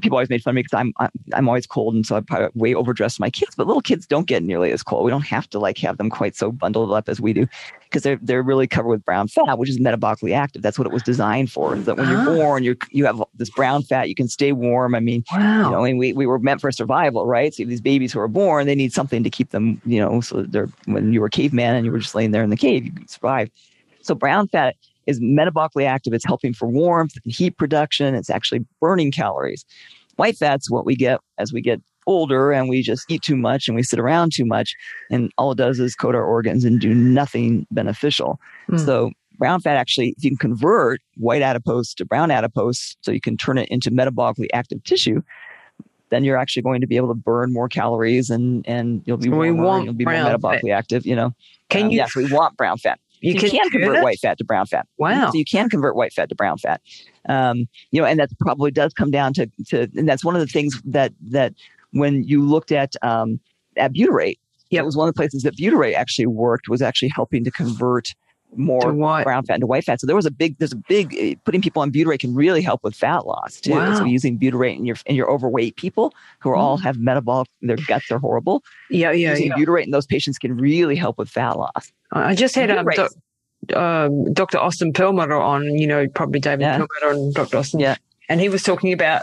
people 0.00 0.16
always 0.16 0.30
made 0.30 0.42
fun 0.42 0.52
of 0.52 0.54
me 0.56 0.62
because 0.62 0.78
I'm, 0.78 0.92
I'm 1.34 1.48
always 1.48 1.66
cold 1.66 1.94
and 1.94 2.06
so 2.06 2.16
i 2.16 2.20
probably 2.20 2.48
way 2.54 2.74
overdressed 2.74 3.20
my 3.20 3.30
kids 3.30 3.54
but 3.54 3.66
little 3.66 3.82
kids 3.82 4.06
don't 4.06 4.26
get 4.26 4.42
nearly 4.42 4.72
as 4.72 4.82
cold. 4.82 5.04
We 5.04 5.10
don't 5.10 5.26
have 5.26 5.48
to 5.50 5.58
like 5.58 5.78
have 5.78 5.98
them 5.98 6.10
quite 6.10 6.36
so 6.36 6.50
bundled 6.50 6.92
up 6.92 7.08
as 7.08 7.20
we 7.20 7.32
do 7.32 7.46
because 7.84 8.02
they're 8.02 8.18
they're 8.22 8.42
really 8.42 8.66
covered 8.66 8.88
with 8.88 9.04
brown 9.04 9.28
fat 9.28 9.58
which 9.58 9.68
is 9.68 9.78
metabolically 9.78 10.34
active. 10.34 10.62
That's 10.62 10.78
what 10.78 10.86
it 10.86 10.92
was 10.92 11.02
designed 11.02 11.50
for 11.50 11.76
that 11.76 11.96
when 11.96 12.08
you're 12.08 12.20
ah. 12.20 12.36
born 12.36 12.64
you 12.64 12.76
you 12.90 13.04
have 13.06 13.22
this 13.34 13.50
brown 13.50 13.82
fat 13.82 14.08
you 14.08 14.14
can 14.14 14.28
stay 14.28 14.52
warm. 14.52 14.94
I 14.94 15.00
mean 15.00 15.24
wow. 15.32 15.57
You 15.64 15.70
know 15.70 15.84
and 15.84 15.98
we, 15.98 16.12
we 16.12 16.26
were 16.26 16.38
meant 16.38 16.60
for 16.60 16.70
survival 16.72 17.26
right? 17.26 17.54
So 17.54 17.64
these 17.64 17.80
babies 17.80 18.12
who 18.12 18.20
are 18.20 18.28
born 18.28 18.66
they 18.66 18.74
need 18.74 18.92
something 18.92 19.22
to 19.22 19.30
keep 19.30 19.50
them 19.50 19.80
you 19.84 20.00
know 20.00 20.20
so 20.20 20.42
they're 20.42 20.68
when 20.86 21.12
you 21.12 21.20
were 21.20 21.26
a 21.26 21.30
caveman 21.30 21.74
and 21.74 21.84
you 21.84 21.92
were 21.92 21.98
just 21.98 22.14
laying 22.14 22.30
there 22.30 22.42
in 22.42 22.50
the 22.50 22.56
cave 22.56 22.84
you 22.84 22.92
could 22.92 23.10
survive. 23.10 23.50
So 24.02 24.14
brown 24.14 24.48
fat 24.48 24.76
is 25.06 25.20
metabolically 25.20 25.86
active. 25.86 26.12
It's 26.12 26.24
helping 26.24 26.52
for 26.52 26.68
warmth 26.68 27.14
and 27.24 27.32
heat 27.32 27.56
production. 27.56 28.14
It's 28.14 28.30
actually 28.30 28.64
burning 28.80 29.10
calories. 29.10 29.64
White 30.16 30.36
fat's 30.36 30.70
what 30.70 30.84
we 30.84 30.96
get 30.96 31.20
as 31.38 31.52
we 31.52 31.60
get 31.60 31.80
older 32.06 32.52
and 32.52 32.68
we 32.68 32.82
just 32.82 33.10
eat 33.10 33.22
too 33.22 33.36
much 33.36 33.68
and 33.68 33.76
we 33.76 33.82
sit 33.82 33.98
around 33.98 34.32
too 34.32 34.46
much 34.46 34.74
and 35.10 35.30
all 35.36 35.52
it 35.52 35.58
does 35.58 35.78
is 35.78 35.94
coat 35.94 36.14
our 36.14 36.24
organs 36.24 36.64
and 36.64 36.80
do 36.80 36.94
nothing 36.94 37.66
beneficial. 37.70 38.40
Mm. 38.70 38.84
so 38.84 39.10
brown 39.38 39.60
fat 39.60 39.76
actually, 39.76 40.14
if 40.18 40.24
you 40.24 40.30
can 40.30 40.38
convert 40.38 41.00
white 41.16 41.42
adipose 41.42 41.94
to 41.94 42.04
brown 42.04 42.30
adipose, 42.30 42.96
so 43.00 43.10
you 43.10 43.20
can 43.20 43.36
turn 43.36 43.56
it 43.56 43.68
into 43.68 43.90
metabolically 43.90 44.48
active 44.52 44.82
tissue, 44.84 45.22
then 46.10 46.24
you're 46.24 46.36
actually 46.36 46.62
going 46.62 46.80
to 46.80 46.86
be 46.86 46.96
able 46.96 47.08
to 47.08 47.14
burn 47.14 47.52
more 47.52 47.68
calories 47.68 48.30
and 48.30 48.66
and 48.66 49.02
you'll 49.04 49.16
be, 49.16 49.28
so 49.28 49.36
warmer, 49.36 49.62
want 49.62 49.84
you'll 49.84 49.94
be 49.94 50.04
more 50.04 50.14
metabolically 50.14 50.70
fat. 50.70 50.78
active. 50.78 51.06
You 51.06 51.16
know, 51.16 51.34
can 51.68 51.86
um, 51.86 51.90
you? 51.90 51.96
Yes, 51.98 52.14
we 52.14 52.30
want 52.32 52.56
brown 52.56 52.78
fat. 52.78 53.00
You, 53.20 53.32
you 53.32 53.40
can, 53.40 53.50
can 53.50 53.70
convert 53.70 53.96
it? 53.96 54.02
white 54.02 54.20
fat 54.20 54.38
to 54.38 54.44
brown 54.44 54.66
fat. 54.66 54.86
Wow! 54.96 55.30
So 55.30 55.38
you 55.38 55.44
can 55.44 55.68
convert 55.68 55.96
white 55.96 56.12
fat 56.12 56.28
to 56.28 56.34
brown 56.34 56.58
fat. 56.58 56.80
Um, 57.28 57.68
you 57.90 58.00
know, 58.00 58.06
and 58.06 58.18
that 58.20 58.30
probably 58.40 58.70
does 58.70 58.92
come 58.92 59.10
down 59.10 59.32
to 59.34 59.50
to, 59.68 59.88
and 59.96 60.08
that's 60.08 60.24
one 60.24 60.34
of 60.34 60.40
the 60.40 60.46
things 60.46 60.80
that 60.84 61.12
that 61.30 61.54
when 61.92 62.24
you 62.24 62.42
looked 62.46 62.72
at 62.72 62.94
um, 63.02 63.40
at 63.76 63.92
butyrate, 63.92 64.38
yeah, 64.70 64.80
it 64.80 64.84
was 64.84 64.96
one 64.96 65.08
of 65.08 65.14
the 65.14 65.18
places 65.18 65.42
that 65.42 65.56
butyrate 65.56 65.94
actually 65.94 66.26
worked 66.26 66.68
was 66.68 66.82
actually 66.82 67.10
helping 67.14 67.44
to 67.44 67.50
convert 67.50 68.14
more 68.56 68.92
brown 69.22 69.44
fat 69.44 69.54
into 69.54 69.66
white 69.66 69.84
fat. 69.84 70.00
So 70.00 70.06
there 70.06 70.16
was 70.16 70.26
a 70.26 70.30
big, 70.30 70.58
there's 70.58 70.72
a 70.72 70.76
big, 70.76 71.14
uh, 71.14 71.38
putting 71.44 71.60
people 71.60 71.82
on 71.82 71.92
butyrate 71.92 72.20
can 72.20 72.34
really 72.34 72.62
help 72.62 72.82
with 72.82 72.94
fat 72.94 73.26
loss 73.26 73.60
too. 73.60 73.72
Wow. 73.72 73.98
So 73.98 74.04
using 74.04 74.38
butyrate 74.38 74.76
in 74.76 74.86
your, 74.86 74.96
in 75.06 75.16
your 75.16 75.30
overweight 75.30 75.76
people 75.76 76.14
who 76.40 76.50
are 76.50 76.56
mm. 76.56 76.60
all 76.60 76.76
have 76.78 76.98
metabolic, 76.98 77.48
their 77.60 77.76
guts 77.76 78.10
are 78.10 78.18
horrible. 78.18 78.62
Yeah. 78.90 79.12
Yeah. 79.12 79.30
Using 79.30 79.48
yeah. 79.48 79.54
butyrate 79.54 79.84
in 79.84 79.90
those 79.90 80.06
patients 80.06 80.38
can 80.38 80.56
really 80.56 80.96
help 80.96 81.18
with 81.18 81.28
fat 81.28 81.58
loss. 81.58 81.92
I 82.12 82.34
just 82.34 82.54
had 82.54 82.70
um, 82.70 82.86
do, 83.66 83.76
um, 83.76 84.32
Dr. 84.32 84.58
Austin 84.58 84.92
Perlmutter 84.92 85.36
on, 85.36 85.76
you 85.76 85.86
know, 85.86 86.08
probably 86.08 86.40
David 86.40 86.62
yeah. 86.62 86.78
Perlmutter 86.78 87.20
and 87.20 87.34
Dr. 87.34 87.58
Austin. 87.58 87.80
Yeah. 87.80 87.96
And 88.28 88.40
he 88.40 88.48
was 88.48 88.62
talking 88.62 88.92
about, 88.92 89.22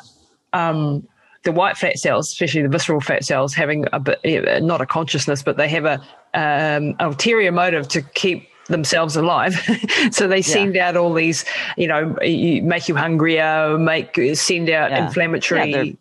um, 0.53 1.07
the 1.43 1.51
white 1.51 1.77
fat 1.77 1.97
cells, 1.99 2.27
especially 2.29 2.63
the 2.63 2.69
visceral 2.69 2.99
fat 2.99 3.23
cells, 3.23 3.53
having 3.53 3.85
a 3.93 3.99
bit, 3.99 4.63
not 4.63 4.81
a 4.81 4.85
consciousness, 4.85 5.43
but 5.43 5.57
they 5.57 5.69
have 5.69 5.85
a 5.85 6.01
um, 6.33 6.95
ulterior 6.99 7.51
motive 7.51 7.87
to 7.89 8.01
keep 8.01 8.49
themselves 8.67 9.15
alive. 9.15 9.55
so 10.11 10.27
they 10.27 10.41
send 10.41 10.75
yeah. 10.75 10.89
out 10.89 10.97
all 10.97 11.13
these, 11.13 11.45
you 11.77 11.87
know, 11.87 12.15
make 12.21 12.87
you 12.87 12.95
hungrier, 12.95 13.77
make 13.77 14.15
send 14.35 14.69
out 14.69 14.91
yeah. 14.91 15.05
inflammatory 15.05 15.97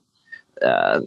yeah, 0.62 0.66
uh, 0.66 1.00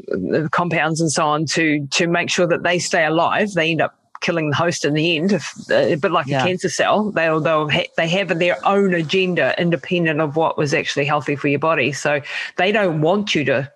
compounds 0.52 1.02
and 1.02 1.12
so 1.12 1.26
on 1.26 1.46
to 1.46 1.86
to 1.88 2.08
make 2.08 2.30
sure 2.30 2.48
that 2.48 2.64
they 2.64 2.80
stay 2.80 3.06
alive. 3.06 3.54
They 3.54 3.72
end 3.72 3.82
up 3.82 3.96
killing 4.22 4.50
the 4.50 4.56
host 4.56 4.84
in 4.84 4.94
the 4.94 5.16
end, 5.16 5.32
if, 5.32 5.54
uh, 5.70 5.76
a 5.76 5.96
bit 5.96 6.12
like 6.12 6.28
a 6.28 6.32
cancer 6.32 6.70
cell. 6.70 7.12
They'll 7.12 7.40
they'll 7.40 7.70
ha- 7.70 7.88
they 7.98 8.08
have 8.10 8.40
their 8.40 8.58
own 8.66 8.94
agenda 8.94 9.60
independent 9.60 10.22
of 10.22 10.36
what 10.36 10.58
was 10.58 10.74
actually 10.74 11.06
healthy 11.06 11.36
for 11.36 11.48
your 11.48 11.60
body. 11.60 11.92
So 11.92 12.22
they 12.58 12.72
don't 12.72 13.02
want 13.02 13.36
you 13.36 13.44
to 13.46 13.72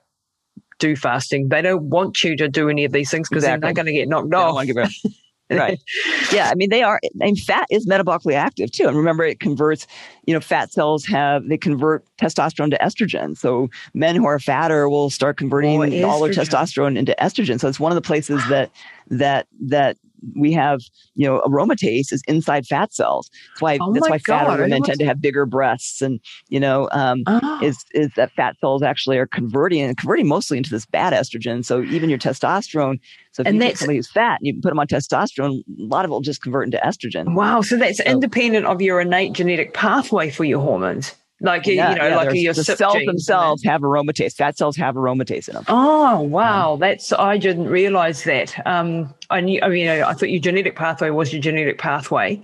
do 0.79 0.95
fasting. 0.95 1.49
They 1.49 1.61
don't 1.61 1.89
want 1.89 2.23
you 2.23 2.36
to 2.38 2.47
do 2.47 2.69
any 2.69 2.86
of 2.86 2.91
these 2.91 3.11
things 3.11 3.29
because 3.29 3.43
exactly. 3.43 3.61
they're 3.61 3.69
not 3.69 3.75
going 3.75 3.86
to 3.86 3.93
get 3.93 4.09
knocked 4.09 4.34
off. 4.34 4.65
right. 5.58 5.80
Yeah. 6.32 6.49
I 6.49 6.56
mean, 6.56 6.70
they 6.70 6.82
are, 6.82 6.99
I 7.04 7.26
mean, 7.26 7.36
fat 7.36 7.68
is 7.70 7.86
metabolically 7.86 8.34
active 8.34 8.72
too. 8.72 8.88
And 8.88 8.95
remember, 8.95 9.26
it 9.26 9.39
converts, 9.39 9.86
you 10.26 10.34
know, 10.34 10.39
fat 10.39 10.72
cells 10.72 11.06
have, 11.06 11.47
they 11.47 11.58
convert 11.58 12.06
testosterone 12.18 12.70
to 12.72 12.78
estrogen. 12.78 13.38
So 13.38 13.70
men 13.93 14.16
who 14.16 14.26
are 14.26 14.39
fatter 14.39 14.88
will 14.88 15.10
start 15.10 15.38
converting 15.38 16.04
oh, 16.04 16.08
all 16.10 16.22
their 16.22 16.34
testosterone 16.34 16.97
into 16.97 17.16
estrogen. 17.20 17.60
So 17.60 17.68
it's 17.68 17.80
one 17.80 17.91
of 17.91 17.95
the 17.95 18.02
places 18.02 18.41
that, 18.47 18.72
that, 19.10 19.47
that 19.60 19.97
we 20.36 20.51
have, 20.53 20.82
you 21.15 21.28
know, 21.28 21.41
aromatase 21.41 22.11
is 22.11 22.22
inside 22.28 22.65
fat 22.65 22.93
cells. 22.93 23.30
That's 23.53 23.61
why 23.61 23.78
oh 23.82 23.93
that's 23.93 24.09
why 24.09 24.17
God, 24.19 24.47
fatter 24.47 24.63
women 24.63 24.84
tend 24.84 24.99
to 24.99 25.05
have 25.05 25.22
bigger 25.22 25.45
breasts, 25.45 26.01
and 26.01 26.19
you 26.49 26.59
know, 26.59 26.89
um, 26.91 27.24
oh. 27.28 27.59
is 27.61 27.84
is 27.93 28.11
that 28.15 28.32
fat 28.32 28.57
cells 28.59 28.84
actually 28.84 29.17
are 29.17 29.28
converting 29.28 29.82
and 29.82 29.97
converting 29.97 30.28
mostly 30.28 30.57
into 30.57 30.69
this 30.69 30.86
bad 30.86 31.13
estrogen. 31.13 31.63
So 31.63 31.82
even 31.82 32.09
your 32.09 32.19
testosterone. 32.19 32.99
So 33.34 33.41
if 33.41 33.47
and 33.47 33.55
you 33.55 33.61
take 33.61 33.78
somebody 33.78 33.97
who's 33.97 34.11
fat 34.11 34.39
and 34.39 34.47
you 34.47 34.53
put 34.61 34.69
them 34.69 34.80
on 34.80 34.88
testosterone, 34.88 35.59
a 35.59 35.63
lot 35.84 36.03
of 36.03 36.11
it 36.11 36.13
will 36.13 36.22
just 36.22 36.41
convert 36.41 36.65
into 36.65 36.78
estrogen. 36.78 37.34
Wow! 37.34 37.61
So 37.61 37.78
that's 37.78 37.99
so, 37.99 38.03
independent 38.03 38.65
of 38.65 38.82
your 38.82 38.99
innate 39.01 39.34
genetic 39.34 39.74
pathway 39.74 40.30
for 40.30 40.43
your 40.43 40.59
hormones. 40.59 41.15
Like 41.41 41.65
yeah, 41.65 41.91
you 41.91 41.95
know, 41.97 42.07
yeah, 42.07 42.15
like 42.15 42.35
your 42.35 42.53
the 42.53 42.63
cells 42.63 43.03
themselves 43.03 43.63
have 43.63 43.81
aromatase. 43.81 44.35
Fat 44.35 44.59
cells 44.59 44.77
have 44.77 44.93
aromatase 44.93 45.47
in 45.47 45.55
them. 45.55 45.65
Oh 45.67 46.21
wow, 46.21 46.73
um, 46.73 46.79
that's 46.79 47.11
I 47.13 47.39
didn't 47.39 47.67
realize 47.67 48.23
that. 48.25 48.55
Um, 48.67 49.11
I 49.31 49.41
knew. 49.41 49.59
I 49.63 49.69
mean, 49.69 49.89
I 49.89 50.13
thought 50.13 50.29
your 50.29 50.39
genetic 50.39 50.75
pathway 50.75 51.09
was 51.09 51.33
your 51.33 51.41
genetic 51.41 51.79
pathway, 51.79 52.39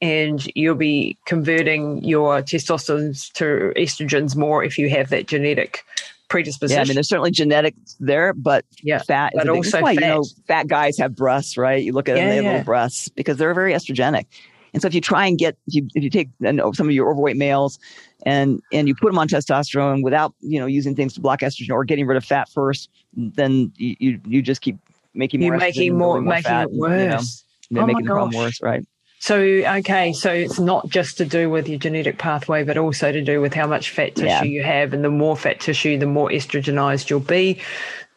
and 0.00 0.50
you'll 0.54 0.76
be 0.76 1.18
converting 1.26 2.02
your 2.02 2.40
testosterone 2.40 3.30
to 3.34 3.72
estrogens 3.76 4.34
more 4.34 4.64
if 4.64 4.78
you 4.78 4.88
have 4.88 5.10
that 5.10 5.26
genetic 5.26 5.84
predisposition. 6.28 6.78
Yeah, 6.78 6.82
I 6.82 6.84
mean, 6.86 6.94
there's 6.94 7.08
certainly 7.08 7.32
genetics 7.32 7.96
there, 8.00 8.32
but 8.32 8.64
yeah, 8.82 9.02
fat 9.02 9.32
but 9.34 9.42
is 9.42 9.50
also 9.50 9.82
why, 9.82 9.94
fat. 9.94 10.00
You 10.00 10.08
know, 10.08 10.24
fat 10.46 10.68
guys 10.68 10.96
have 10.96 11.14
breasts, 11.14 11.58
right? 11.58 11.82
You 11.82 11.92
look 11.92 12.08
at 12.08 12.14
them, 12.14 12.28
they 12.28 12.36
have 12.36 12.44
yeah. 12.44 12.50
little 12.52 12.64
breasts 12.64 13.10
because 13.10 13.36
they're 13.36 13.52
very 13.52 13.74
estrogenic. 13.74 14.24
And 14.72 14.82
so 14.82 14.88
if 14.88 14.94
you 14.94 15.00
try 15.00 15.26
and 15.26 15.38
get, 15.38 15.56
if 15.66 15.74
you, 15.74 15.88
if 15.94 16.02
you 16.04 16.10
take 16.10 16.28
know, 16.40 16.72
some 16.72 16.88
of 16.88 16.92
your 16.92 17.10
overweight 17.10 17.36
males 17.36 17.78
and, 18.24 18.60
and 18.72 18.88
you 18.88 18.94
put 18.94 19.06
them 19.06 19.18
on 19.18 19.28
testosterone 19.28 20.02
without, 20.02 20.34
you 20.40 20.58
know, 20.58 20.66
using 20.66 20.94
things 20.94 21.14
to 21.14 21.20
block 21.20 21.40
estrogen 21.40 21.70
or 21.70 21.84
getting 21.84 22.06
rid 22.06 22.16
of 22.16 22.24
fat 22.24 22.48
first, 22.48 22.90
then 23.14 23.72
you, 23.76 23.96
you, 23.98 24.20
you 24.26 24.42
just 24.42 24.60
keep 24.60 24.76
making 25.14 25.40
more, 25.40 25.50
You're 25.50 25.58
making 25.58 25.96
more, 25.96 26.20
more, 26.20 26.34
making 26.34 26.54
it 26.54 26.70
worse. 26.72 27.44
And, 27.70 27.70
you 27.70 27.74
know, 27.76 27.82
oh 27.82 27.86
making 27.86 28.04
the 28.04 28.10
problem 28.10 28.36
worse, 28.36 28.62
right? 28.62 28.86
So, 29.20 29.40
okay, 29.40 30.12
so 30.12 30.32
it's 30.32 30.60
not 30.60 30.88
just 30.88 31.18
to 31.18 31.24
do 31.24 31.50
with 31.50 31.68
your 31.68 31.78
genetic 31.78 32.18
pathway, 32.18 32.62
but 32.62 32.78
also 32.78 33.10
to 33.10 33.20
do 33.20 33.40
with 33.40 33.52
how 33.52 33.66
much 33.66 33.90
fat 33.90 34.14
tissue 34.14 34.26
yeah. 34.26 34.42
you 34.44 34.62
have. 34.62 34.92
And 34.92 35.04
the 35.04 35.10
more 35.10 35.36
fat 35.36 35.58
tissue, 35.58 35.98
the 35.98 36.06
more 36.06 36.28
estrogenized 36.28 37.10
you'll 37.10 37.18
be 37.18 37.60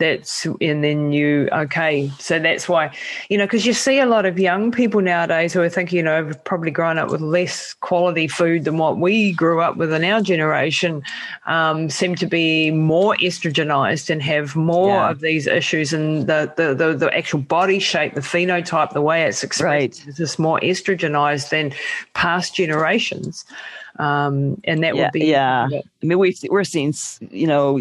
that's 0.02 0.46
and 0.60 0.84
then 0.84 1.12
you 1.14 1.48
okay 1.52 2.12
so 2.20 2.40
that's 2.40 2.68
why 2.68 2.92
you 3.30 3.38
know 3.38 3.46
because 3.46 3.66
you 3.66 3.74
see 3.74 4.00
a 4.00 4.06
lot 4.06 4.26
of 4.26 4.40
young 4.40 4.72
people 4.72 5.02
nowadays 5.02 5.54
who 5.54 5.62
are 5.62 5.70
thinking 5.70 5.98
you 5.98 6.04
know 6.04 6.26
have 6.26 6.44
probably 6.44 6.72
grown 6.72 6.98
up 6.98 7.10
with 7.10 7.22
less 7.22 7.74
quality 7.76 8.28
food 8.28 8.66
than 8.66 8.78
what 8.78 8.98
we 8.98 9.32
grew 9.34 9.62
up 9.62 9.78
with 9.78 9.94
in 9.94 10.04
our 10.04 10.22
generation 10.22 11.02
um, 11.46 11.90
seem 11.90 12.16
to 12.16 12.26
be 12.26 12.72
more 12.72 13.16
estrogenized 13.18 14.10
and 14.10 14.22
have 14.22 14.56
more 14.56 14.96
yeah. 14.96 15.10
of 15.10 15.20
these 15.20 15.48
issues 15.48 15.94
and 15.94 16.28
the, 16.28 16.52
the, 16.58 16.74
the 16.74 16.94
the 16.94 17.18
actual 17.18 17.40
body 17.40 17.80
shape 17.80 18.16
the 18.16 18.22
phenotype 18.22 18.92
the 18.92 19.02
way 19.02 19.24
it's 19.24 19.44
expressed 19.44 19.62
right. 19.62 20.08
is 20.08 20.18
just 20.18 20.40
more 20.40 20.60
estrogenized 20.62 21.50
than 21.50 21.72
past 22.14 22.56
generations 22.56 23.46
um, 24.02 24.60
and 24.64 24.84
that 24.84 24.96
yeah, 24.96 25.04
would 25.04 25.12
be 25.12 25.26
yeah. 25.26 25.68
I 25.72 26.06
mean, 26.06 26.18
we 26.18 26.36
we're 26.50 26.64
seeing 26.64 26.92
you 27.30 27.46
know 27.46 27.80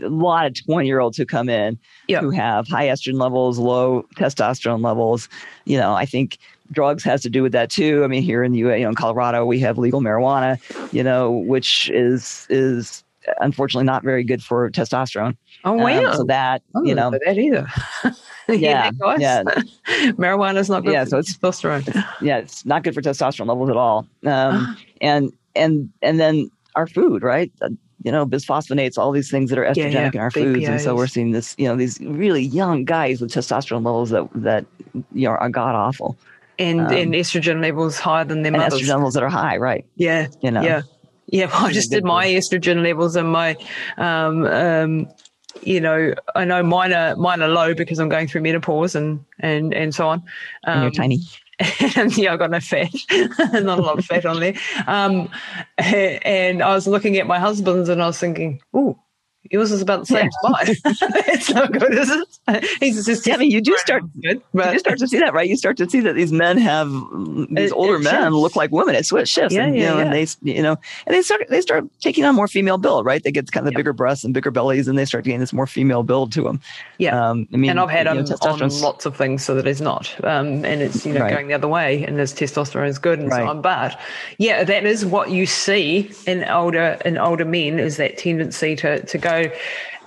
a 0.00 0.08
lot 0.08 0.46
of 0.46 0.64
twenty 0.64 0.86
year 0.86 1.00
olds 1.00 1.18
who 1.18 1.26
come 1.26 1.48
in 1.48 1.76
who 2.08 2.30
have 2.30 2.68
high 2.68 2.86
estrogen 2.86 3.20
levels, 3.20 3.58
low 3.58 4.06
testosterone 4.14 4.84
levels. 4.84 5.28
You 5.64 5.78
know, 5.78 5.94
I 5.94 6.06
think 6.06 6.38
drugs 6.70 7.02
has 7.02 7.20
to 7.22 7.30
do 7.30 7.42
with 7.42 7.50
that 7.52 7.68
too. 7.68 8.04
I 8.04 8.06
mean, 8.06 8.22
here 8.22 8.44
in 8.44 8.52
the 8.52 8.58
you 8.58 8.68
know, 8.68 8.90
in 8.90 8.94
Colorado, 8.94 9.44
we 9.44 9.58
have 9.58 9.76
legal 9.76 10.00
marijuana. 10.00 10.60
You 10.92 11.02
know, 11.02 11.32
which 11.32 11.90
is 11.90 12.46
is 12.48 13.02
unfortunately 13.40 13.86
not 13.86 14.04
very 14.04 14.22
good 14.22 14.44
for 14.44 14.70
testosterone. 14.70 15.36
Oh 15.64 15.72
wow! 15.72 16.10
Um, 16.10 16.16
so 16.16 16.24
that 16.24 16.62
you 16.84 16.94
know 16.94 17.10
that 17.10 17.38
either. 17.38 17.66
yeah, 18.48 18.92
yeah. 19.18 19.42
Marijuana 20.12 20.58
is 20.58 20.70
not 20.70 20.84
good. 20.84 20.92
Yeah, 20.92 21.04
so 21.06 21.18
it's 21.18 21.36
testosterone. 21.36 22.04
Yeah, 22.20 22.38
it's 22.38 22.64
not 22.64 22.84
good 22.84 22.94
for 22.94 23.02
testosterone 23.02 23.48
levels 23.48 23.68
at 23.68 23.76
all. 23.76 24.06
Um, 24.24 24.76
and 25.00 25.32
and 25.56 25.90
and 26.02 26.20
then 26.20 26.50
our 26.74 26.86
food, 26.86 27.22
right? 27.22 27.50
Uh, 27.60 27.70
you 28.02 28.12
know, 28.12 28.24
bisphosphonates, 28.24 28.98
all 28.98 29.10
these 29.10 29.30
things 29.30 29.50
that 29.50 29.58
are 29.58 29.64
estrogenic 29.64 29.92
yeah, 29.92 30.00
yeah. 30.02 30.10
in 30.12 30.18
our 30.20 30.30
BPAs. 30.30 30.54
foods, 30.54 30.68
and 30.68 30.80
so 30.80 30.94
we're 30.94 31.06
seeing 31.08 31.32
this, 31.32 31.56
you 31.58 31.66
know, 31.66 31.74
these 31.74 31.98
really 32.00 32.42
young 32.42 32.84
guys 32.84 33.20
with 33.20 33.32
testosterone 33.32 33.84
levels 33.84 34.10
that 34.10 34.28
that 34.34 34.64
you 35.12 35.26
know 35.26 35.30
are 35.30 35.50
god 35.50 35.74
awful, 35.74 36.16
and 36.58 36.80
um, 36.82 36.92
and 36.92 37.14
estrogen 37.14 37.60
levels 37.60 37.98
higher 37.98 38.24
than 38.24 38.42
their 38.42 38.52
mothers. 38.52 38.80
Estrogen 38.80 38.94
levels 38.94 39.14
that 39.14 39.22
are 39.22 39.28
high, 39.28 39.56
right? 39.56 39.84
Yeah, 39.96 40.28
you 40.40 40.50
know, 40.50 40.62
yeah, 40.62 40.82
yeah. 41.26 41.46
Well, 41.46 41.66
I 41.66 41.72
just 41.72 41.90
did 41.90 42.04
my 42.04 42.26
estrogen 42.26 42.82
levels 42.82 43.16
and 43.16 43.28
my 43.28 43.56
um, 43.96 44.46
um, 44.46 45.08
you 45.62 45.80
know, 45.80 46.14
I 46.34 46.44
know 46.44 46.62
mine 46.62 46.92
are 46.92 47.16
mine 47.16 47.42
are 47.42 47.48
low 47.48 47.74
because 47.74 47.98
I'm 47.98 48.08
going 48.08 48.28
through 48.28 48.42
menopause 48.42 48.94
and 48.94 49.24
and 49.40 49.74
and 49.74 49.94
so 49.94 50.08
on. 50.08 50.18
Um, 50.18 50.24
and 50.66 50.80
you're 50.82 50.86
um, 50.88 50.92
tiny. 50.92 51.20
and 51.96 52.16
yeah, 52.16 52.34
I 52.34 52.36
got 52.36 52.50
no 52.50 52.60
fat, 52.60 52.90
not 53.52 53.78
a 53.78 53.82
lot 53.82 53.98
of 53.98 54.04
fat 54.04 54.26
on 54.26 54.40
there. 54.40 54.54
Um, 54.86 55.30
and 55.78 56.62
I 56.62 56.74
was 56.74 56.86
looking 56.86 57.16
at 57.16 57.26
my 57.26 57.38
husband's 57.38 57.88
and 57.88 58.02
I 58.02 58.06
was 58.06 58.18
thinking, 58.18 58.60
oh, 58.74 58.98
yours 59.50 59.72
is 59.72 59.82
about 59.82 60.00
the 60.00 60.06
same 60.06 60.28
yeah. 60.44 60.50
as 60.70 60.82
mine. 61.02 61.22
it's 61.26 61.50
not 61.50 61.72
good, 61.72 61.94
is 61.94 62.10
it? 62.10 62.64
He's 62.80 63.04
just, 63.04 63.26
yeah, 63.26 63.34
I 63.34 63.36
mean, 63.38 63.50
you 63.50 63.60
do 63.60 63.76
start, 63.78 64.04
good, 64.22 64.42
but 64.54 64.72
you 64.72 64.78
start 64.78 64.98
to 64.98 65.08
see 65.08 65.18
that, 65.18 65.32
right? 65.32 65.48
You 65.48 65.56
start 65.56 65.76
to 65.78 65.88
see 65.88 66.00
that 66.00 66.14
these 66.14 66.32
men 66.32 66.58
have 66.58 66.90
these 67.50 67.70
it, 67.70 67.72
older 67.72 67.96
it 67.96 68.00
men 68.00 68.24
shifts. 68.24 68.36
look 68.36 68.56
like 68.56 68.70
women. 68.70 68.94
It 68.94 69.06
shifts, 69.06 69.36
yeah, 69.36 69.64
and, 69.64 69.74
you 69.74 69.82
yeah, 69.82 69.90
know, 69.90 69.98
yeah. 69.98 70.04
and 70.04 70.12
they, 70.12 70.26
you 70.42 70.62
know, 70.62 70.76
and 71.06 71.14
they 71.14 71.22
start 71.22 71.42
they 71.48 71.60
start 71.60 71.84
taking 72.00 72.24
on 72.24 72.34
more 72.34 72.48
female 72.48 72.78
build, 72.78 73.04
right? 73.04 73.22
They 73.22 73.32
get 73.32 73.50
kind 73.52 73.66
of 73.66 73.72
the 73.72 73.72
yep. 73.72 73.78
bigger 73.78 73.92
breasts 73.92 74.24
and 74.24 74.32
bigger 74.34 74.50
bellies, 74.50 74.88
and 74.88 74.98
they 74.98 75.04
start 75.04 75.24
getting 75.24 75.40
this 75.40 75.52
more 75.52 75.66
female 75.66 76.02
build 76.02 76.32
to 76.32 76.42
them. 76.42 76.60
Yeah, 76.98 77.30
um, 77.30 77.48
I 77.52 77.56
mean, 77.56 77.70
and 77.70 77.80
I've 77.80 77.90
had 77.90 78.06
them 78.06 78.18
on 78.18 78.68
lots 78.80 79.06
of 79.06 79.16
things 79.16 79.44
so 79.44 79.54
that 79.54 79.66
it's 79.66 79.80
not, 79.80 80.14
um, 80.24 80.64
and 80.64 80.82
it's 80.82 81.04
you 81.04 81.12
know 81.12 81.20
right. 81.20 81.32
going 81.32 81.48
the 81.48 81.54
other 81.54 81.68
way, 81.68 82.04
and 82.04 82.18
there's 82.18 82.34
testosterone 82.34 82.88
is 82.88 82.98
good 82.98 83.18
and 83.18 83.30
right. 83.30 83.42
so 83.42 83.48
on. 83.48 83.60
But 83.60 83.98
yeah, 84.38 84.64
that 84.64 84.84
is 84.84 85.04
what 85.04 85.30
you 85.30 85.46
see 85.46 86.10
in 86.26 86.44
older 86.44 86.98
in 87.04 87.18
older 87.18 87.44
men 87.44 87.78
is 87.78 87.96
that 87.96 88.18
tendency 88.18 88.76
to 88.76 89.04
to 89.04 89.18
go 89.18 89.35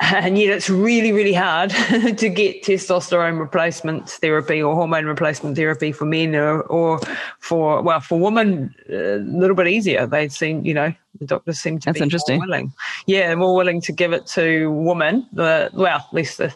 and 0.01 0.37
yet 0.37 0.55
it's 0.55 0.69
really 0.69 1.11
really 1.11 1.33
hard 1.33 1.69
to 2.17 2.29
get 2.29 2.63
testosterone 2.63 3.39
replacement 3.39 4.09
therapy 4.09 4.61
or 4.61 4.75
hormone 4.75 5.05
replacement 5.05 5.55
therapy 5.55 5.91
for 5.91 6.05
men 6.05 6.35
or, 6.35 6.61
or 6.63 6.99
for 7.39 7.81
well 7.81 7.99
for 7.99 8.19
women 8.19 8.73
a 8.89 9.17
little 9.17 9.55
bit 9.55 9.67
easier. 9.67 10.05
They 10.07 10.29
seem 10.29 10.65
you 10.65 10.73
know 10.73 10.93
the 11.19 11.25
doctors 11.25 11.59
seem 11.59 11.79
to 11.79 11.85
That's 11.85 11.99
be 11.99 12.03
interesting. 12.03 12.37
more 12.39 12.47
willing. 12.47 12.73
Yeah 13.05 13.35
more 13.35 13.55
willing 13.55 13.81
to 13.81 13.91
give 13.91 14.13
it 14.13 14.25
to 14.27 14.71
women 14.71 15.27
the 15.33 15.69
well 15.73 15.99
at 15.99 16.13
least 16.13 16.37
the 16.37 16.53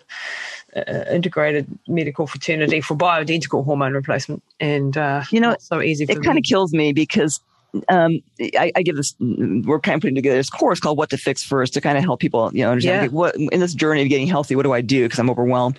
uh, 0.75 1.05
integrated 1.11 1.67
medical 1.87 2.25
fraternity 2.25 2.81
for 2.81 2.95
bioidentical 2.95 3.63
hormone 3.63 3.93
replacement. 3.93 4.41
And 4.59 4.97
uh, 4.97 5.23
you 5.31 5.39
know 5.39 5.55
so 5.59 5.81
easy 5.81 6.05
it 6.07 6.23
kind 6.23 6.37
of 6.37 6.43
kills 6.43 6.73
me 6.73 6.93
because 6.93 7.39
um, 7.89 8.19
I, 8.39 8.71
I, 8.75 8.83
give 8.83 8.95
this, 8.95 9.15
we're 9.19 9.79
kind 9.79 9.95
of 9.95 10.01
putting 10.01 10.15
together 10.15 10.35
this 10.35 10.49
course 10.49 10.79
called 10.79 10.97
What 10.97 11.09
to 11.09 11.17
Fix 11.17 11.43
First 11.43 11.73
to 11.73 11.81
kind 11.81 11.97
of 11.97 12.03
help 12.03 12.19
people, 12.19 12.51
you 12.53 12.63
know, 12.63 12.71
understand 12.71 12.95
yeah. 12.95 13.07
okay, 13.07 13.13
what 13.13 13.35
in 13.35 13.59
this 13.59 13.73
journey 13.73 14.03
of 14.03 14.09
getting 14.09 14.27
healthy, 14.27 14.55
what 14.55 14.63
do 14.63 14.73
I 14.73 14.81
do? 14.81 15.03
Because 15.03 15.19
I'm 15.19 15.29
overwhelmed. 15.29 15.77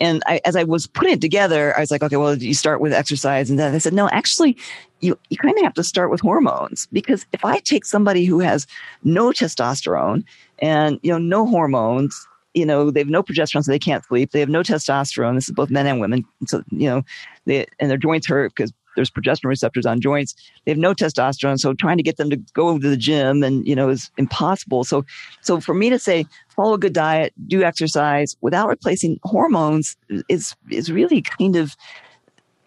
And 0.00 0.22
I, 0.26 0.40
as 0.44 0.56
I 0.56 0.64
was 0.64 0.88
putting 0.88 1.12
it 1.12 1.20
together, 1.20 1.76
I 1.76 1.80
was 1.80 1.92
like, 1.92 2.02
okay, 2.02 2.16
well, 2.16 2.36
you 2.36 2.54
start 2.54 2.80
with 2.80 2.92
exercise. 2.92 3.50
And 3.50 3.58
then 3.58 3.72
I 3.72 3.78
said, 3.78 3.92
no, 3.92 4.08
actually, 4.08 4.56
you, 5.00 5.16
you 5.30 5.36
kind 5.36 5.56
of 5.56 5.62
have 5.62 5.74
to 5.74 5.84
start 5.84 6.10
with 6.10 6.20
hormones 6.20 6.88
because 6.92 7.24
if 7.32 7.44
I 7.44 7.60
take 7.60 7.84
somebody 7.84 8.24
who 8.24 8.40
has 8.40 8.66
no 9.04 9.30
testosterone 9.30 10.24
and, 10.58 10.98
you 11.02 11.12
know, 11.12 11.18
no 11.18 11.46
hormones, 11.46 12.26
you 12.54 12.66
know, 12.66 12.90
they 12.90 13.00
have 13.00 13.08
no 13.08 13.22
progesterone, 13.22 13.64
so 13.64 13.70
they 13.70 13.78
can't 13.78 14.04
sleep. 14.04 14.32
They 14.32 14.40
have 14.40 14.48
no 14.48 14.62
testosterone. 14.62 15.36
This 15.36 15.48
is 15.48 15.54
both 15.54 15.70
men 15.70 15.86
and 15.86 16.00
women. 16.00 16.24
So, 16.46 16.64
you 16.70 16.88
know, 16.88 17.02
they, 17.46 17.66
and 17.78 17.88
their 17.90 17.96
joints 17.96 18.26
hurt 18.26 18.52
because 18.56 18.72
there's 18.96 19.10
progesterone 19.10 19.50
receptors 19.50 19.86
on 19.86 20.00
joints. 20.00 20.34
They 20.64 20.72
have 20.72 20.78
no 20.78 20.94
testosterone, 20.94 21.58
so 21.58 21.74
trying 21.74 21.96
to 21.96 22.02
get 22.02 22.16
them 22.16 22.30
to 22.30 22.36
go 22.54 22.78
to 22.78 22.88
the 22.88 22.96
gym 22.96 23.42
and 23.42 23.66
you 23.66 23.74
know 23.74 23.88
is 23.88 24.10
impossible. 24.16 24.84
So, 24.84 25.04
so 25.40 25.60
for 25.60 25.74
me 25.74 25.90
to 25.90 25.98
say 25.98 26.26
follow 26.48 26.74
a 26.74 26.78
good 26.78 26.92
diet, 26.92 27.32
do 27.46 27.62
exercise 27.62 28.36
without 28.40 28.68
replacing 28.68 29.18
hormones 29.24 29.96
is 30.28 30.54
is 30.70 30.90
really 30.90 31.22
kind 31.22 31.56
of 31.56 31.76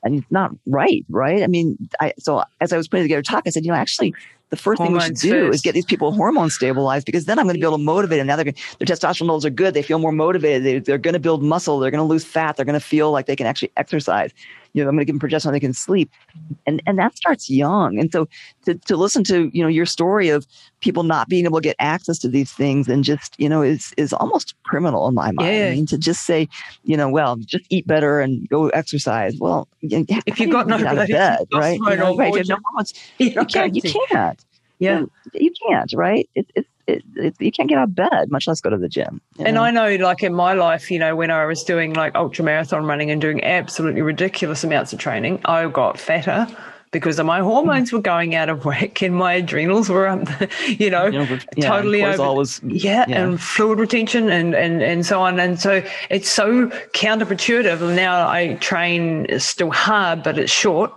and 0.03 0.19
it's 0.19 0.31
not 0.31 0.51
right, 0.67 1.03
right? 1.09 1.41
I 1.41 1.47
mean, 1.47 1.77
I 1.99 2.13
so 2.19 2.43
as 2.61 2.71
I 2.71 2.77
was 2.77 2.87
putting 2.87 3.05
together 3.05 3.23
talk, 3.23 3.43
I 3.45 3.49
said, 3.49 3.65
you 3.65 3.71
know, 3.71 3.77
actually 3.77 4.13
the 4.55 4.61
first 4.61 4.79
Hormones 4.79 5.03
thing 5.03 5.11
we 5.11 5.15
should 5.15 5.21
do 5.21 5.47
first. 5.47 5.55
is 5.55 5.61
get 5.61 5.73
these 5.73 5.85
people 5.85 6.11
hormone 6.11 6.49
stabilized 6.49 7.05
because 7.05 7.25
then 7.25 7.39
I'm 7.39 7.45
going 7.45 7.55
to 7.55 7.59
be 7.59 7.65
able 7.65 7.77
to 7.77 7.83
motivate 7.83 8.19
them. 8.19 8.27
Now 8.27 8.35
they're, 8.35 8.45
their 8.45 8.53
testosterone 8.85 9.21
levels 9.21 9.45
are 9.45 9.49
good. 9.49 9.73
They 9.73 9.81
feel 9.81 9.99
more 9.99 10.11
motivated. 10.11 10.63
They, 10.63 10.79
they're 10.79 10.97
going 10.97 11.13
to 11.13 11.19
build 11.19 11.43
muscle. 11.43 11.79
They're 11.79 11.91
going 11.91 11.99
to 11.99 12.07
lose 12.07 12.25
fat. 12.25 12.55
They're 12.55 12.65
going 12.65 12.79
to 12.79 12.85
feel 12.85 13.11
like 13.11 13.25
they 13.25 13.35
can 13.35 13.47
actually 13.47 13.71
exercise 13.77 14.31
you 14.75 14.83
know, 14.83 14.89
I'm 14.89 14.95
going 14.95 15.05
to 15.07 15.13
give 15.13 15.19
them 15.19 15.29
progesterone, 15.29 15.53
they 15.53 15.59
can 15.61 15.73
sleep. 15.73 16.11
And, 16.67 16.83
and 16.85 16.99
that 16.99 17.15
starts 17.15 17.49
young. 17.49 17.97
And 17.97 18.11
so 18.11 18.27
to, 18.65 18.75
to 18.75 18.97
listen 18.97 19.23
to, 19.23 19.49
you 19.53 19.63
know, 19.63 19.69
your 19.69 19.85
story 19.85 20.27
of 20.27 20.45
people 20.81 21.03
not 21.03 21.29
being 21.29 21.45
able 21.45 21.61
to 21.61 21.63
get 21.63 21.77
access 21.79 22.19
to 22.19 22.27
these 22.27 22.51
things 22.51 22.89
and 22.89 23.01
just, 23.01 23.39
you 23.39 23.47
know, 23.47 23.61
is, 23.61 23.93
is 23.95 24.11
almost 24.11 24.53
criminal 24.63 25.07
in 25.07 25.13
my 25.13 25.31
mind. 25.31 25.47
Yeah. 25.47 25.67
I 25.67 25.75
mean, 25.75 25.85
to 25.87 25.97
just 25.97 26.25
say, 26.25 26.49
you 26.83 26.97
know, 26.97 27.07
well, 27.07 27.37
just 27.37 27.63
eat 27.69 27.87
better 27.87 28.19
and 28.19 28.49
go 28.49 28.67
exercise. 28.69 29.37
Well, 29.39 29.69
if 29.81 30.41
you've 30.41 30.51
got 30.51 30.67
no 30.67 30.75
out 30.75 30.97
of 30.97 31.07
bed, 31.07 31.47
right? 31.53 31.79
You 31.79 31.95
know, 31.95 32.17
right. 32.17 32.33
You, 32.35 32.43
no 32.43 32.57
you 33.17 33.45
can't, 33.45 33.75
you 33.75 33.81
can't. 33.81 34.44
Yeah. 34.79 34.99
You, 34.99 35.11
you 35.33 35.53
can't, 35.67 35.91
right? 35.93 36.29
It, 36.35 36.49
it's, 36.55 36.69
it, 36.87 37.03
it, 37.15 37.35
you 37.39 37.51
can't 37.51 37.67
get 37.69 37.77
out 37.77 37.85
of 37.85 37.95
bed, 37.95 38.29
much 38.29 38.47
less 38.47 38.61
go 38.61 38.69
to 38.69 38.77
the 38.77 38.89
gym. 38.89 39.21
And 39.39 39.55
know? 39.55 39.63
I 39.63 39.71
know, 39.71 39.95
like 39.95 40.23
in 40.23 40.33
my 40.33 40.53
life, 40.53 40.91
you 40.91 40.99
know, 40.99 41.15
when 41.15 41.31
I 41.31 41.45
was 41.45 41.63
doing 41.63 41.93
like 41.93 42.13
ultra 42.15 42.45
marathon 42.45 42.85
running 42.85 43.09
and 43.09 43.19
doing 43.19 43.43
absolutely 43.43 44.01
ridiculous 44.01 44.63
amounts 44.63 44.93
of 44.93 44.99
training, 44.99 45.41
I 45.45 45.67
got 45.67 45.99
fatter 45.99 46.47
because 46.91 47.21
my 47.21 47.39
hormones 47.41 47.91
were 47.91 48.01
going 48.01 48.35
out 48.35 48.47
of 48.47 48.63
whack 48.63 49.01
and 49.01 49.15
my 49.15 49.33
adrenals 49.33 49.89
were 49.89 50.07
up, 50.07 50.29
you 50.67 50.89
know, 50.89 51.07
yeah, 51.07 51.67
totally 51.67 52.03
over. 52.03 52.33
Was, 52.33 52.61
yeah, 52.63 53.05
yeah, 53.07 53.23
and 53.23 53.41
fluid 53.41 53.79
retention 53.79 54.29
and, 54.29 54.55
and, 54.55 54.81
and 54.81 55.05
so 55.05 55.21
on. 55.21 55.39
And 55.39 55.59
so 55.59 55.83
it's 56.09 56.29
so 56.29 56.67
counterintuitive. 56.93 57.95
Now 57.95 58.27
I 58.29 58.53
train 58.55 59.27
still 59.39 59.71
hard, 59.71 60.23
but 60.23 60.37
it's 60.37 60.51
short 60.51 60.93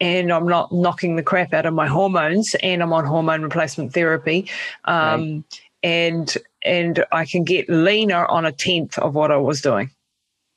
and 0.00 0.32
I'm 0.32 0.46
not 0.46 0.72
knocking 0.72 1.16
the 1.16 1.22
crap 1.22 1.52
out 1.52 1.66
of 1.66 1.74
my 1.74 1.86
hormones, 1.86 2.54
and 2.62 2.82
I'm 2.82 2.92
on 2.92 3.04
hormone 3.04 3.42
replacement 3.42 3.92
therapy, 3.92 4.48
um, 4.84 5.34
right. 5.34 5.60
and 5.82 6.36
and 6.62 7.04
I 7.12 7.24
can 7.24 7.44
get 7.44 7.68
leaner 7.68 8.26
on 8.26 8.44
a 8.44 8.52
tenth 8.52 8.98
of 8.98 9.14
what 9.14 9.30
I 9.30 9.36
was 9.36 9.60
doing. 9.60 9.90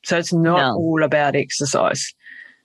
So 0.04 0.18
it's 0.18 0.32
not 0.32 0.58
no. 0.58 0.76
all 0.76 1.02
about 1.02 1.36
exercise. 1.36 2.12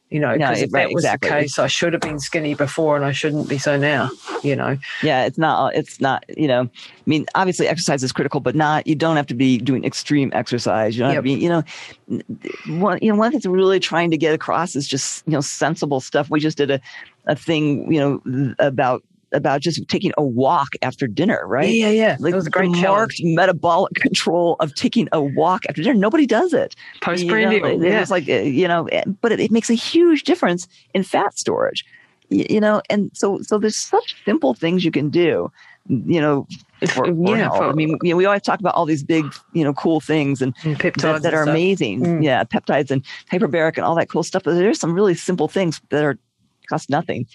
You 0.10 0.22
know, 0.22 0.32
because 0.38 0.60
no, 0.60 0.64
if 0.64 0.74
right, 0.74 0.88
that 0.88 0.94
was 0.94 1.04
exactly. 1.04 1.30
the 1.30 1.36
case, 1.36 1.60
I 1.60 1.68
should 1.68 1.92
have 1.92 2.02
been 2.02 2.18
skinny 2.18 2.54
before 2.54 2.96
and 2.96 3.04
I 3.04 3.12
shouldn't 3.12 3.50
be 3.50 3.58
so 3.58 3.76
now, 3.76 4.10
you 4.42 4.56
know. 4.56 4.78
Yeah, 5.04 5.26
it's 5.26 5.38
not, 5.38 5.76
it's 5.76 6.00
not, 6.00 6.24
you 6.38 6.48
know, 6.48 6.62
I 6.62 6.70
mean, 7.06 7.26
obviously 7.36 7.68
exercise 7.68 8.04
is 8.04 8.14
critical, 8.14 8.40
but 8.40 8.56
not, 8.56 8.88
you 8.88 8.96
don't 8.96 9.18
have 9.18 9.28
to 9.28 9.34
be 9.34 9.58
doing 9.58 9.84
extreme 9.84 10.32
exercise. 10.34 10.96
You 10.96 11.04
don't 11.04 11.10
yep. 11.10 11.16
have 11.16 11.24
to 11.26 11.36
be, 11.36 11.44
you 11.44 11.50
know, 11.50 12.80
one, 12.80 13.00
you 13.02 13.12
know, 13.12 13.18
one 13.18 13.32
thing 13.32 13.40
that's 13.40 13.48
really 13.48 13.82
trying 13.82 14.10
to 14.12 14.18
get 14.18 14.34
across 14.34 14.78
is 14.78 14.88
just, 14.88 15.28
you 15.28 15.34
know, 15.34 15.42
sensible 15.42 16.00
stuff. 16.00 16.30
We 16.30 16.40
just 16.40 16.58
did 16.58 16.72
a, 16.72 16.80
a 17.26 17.36
thing, 17.36 17.92
you 17.92 18.00
know, 18.00 18.56
about 18.60 19.04
about 19.32 19.62
just 19.62 19.86
taking 19.88 20.12
a 20.18 20.24
walk 20.24 20.70
after 20.82 21.08
dinner, 21.08 21.46
right? 21.46 21.70
Yeah, 21.70 21.90
yeah, 21.90 22.08
yeah. 22.08 22.18
Like 22.20 22.32
that 22.32 22.38
was 22.38 22.48
a 22.48 22.52
great 22.52 22.72
marked 22.72 22.82
challenge. 22.82 23.22
metabolic 23.24 23.94
control 23.96 24.56
of 24.60 24.74
taking 24.76 25.08
a 25.12 25.22
walk 25.22 25.66
after 25.68 25.82
dinner. 25.82 25.98
Nobody 25.98 26.26
does 26.26 26.54
it. 26.54 26.76
Postprandial. 27.02 27.72
You 27.72 27.78
know, 27.78 27.86
yeah. 27.86 28.02
It's 28.02 28.12
like, 28.12 28.28
you 28.28 28.68
know, 28.68 28.88
eh, 28.88 29.04
but 29.22 29.32
it, 29.32 29.40
it, 29.40 29.52
makes 29.52 29.70
a 29.70 29.74
huge 29.76 30.24
difference 30.24 30.68
in 30.94 31.04
fat 31.04 31.38
storage, 31.38 31.86
you, 32.30 32.46
you, 32.50 32.60
know, 32.60 32.82
and 32.90 33.10
so, 33.14 33.42
so 33.42 33.58
there's 33.58 33.76
such 33.76 34.16
simple 34.26 34.54
things 34.54 34.86
you 34.86 34.92
can 34.92 35.10
do, 35.10 35.52
you 35.90 36.22
know, 36.22 36.48
for, 36.82 37.06
for 37.06 37.36
yeah, 37.36 37.50
for, 37.50 37.70
I 37.70 37.74
mean, 37.74 37.98
you 38.04 38.12
know, 38.12 38.18
we 38.18 38.26
always 38.26 38.44
talk 38.44 38.60
about 38.60 38.76
all 38.76 38.86
these 38.86 39.04
big, 39.04 39.26
you 39.54 39.64
know, 39.64 39.74
cool 39.74 40.00
things 40.00 40.42
and, 40.42 40.56
and 40.64 40.78
peptides 40.78 41.02
that, 41.02 41.22
that 41.24 41.34
are 41.34 41.44
amazing. 41.44 42.02
Mm. 42.02 42.24
Yeah, 42.24 42.44
peptides 42.44 42.92
and 42.92 43.04
hyperbaric 43.32 43.78
and 43.78 43.86
all 43.86 43.96
that 43.96 44.10
cool 44.10 44.24
stuff. 44.24 44.44
But 44.44 44.56
there's 44.56 44.80
some 44.80 44.94
really 44.94 45.16
simple 45.16 45.48
things 45.48 45.82
that 45.90 46.04
are 46.04 46.20
cost 46.68 46.90
nothing. 46.90 47.26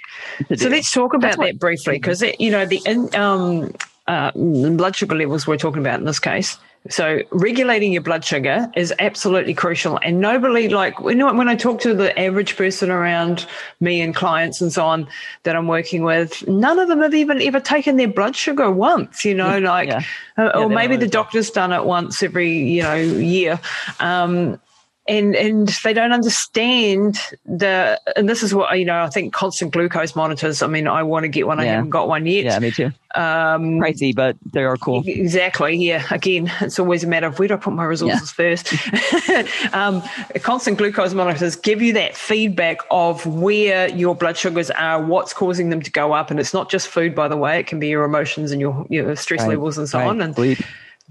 So 0.56 0.68
let's 0.68 0.90
talk 0.90 1.14
about 1.14 1.38
that 1.38 1.58
briefly 1.58 1.94
because 1.94 2.22
you 2.38 2.50
know 2.50 2.66
the 2.66 2.80
um, 3.14 3.74
uh, 4.06 4.32
blood 4.32 4.96
sugar 4.96 5.14
levels 5.14 5.46
we're 5.46 5.56
talking 5.56 5.80
about 5.80 5.98
in 5.98 6.06
this 6.06 6.18
case. 6.18 6.58
So 6.90 7.20
regulating 7.30 7.92
your 7.92 8.02
blood 8.02 8.24
sugar 8.24 8.68
is 8.74 8.92
absolutely 8.98 9.54
crucial. 9.54 10.00
And 10.02 10.20
nobody 10.20 10.68
like 10.68 10.94
you 10.98 11.14
know 11.14 11.32
when 11.32 11.48
I 11.48 11.54
talk 11.54 11.80
to 11.82 11.94
the 11.94 12.18
average 12.18 12.56
person 12.56 12.90
around 12.90 13.46
me 13.80 14.00
and 14.00 14.14
clients 14.14 14.60
and 14.60 14.72
so 14.72 14.84
on 14.84 15.06
that 15.44 15.54
I'm 15.54 15.68
working 15.68 16.02
with, 16.02 16.46
none 16.48 16.80
of 16.80 16.88
them 16.88 17.00
have 17.00 17.14
even 17.14 17.40
ever 17.40 17.60
taken 17.60 17.98
their 17.98 18.08
blood 18.08 18.34
sugar 18.34 18.68
once. 18.70 19.24
You 19.24 19.34
know, 19.34 19.58
like 19.60 19.88
yeah. 19.88 20.02
Uh, 20.36 20.50
or 20.56 20.68
maybe 20.68 20.96
the 20.96 21.06
doctor's 21.06 21.50
done 21.50 21.72
it 21.72 21.84
once 21.84 22.20
every 22.22 22.50
you 22.50 22.82
know 22.82 22.96
year. 22.96 23.60
Um, 24.00 24.60
and 25.08 25.34
and 25.34 25.68
they 25.82 25.92
don't 25.92 26.12
understand 26.12 27.18
the 27.44 28.00
and 28.16 28.28
this 28.28 28.42
is 28.42 28.54
what 28.54 28.78
you 28.78 28.84
know 28.84 29.02
i 29.02 29.08
think 29.08 29.32
constant 29.32 29.72
glucose 29.72 30.14
monitors 30.14 30.62
i 30.62 30.66
mean 30.68 30.86
i 30.86 31.02
want 31.02 31.24
to 31.24 31.28
get 31.28 31.46
one 31.46 31.58
i 31.58 31.64
haven't 31.64 31.90
got 31.90 32.06
one 32.06 32.24
yet 32.24 32.44
yeah 32.44 32.58
me 32.60 32.70
too 32.70 32.86
um 33.16 33.80
pricey 33.80 34.14
but 34.14 34.36
they 34.52 34.62
are 34.62 34.76
cool 34.76 35.02
exactly 35.04 35.76
yeah 35.76 36.06
again 36.12 36.50
it's 36.60 36.78
always 36.78 37.02
a 37.02 37.06
matter 37.06 37.26
of 37.26 37.38
where 37.38 37.48
do 37.48 37.54
i 37.54 37.56
put 37.56 37.72
my 37.72 37.84
resources 37.84 38.32
yeah. 38.38 38.54
first 38.54 39.74
um, 39.74 40.02
constant 40.40 40.78
glucose 40.78 41.12
monitors 41.14 41.56
give 41.56 41.82
you 41.82 41.92
that 41.92 42.16
feedback 42.16 42.78
of 42.92 43.26
where 43.26 43.88
your 43.88 44.14
blood 44.14 44.36
sugars 44.36 44.70
are 44.70 45.04
what's 45.04 45.32
causing 45.32 45.70
them 45.70 45.82
to 45.82 45.90
go 45.90 46.12
up 46.12 46.30
and 46.30 46.38
it's 46.38 46.54
not 46.54 46.70
just 46.70 46.86
food 46.86 47.12
by 47.12 47.26
the 47.26 47.36
way 47.36 47.58
it 47.58 47.66
can 47.66 47.80
be 47.80 47.88
your 47.88 48.04
emotions 48.04 48.52
and 48.52 48.60
your 48.60 48.86
your 48.88 49.16
stress 49.16 49.40
right. 49.40 49.50
levels 49.50 49.76
and 49.76 49.88
so 49.88 49.98
right. 49.98 50.06
on 50.06 50.20
and 50.20 50.36
Sleep 50.36 50.58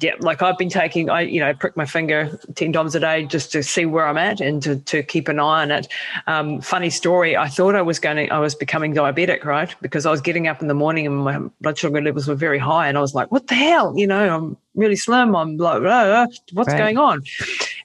yeah, 0.01 0.15
like 0.19 0.41
I've 0.41 0.57
been 0.57 0.69
taking, 0.69 1.09
I 1.09 1.21
you 1.21 1.39
know 1.39 1.53
prick 1.53 1.77
my 1.77 1.85
finger 1.85 2.37
ten 2.55 2.73
times 2.73 2.95
a 2.95 2.99
day 2.99 3.25
just 3.25 3.51
to 3.53 3.63
see 3.63 3.85
where 3.85 4.07
I'm 4.07 4.17
at 4.17 4.41
and 4.41 4.61
to, 4.63 4.75
to 4.77 5.03
keep 5.03 5.27
an 5.27 5.39
eye 5.39 5.61
on 5.61 5.71
it. 5.71 5.87
Um, 6.27 6.59
funny 6.61 6.89
story, 6.89 7.37
I 7.37 7.47
thought 7.47 7.75
I 7.75 7.81
was 7.81 7.99
going 7.99 8.17
to, 8.17 8.33
I 8.33 8.39
was 8.39 8.55
becoming 8.55 8.93
diabetic, 8.93 9.45
right? 9.45 9.73
Because 9.81 10.05
I 10.05 10.11
was 10.11 10.21
getting 10.21 10.47
up 10.47 10.61
in 10.61 10.67
the 10.67 10.73
morning 10.73 11.05
and 11.05 11.17
my 11.17 11.37
blood 11.61 11.77
sugar 11.77 12.01
levels 12.01 12.27
were 12.27 12.35
very 12.35 12.59
high, 12.59 12.87
and 12.87 12.97
I 12.97 13.01
was 13.01 13.13
like, 13.13 13.31
what 13.31 13.47
the 13.47 13.55
hell, 13.55 13.93
you 13.95 14.07
know, 14.07 14.35
I'm 14.35 14.57
really 14.75 14.95
slim. 14.95 15.35
I'm 15.35 15.57
like, 15.57 15.81
blah, 15.81 16.05
blah, 16.05 16.25
what's 16.53 16.69
Right. 16.69 16.77
going 16.77 16.97
on? 16.97 17.23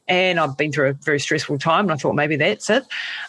And 0.09 0.39
I've 0.39 0.57
been 0.57 0.71
through 0.73 0.91
a 0.91 0.93
very 0.93 1.19
stressful 1.21 1.59
time, 1.59 1.87
and 1.87 1.93
I 1.93 1.97
thought 1.97 2.15
maybe 2.15 2.37
that's 2.37 2.71
it. 2.71 2.85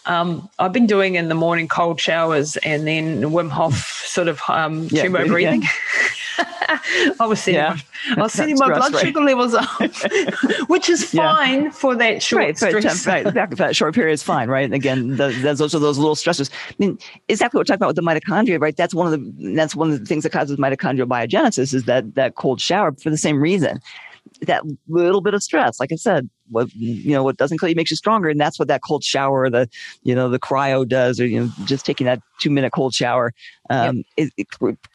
Um, 0.06 0.48
I've 0.60 0.74
been 0.74 0.86
doing 0.88 1.16
in 1.16 1.28
the 1.28 1.36
morning 1.36 1.68
cold 1.68 2.00
showers 2.00 2.56
and 2.58 2.88
then 2.88 3.22
Wim 3.24 3.50
Hof 3.50 3.74
sort 4.06 4.28
of 4.28 4.40
um, 4.48 4.88
Yeah, 4.92 5.04
turbo 5.04 5.36
yeah. 5.38 5.58
I 7.20 7.26
was 7.28 7.40
setting, 7.40 7.56
Yeah. 7.56 7.78
my, 8.16 8.16
I 8.18 8.22
was 8.24 8.34
setting 8.34 8.56
That's 8.56 8.70
my 8.70 8.90
blood 8.90 9.02
sugar 9.02 9.22
levels 9.22 9.54
up, 9.54 9.68
which 10.68 10.90
is 10.90 11.14
Yeah. 11.14 11.36
fine 11.36 11.72
for 11.72 11.96
that 11.96 12.22
short 12.22 12.40
right, 12.42 12.62
right, 12.62 12.72
stress. 12.84 13.08
right, 13.08 13.26
exactly. 13.26 13.56
That 13.56 13.76
short 13.76 13.96
period 13.96 14.14
is 14.14 14.24
fine, 14.24 14.50
right? 14.50 14.66
And 14.66 14.74
again, 14.74 15.18
the, 15.18 15.26
are 15.26 15.56
those 15.56 15.74
little 15.98 16.16
stressors. 16.16 16.50
I 16.70 16.74
mean, 16.78 16.98
exactly 17.28 17.58
what 17.58 17.62
we're 17.62 17.76
talking 17.76 17.78
about 17.84 17.88
with 17.88 17.96
the 17.98 18.02
mitochondria, 18.02 18.60
right? 18.60 18.76
That's 18.76 18.94
one 18.94 19.12
of 19.12 19.20
the 19.20 19.54
that's 19.56 19.76
one 19.76 19.92
of 19.92 20.00
the 20.00 20.06
things 20.06 20.24
that 20.24 20.32
causes 20.32 20.58
mitochondrial 20.58 21.08
biogenesis 21.08 21.74
is 21.74 21.86
that 21.86 22.16
that 22.16 22.36
cold 22.36 22.62
shower 22.62 22.92
for 22.94 23.10
the 23.10 23.18
same 23.18 23.40
reason. 23.42 23.82
That 24.42 24.64
little 24.88 25.22
bit 25.22 25.34
of 25.34 25.44
stress, 25.44 25.80
like 25.80 25.92
I 25.92 25.96
said, 25.96 26.30
what 26.50 26.74
you 26.76 27.12
know, 27.12 27.24
what 27.24 27.38
doesn't 27.38 27.60
kill 27.60 27.70
you 27.70 27.76
makes 27.76 27.92
you 27.92 27.98
stronger, 27.98 28.30
and 28.30 28.40
that's 28.40 28.58
what 28.60 28.68
that 28.70 28.82
cold 28.82 29.04
shower, 29.04 29.50
the 29.50 29.70
you 30.04 30.16
know, 30.16 30.30
the 30.30 30.40
cryo 30.40 30.88
does, 30.88 31.20
or 31.20 31.26
you 31.28 31.40
know, 31.40 31.52
just 31.66 31.86
taking 31.86 32.06
that 32.06 32.22
two 32.40 32.50
minute 32.50 32.72
cold 32.74 32.94
shower, 32.94 33.34
um, 33.70 34.04
it, 34.16 34.32
it 34.38 34.48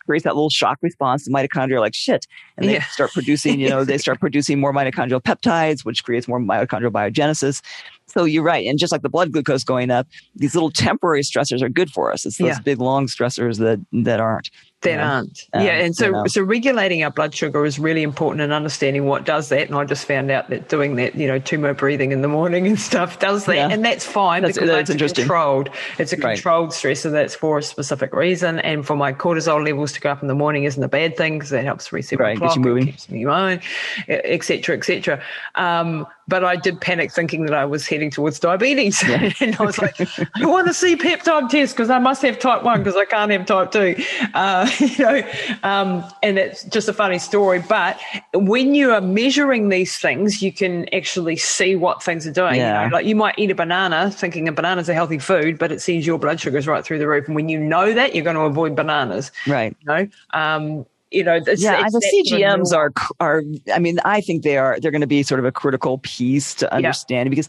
creates 0.07 0.25
that 0.25 0.35
little 0.35 0.51
shock 0.51 0.79
response. 0.83 1.25
The 1.25 1.31
mitochondria 1.31 1.75
are 1.75 1.81
like 1.81 1.95
shit, 1.95 2.27
and 2.57 2.69
they 2.69 2.75
Yeah. 2.75 2.85
start 2.87 3.13
producing, 3.13 3.61
you 3.61 3.69
know, 3.69 3.85
they 3.85 3.99
start 3.99 4.21
producing 4.21 4.61
more 4.61 4.73
mitochondrial 4.73 5.23
peptides, 5.23 5.85
which 5.85 6.05
creates 6.05 6.27
more 6.29 6.41
mitochondrial 6.41 6.91
biogenesis. 6.91 7.61
So 8.07 8.25
you're 8.25 8.43
right, 8.43 8.67
and 8.67 8.79
just 8.79 8.93
like 8.93 9.03
the 9.03 9.09
blood 9.09 9.33
glucose 9.33 9.65
going 9.65 9.91
up, 9.91 10.07
these 10.37 10.55
little 10.55 10.71
temporary 10.71 11.23
stressors 11.23 11.63
are 11.63 11.69
good 11.69 11.91
for 11.91 12.13
us. 12.13 12.25
It's 12.27 12.39
those 12.39 12.49
Yeah. 12.49 12.61
big 12.61 12.81
long 12.81 13.07
stressors 13.07 13.59
that 13.59 13.81
that 14.05 14.21
aren't. 14.21 14.51
That 14.83 14.91
Yeah. 14.91 15.13
aren't. 15.15 15.47
Um, 15.53 15.65
yeah, 15.65 15.73
and 15.79 15.95
so 15.95 16.07
you 16.07 16.13
know. 16.13 16.27
so 16.27 16.43
regulating 16.43 17.05
our 17.05 17.11
blood 17.11 17.35
sugar 17.35 17.65
is 17.65 17.79
really 17.79 18.03
important 18.03 18.41
and 18.43 18.53
understanding 18.53 19.07
what 19.07 19.25
does 19.25 19.49
that. 19.51 19.69
And 19.69 19.77
I 19.77 19.85
just 19.85 20.07
found 20.07 20.31
out 20.31 20.51
that 20.51 20.69
doing 20.69 20.97
that, 20.97 21.15
you 21.15 21.29
know, 21.29 21.39
tummo 21.39 21.77
breathing 21.77 22.11
in 22.11 22.21
the 22.21 22.27
morning 22.29 22.67
and 22.67 22.79
stuff 22.79 23.19
does 23.21 23.45
that, 23.47 23.55
Yeah. 23.55 23.69
and 23.71 23.85
that's 23.85 24.05
fine 24.05 24.43
That's- 24.43 24.57
because 24.59 24.89
that's 24.97 25.13
controlled. 25.13 25.71
It's 25.99 26.13
a 26.13 26.17
Right. 26.17 26.35
controlled 26.35 26.71
stressor 26.71 27.13
that's 27.13 27.35
for 27.35 27.59
a 27.59 27.63
specific 27.63 28.13
reason, 28.13 28.59
and 28.61 28.85
for 28.85 28.97
my 28.97 29.13
cortisol 29.13 29.65
levels 29.65 29.93
to 29.93 30.01
go 30.01 30.11
up 30.11 30.21
in 30.23 30.27
the 30.29 30.35
morning 30.35 30.65
isn't 30.65 30.83
a 30.83 30.89
bad 30.89 31.17
thing 31.17 31.35
because 31.39 31.51
that 31.51 31.65
helps 31.65 31.93
reset 31.93 32.19
Right, 32.19 32.37
my 32.39 32.49
clock, 32.49 32.81
keeps 32.81 33.09
me 33.09 33.23
going, 33.23 33.61
etc., 34.09 34.77
etc. 34.77 35.21
Um, 35.55 36.07
but 36.29 36.45
I 36.45 36.57
did 36.57 36.81
panic 36.81 37.13
thinking 37.13 37.45
that 37.47 37.55
I 37.55 37.65
was 37.65 37.87
heading 37.87 38.11
towards 38.11 38.39
diabetes, 38.39 39.03
and 39.41 39.57
I 39.57 39.63
was 39.63 39.79
like, 39.79 40.01
I 40.01 40.47
want 40.47 40.67
to 40.69 40.75
C-peptide 40.75 41.49
test 41.51 41.77
because 41.77 41.91
I 41.91 41.99
must 41.99 42.23
have 42.23 42.39
type 42.39 42.63
one 42.63 42.79
because 42.79 42.97
I 42.97 43.05
can't 43.05 43.31
have 43.31 43.47
type 43.47 43.71
two. 43.71 43.97
Uh, 44.35 44.71
you 44.79 44.99
know, 44.99 45.23
um, 45.63 46.05
and 46.23 46.39
it's 46.39 46.65
just 46.65 46.89
a 46.89 46.93
funny 46.93 47.19
story. 47.19 47.63
But 47.69 48.01
when 48.35 48.75
you 48.75 48.93
are 48.93 49.01
measuring 49.01 49.69
these 49.69 49.99
things, 49.99 50.43
you 50.43 50.53
can 50.53 50.93
actually 50.95 51.37
see 51.37 51.77
what 51.77 52.03
things 52.03 52.27
are 52.27 52.33
doing. 52.33 52.57
Yeah. 52.57 52.85
You 52.85 52.91
know, 52.91 52.97
like 52.97 53.07
you 53.07 53.17
might 53.17 53.39
eat 53.39 53.51
a 53.51 53.55
banana 53.55 54.11
thinking 54.11 54.49
a 54.49 54.53
banana's 54.53 54.89
a 54.89 54.95
healthy 54.95 55.19
food, 55.19 55.59
but 55.59 55.73
it 55.73 55.81
sees 55.81 56.07
your 56.07 56.19
blood 56.19 56.41
sugar's 56.41 56.67
right 56.67 56.85
through 56.85 56.99
the 56.99 57.09
roof. 57.09 57.27
And 57.27 57.35
when 57.35 57.49
you 57.49 57.59
know 57.59 57.93
that, 57.93 58.15
you're 58.15 58.25
going 58.25 58.37
to 58.37 58.43
avoid 58.43 58.77
bananas. 58.77 59.33
Right. 59.47 59.77
You 59.81 59.87
know, 59.87 60.09
um, 60.33 60.87
you 61.13 61.25
know, 61.25 61.35
it's, 61.35 61.63
yeah, 61.63 61.85
it's 61.85 61.93
the 61.93 62.01
that 62.01 62.03
sort 62.03 62.05
of 62.05 62.41
CGMs 62.41 62.73
are 62.77 62.93
are. 63.21 63.43
I 63.75 63.79
mean, 63.79 63.99
I 64.05 64.21
think 64.21 64.43
they 64.43 64.57
are. 64.57 64.79
They're 64.81 64.91
going 64.91 65.01
to 65.03 65.07
be 65.07 65.23
sort 65.23 65.39
of 65.39 65.45
a 65.45 65.53
critical 65.53 65.99
piece 65.99 66.55
to 66.57 66.73
understand 66.75 67.31
because, 67.31 67.49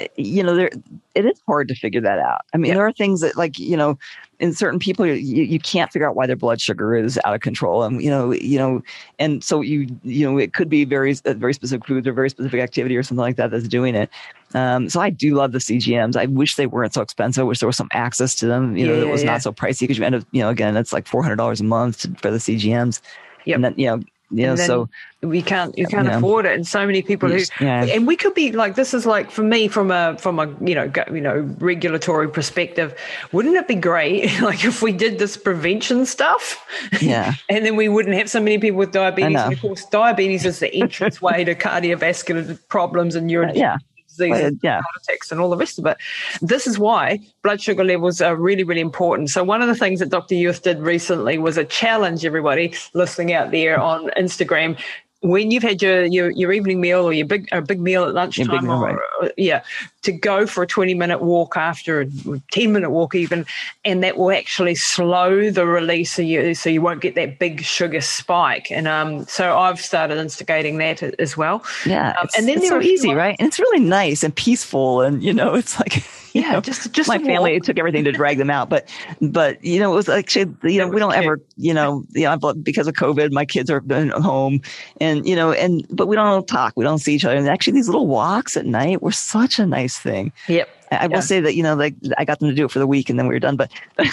eh, 0.00 0.08
you 0.16 0.42
know, 0.42 0.54
there 0.54 0.70
it 1.14 1.24
is 1.24 1.40
hard 1.46 1.68
to 1.68 1.74
figure 1.74 2.00
that 2.00 2.18
out. 2.18 2.42
I 2.52 2.56
mean, 2.56 2.70
Yeah. 2.70 2.74
there 2.74 2.86
are 2.86 2.92
things 2.92 3.20
that, 3.20 3.36
like, 3.36 3.58
you 3.58 3.76
know, 3.76 3.98
in 4.38 4.52
certain 4.52 4.78
people, 4.78 5.06
you, 5.06 5.42
you 5.44 5.58
can't 5.58 5.92
figure 5.92 6.08
out 6.08 6.16
why 6.16 6.26
their 6.26 6.36
blood 6.36 6.60
sugar 6.60 6.94
is 6.94 7.18
out 7.24 7.34
of 7.34 7.40
control, 7.40 7.82
and 7.82 8.02
you 8.02 8.10
know, 8.10 8.32
you 8.32 8.58
know, 8.58 8.82
and 9.18 9.42
so 9.42 9.60
you 9.60 9.86
you 10.02 10.30
know, 10.30 10.38
it 10.38 10.52
could 10.54 10.68
be 10.68 10.84
very 10.84 11.16
uh, 11.24 11.34
very 11.34 11.54
specific 11.54 11.86
foods 11.86 12.06
or 12.06 12.12
very 12.12 12.30
specific 12.30 12.60
activity 12.60 12.96
or 12.96 13.02
something 13.02 13.22
like 13.22 13.36
that 13.36 13.50
that's 13.50 13.68
doing 13.68 13.94
it. 13.94 14.10
Um, 14.54 14.88
so 14.88 15.00
I 15.00 15.10
do 15.10 15.34
love 15.34 15.52
the 15.52 15.58
CGMs. 15.60 16.16
I 16.16 16.26
wish 16.26 16.54
they 16.56 16.66
weren't 16.66 16.94
so 16.94 17.02
expensive. 17.02 17.40
I 17.42 17.44
wish 17.44 17.58
there 17.58 17.66
was 17.66 17.76
some 17.76 17.88
access 17.92 18.34
to 18.36 18.46
them. 18.46 18.76
You 18.76 18.86
know, 18.86 18.94
Yeah, 18.94 19.00
that 19.00 19.08
was 19.08 19.22
yeah. 19.24 19.32
not 19.32 19.42
so 19.42 19.52
pricey 19.52 19.80
because 19.80 19.98
you 19.98 20.04
end 20.04 20.14
up, 20.14 20.24
you 20.32 20.42
know, 20.42 20.48
again, 20.48 20.76
it's 20.76 20.92
like 20.92 21.06
four 21.06 21.22
hundred 21.22 21.36
dollars 21.36 21.60
a 21.60 21.64
month 21.64 22.06
for 22.20 22.30
the 22.30 22.38
CGMs. 22.38 23.00
Yep. 23.46 23.54
And 23.56 23.64
then, 23.64 23.74
you 23.76 23.86
know, 23.86 24.00
you 24.30 24.44
know, 24.44 24.50
And 24.50 24.58
then 24.58 24.66
so 24.66 24.88
we 25.22 25.42
can't 25.42 25.76
you 25.76 25.86
can't 25.86 26.06
Yeah. 26.08 26.16
afford 26.18 26.46
it 26.46 26.54
and 26.54 26.66
so 26.66 26.86
many 26.86 27.02
people 27.02 27.28
who 27.28 27.38
Yeah. 27.60 27.84
and 27.84 28.06
we 28.06 28.16
could 28.16 28.34
be 28.34 28.52
like 28.52 28.74
this 28.74 28.92
is 28.94 29.06
like 29.06 29.30
for 29.30 29.42
me 29.42 29.68
from 29.68 29.90
a 29.90 30.16
from 30.18 30.38
a 30.38 30.46
you 30.66 30.74
know 30.74 30.88
go, 30.88 31.04
you 31.12 31.20
know 31.20 31.40
regulatory 31.58 32.28
perspective 32.28 32.94
wouldn't 33.32 33.56
it 33.56 33.68
be 33.68 33.74
great 33.74 34.40
like 34.48 34.64
if 34.64 34.82
we 34.82 34.92
did 34.92 35.18
this 35.18 35.36
prevention 35.36 36.06
stuff 36.06 36.66
Yeah. 37.00 37.34
and 37.50 37.64
then 37.64 37.76
we 37.76 37.88
wouldn't 37.88 38.14
have 38.16 38.28
so 38.30 38.40
many 38.40 38.58
people 38.58 38.78
with 38.78 38.92
diabetes 38.92 39.36
and 39.38 39.52
of 39.52 39.60
course 39.60 39.84
diabetes 39.86 40.44
is 40.46 40.58
the 40.58 40.74
entrance 40.74 41.20
way 41.28 41.44
to 41.44 41.54
cardiovascular 41.54 42.58
problems 42.68 43.14
and 43.14 43.30
uh, 43.30 43.34
neurodegenerative 43.34 43.56
yeah. 43.56 43.76
Diseases 44.16 44.42
Well, 44.42 44.52
yeah. 44.62 44.74
heart 44.74 45.02
attacks 45.02 45.30
and 45.32 45.40
all 45.40 45.50
the 45.50 45.56
rest 45.56 45.78
of 45.78 45.86
it. 45.86 45.96
This 46.42 46.66
is 46.66 46.78
why 46.78 47.20
blood 47.42 47.60
sugar 47.60 47.84
levels 47.84 48.20
are 48.20 48.36
really, 48.36 48.64
really 48.64 48.80
important. 48.80 49.30
So 49.30 49.42
one 49.44 49.60
of 49.62 49.68
the 49.68 49.74
things 49.74 50.00
that 50.00 50.08
Dr. 50.10 50.34
Yurth 50.34 50.62
did 50.62 50.78
recently 50.80 51.38
was 51.38 51.56
a 51.58 51.64
challenge 51.64 52.24
everybody 52.24 52.74
listening 52.94 53.32
out 53.32 53.50
there 53.50 53.78
on 53.80 54.10
Instagram. 54.16 54.78
When 55.22 55.50
you've 55.50 55.62
had 55.62 55.80
your, 55.80 56.04
your, 56.04 56.30
your 56.30 56.52
evening 56.52 56.80
meal 56.82 57.02
or 57.04 57.12
your 57.12 57.26
big 57.26 57.48
a 57.50 57.62
big 57.62 57.80
meal 57.80 58.04
at 58.04 58.12
lunchtime, 58.14 58.64
meal, 58.66 58.72
or, 58.72 58.84
right. 58.84 58.96
or- 59.22 59.30
yeah, 59.38 59.62
to 60.04 60.12
go 60.12 60.46
for 60.46 60.62
a 60.62 60.66
twenty 60.66 60.94
minute 60.94 61.22
walk 61.22 61.56
after 61.56 62.02
a 62.02 62.06
ten 62.50 62.72
minute 62.72 62.90
walk 62.90 63.14
even, 63.14 63.44
and 63.84 64.02
that 64.02 64.16
will 64.16 64.30
actually 64.30 64.74
slow 64.74 65.50
the 65.50 65.66
release 65.66 66.12
so 66.12 66.22
you 66.22 66.54
so 66.54 66.70
you 66.70 66.80
won't 66.80 67.00
get 67.00 67.14
that 67.16 67.38
big 67.38 67.62
sugar 67.62 68.00
spike. 68.00 68.70
And 68.70 68.86
um, 68.86 69.26
so 69.26 69.56
I've 69.58 69.80
started 69.80 70.18
instigating 70.18 70.78
that 70.78 71.02
as 71.02 71.36
well. 71.36 71.64
Yeah. 71.86 72.14
Um, 72.20 72.28
and 72.36 72.48
then 72.48 72.58
it's 72.58 72.68
so 72.68 72.80
easy, 72.80 73.12
right? 73.12 73.36
And 73.38 73.48
it's 73.48 73.58
really 73.58 73.80
nice 73.80 74.22
and 74.22 74.34
peaceful. 74.34 75.00
And, 75.00 75.22
you 75.22 75.32
know, 75.32 75.54
it's 75.60 75.78
like, 75.78 76.04
Yeah, 76.32 76.54
know, 76.54 76.60
just 76.60 76.90
just 76.90 77.08
my 77.08 77.18
family, 77.18 77.54
it 77.54 77.62
took 77.62 77.78
everything 77.78 78.02
to 78.04 78.10
drag 78.10 78.38
them 78.38 78.50
out. 78.50 78.68
But, 78.68 78.88
but, 79.20 79.64
you 79.64 79.78
know, 79.78 79.92
it 79.92 79.94
was 79.94 80.08
actually 80.08 80.52
you 80.64 80.78
know, 80.78 80.88
we 80.88 80.98
don't 80.98 81.14
ever, 81.14 81.40
you 81.56 81.72
know, 81.72 82.04
you 82.12 82.24
know, 82.24 82.54
because 82.54 82.88
of 82.88 82.94
COVID, 82.94 83.30
my 83.30 83.44
kids 83.44 83.70
are 83.70 83.80
been 83.80 84.08
home 84.08 84.60
and, 85.00 85.24
you 85.28 85.36
know, 85.36 85.52
and, 85.52 85.86
but 85.90 86.08
we 86.08 86.16
don't 86.16 86.48
talk, 86.48 86.72
we 86.76 86.84
don't 86.84 86.98
see 86.98 87.14
each 87.14 87.24
other. 87.24 87.36
And 87.36 87.48
actually 87.48 87.74
these 87.74 87.86
little 87.86 88.08
walks 88.08 88.56
at 88.56 88.66
night 88.66 89.00
were 89.00 89.12
such 89.12 89.60
a 89.60 89.66
nice 89.66 89.93
thing. 89.98 90.32
Yep. 90.48 90.68
I 90.90 90.96
I 91.04 91.06
will 91.06 91.22
say 91.22 91.40
that, 91.40 91.54
you 91.54 91.62
know, 91.62 91.74
like 91.74 91.94
I 92.18 92.24
got 92.24 92.40
them 92.40 92.48
to 92.48 92.54
do 92.54 92.64
it 92.64 92.70
for 92.70 92.78
the 92.78 92.86
week 92.86 93.10
and 93.10 93.18
then 93.18 93.26
we 93.26 93.34
were 93.34 93.40
done, 93.40 93.56
but 93.56 93.70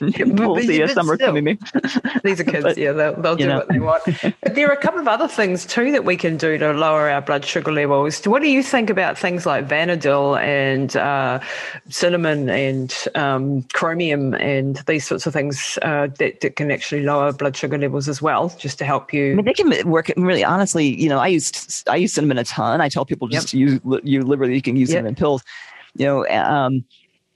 we'll 0.00 0.56
see 0.60 0.80
a 0.82 0.88
summer 0.88 1.14
still. 1.16 1.28
coming. 1.28 1.58
These 2.24 2.40
are 2.40 2.44
kids, 2.44 2.62
But, 2.64 2.78
yeah, 2.78 2.92
they'll, 2.92 3.20
they'll 3.20 3.36
do 3.36 3.46
know. 3.48 3.58
what 3.58 3.68
they 3.68 3.80
want. 3.80 4.02
But 4.42 4.54
there 4.54 4.68
are 4.68 4.72
a 4.72 4.76
couple 4.80 5.00
of 5.00 5.08
other 5.08 5.28
things 5.28 5.64
too 5.66 5.92
that 5.92 6.04
we 6.04 6.16
can 6.16 6.36
do 6.36 6.58
to 6.58 6.72
lower 6.72 7.08
our 7.08 7.20
blood 7.22 7.44
sugar 7.44 7.72
levels. 7.72 8.24
What 8.24 8.42
do 8.42 8.48
you 8.50 8.62
think 8.62 8.90
about 8.90 9.16
things 9.18 9.46
like 9.46 9.68
vanadyl 9.68 10.40
and 10.42 10.96
uh, 10.96 11.40
cinnamon 11.88 12.48
and 12.50 12.92
um, 13.14 13.62
chromium 13.72 14.34
and 14.34 14.76
these 14.86 15.06
sorts 15.06 15.26
of 15.26 15.32
things 15.32 15.78
uh, 15.82 16.08
that, 16.18 16.40
that 16.40 16.56
can 16.56 16.70
actually 16.70 17.02
lower 17.02 17.32
blood 17.32 17.56
sugar 17.56 17.78
levels 17.78 18.08
as 18.08 18.20
well, 18.20 18.48
just 18.58 18.78
to 18.78 18.84
help 18.84 19.12
you? 19.12 19.32
I 19.32 19.34
mean, 19.34 19.44
they 19.44 19.52
can 19.54 19.88
work. 19.90 20.10
Really, 20.16 20.44
honestly, 20.44 21.00
you 21.00 21.08
know, 21.08 21.18
I 21.18 21.28
used 21.28 21.88
I 21.88 21.96
use 21.96 22.12
cinnamon 22.12 22.38
a 22.38 22.44
ton. 22.44 22.80
I 22.80 22.88
tell 22.88 23.04
people 23.04 23.28
just 23.28 23.52
use 23.54 23.80
you 24.02 24.22
literally 24.22 24.54
You 24.54 24.62
can 24.62 24.76
use 24.76 24.90
Yep. 24.90 24.96
cinnamon 24.98 25.14
pills. 25.14 25.42
You 25.94 26.06
know, 26.06 26.26
um, 26.28 26.84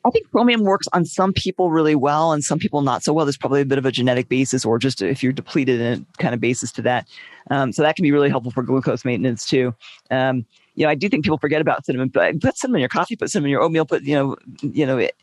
I 0.07 0.11
think 0.11 0.31
chromium 0.31 0.63
works 0.63 0.87
on 0.93 1.05
some 1.05 1.33
people 1.33 1.71
really 1.71 1.97
well, 1.97 2.33
and 2.33 2.45
some 2.45 2.59
people 2.59 2.81
not 2.81 3.03
so 3.03 3.13
well. 3.13 3.27
There's 3.27 3.37
probably 3.37 3.61
a 3.61 3.67
bit 3.67 3.79
of 3.79 3.85
a 3.85 3.91
genetic 3.91 4.29
basis, 4.29 4.65
or 4.65 4.79
just 4.79 5.03
if 5.03 5.23
you're 5.23 5.33
depleted 5.33 5.81
in 5.81 6.07
a 6.19 6.23
kind 6.23 6.33
of 6.33 6.41
basis 6.41 6.71
to 6.73 6.83
that. 6.83 7.09
Um, 7.51 7.73
so 7.73 7.83
that 7.83 7.97
can 7.97 8.05
be 8.05 8.13
really 8.13 8.29
helpful 8.29 8.53
for 8.53 8.63
glucose 8.63 9.05
maintenance 9.05 9.47
too. 9.47 9.75
Um, 10.11 10.47
you 10.77 10.85
know, 10.85 10.91
I 10.91 10.95
do 10.95 11.09
think 11.09 11.25
people 11.25 11.39
forget 11.39 11.61
about 11.61 11.85
cinnamon, 11.85 12.09
but 12.09 12.41
put 12.41 12.57
cinnamon 12.57 12.79
in 12.79 12.83
your 12.83 12.89
coffee, 12.89 13.17
put 13.17 13.31
cinnamon 13.31 13.49
in 13.49 13.53
your 13.53 13.63
oatmeal, 13.63 13.85
put 13.85 14.03
you 14.03 14.15
know, 14.15 14.37
you 14.63 14.87
know. 14.87 14.99
It, 14.99 15.17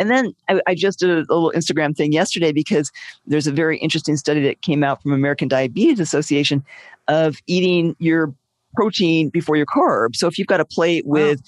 and 0.00 0.10
then 0.10 0.34
I, 0.48 0.60
I 0.66 0.74
just 0.74 0.98
did 0.98 1.10
a, 1.10 1.18
little 1.18 1.52
Instagram 1.54 1.96
thing 1.96 2.12
yesterday 2.12 2.50
because 2.50 2.90
there's 3.26 3.46
a 3.46 3.52
very 3.52 3.78
interesting 3.78 4.16
study 4.16 4.42
that 4.42 4.62
came 4.62 4.82
out 4.82 5.00
from 5.00 5.12
American 5.12 5.46
Diabetes 5.46 6.00
Association 6.00 6.64
of 7.06 7.36
eating 7.46 7.94
your 8.00 8.34
protein 8.74 9.28
before 9.28 9.56
your 9.56 9.66
carbs. 9.66 10.16
So 10.16 10.26
if 10.26 10.38
you've 10.38 10.48
got 10.48 10.60
a 10.60 10.64
plate 10.64 11.06
with 11.06 11.40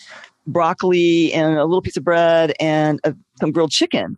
broccoli 0.47 1.33
and 1.33 1.57
a 1.57 1.65
little 1.65 1.83
piece 1.83 1.97
of 1.97 2.05
bread 2.05 2.53
and 2.61 3.01
a, 3.05 3.15
some 3.41 3.53
grilled 3.53 3.71
chicken, 3.71 4.17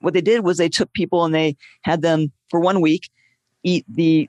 what 0.00 0.14
they 0.14 0.20
did 0.20 0.44
was 0.44 0.56
they 0.56 0.68
took 0.68 0.92
people 0.92 1.24
and 1.24 1.34
they 1.34 1.56
had 1.82 2.02
them 2.02 2.32
for 2.48 2.60
one 2.60 2.80
week 2.80 3.10
eat 3.62 3.84
the 3.88 4.28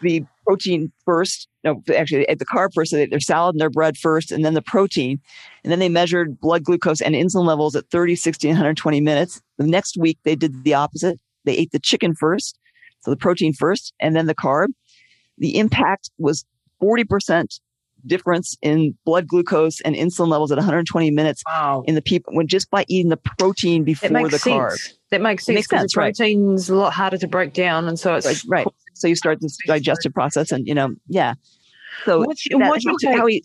the 0.00 0.24
protein 0.46 0.92
first. 1.04 1.48
No, 1.62 1.82
actually, 1.96 2.24
ate 2.24 2.38
the 2.38 2.46
carb 2.46 2.74
first. 2.74 2.90
So 2.90 2.96
they 2.96 3.04
ate 3.04 3.10
their 3.10 3.20
salad 3.20 3.54
and 3.54 3.60
their 3.60 3.70
bread 3.70 3.96
first, 3.96 4.32
and 4.32 4.44
then 4.44 4.54
the 4.54 4.62
protein. 4.62 5.20
And 5.62 5.72
then 5.72 5.78
they 5.78 5.88
measured 5.88 6.40
blood 6.40 6.64
glucose 6.64 7.00
and 7.00 7.14
insulin 7.14 7.46
levels 7.46 7.74
at 7.74 7.88
30, 7.90 8.16
60, 8.16 8.48
and 8.48 8.56
120 8.56 9.00
minutes. 9.00 9.40
The 9.58 9.66
next 9.66 9.96
week, 9.96 10.18
they 10.24 10.36
did 10.36 10.64
the 10.64 10.74
opposite. 10.74 11.18
They 11.44 11.56
ate 11.56 11.72
the 11.72 11.78
chicken 11.78 12.14
first, 12.14 12.58
so 13.00 13.10
the 13.10 13.16
protein 13.16 13.52
first, 13.52 13.94
and 14.00 14.14
then 14.14 14.26
the 14.26 14.34
carb. 14.34 14.68
The 15.38 15.58
impact 15.58 16.10
was 16.18 16.44
40% 16.82 17.60
difference 18.06 18.56
in 18.62 18.96
blood 19.04 19.26
glucose 19.26 19.80
and 19.82 19.94
insulin 19.94 20.28
levels 20.28 20.52
at 20.52 20.56
120 20.58 21.10
minutes 21.10 21.42
Wow. 21.46 21.82
in 21.86 21.94
the 21.94 22.02
people 22.02 22.34
when 22.34 22.46
just 22.46 22.70
by 22.70 22.84
eating 22.88 23.08
the 23.10 23.16
protein 23.16 23.84
before 23.84 24.28
the 24.28 24.38
sense. 24.38 24.44
carb. 24.44 24.92
That 25.10 25.20
makes 25.20 25.44
It 25.44 25.46
sense 25.46 25.54
makes 25.54 25.68
sense, 25.68 25.94
the 25.94 26.00
right. 26.00 26.16
protein's 26.16 26.68
a 26.70 26.74
lot 26.74 26.92
harder 26.92 27.18
to 27.18 27.26
break 27.28 27.52
down, 27.52 27.86
and 27.88 27.98
so 27.98 28.14
it's 28.14 28.26
Right, 28.26 28.64
right. 28.64 28.66
So 28.94 29.08
you 29.08 29.16
start 29.16 29.40
this 29.40 29.56
digestive 29.66 30.12
process, 30.14 30.52
and 30.52 30.66
you 30.66 30.74
know, 30.74 30.94
yeah. 31.08 31.34
So 32.04 32.20
What's- 32.20 32.44
that- 32.50 32.58
what's 32.68 32.84
your 32.84 32.92
how- 33.00 33.08
how 33.10 33.16
take- 33.18 33.24
we- 33.24 33.42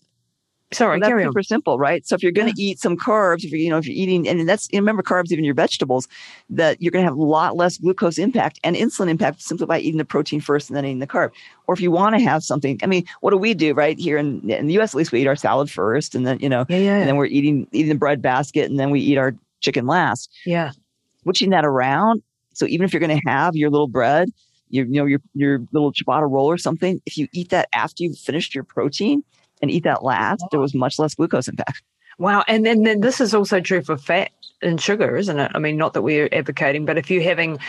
Sorry, 0.71 0.91
well, 0.91 0.99
that's 0.99 1.09
carry 1.09 1.23
on. 1.23 1.29
super 1.31 1.41
simple, 1.41 1.79
right? 1.79 2.05
So 2.05 2.13
if 2.13 2.21
you're 2.21 2.31
going 2.31 2.53
to 2.53 2.61
eat 2.61 2.79
some 2.79 2.95
carbs, 2.95 3.43
if 3.43 3.51
you're, 3.51 3.59
you 3.59 3.71
know, 3.71 3.79
if 3.79 3.87
you're 3.87 3.95
eating, 3.95 4.27
and 4.27 4.47
that's, 4.47 4.67
and 4.67 4.79
remember 4.79 5.01
carbs, 5.01 5.31
even 5.31 5.43
your 5.43 5.55
vegetables, 5.55 6.07
that 6.51 6.79
you're 6.79 6.91
going 6.91 7.03
to 7.03 7.09
have 7.09 7.17
a 7.17 7.23
lot 7.23 7.55
less 7.55 7.77
glucose 7.77 8.19
impact 8.19 8.59
and 8.63 8.75
insulin 8.75 9.09
impact 9.09 9.41
simply 9.41 9.65
by 9.65 9.79
eating 9.79 9.97
the 9.97 10.05
protein 10.05 10.39
first 10.39 10.69
and 10.69 10.77
then 10.77 10.85
eating 10.85 10.99
the 10.99 11.07
carb. 11.07 11.31
Or 11.65 11.73
if 11.73 11.81
you 11.81 11.89
want 11.89 12.15
to 12.17 12.21
have 12.21 12.43
something, 12.43 12.79
I 12.83 12.85
mean, 12.85 13.03
what 13.21 13.31
do 13.31 13.37
we 13.37 13.55
do, 13.55 13.73
right? 13.73 13.97
Here 13.97 14.17
in, 14.17 14.47
in 14.47 14.67
the 14.67 14.79
US, 14.79 14.93
at 14.93 14.97
least 14.97 15.11
we 15.11 15.21
eat 15.21 15.27
our 15.27 15.35
salad 15.35 15.71
first 15.71 16.13
and 16.13 16.27
then, 16.27 16.39
you 16.39 16.49
know, 16.49 16.65
Yeah, 16.69 16.77
yeah, 16.77 16.97
and 16.97 17.07
then 17.07 17.15
we're 17.15 17.25
eating, 17.25 17.67
eating 17.71 17.89
the 17.89 17.97
bread 17.97 18.21
basket 18.21 18.69
and 18.69 18.79
then 18.79 18.91
we 18.91 18.99
eat 18.99 19.17
our 19.17 19.33
chicken 19.61 19.87
last. 19.87 20.31
yeah. 20.45 20.71
Switching 21.23 21.49
that 21.49 21.65
around. 21.65 22.21
So 22.53 22.65
even 22.67 22.85
if 22.85 22.93
you're 22.93 22.99
going 23.01 23.19
to 23.19 23.27
have 23.29 23.55
your 23.55 23.69
little 23.71 23.87
bread, 23.87 24.29
your, 24.69 24.85
you 24.85 24.93
know, 24.93 25.05
your, 25.05 25.19
your 25.33 25.61
little 25.71 25.91
ciabatta 25.91 26.29
roll 26.29 26.45
or 26.45 26.57
something, 26.57 27.01
if 27.07 27.17
you 27.17 27.27
eat 27.33 27.49
that 27.49 27.67
after 27.73 28.03
you've 28.03 28.17
finished 28.19 28.53
your 28.53 28.63
protein 28.63 29.23
and 29.61 29.69
eat 29.71 29.83
that 29.83 30.03
last, 30.03 30.43
there 30.51 30.59
was 30.59 30.73
much 30.73 30.99
less 30.99 31.15
glucose 31.15 31.47
impact. 31.47 31.83
Wow. 32.17 32.43
And 32.47 32.65
then, 32.65 32.83
then 32.83 32.99
this 32.99 33.21
is 33.21 33.33
also 33.33 33.61
true 33.61 33.81
for 33.81 33.97
fat 33.97 34.31
and 34.61 34.79
sugar, 34.79 35.15
isn't 35.15 35.39
it? 35.39 35.51
I 35.55 35.59
mean, 35.59 35.77
not 35.77 35.93
that 35.93 36.01
we're 36.01 36.27
advocating, 36.31 36.85
but 36.85 36.97
if 36.97 37.09
you're 37.09 37.23
having 37.23 37.59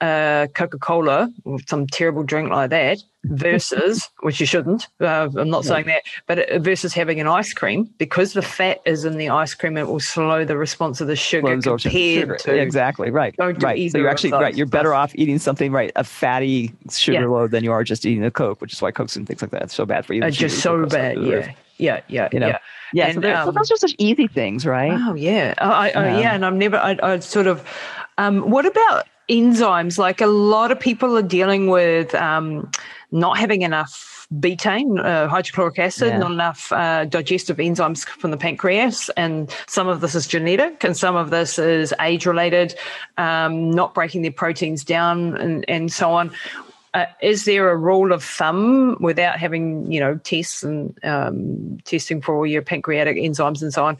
uh, 0.00 0.46
Coca 0.54 0.78
Cola 0.78 1.30
or 1.44 1.58
some 1.68 1.86
terrible 1.86 2.22
drink 2.22 2.50
like 2.50 2.70
that 2.70 2.98
versus, 3.24 4.08
which 4.20 4.40
you 4.40 4.46
shouldn't, 4.46 4.86
uh, 5.00 5.28
I'm 5.36 5.50
not 5.50 5.64
saying 5.64 5.86
that, 5.86 6.02
but 6.26 6.62
versus 6.62 6.94
having 6.94 7.20
an 7.20 7.26
ice 7.26 7.52
cream, 7.52 7.88
because 7.98 8.32
the 8.32 8.42
fat 8.42 8.80
is 8.86 9.04
in 9.04 9.18
the 9.18 9.28
ice 9.28 9.54
cream, 9.54 9.76
it 9.76 9.86
will 9.88 10.00
slow 10.00 10.44
the 10.44 10.56
response 10.56 11.00
of 11.00 11.06
the 11.06 11.16
sugar 11.16 11.48
compared 11.60 11.80
sugar. 11.82 12.36
to. 12.36 12.54
Exactly 12.54 13.10
right. 13.10 13.36
Don't 13.36 13.58
do 13.58 13.66
right. 13.66 13.90
So 13.92 13.98
you're 13.98 14.08
actually 14.08 14.32
right. 14.32 14.54
You're 14.54 14.66
better 14.66 14.94
off 14.94 15.12
eating 15.14 15.38
something 15.38 15.70
right 15.72 15.92
a 15.96 16.04
fatty 16.04 16.72
sugar 16.90 17.20
Yeah. 17.20 17.26
load 17.26 17.50
than 17.50 17.62
you 17.64 17.72
are 17.72 17.84
just 17.84 18.06
eating 18.06 18.24
a 18.24 18.30
Coke, 18.30 18.60
which 18.60 18.72
is 18.72 18.80
why 18.80 18.90
Cokes 18.90 19.16
and 19.16 19.26
things 19.26 19.42
like 19.42 19.50
that 19.50 19.64
are 19.64 19.68
so 19.68 19.84
bad 19.84 20.06
for 20.06 20.14
you. 20.14 20.22
Uh, 20.22 20.30
just 20.30 20.60
so 20.60 20.86
bad. 20.86 21.18
Yeah. 21.22 21.52
Yeah. 21.76 22.00
Yeah. 22.08 22.28
You 22.32 22.40
know, 22.40 22.48
yeah. 22.48 22.58
Yeah. 22.92 23.04
so, 23.12 23.14
And, 23.16 23.24
so 23.24 23.48
um, 23.48 23.54
those 23.54 23.70
are 23.70 23.76
such 23.76 23.94
easy 23.98 24.26
things, 24.26 24.64
right? 24.66 24.92
Oh 24.94 25.14
yeah, 25.14 25.54
I, 25.58 25.90
I, 25.90 25.90
Yeah. 25.90 26.18
yeah, 26.18 26.34
and 26.34 26.44
I'm 26.44 26.58
never. 26.58 26.76
I, 26.76 26.98
I 27.02 27.18
sort 27.20 27.46
of. 27.46 27.64
Um, 28.18 28.50
what 28.50 28.66
about 28.66 29.06
enzymes? 29.30 29.98
Like 29.98 30.20
a 30.20 30.26
lot 30.26 30.72
of 30.72 30.80
people 30.80 31.16
are 31.16 31.22
dealing 31.22 31.68
with 31.68 32.14
um, 32.14 32.70
not 33.12 33.38
having 33.38 33.62
enough 33.62 34.26
betaine, 34.38 35.04
uh, 35.04 35.26
hydrochloric 35.28 35.78
acid, 35.78 36.08
Yeah. 36.08 36.18
not 36.18 36.30
enough 36.30 36.70
uh, 36.72 37.04
digestive 37.04 37.56
enzymes 37.56 38.06
from 38.06 38.30
the 38.30 38.36
pancreas, 38.36 39.10
and 39.16 39.50
some 39.66 39.88
of 39.88 40.00
this 40.00 40.14
is 40.14 40.26
genetic, 40.26 40.84
and 40.84 40.96
some 40.96 41.16
of 41.16 41.30
this 41.30 41.58
is 41.58 41.92
age 42.00 42.26
related, 42.26 42.74
um, 43.18 43.70
not 43.70 43.92
breaking 43.94 44.22
their 44.22 44.30
proteins 44.32 44.84
down, 44.84 45.36
and, 45.36 45.64
and 45.68 45.92
so 45.92 46.12
on. 46.12 46.30
Uh, 46.92 47.06
is 47.22 47.44
there 47.44 47.70
a 47.70 47.76
rule 47.76 48.12
of 48.12 48.22
thumb 48.22 48.96
without 49.00 49.38
having 49.38 49.90
you 49.90 50.00
know 50.00 50.16
tests 50.24 50.62
and 50.64 50.98
um, 51.04 51.78
testing 51.84 52.20
for 52.20 52.36
all 52.36 52.46
your 52.46 52.62
pancreatic 52.62 53.16
enzymes 53.16 53.62
and 53.62 53.72
so 53.72 53.84
on? 53.84 53.96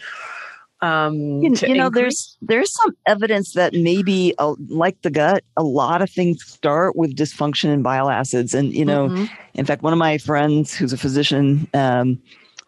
Um, 0.82 1.42
You, 1.42 1.54
you 1.66 1.74
know, 1.74 1.86
increase- 1.86 1.92
there's 1.92 2.36
there's 2.42 2.72
some 2.74 2.96
evidence 3.06 3.52
that 3.52 3.74
maybe 3.74 4.34
uh, 4.38 4.54
like 4.68 5.00
the 5.02 5.10
gut, 5.10 5.44
a 5.56 5.62
lot 5.62 6.00
of 6.02 6.10
things 6.10 6.42
start 6.44 6.96
with 6.96 7.14
dysfunction 7.16 7.70
in 7.72 7.82
bile 7.82 8.08
acids, 8.08 8.54
and 8.54 8.72
you 8.72 8.84
know, 8.84 9.08
Mhm. 9.10 9.28
in 9.54 9.64
fact, 9.66 9.82
one 9.82 9.92
of 9.92 9.98
my 9.98 10.16
friends 10.18 10.74
who's 10.74 10.92
a 10.92 10.96
physician 10.98 11.68
um, 11.74 12.18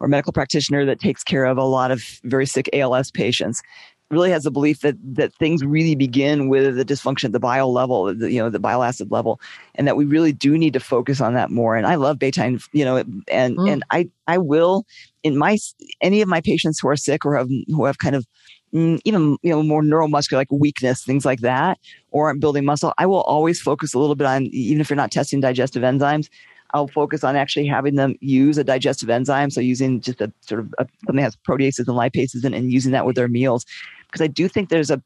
or 0.01 0.09
medical 0.09 0.33
practitioner 0.33 0.85
that 0.85 1.01
takes 1.01 1.23
care 1.23 1.45
of 1.45 1.57
a 1.57 1.65
lot 1.65 1.91
of 1.91 2.03
very 2.25 2.45
sick 2.47 2.69
ALS 2.73 3.11
patients 3.11 3.63
really 4.13 4.31
has 4.31 4.47
a 4.47 4.51
belief 4.51 4.81
that 4.81 4.97
that 5.15 5.35
things 5.35 5.65
really 5.65 5.95
begin 5.95 6.49
with 6.49 6.77
the 6.77 6.85
dysfunction 6.85 7.25
at 7.25 7.33
the 7.33 7.41
bile 7.41 7.73
level, 7.73 8.15
the, 8.15 8.31
you 8.31 8.39
know, 8.39 8.51
the 8.51 8.61
bile 8.61 8.83
acid 8.83 9.11
level, 9.11 9.41
and 9.75 9.89
that 9.89 9.97
we 9.97 10.05
really 10.05 10.33
do 10.33 10.57
need 10.57 10.75
to 10.75 10.81
focus 10.81 11.21
on 11.21 11.35
that 11.35 11.51
more. 11.51 11.77
And 11.77 11.87
I 11.87 11.97
love 11.97 12.19
betaine, 12.19 12.63
you 12.73 12.85
know, 12.85 12.99
and 13.29 13.59
Mm. 13.59 13.69
and 13.69 13.83
I 13.91 14.09
I 14.27 14.39
will 14.39 14.85
in 15.23 15.37
my 15.37 15.59
any 16.01 16.23
of 16.23 16.29
my 16.29 16.41
patients 16.41 16.79
who 16.81 16.89
are 16.89 16.97
sick 16.97 17.25
or 17.25 17.37
have 17.37 17.49
who 17.69 17.85
have 17.85 17.99
kind 17.99 18.15
of 18.15 18.27
mm, 18.75 19.01
even 19.05 19.37
you 19.43 19.51
know 19.51 19.63
more 19.63 19.83
neuromuscular 19.83 20.37
like 20.37 20.51
weakness 20.51 21.05
things 21.05 21.25
like 21.25 21.41
that 21.41 21.79
or 22.11 22.27
aren't 22.29 22.41
building 22.41 22.65
muscle 22.65 22.93
i 22.99 23.07
will 23.07 23.23
always 23.23 23.61
focus 23.61 23.95
a 23.95 23.99
little 23.99 24.15
bit 24.15 24.27
on 24.27 24.47
even 24.47 24.81
if 24.81 24.91
you're 24.91 24.97
not 24.97 25.11
testing 25.11 25.41
digestive 25.41 25.83
enzymes 25.83 26.29
i'll 26.75 26.89
focus 26.89 27.23
on 27.23 27.37
actually 27.37 27.67
having 27.67 27.97
them 27.97 28.15
use 28.21 28.59
a 28.59 28.65
digestive 28.65 29.11
enzyme 29.11 29.51
so 29.51 29.61
using 29.61 30.01
just 30.01 30.21
a 30.21 30.33
sort 30.41 30.61
of 30.61 30.75
a, 30.79 30.87
something 31.05 31.17
that 31.17 31.23
has 31.23 31.37
proteases 31.49 31.87
and 31.89 31.97
lipases 31.97 32.45
and 32.45 32.73
using 32.73 32.93
that 32.93 33.07
with 33.07 33.17
their 33.17 33.29
meals 33.29 33.65
because 34.13 34.23
i 34.23 34.27
do 34.29 34.49
think 34.49 34.69
there's 34.69 34.91
a 34.91 35.03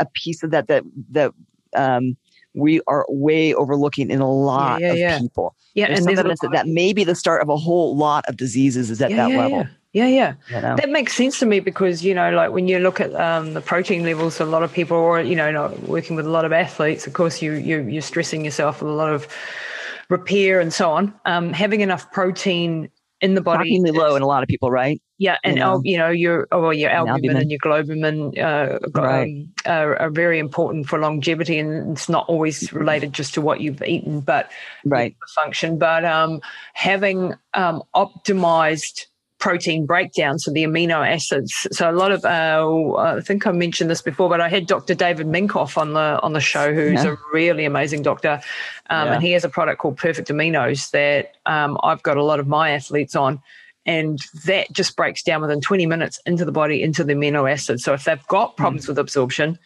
a 0.00 0.06
piece 0.14 0.42
of 0.42 0.50
that 0.50 0.66
that 0.68 0.82
that 1.10 1.32
um, 1.76 2.16
we 2.54 2.80
are 2.86 3.04
way 3.08 3.52
overlooking 3.52 4.10
in 4.10 4.20
a 4.20 4.30
lot 4.30 4.80
yeah, 4.80 4.92
of 4.92 4.98
yeah. 4.98 5.18
people 5.18 5.54
yeah, 5.74 5.88
there's 5.88 5.98
and 5.98 6.08
there's 6.08 6.18
evidence 6.18 6.40
that 6.40 6.52
that 6.52 6.66
may 6.66 6.92
be 6.92 7.04
the 7.04 7.14
start 7.14 7.42
of 7.42 7.48
a 7.50 7.56
whole 7.56 7.96
lot 7.96 8.24
of 8.28 8.36
diseases 8.36 8.90
is 8.90 9.02
at 9.02 9.10
yeah, 9.10 9.16
that 9.16 9.30
yeah, 9.30 9.36
level 9.36 9.66
Yeah, 9.92 10.08
yeah. 10.08 10.34
you 10.48 10.60
know? 10.60 10.76
That 10.76 10.90
makes 10.90 11.14
sense 11.14 11.38
to 11.38 11.46
me 11.46 11.60
because 11.60 12.04
you 12.04 12.14
know, 12.14 12.30
like 12.30 12.50
when 12.50 12.68
you 12.68 12.78
look 12.78 13.00
at 13.00 13.14
um, 13.14 13.54
the 13.54 13.62
protein 13.62 14.04
levels, 14.04 14.40
a 14.40 14.44
lot 14.44 14.62
of 14.62 14.72
people, 14.72 14.96
or 14.96 15.20
you 15.20 15.36
know, 15.36 15.50
not 15.50 15.78
working 15.84 16.16
with 16.16 16.26
a 16.26 16.30
lot 16.30 16.44
of 16.44 16.52
athletes, 16.52 17.06
of 17.06 17.14
course, 17.14 17.40
you 17.40 17.52
you 17.52 17.82
you're 17.82 18.02
stressing 18.02 18.44
yourself 18.44 18.82
with 18.82 18.90
a 18.90 18.94
lot 18.94 19.10
of 19.10 19.26
repair 20.08 20.60
and 20.60 20.72
so 20.72 20.90
on. 20.90 21.14
Um, 21.24 21.52
having 21.52 21.80
enough 21.80 22.10
protein 22.12 22.90
in 23.26 23.34
the 23.34 23.40
body, 23.40 23.68
shockingly 23.70 23.90
low 23.92 24.16
in 24.16 24.22
a 24.22 24.26
lot 24.26 24.42
of 24.42 24.48
people, 24.48 24.70
right? 24.70 25.00
Yeah, 25.18 25.38
and 25.44 25.56
you 25.56 25.60
know. 25.60 25.74
know, 25.76 25.80
you 25.84 25.98
know 25.98 26.10
your 26.10 26.46
oh, 26.52 26.60
well, 26.62 26.72
your 26.72 26.90
And 26.90 27.08
albumin, 27.08 27.36
albumin. 27.36 27.42
and 27.42 27.50
your 27.50 27.60
globulin 27.60 28.38
uh, 28.38 28.78
um, 28.98 29.02
Right. 29.04 29.46
are, 29.66 29.96
are 29.96 30.10
very 30.10 30.38
important 30.38 30.86
for 30.88 30.98
longevity, 30.98 31.58
and 31.58 31.92
it's 31.92 32.08
not 32.08 32.28
always 32.28 32.72
related 32.72 33.12
just 33.12 33.34
to 33.34 33.40
what 33.40 33.60
you've 33.60 33.82
eaten, 33.82 34.20
but 34.20 34.50
Right. 34.84 35.16
function. 35.34 35.78
But 35.78 36.04
um, 36.04 36.40
having 36.74 37.34
um, 37.54 37.82
optimized 37.94 39.06
protein 39.38 39.84
breakdown, 39.86 40.38
so 40.38 40.50
the 40.50 40.64
amino 40.64 41.06
acids. 41.06 41.52
So 41.72 41.90
a 41.90 41.92
lot 41.92 42.10
of 42.10 42.24
uh, 42.24 42.94
I 42.96 43.20
think 43.20 43.46
I 43.46 43.52
mentioned 43.52 43.90
this 43.90 44.00
before, 44.02 44.28
but 44.28 44.40
I 44.40 44.48
had 44.48 44.66
Dr. 44.66 44.94
David 44.94 45.26
Minkoff 45.26 45.76
on 45.76 45.92
the 45.92 46.18
on 46.22 46.32
the 46.32 46.40
show, 46.40 46.72
who's 46.72 47.04
Yeah. 47.04 47.12
a 47.12 47.16
really 47.32 47.64
amazing 47.64 48.02
doctor, 48.02 48.40
um, 48.88 49.06
Yeah. 49.08 49.14
and 49.14 49.22
he 49.22 49.32
has 49.32 49.44
a 49.44 49.48
product 49.48 49.80
called 49.80 49.96
Perfect 49.98 50.28
Aminos 50.28 50.90
that 50.92 51.32
um, 51.44 51.78
I've 51.82 52.02
got 52.02 52.16
a 52.16 52.22
lot 52.24 52.40
of 52.40 52.46
my 52.48 52.70
athletes 52.70 53.14
on. 53.14 53.42
And 53.88 54.18
that 54.46 54.72
just 54.72 54.96
breaks 54.96 55.22
down 55.22 55.42
within 55.42 55.60
20 55.60 55.86
minutes 55.86 56.18
into 56.26 56.44
the 56.44 56.50
body, 56.50 56.82
into 56.82 57.04
the 57.04 57.12
amino 57.12 57.48
acids. 57.48 57.84
So 57.84 57.92
if 57.92 58.02
they've 58.02 58.26
got 58.26 58.56
problems 58.56 58.88
with 58.88 58.98
absorption, 58.98 59.60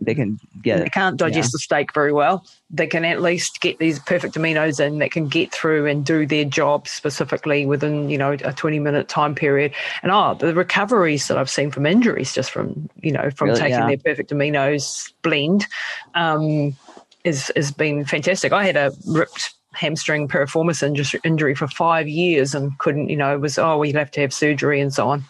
They 0.00 0.14
can 0.14 0.38
get 0.62 0.78
they 0.78 0.88
can't 0.88 1.16
digest 1.16 1.50
the 1.52 1.58
steak 1.58 1.92
very 1.92 2.12
well, 2.12 2.46
they 2.70 2.86
can 2.86 3.04
at 3.04 3.20
least 3.20 3.60
get 3.60 3.78
these 3.78 3.98
perfect 3.98 4.34
aminos 4.36 4.78
in 4.78 4.98
that 4.98 5.10
can 5.10 5.26
get 5.26 5.52
through 5.52 5.86
and 5.86 6.04
do 6.06 6.24
their 6.24 6.44
job 6.44 6.86
specifically 6.86 7.66
within, 7.66 8.08
you 8.08 8.16
know, 8.16 8.32
a 8.44 8.52
20 8.52 8.78
minute 8.78 9.08
time 9.08 9.34
period. 9.34 9.72
And 10.02 10.12
oh, 10.12 10.34
the 10.34 10.54
recoveries 10.54 11.26
that 11.28 11.36
I've 11.36 11.50
seen 11.50 11.72
from 11.72 11.84
injuries 11.84 12.32
just 12.32 12.52
from, 12.52 12.88
you 13.02 13.10
know, 13.10 13.30
from 13.34 13.48
Really? 13.48 13.60
taking 13.60 13.78
Yeah. 13.78 13.86
their 13.88 13.98
perfect 13.98 14.30
aminos 14.30 15.12
blend 15.22 15.66
um, 16.14 16.76
is 17.24 17.50
has 17.56 17.72
been 17.72 18.04
fantastic. 18.04 18.52
I 18.52 18.64
had 18.64 18.76
a 18.76 18.92
ripped 19.06 19.54
hamstring 19.72 20.28
piriformis 20.28 20.82
injury 21.24 21.54
for 21.54 21.66
five 21.68 22.08
years 22.08 22.54
and 22.54 22.76
couldn't, 22.78 23.08
you 23.08 23.16
know, 23.16 23.34
it 23.34 23.40
was, 23.40 23.58
oh, 23.58 23.78
well, 23.78 23.84
you'd 23.84 23.96
have 23.96 24.10
to 24.12 24.20
have 24.20 24.32
surgery 24.32 24.80
and 24.80 24.92
so 24.92 25.08
on. 25.08 25.24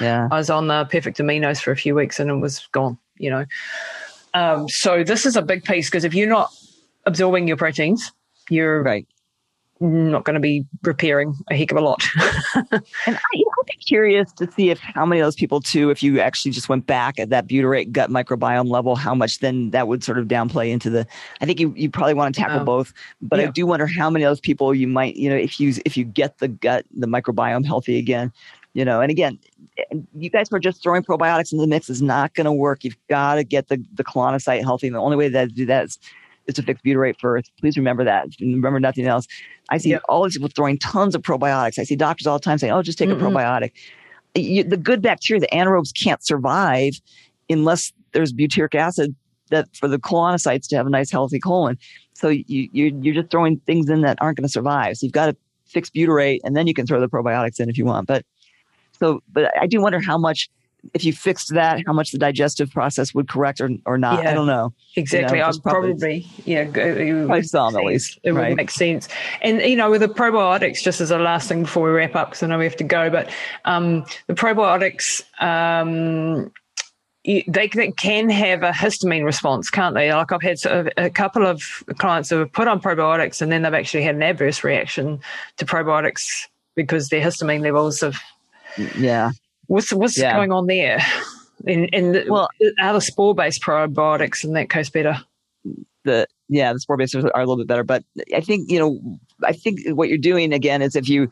Yeah. 0.00 0.28
I 0.30 0.36
was 0.36 0.50
on 0.50 0.68
the 0.68 0.84
perfect 0.86 1.18
aminos 1.18 1.60
for 1.60 1.70
a 1.72 1.76
few 1.76 1.94
weeks 1.94 2.18
and 2.20 2.30
it 2.30 2.34
was 2.36 2.66
gone, 2.72 2.98
you 3.18 3.30
know. 3.30 3.44
Um, 4.34 4.68
so 4.68 5.04
this 5.04 5.26
is 5.26 5.36
a 5.36 5.42
big 5.42 5.64
piece 5.64 5.88
because 5.90 6.04
if 6.04 6.14
you're 6.14 6.28
not 6.28 6.52
absorbing 7.06 7.46
your 7.48 7.56
proteins, 7.56 8.12
you're 8.48 8.82
Right. 8.82 9.06
not 9.80 10.24
going 10.24 10.34
to 10.34 10.40
be 10.40 10.64
repairing 10.82 11.34
a 11.50 11.56
heck 11.56 11.70
of 11.72 11.76
a 11.76 11.80
lot. 11.80 12.02
And 12.54 13.16
I, 13.16 13.20
you 13.32 13.44
know, 13.44 13.52
I'd 13.62 13.66
be 13.66 13.76
curious 13.84 14.32
to 14.34 14.50
see 14.52 14.70
if 14.70 14.78
how 14.78 15.04
many 15.04 15.20
of 15.20 15.26
those 15.26 15.34
people 15.34 15.60
too, 15.60 15.90
if 15.90 16.02
you 16.02 16.20
actually 16.20 16.52
just 16.52 16.68
went 16.68 16.86
back 16.86 17.18
at 17.18 17.30
that 17.30 17.48
butyrate 17.48 17.90
gut 17.92 18.08
microbiome 18.10 18.68
level, 18.70 18.94
how 18.96 19.14
much 19.14 19.40
then 19.40 19.70
that 19.70 19.88
would 19.88 20.04
sort 20.04 20.18
of 20.18 20.28
downplay 20.28 20.70
into 20.70 20.88
the. 20.88 21.06
I 21.40 21.46
think 21.46 21.58
you, 21.58 21.74
you 21.76 21.90
probably 21.90 22.14
want 22.14 22.34
to 22.34 22.40
tackle 22.40 22.60
Oh. 22.60 22.64
both, 22.64 22.92
but 23.20 23.40
I 23.40 23.46
do 23.46 23.66
wonder 23.66 23.86
how 23.86 24.08
many 24.08 24.24
of 24.24 24.30
those 24.30 24.40
people 24.40 24.72
you 24.74 24.86
might, 24.86 25.16
you 25.16 25.28
know, 25.28 25.36
if 25.36 25.58
you 25.58 25.74
if 25.84 25.96
you 25.96 26.04
get 26.04 26.38
the 26.38 26.48
gut 26.48 26.86
the 26.96 27.06
microbiome 27.08 27.66
healthy 27.66 27.98
again, 27.98 28.32
you 28.74 28.84
know, 28.84 29.00
and 29.00 29.10
again, 29.10 29.38
you 30.14 30.30
guys 30.30 30.50
were 30.50 30.58
just 30.58 30.82
throwing 30.82 31.02
probiotics 31.02 31.52
into 31.52 31.62
the 31.62 31.66
mix 31.66 31.88
is 31.88 32.02
not 32.02 32.34
going 32.34 32.44
to 32.44 32.52
work. 32.52 32.84
You've 32.84 32.96
got 33.08 33.36
to 33.36 33.44
get 33.44 33.68
the 33.68 33.82
the 33.94 34.04
colonocyte 34.04 34.62
healthy, 34.62 34.86
and 34.86 34.96
the 34.96 35.00
only 35.00 35.16
way 35.16 35.28
that 35.28 35.48
to 35.48 35.54
do 35.54 35.66
that 35.66 35.86
is 35.86 35.98
is 36.46 36.54
to 36.54 36.62
fix 36.62 36.80
butyrate 36.82 37.18
first. 37.20 37.52
Please 37.60 37.76
remember 37.76 38.04
that. 38.04 38.26
Remember 38.40 38.80
nothing 38.80 39.06
else. 39.06 39.26
I 39.70 39.78
see 39.78 39.90
Yeah. 39.90 39.98
all 40.08 40.24
these 40.24 40.34
people 40.34 40.48
throwing 40.54 40.78
tons 40.78 41.14
of 41.14 41.22
probiotics. 41.22 41.78
I 41.78 41.84
see 41.84 41.94
doctors 41.96 42.26
all 42.26 42.38
the 42.38 42.44
time 42.44 42.58
saying, 42.58 42.72
"Oh, 42.72 42.82
just 42.82 42.98
take 42.98 43.08
Mm-mm. 43.08 43.12
a 43.12 43.16
mm-hmm. 43.16 43.36
probiotic." 43.36 43.72
You, 44.34 44.64
the 44.64 44.76
good 44.76 45.02
bacteria, 45.02 45.40
the 45.40 45.48
anaerobes, 45.48 45.92
can't 45.94 46.24
survive 46.24 46.94
unless 47.50 47.92
there's 48.12 48.32
butyric 48.32 48.74
acid 48.74 49.14
that 49.50 49.68
for 49.76 49.86
the 49.88 49.98
colonocytes 49.98 50.66
to 50.68 50.76
have 50.76 50.86
a 50.86 50.90
nice 50.90 51.10
healthy 51.10 51.38
colon. 51.38 51.78
So 52.14 52.28
you, 52.28 52.68
you 52.72 52.98
you're 53.00 53.14
just 53.14 53.30
throwing 53.30 53.58
things 53.60 53.88
in 53.88 54.00
that 54.02 54.18
aren't 54.20 54.36
going 54.38 54.46
to 54.46 54.52
survive. 54.52 54.96
So 54.96 55.06
you've 55.06 55.12
got 55.12 55.26
to 55.26 55.36
fix 55.66 55.90
butyrate, 55.90 56.40
and 56.44 56.56
then 56.56 56.66
you 56.66 56.74
can 56.74 56.86
throw 56.86 57.00
the 57.00 57.08
probiotics 57.08 57.60
in 57.60 57.68
if 57.70 57.78
you 57.78 57.84
want. 57.84 58.06
But 58.06 58.24
so, 59.02 59.22
but 59.32 59.50
I 59.60 59.66
do 59.66 59.80
wonder 59.80 60.00
how 60.00 60.16
much 60.18 60.48
if 60.94 61.04
you 61.04 61.12
fixed 61.12 61.54
that, 61.54 61.80
how 61.86 61.92
much 61.92 62.10
the 62.10 62.18
digestive 62.18 62.70
process 62.70 63.14
would 63.14 63.28
correct 63.28 63.60
or, 63.60 63.70
or 63.86 63.96
not. 63.96 64.22
Yeah. 64.22 64.30
I 64.30 64.34
don't 64.34 64.48
know. 64.48 64.72
Exactly. 64.96 65.38
You 65.38 65.42
know, 65.44 65.48
I'd 65.48 65.62
probably- 65.62 65.90
probably, 65.90 66.26
yeah, 66.44 66.62
it 66.62 66.66
would 66.66 66.74
Probably 66.74 67.12
make 67.12 67.44
some, 67.44 67.66
at 67.68 67.72
sense. 67.74 67.86
least, 67.86 68.18
It 68.24 68.32
would 68.32 68.40
right. 68.40 68.56
make 68.56 68.70
sense. 68.70 69.08
And, 69.42 69.60
you 69.62 69.76
know, 69.76 69.90
with 69.90 70.00
the 70.00 70.08
probiotics, 70.08 70.82
just 70.82 71.00
as 71.00 71.12
a 71.12 71.18
last 71.18 71.48
thing 71.48 71.62
before 71.62 71.84
we 71.84 71.90
wrap 71.90 72.16
up, 72.16 72.30
because 72.30 72.42
I 72.42 72.46
know 72.48 72.58
we 72.58 72.64
have 72.64 72.76
to 72.76 72.84
go, 72.84 73.10
but 73.10 73.30
um, 73.64 74.04
the 74.26 74.34
probiotics, 74.34 75.22
um, 75.40 76.50
they, 77.24 77.44
they 77.72 77.92
can 77.92 78.28
have 78.28 78.64
a 78.64 78.72
histamine 78.72 79.24
response, 79.24 79.70
can't 79.70 79.94
they? 79.94 80.12
Like 80.12 80.32
I've 80.32 80.42
had 80.42 80.58
sort 80.58 80.74
of 80.78 80.92
a 80.96 81.10
couple 81.10 81.46
of 81.46 81.62
clients 81.98 82.28
who 82.30 82.38
have 82.38 82.52
put 82.52 82.66
on 82.66 82.80
probiotics 82.80 83.40
and 83.40 83.52
then 83.52 83.62
they've 83.62 83.72
actually 83.72 84.02
had 84.02 84.16
an 84.16 84.22
adverse 84.24 84.64
reaction 84.64 85.20
to 85.58 85.64
probiotics 85.64 86.24
because 86.74 87.08
their 87.08 87.24
histamine 87.24 87.60
levels 87.60 88.00
have. 88.00 88.16
Yeah. 88.98 89.30
What's 89.66 89.92
what's 89.92 90.18
Yeah. 90.18 90.34
going 90.36 90.52
on 90.52 90.66
there? 90.66 90.98
In 91.66 91.88
and 91.92 92.24
Well- 92.28 92.48
are 92.80 92.92
the 92.92 93.00
spore-based 93.00 93.62
probiotics 93.62 94.44
in 94.44 94.52
that 94.54 94.70
case 94.70 94.90
better? 94.90 95.20
the 96.04 96.26
yeah 96.48 96.72
the 96.72 96.80
spore 96.80 96.96
based 96.96 97.14
are 97.14 97.20
a 97.36 97.38
little 97.38 97.56
bit 97.56 97.68
better 97.68 97.84
but 97.84 98.02
i 98.34 98.40
think 98.40 98.68
you 98.68 98.76
know 98.76 98.98
i 99.44 99.52
think 99.52 99.78
what 99.90 100.08
you're 100.08 100.18
doing 100.18 100.52
again 100.52 100.82
is 100.82 100.96
if 100.96 101.08
you 101.08 101.30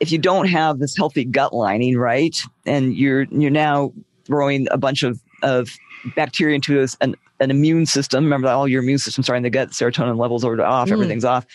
if 0.00 0.10
you 0.10 0.18
don't 0.18 0.48
have 0.48 0.80
this 0.80 0.96
healthy 0.96 1.24
gut 1.24 1.54
lining 1.54 1.96
right 1.96 2.42
and 2.66 2.96
you're 2.96 3.28
you're 3.30 3.48
now 3.48 3.92
throwing 4.24 4.66
a 4.72 4.76
bunch 4.76 5.04
of 5.04 5.20
of 5.44 5.68
bacteria 6.16 6.56
into 6.56 6.74
this, 6.74 6.96
an, 7.00 7.14
an 7.38 7.52
immune 7.52 7.86
system 7.86 8.24
remember 8.24 8.48
that 8.48 8.54
all 8.54 8.66
your 8.66 8.82
immune 8.82 8.98
system 8.98 9.22
starting 9.22 9.44
to 9.44 9.50
get 9.50 9.68
serotonin 9.68 10.18
levels 10.18 10.44
are 10.44 10.60
off 10.60 10.88
Mm. 10.88 10.92
everything's 10.94 11.24
off 11.24 11.46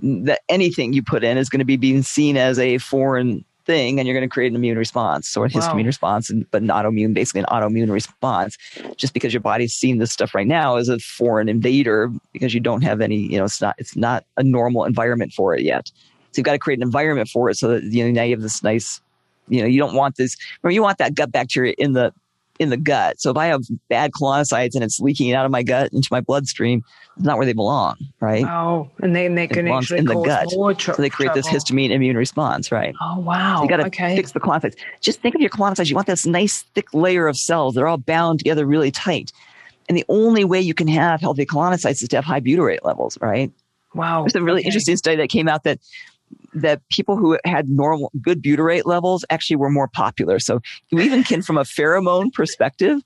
that 0.00 0.40
anything 0.50 0.92
you 0.92 1.02
put 1.02 1.24
in 1.24 1.38
is 1.38 1.48
going 1.48 1.60
to 1.60 1.64
be 1.64 1.78
being 1.78 2.02
seen 2.02 2.36
as 2.36 2.58
a 2.58 2.76
foreign 2.76 3.42
thing 3.66 3.98
and 3.98 4.06
you're 4.06 4.16
going 4.16 4.28
to 4.28 4.32
create 4.32 4.48
an 4.50 4.56
immune 4.56 4.78
response 4.78 5.36
or 5.36 5.46
a 5.46 5.50
Wow. 5.52 5.60
histamine 5.60 5.86
response 5.86 6.30
and, 6.30 6.50
but 6.50 6.62
an 6.62 6.68
autoimmune 6.68 7.14
basically 7.14 7.40
an 7.40 7.46
autoimmune 7.46 7.90
response 7.90 8.56
just 8.96 9.12
because 9.14 9.32
your 9.32 9.40
body's 9.40 9.74
seeing 9.74 9.98
this 9.98 10.12
stuff 10.12 10.34
right 10.34 10.46
now 10.46 10.76
as 10.76 10.88
a 10.88 10.98
foreign 10.98 11.48
invader 11.48 12.10
because 12.32 12.54
you 12.54 12.60
don't 12.60 12.82
have 12.82 13.00
any 13.00 13.16
you 13.16 13.38
know 13.38 13.44
it's 13.44 13.60
not 13.60 13.74
it's 13.78 13.96
not 13.96 14.24
a 14.36 14.42
normal 14.42 14.84
environment 14.84 15.32
for 15.32 15.54
it 15.54 15.62
yet 15.62 15.88
so 16.32 16.38
you've 16.38 16.44
got 16.44 16.52
to 16.52 16.58
create 16.58 16.78
an 16.78 16.82
environment 16.82 17.28
for 17.28 17.50
it 17.50 17.56
so 17.56 17.68
that 17.68 17.82
you 17.84 18.04
know 18.04 18.10
now 18.10 18.22
you 18.22 18.34
have 18.34 18.42
this 18.42 18.62
nice 18.62 19.00
you 19.48 19.60
know 19.60 19.66
you 19.66 19.78
don't 19.78 19.94
want 19.94 20.16
this 20.16 20.36
remember 20.62 20.74
you 20.74 20.82
want 20.82 20.98
that 20.98 21.14
gut 21.14 21.30
bacteria 21.32 21.74
in 21.78 21.92
the 21.92 22.12
in 22.60 22.68
the 22.70 22.76
gut 22.76 23.20
so 23.20 23.30
if 23.30 23.36
i 23.36 23.46
have 23.46 23.62
bad 23.88 24.12
colonocytes 24.12 24.74
and 24.74 24.84
it's 24.84 25.00
leaking 25.00 25.32
out 25.32 25.44
of 25.44 25.50
my 25.50 25.62
gut 25.62 25.92
into 25.92 26.08
my 26.12 26.20
bloodstream 26.20 26.84
it's 27.16 27.26
not 27.26 27.36
where 27.36 27.46
they 27.46 27.52
belong 27.52 27.96
right 28.20 28.44
Oh, 28.46 28.88
and 29.02 29.16
then 29.16 29.34
they 29.34 29.48
can 29.48 29.66
actually 29.66 29.98
in 29.98 30.04
the 30.04 30.14
cause 30.14 30.54
gut. 30.54 30.78
tr- 30.78 30.92
so 30.92 31.02
they 31.02 31.10
create 31.10 31.34
this 31.34 31.48
histamine 31.48 31.90
immune 31.90 32.16
response 32.16 32.70
right 32.70 32.94
Oh 33.00 33.18
wow! 33.18 33.56
so 33.56 33.62
you 33.64 33.68
got 33.68 33.78
to 33.78 33.86
okay. 33.86 34.14
fix 34.14 34.32
the 34.32 34.40
colonocytes. 34.40 34.76
Just 35.00 35.20
think 35.20 35.34
of 35.34 35.40
your 35.40 35.50
colonocytes. 35.50 35.88
You 35.88 35.94
want 35.96 36.06
this 36.06 36.26
nice 36.26 36.62
thick 36.74 36.92
layer 36.94 37.26
of 37.26 37.36
cells. 37.36 37.74
They're 37.74 37.88
all 37.88 37.96
bound 37.98 38.38
together 38.40 38.64
really 38.66 38.90
tight. 38.90 39.32
And 39.88 39.96
the 39.96 40.04
only 40.08 40.44
way 40.44 40.60
you 40.60 40.74
can 40.74 40.86
have 40.88 41.20
healthy 41.20 41.44
colonocytes 41.46 42.02
is 42.02 42.08
to 42.10 42.16
have 42.16 42.24
high 42.24 42.40
butyrate 42.40 42.84
levels, 42.84 43.18
right? 43.20 43.50
wow. 43.94 44.22
There's 44.22 44.36
a 44.36 44.42
really 44.42 44.60
okay. 44.60 44.66
interesting 44.68 44.96
study 44.96 45.16
that 45.16 45.28
came 45.30 45.48
out 45.48 45.64
that 45.64 45.80
that 46.54 46.80
people 46.90 47.16
who 47.16 47.38
had 47.44 47.68
normal 47.68 48.10
good 48.20 48.42
butyrate 48.42 48.84
levels 48.84 49.24
actually 49.30 49.56
were 49.56 49.70
more 49.70 49.88
popular. 49.88 50.38
So 50.38 50.60
you 50.90 50.98
even 51.00 51.22
can 51.22 51.42
from 51.42 51.56
a 51.58 51.62
pheromone 51.62 52.32
perspective, 52.32 53.00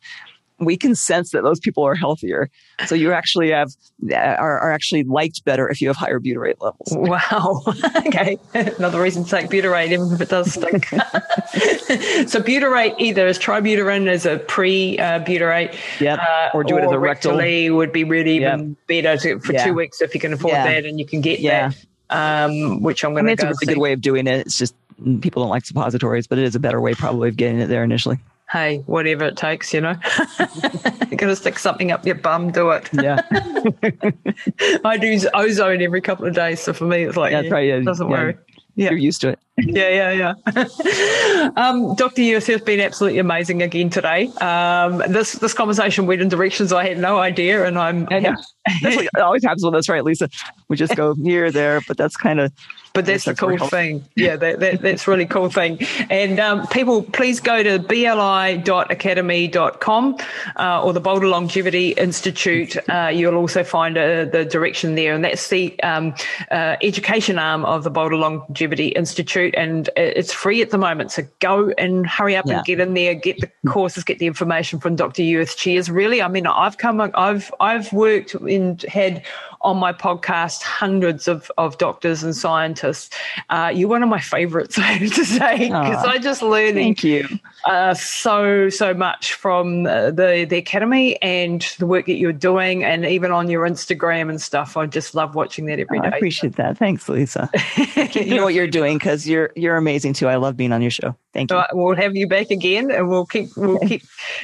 we 0.61 0.77
can 0.77 0.95
sense 0.95 1.33
that 1.33 1.43
those 1.43 1.59
people 1.59 1.83
are 1.85 1.97
healthier. 1.97 2.49
So 2.87 2.95
you 2.95 3.13
actually 3.13 3.51
have 3.51 3.71
uh, 4.11 4.15
are, 4.15 4.61
are 4.61 4.73
actually 4.73 5.03
liked 5.03 5.45
better 5.45 5.69
if 5.69 5.81
you 5.83 5.89
have 5.89 5.97
higher 5.97 6.21
butyrate 6.21 6.61
levels. 6.61 6.93
Wow. 6.97 7.63
okay. 8.07 8.39
Another 8.55 9.01
reason 9.03 9.25
to 9.25 9.31
take 9.31 9.51
butyrate, 9.51 9.91
even 9.91 10.13
if 10.13 10.21
it 10.21 10.29
does 10.29 10.53
stink. 10.53 10.87
so 10.89 12.41
butyrate 12.41 12.95
either 12.99 13.27
as 13.27 13.39
tributyrin 13.39 14.07
as 14.07 14.27
a 14.27 14.39
pre-butyrate, 14.39 15.75
Yep. 16.01 16.19
Uh, 16.21 16.51
or 16.55 16.65
do 16.65 16.79
it 16.79 16.85
as 16.85 16.93
a 16.93 16.99
rectal. 16.99 17.37
would 17.77 17.93
be 17.93 18.05
really 18.05 18.37
even 18.37 18.77
better 18.87 19.17
to, 19.19 19.41
for 19.41 19.53
Yeah. 19.53 19.65
two 19.65 19.75
weeks 19.75 20.01
if 20.01 20.15
you 20.15 20.21
can 20.21 20.33
afford 20.33 20.55
Yeah. 20.55 20.65
that 20.67 20.85
and 20.87 20.99
you 20.99 21.07
can 21.07 21.21
get 21.21 21.41
Yeah. 21.41 21.69
that. 21.69 21.85
Um, 22.15 22.83
which 22.83 23.05
I'm 23.05 23.13
going 23.13 23.27
to 23.27 23.33
it's 23.33 23.43
a 23.43 23.47
really 23.47 23.57
see. 23.57 23.67
good 23.67 23.79
way 23.79 23.93
of 23.93 24.01
doing 24.01 24.27
it. 24.27 24.47
It's 24.47 24.59
just 24.59 24.75
people 25.21 25.43
don't 25.43 25.51
like 25.51 25.65
suppositories, 25.65 26.27
but 26.27 26.39
it 26.39 26.45
is 26.45 26.55
a 26.55 26.61
better 26.61 26.81
way 26.81 26.95
probably 26.95 27.29
of 27.29 27.37
getting 27.37 27.61
it 27.61 27.67
there 27.67 27.85
initially. 27.85 28.19
Hey, 28.51 28.79
whatever 28.87 29.25
it 29.25 29.37
takes, 29.37 29.73
you 29.75 29.81
know. 29.81 29.97
You're 30.39 31.17
going 31.17 31.31
to 31.31 31.37
stick 31.37 31.59
something 31.59 31.91
up 31.91 32.07
your 32.07 32.15
bum, 32.15 32.53
do 32.53 32.71
it. 32.71 32.89
Yeah. 32.93 33.21
I 34.85 34.97
do 34.97 35.19
ozone 35.35 35.83
every 35.83 36.01
couple 36.01 36.27
of 36.27 36.35
days, 36.35 36.61
so 36.61 36.73
for 36.73 36.85
me, 36.85 37.05
it's 37.05 37.17
like 37.17 37.33
Yeah, 37.33 37.41
yeah, 37.41 37.51
right, 37.51 37.67
yeah, 37.67 37.81
doesn't 37.81 38.09
yeah. 38.09 38.13
worry. 38.13 38.37
Yeah. 38.77 38.91
You're 38.91 38.99
used 38.99 39.21
to 39.21 39.31
it. 39.31 39.39
Yeah, 39.57 40.11
yeah, 40.11 40.35
yeah. 40.55 41.51
um, 41.57 41.95
Dr. 41.95 42.23
Yurth 42.23 42.49
has 42.49 42.61
been 42.61 42.81
absolutely 42.81 43.21
amazing 43.21 43.63
again 43.63 43.89
today. 43.89 44.27
Um, 44.41 44.99
this 45.09 45.35
this 45.35 45.55
conversation 45.55 46.07
went 46.07 46.21
in 46.21 46.29
directions 46.29 46.73
I 46.73 46.89
had 46.89 46.99
no 46.99 47.19
idea, 47.19 47.65
and 47.65 47.79
I'm. 47.79 48.05
Know. 48.07 48.35
That's 48.83 48.97
what 48.97 49.21
always 49.21 49.45
happens 49.45 49.65
with 49.65 49.77
us, 49.77 49.89
right, 49.89 50.03
Lisa? 50.03 50.29
We 50.69 50.77
just 50.77 50.95
go 50.97 51.15
here, 51.15 51.51
there, 51.51 51.81
but 51.87 51.97
that's 51.97 52.17
kind 52.17 52.41
of 52.41 52.53
But 52.95 53.07
that's 53.07 53.25
the 53.25 53.31
That's 53.33 53.41
very 53.41 53.57
cool 53.59 53.69
thing. 53.69 54.05
Yeah, 54.15 54.37
that, 54.37 54.61
that, 54.61 54.81
that's 54.81 55.09
really 55.09 55.27
cool 55.27 55.51
thing. 55.51 55.79
And 56.11 56.39
um, 56.39 56.67
people, 56.69 57.03
please 57.03 57.41
go 57.41 57.61
to 57.63 57.79
bli.academy.com 57.81 60.17
uh, 60.57 60.83
or 60.83 60.93
the 60.93 61.01
Boulder 61.01 61.27
Longevity 61.27 61.91
Institute. 61.93 62.77
Uh, 62.89 63.11
you'll 63.13 63.35
also 63.35 63.65
find 63.65 63.99
uh, 63.99 64.27
the 64.27 64.45
direction 64.45 64.95
there. 64.95 65.13
And 65.15 65.25
that's 65.25 65.49
the 65.49 65.79
um, 65.83 66.15
uh, 66.53 66.77
education 66.83 67.37
arm 67.39 67.65
of 67.65 67.83
the 67.85 67.91
Boulder 67.91 68.17
Longevity 68.17 68.89
Institute. 68.89 69.55
And 69.57 69.91
it's 69.97 70.33
free 70.33 70.63
at 70.63 70.71
the 70.71 70.79
moment. 70.79 71.11
So 71.13 71.23
go 71.41 71.71
and 71.77 72.07
hurry 72.07 72.37
up 72.37 72.47
Yeah. 72.47 72.59
and 72.59 72.65
get 72.65 72.79
in 72.81 72.95
there, 72.95 73.15
get 73.15 73.41
the 73.41 73.51
courses, 73.69 74.05
get 74.05 74.19
the 74.21 74.27
information 74.27 74.79
from 74.79 74.95
Dr. 74.97 75.23
Yurth. 75.23 75.59
She 75.59 75.77
is 75.77 75.91
really, 75.91 76.23
I 76.23 76.29
mean, 76.29 76.47
I've 76.47 76.79
come, 76.79 77.01
I've, 77.01 77.53
I've 77.59 77.93
worked 77.93 78.35
and 78.35 78.81
had 78.83 79.25
on 79.63 79.79
my 79.79 79.93
podcast 79.93 80.54
hundreds 80.63 81.27
of, 81.29 81.51
of 81.59 81.77
doctors 81.79 82.23
and 82.23 82.35
scientists. 82.37 83.11
Uh, 83.51 83.73
you're 83.75 83.89
one 83.89 84.03
of 84.03 84.09
my 84.09 84.21
favorites, 84.21 84.79
I 84.79 84.83
have 84.83 85.13
to 85.15 85.25
say, 85.25 85.59
because 85.69 86.05
I 86.05 86.19
just 86.19 86.43
learning 86.43 86.75
thank 86.75 87.05
you. 87.05 87.27
uh, 87.67 87.95
so 87.95 88.69
so 88.69 88.95
much 88.95 89.35
from 89.35 89.87
uh, 89.87 90.11
the 90.11 90.47
the 90.49 90.57
academy 90.59 91.21
and 91.23 91.63
the 91.79 91.87
work 91.87 92.07
that 92.07 92.17
you're 92.17 92.33
doing, 92.33 92.85
and 92.85 93.05
even 93.05 93.31
on 93.33 93.49
your 93.51 93.67
Instagram 93.69 94.29
and 94.31 94.41
stuff. 94.41 94.77
I 94.77 94.87
just 94.87 95.15
love 95.15 95.35
watching 95.35 95.67
that 95.67 95.81
every 95.81 95.99
Oh, 95.99 96.03
day. 96.03 96.09
I 96.13 96.17
appreciate 96.17 96.57
that. 96.57 96.77
Thanks, 96.79 97.09
Lisa. 97.09 97.51
you 98.13 98.35
know 98.37 98.45
what 98.45 98.55
you're 98.55 98.67
doing 98.67 98.99
because 98.99 99.29
you're 99.29 99.51
you're 99.57 99.77
amazing 99.77 100.13
too. 100.13 100.29
I 100.29 100.37
love 100.37 100.57
being 100.57 100.73
on 100.73 100.83
your 100.83 100.91
show. 100.91 101.17
Thank 101.33 101.51
you. 101.51 101.57
Right, 101.57 101.69
we'll 101.73 101.97
have 101.97 102.15
you 102.15 102.29
back 102.29 102.51
again, 102.51 102.91
and 102.91 103.09
we'll 103.09 103.27
keep 103.27 103.49
we'll 103.57 103.79
keep 103.81 104.03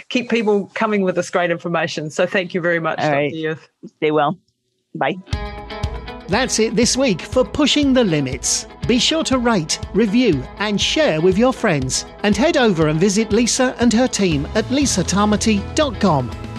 keep 0.08 0.28
people 0.30 0.66
coming 0.74 1.02
with 1.02 1.14
this 1.14 1.30
great 1.30 1.50
information. 1.50 2.10
So 2.10 2.26
thank 2.26 2.54
you 2.54 2.60
very 2.60 2.80
much, 2.80 2.98
All 2.98 3.06
Dr. 3.06 3.16
right. 3.16 3.32
Yurth. 3.32 3.68
Stay 3.98 4.10
well. 4.10 4.38
Bye. 4.94 5.69
That's 6.30 6.60
it 6.60 6.76
this 6.76 6.96
week 6.96 7.22
for 7.22 7.44
Pushing 7.44 7.92
the 7.92 8.04
Limits. 8.04 8.68
Be 8.86 9.00
sure 9.00 9.24
to 9.24 9.36
rate, 9.36 9.80
review, 9.92 10.44
and 10.60 10.80
share 10.80 11.20
with 11.20 11.36
your 11.36 11.52
friends. 11.52 12.04
And 12.22 12.36
head 12.36 12.56
over 12.56 12.86
and 12.86 13.00
visit 13.00 13.32
Lisa 13.32 13.74
and 13.80 13.92
her 13.92 14.06
team 14.06 14.46
at 14.54 14.64
lisatamati.com. 14.66 16.49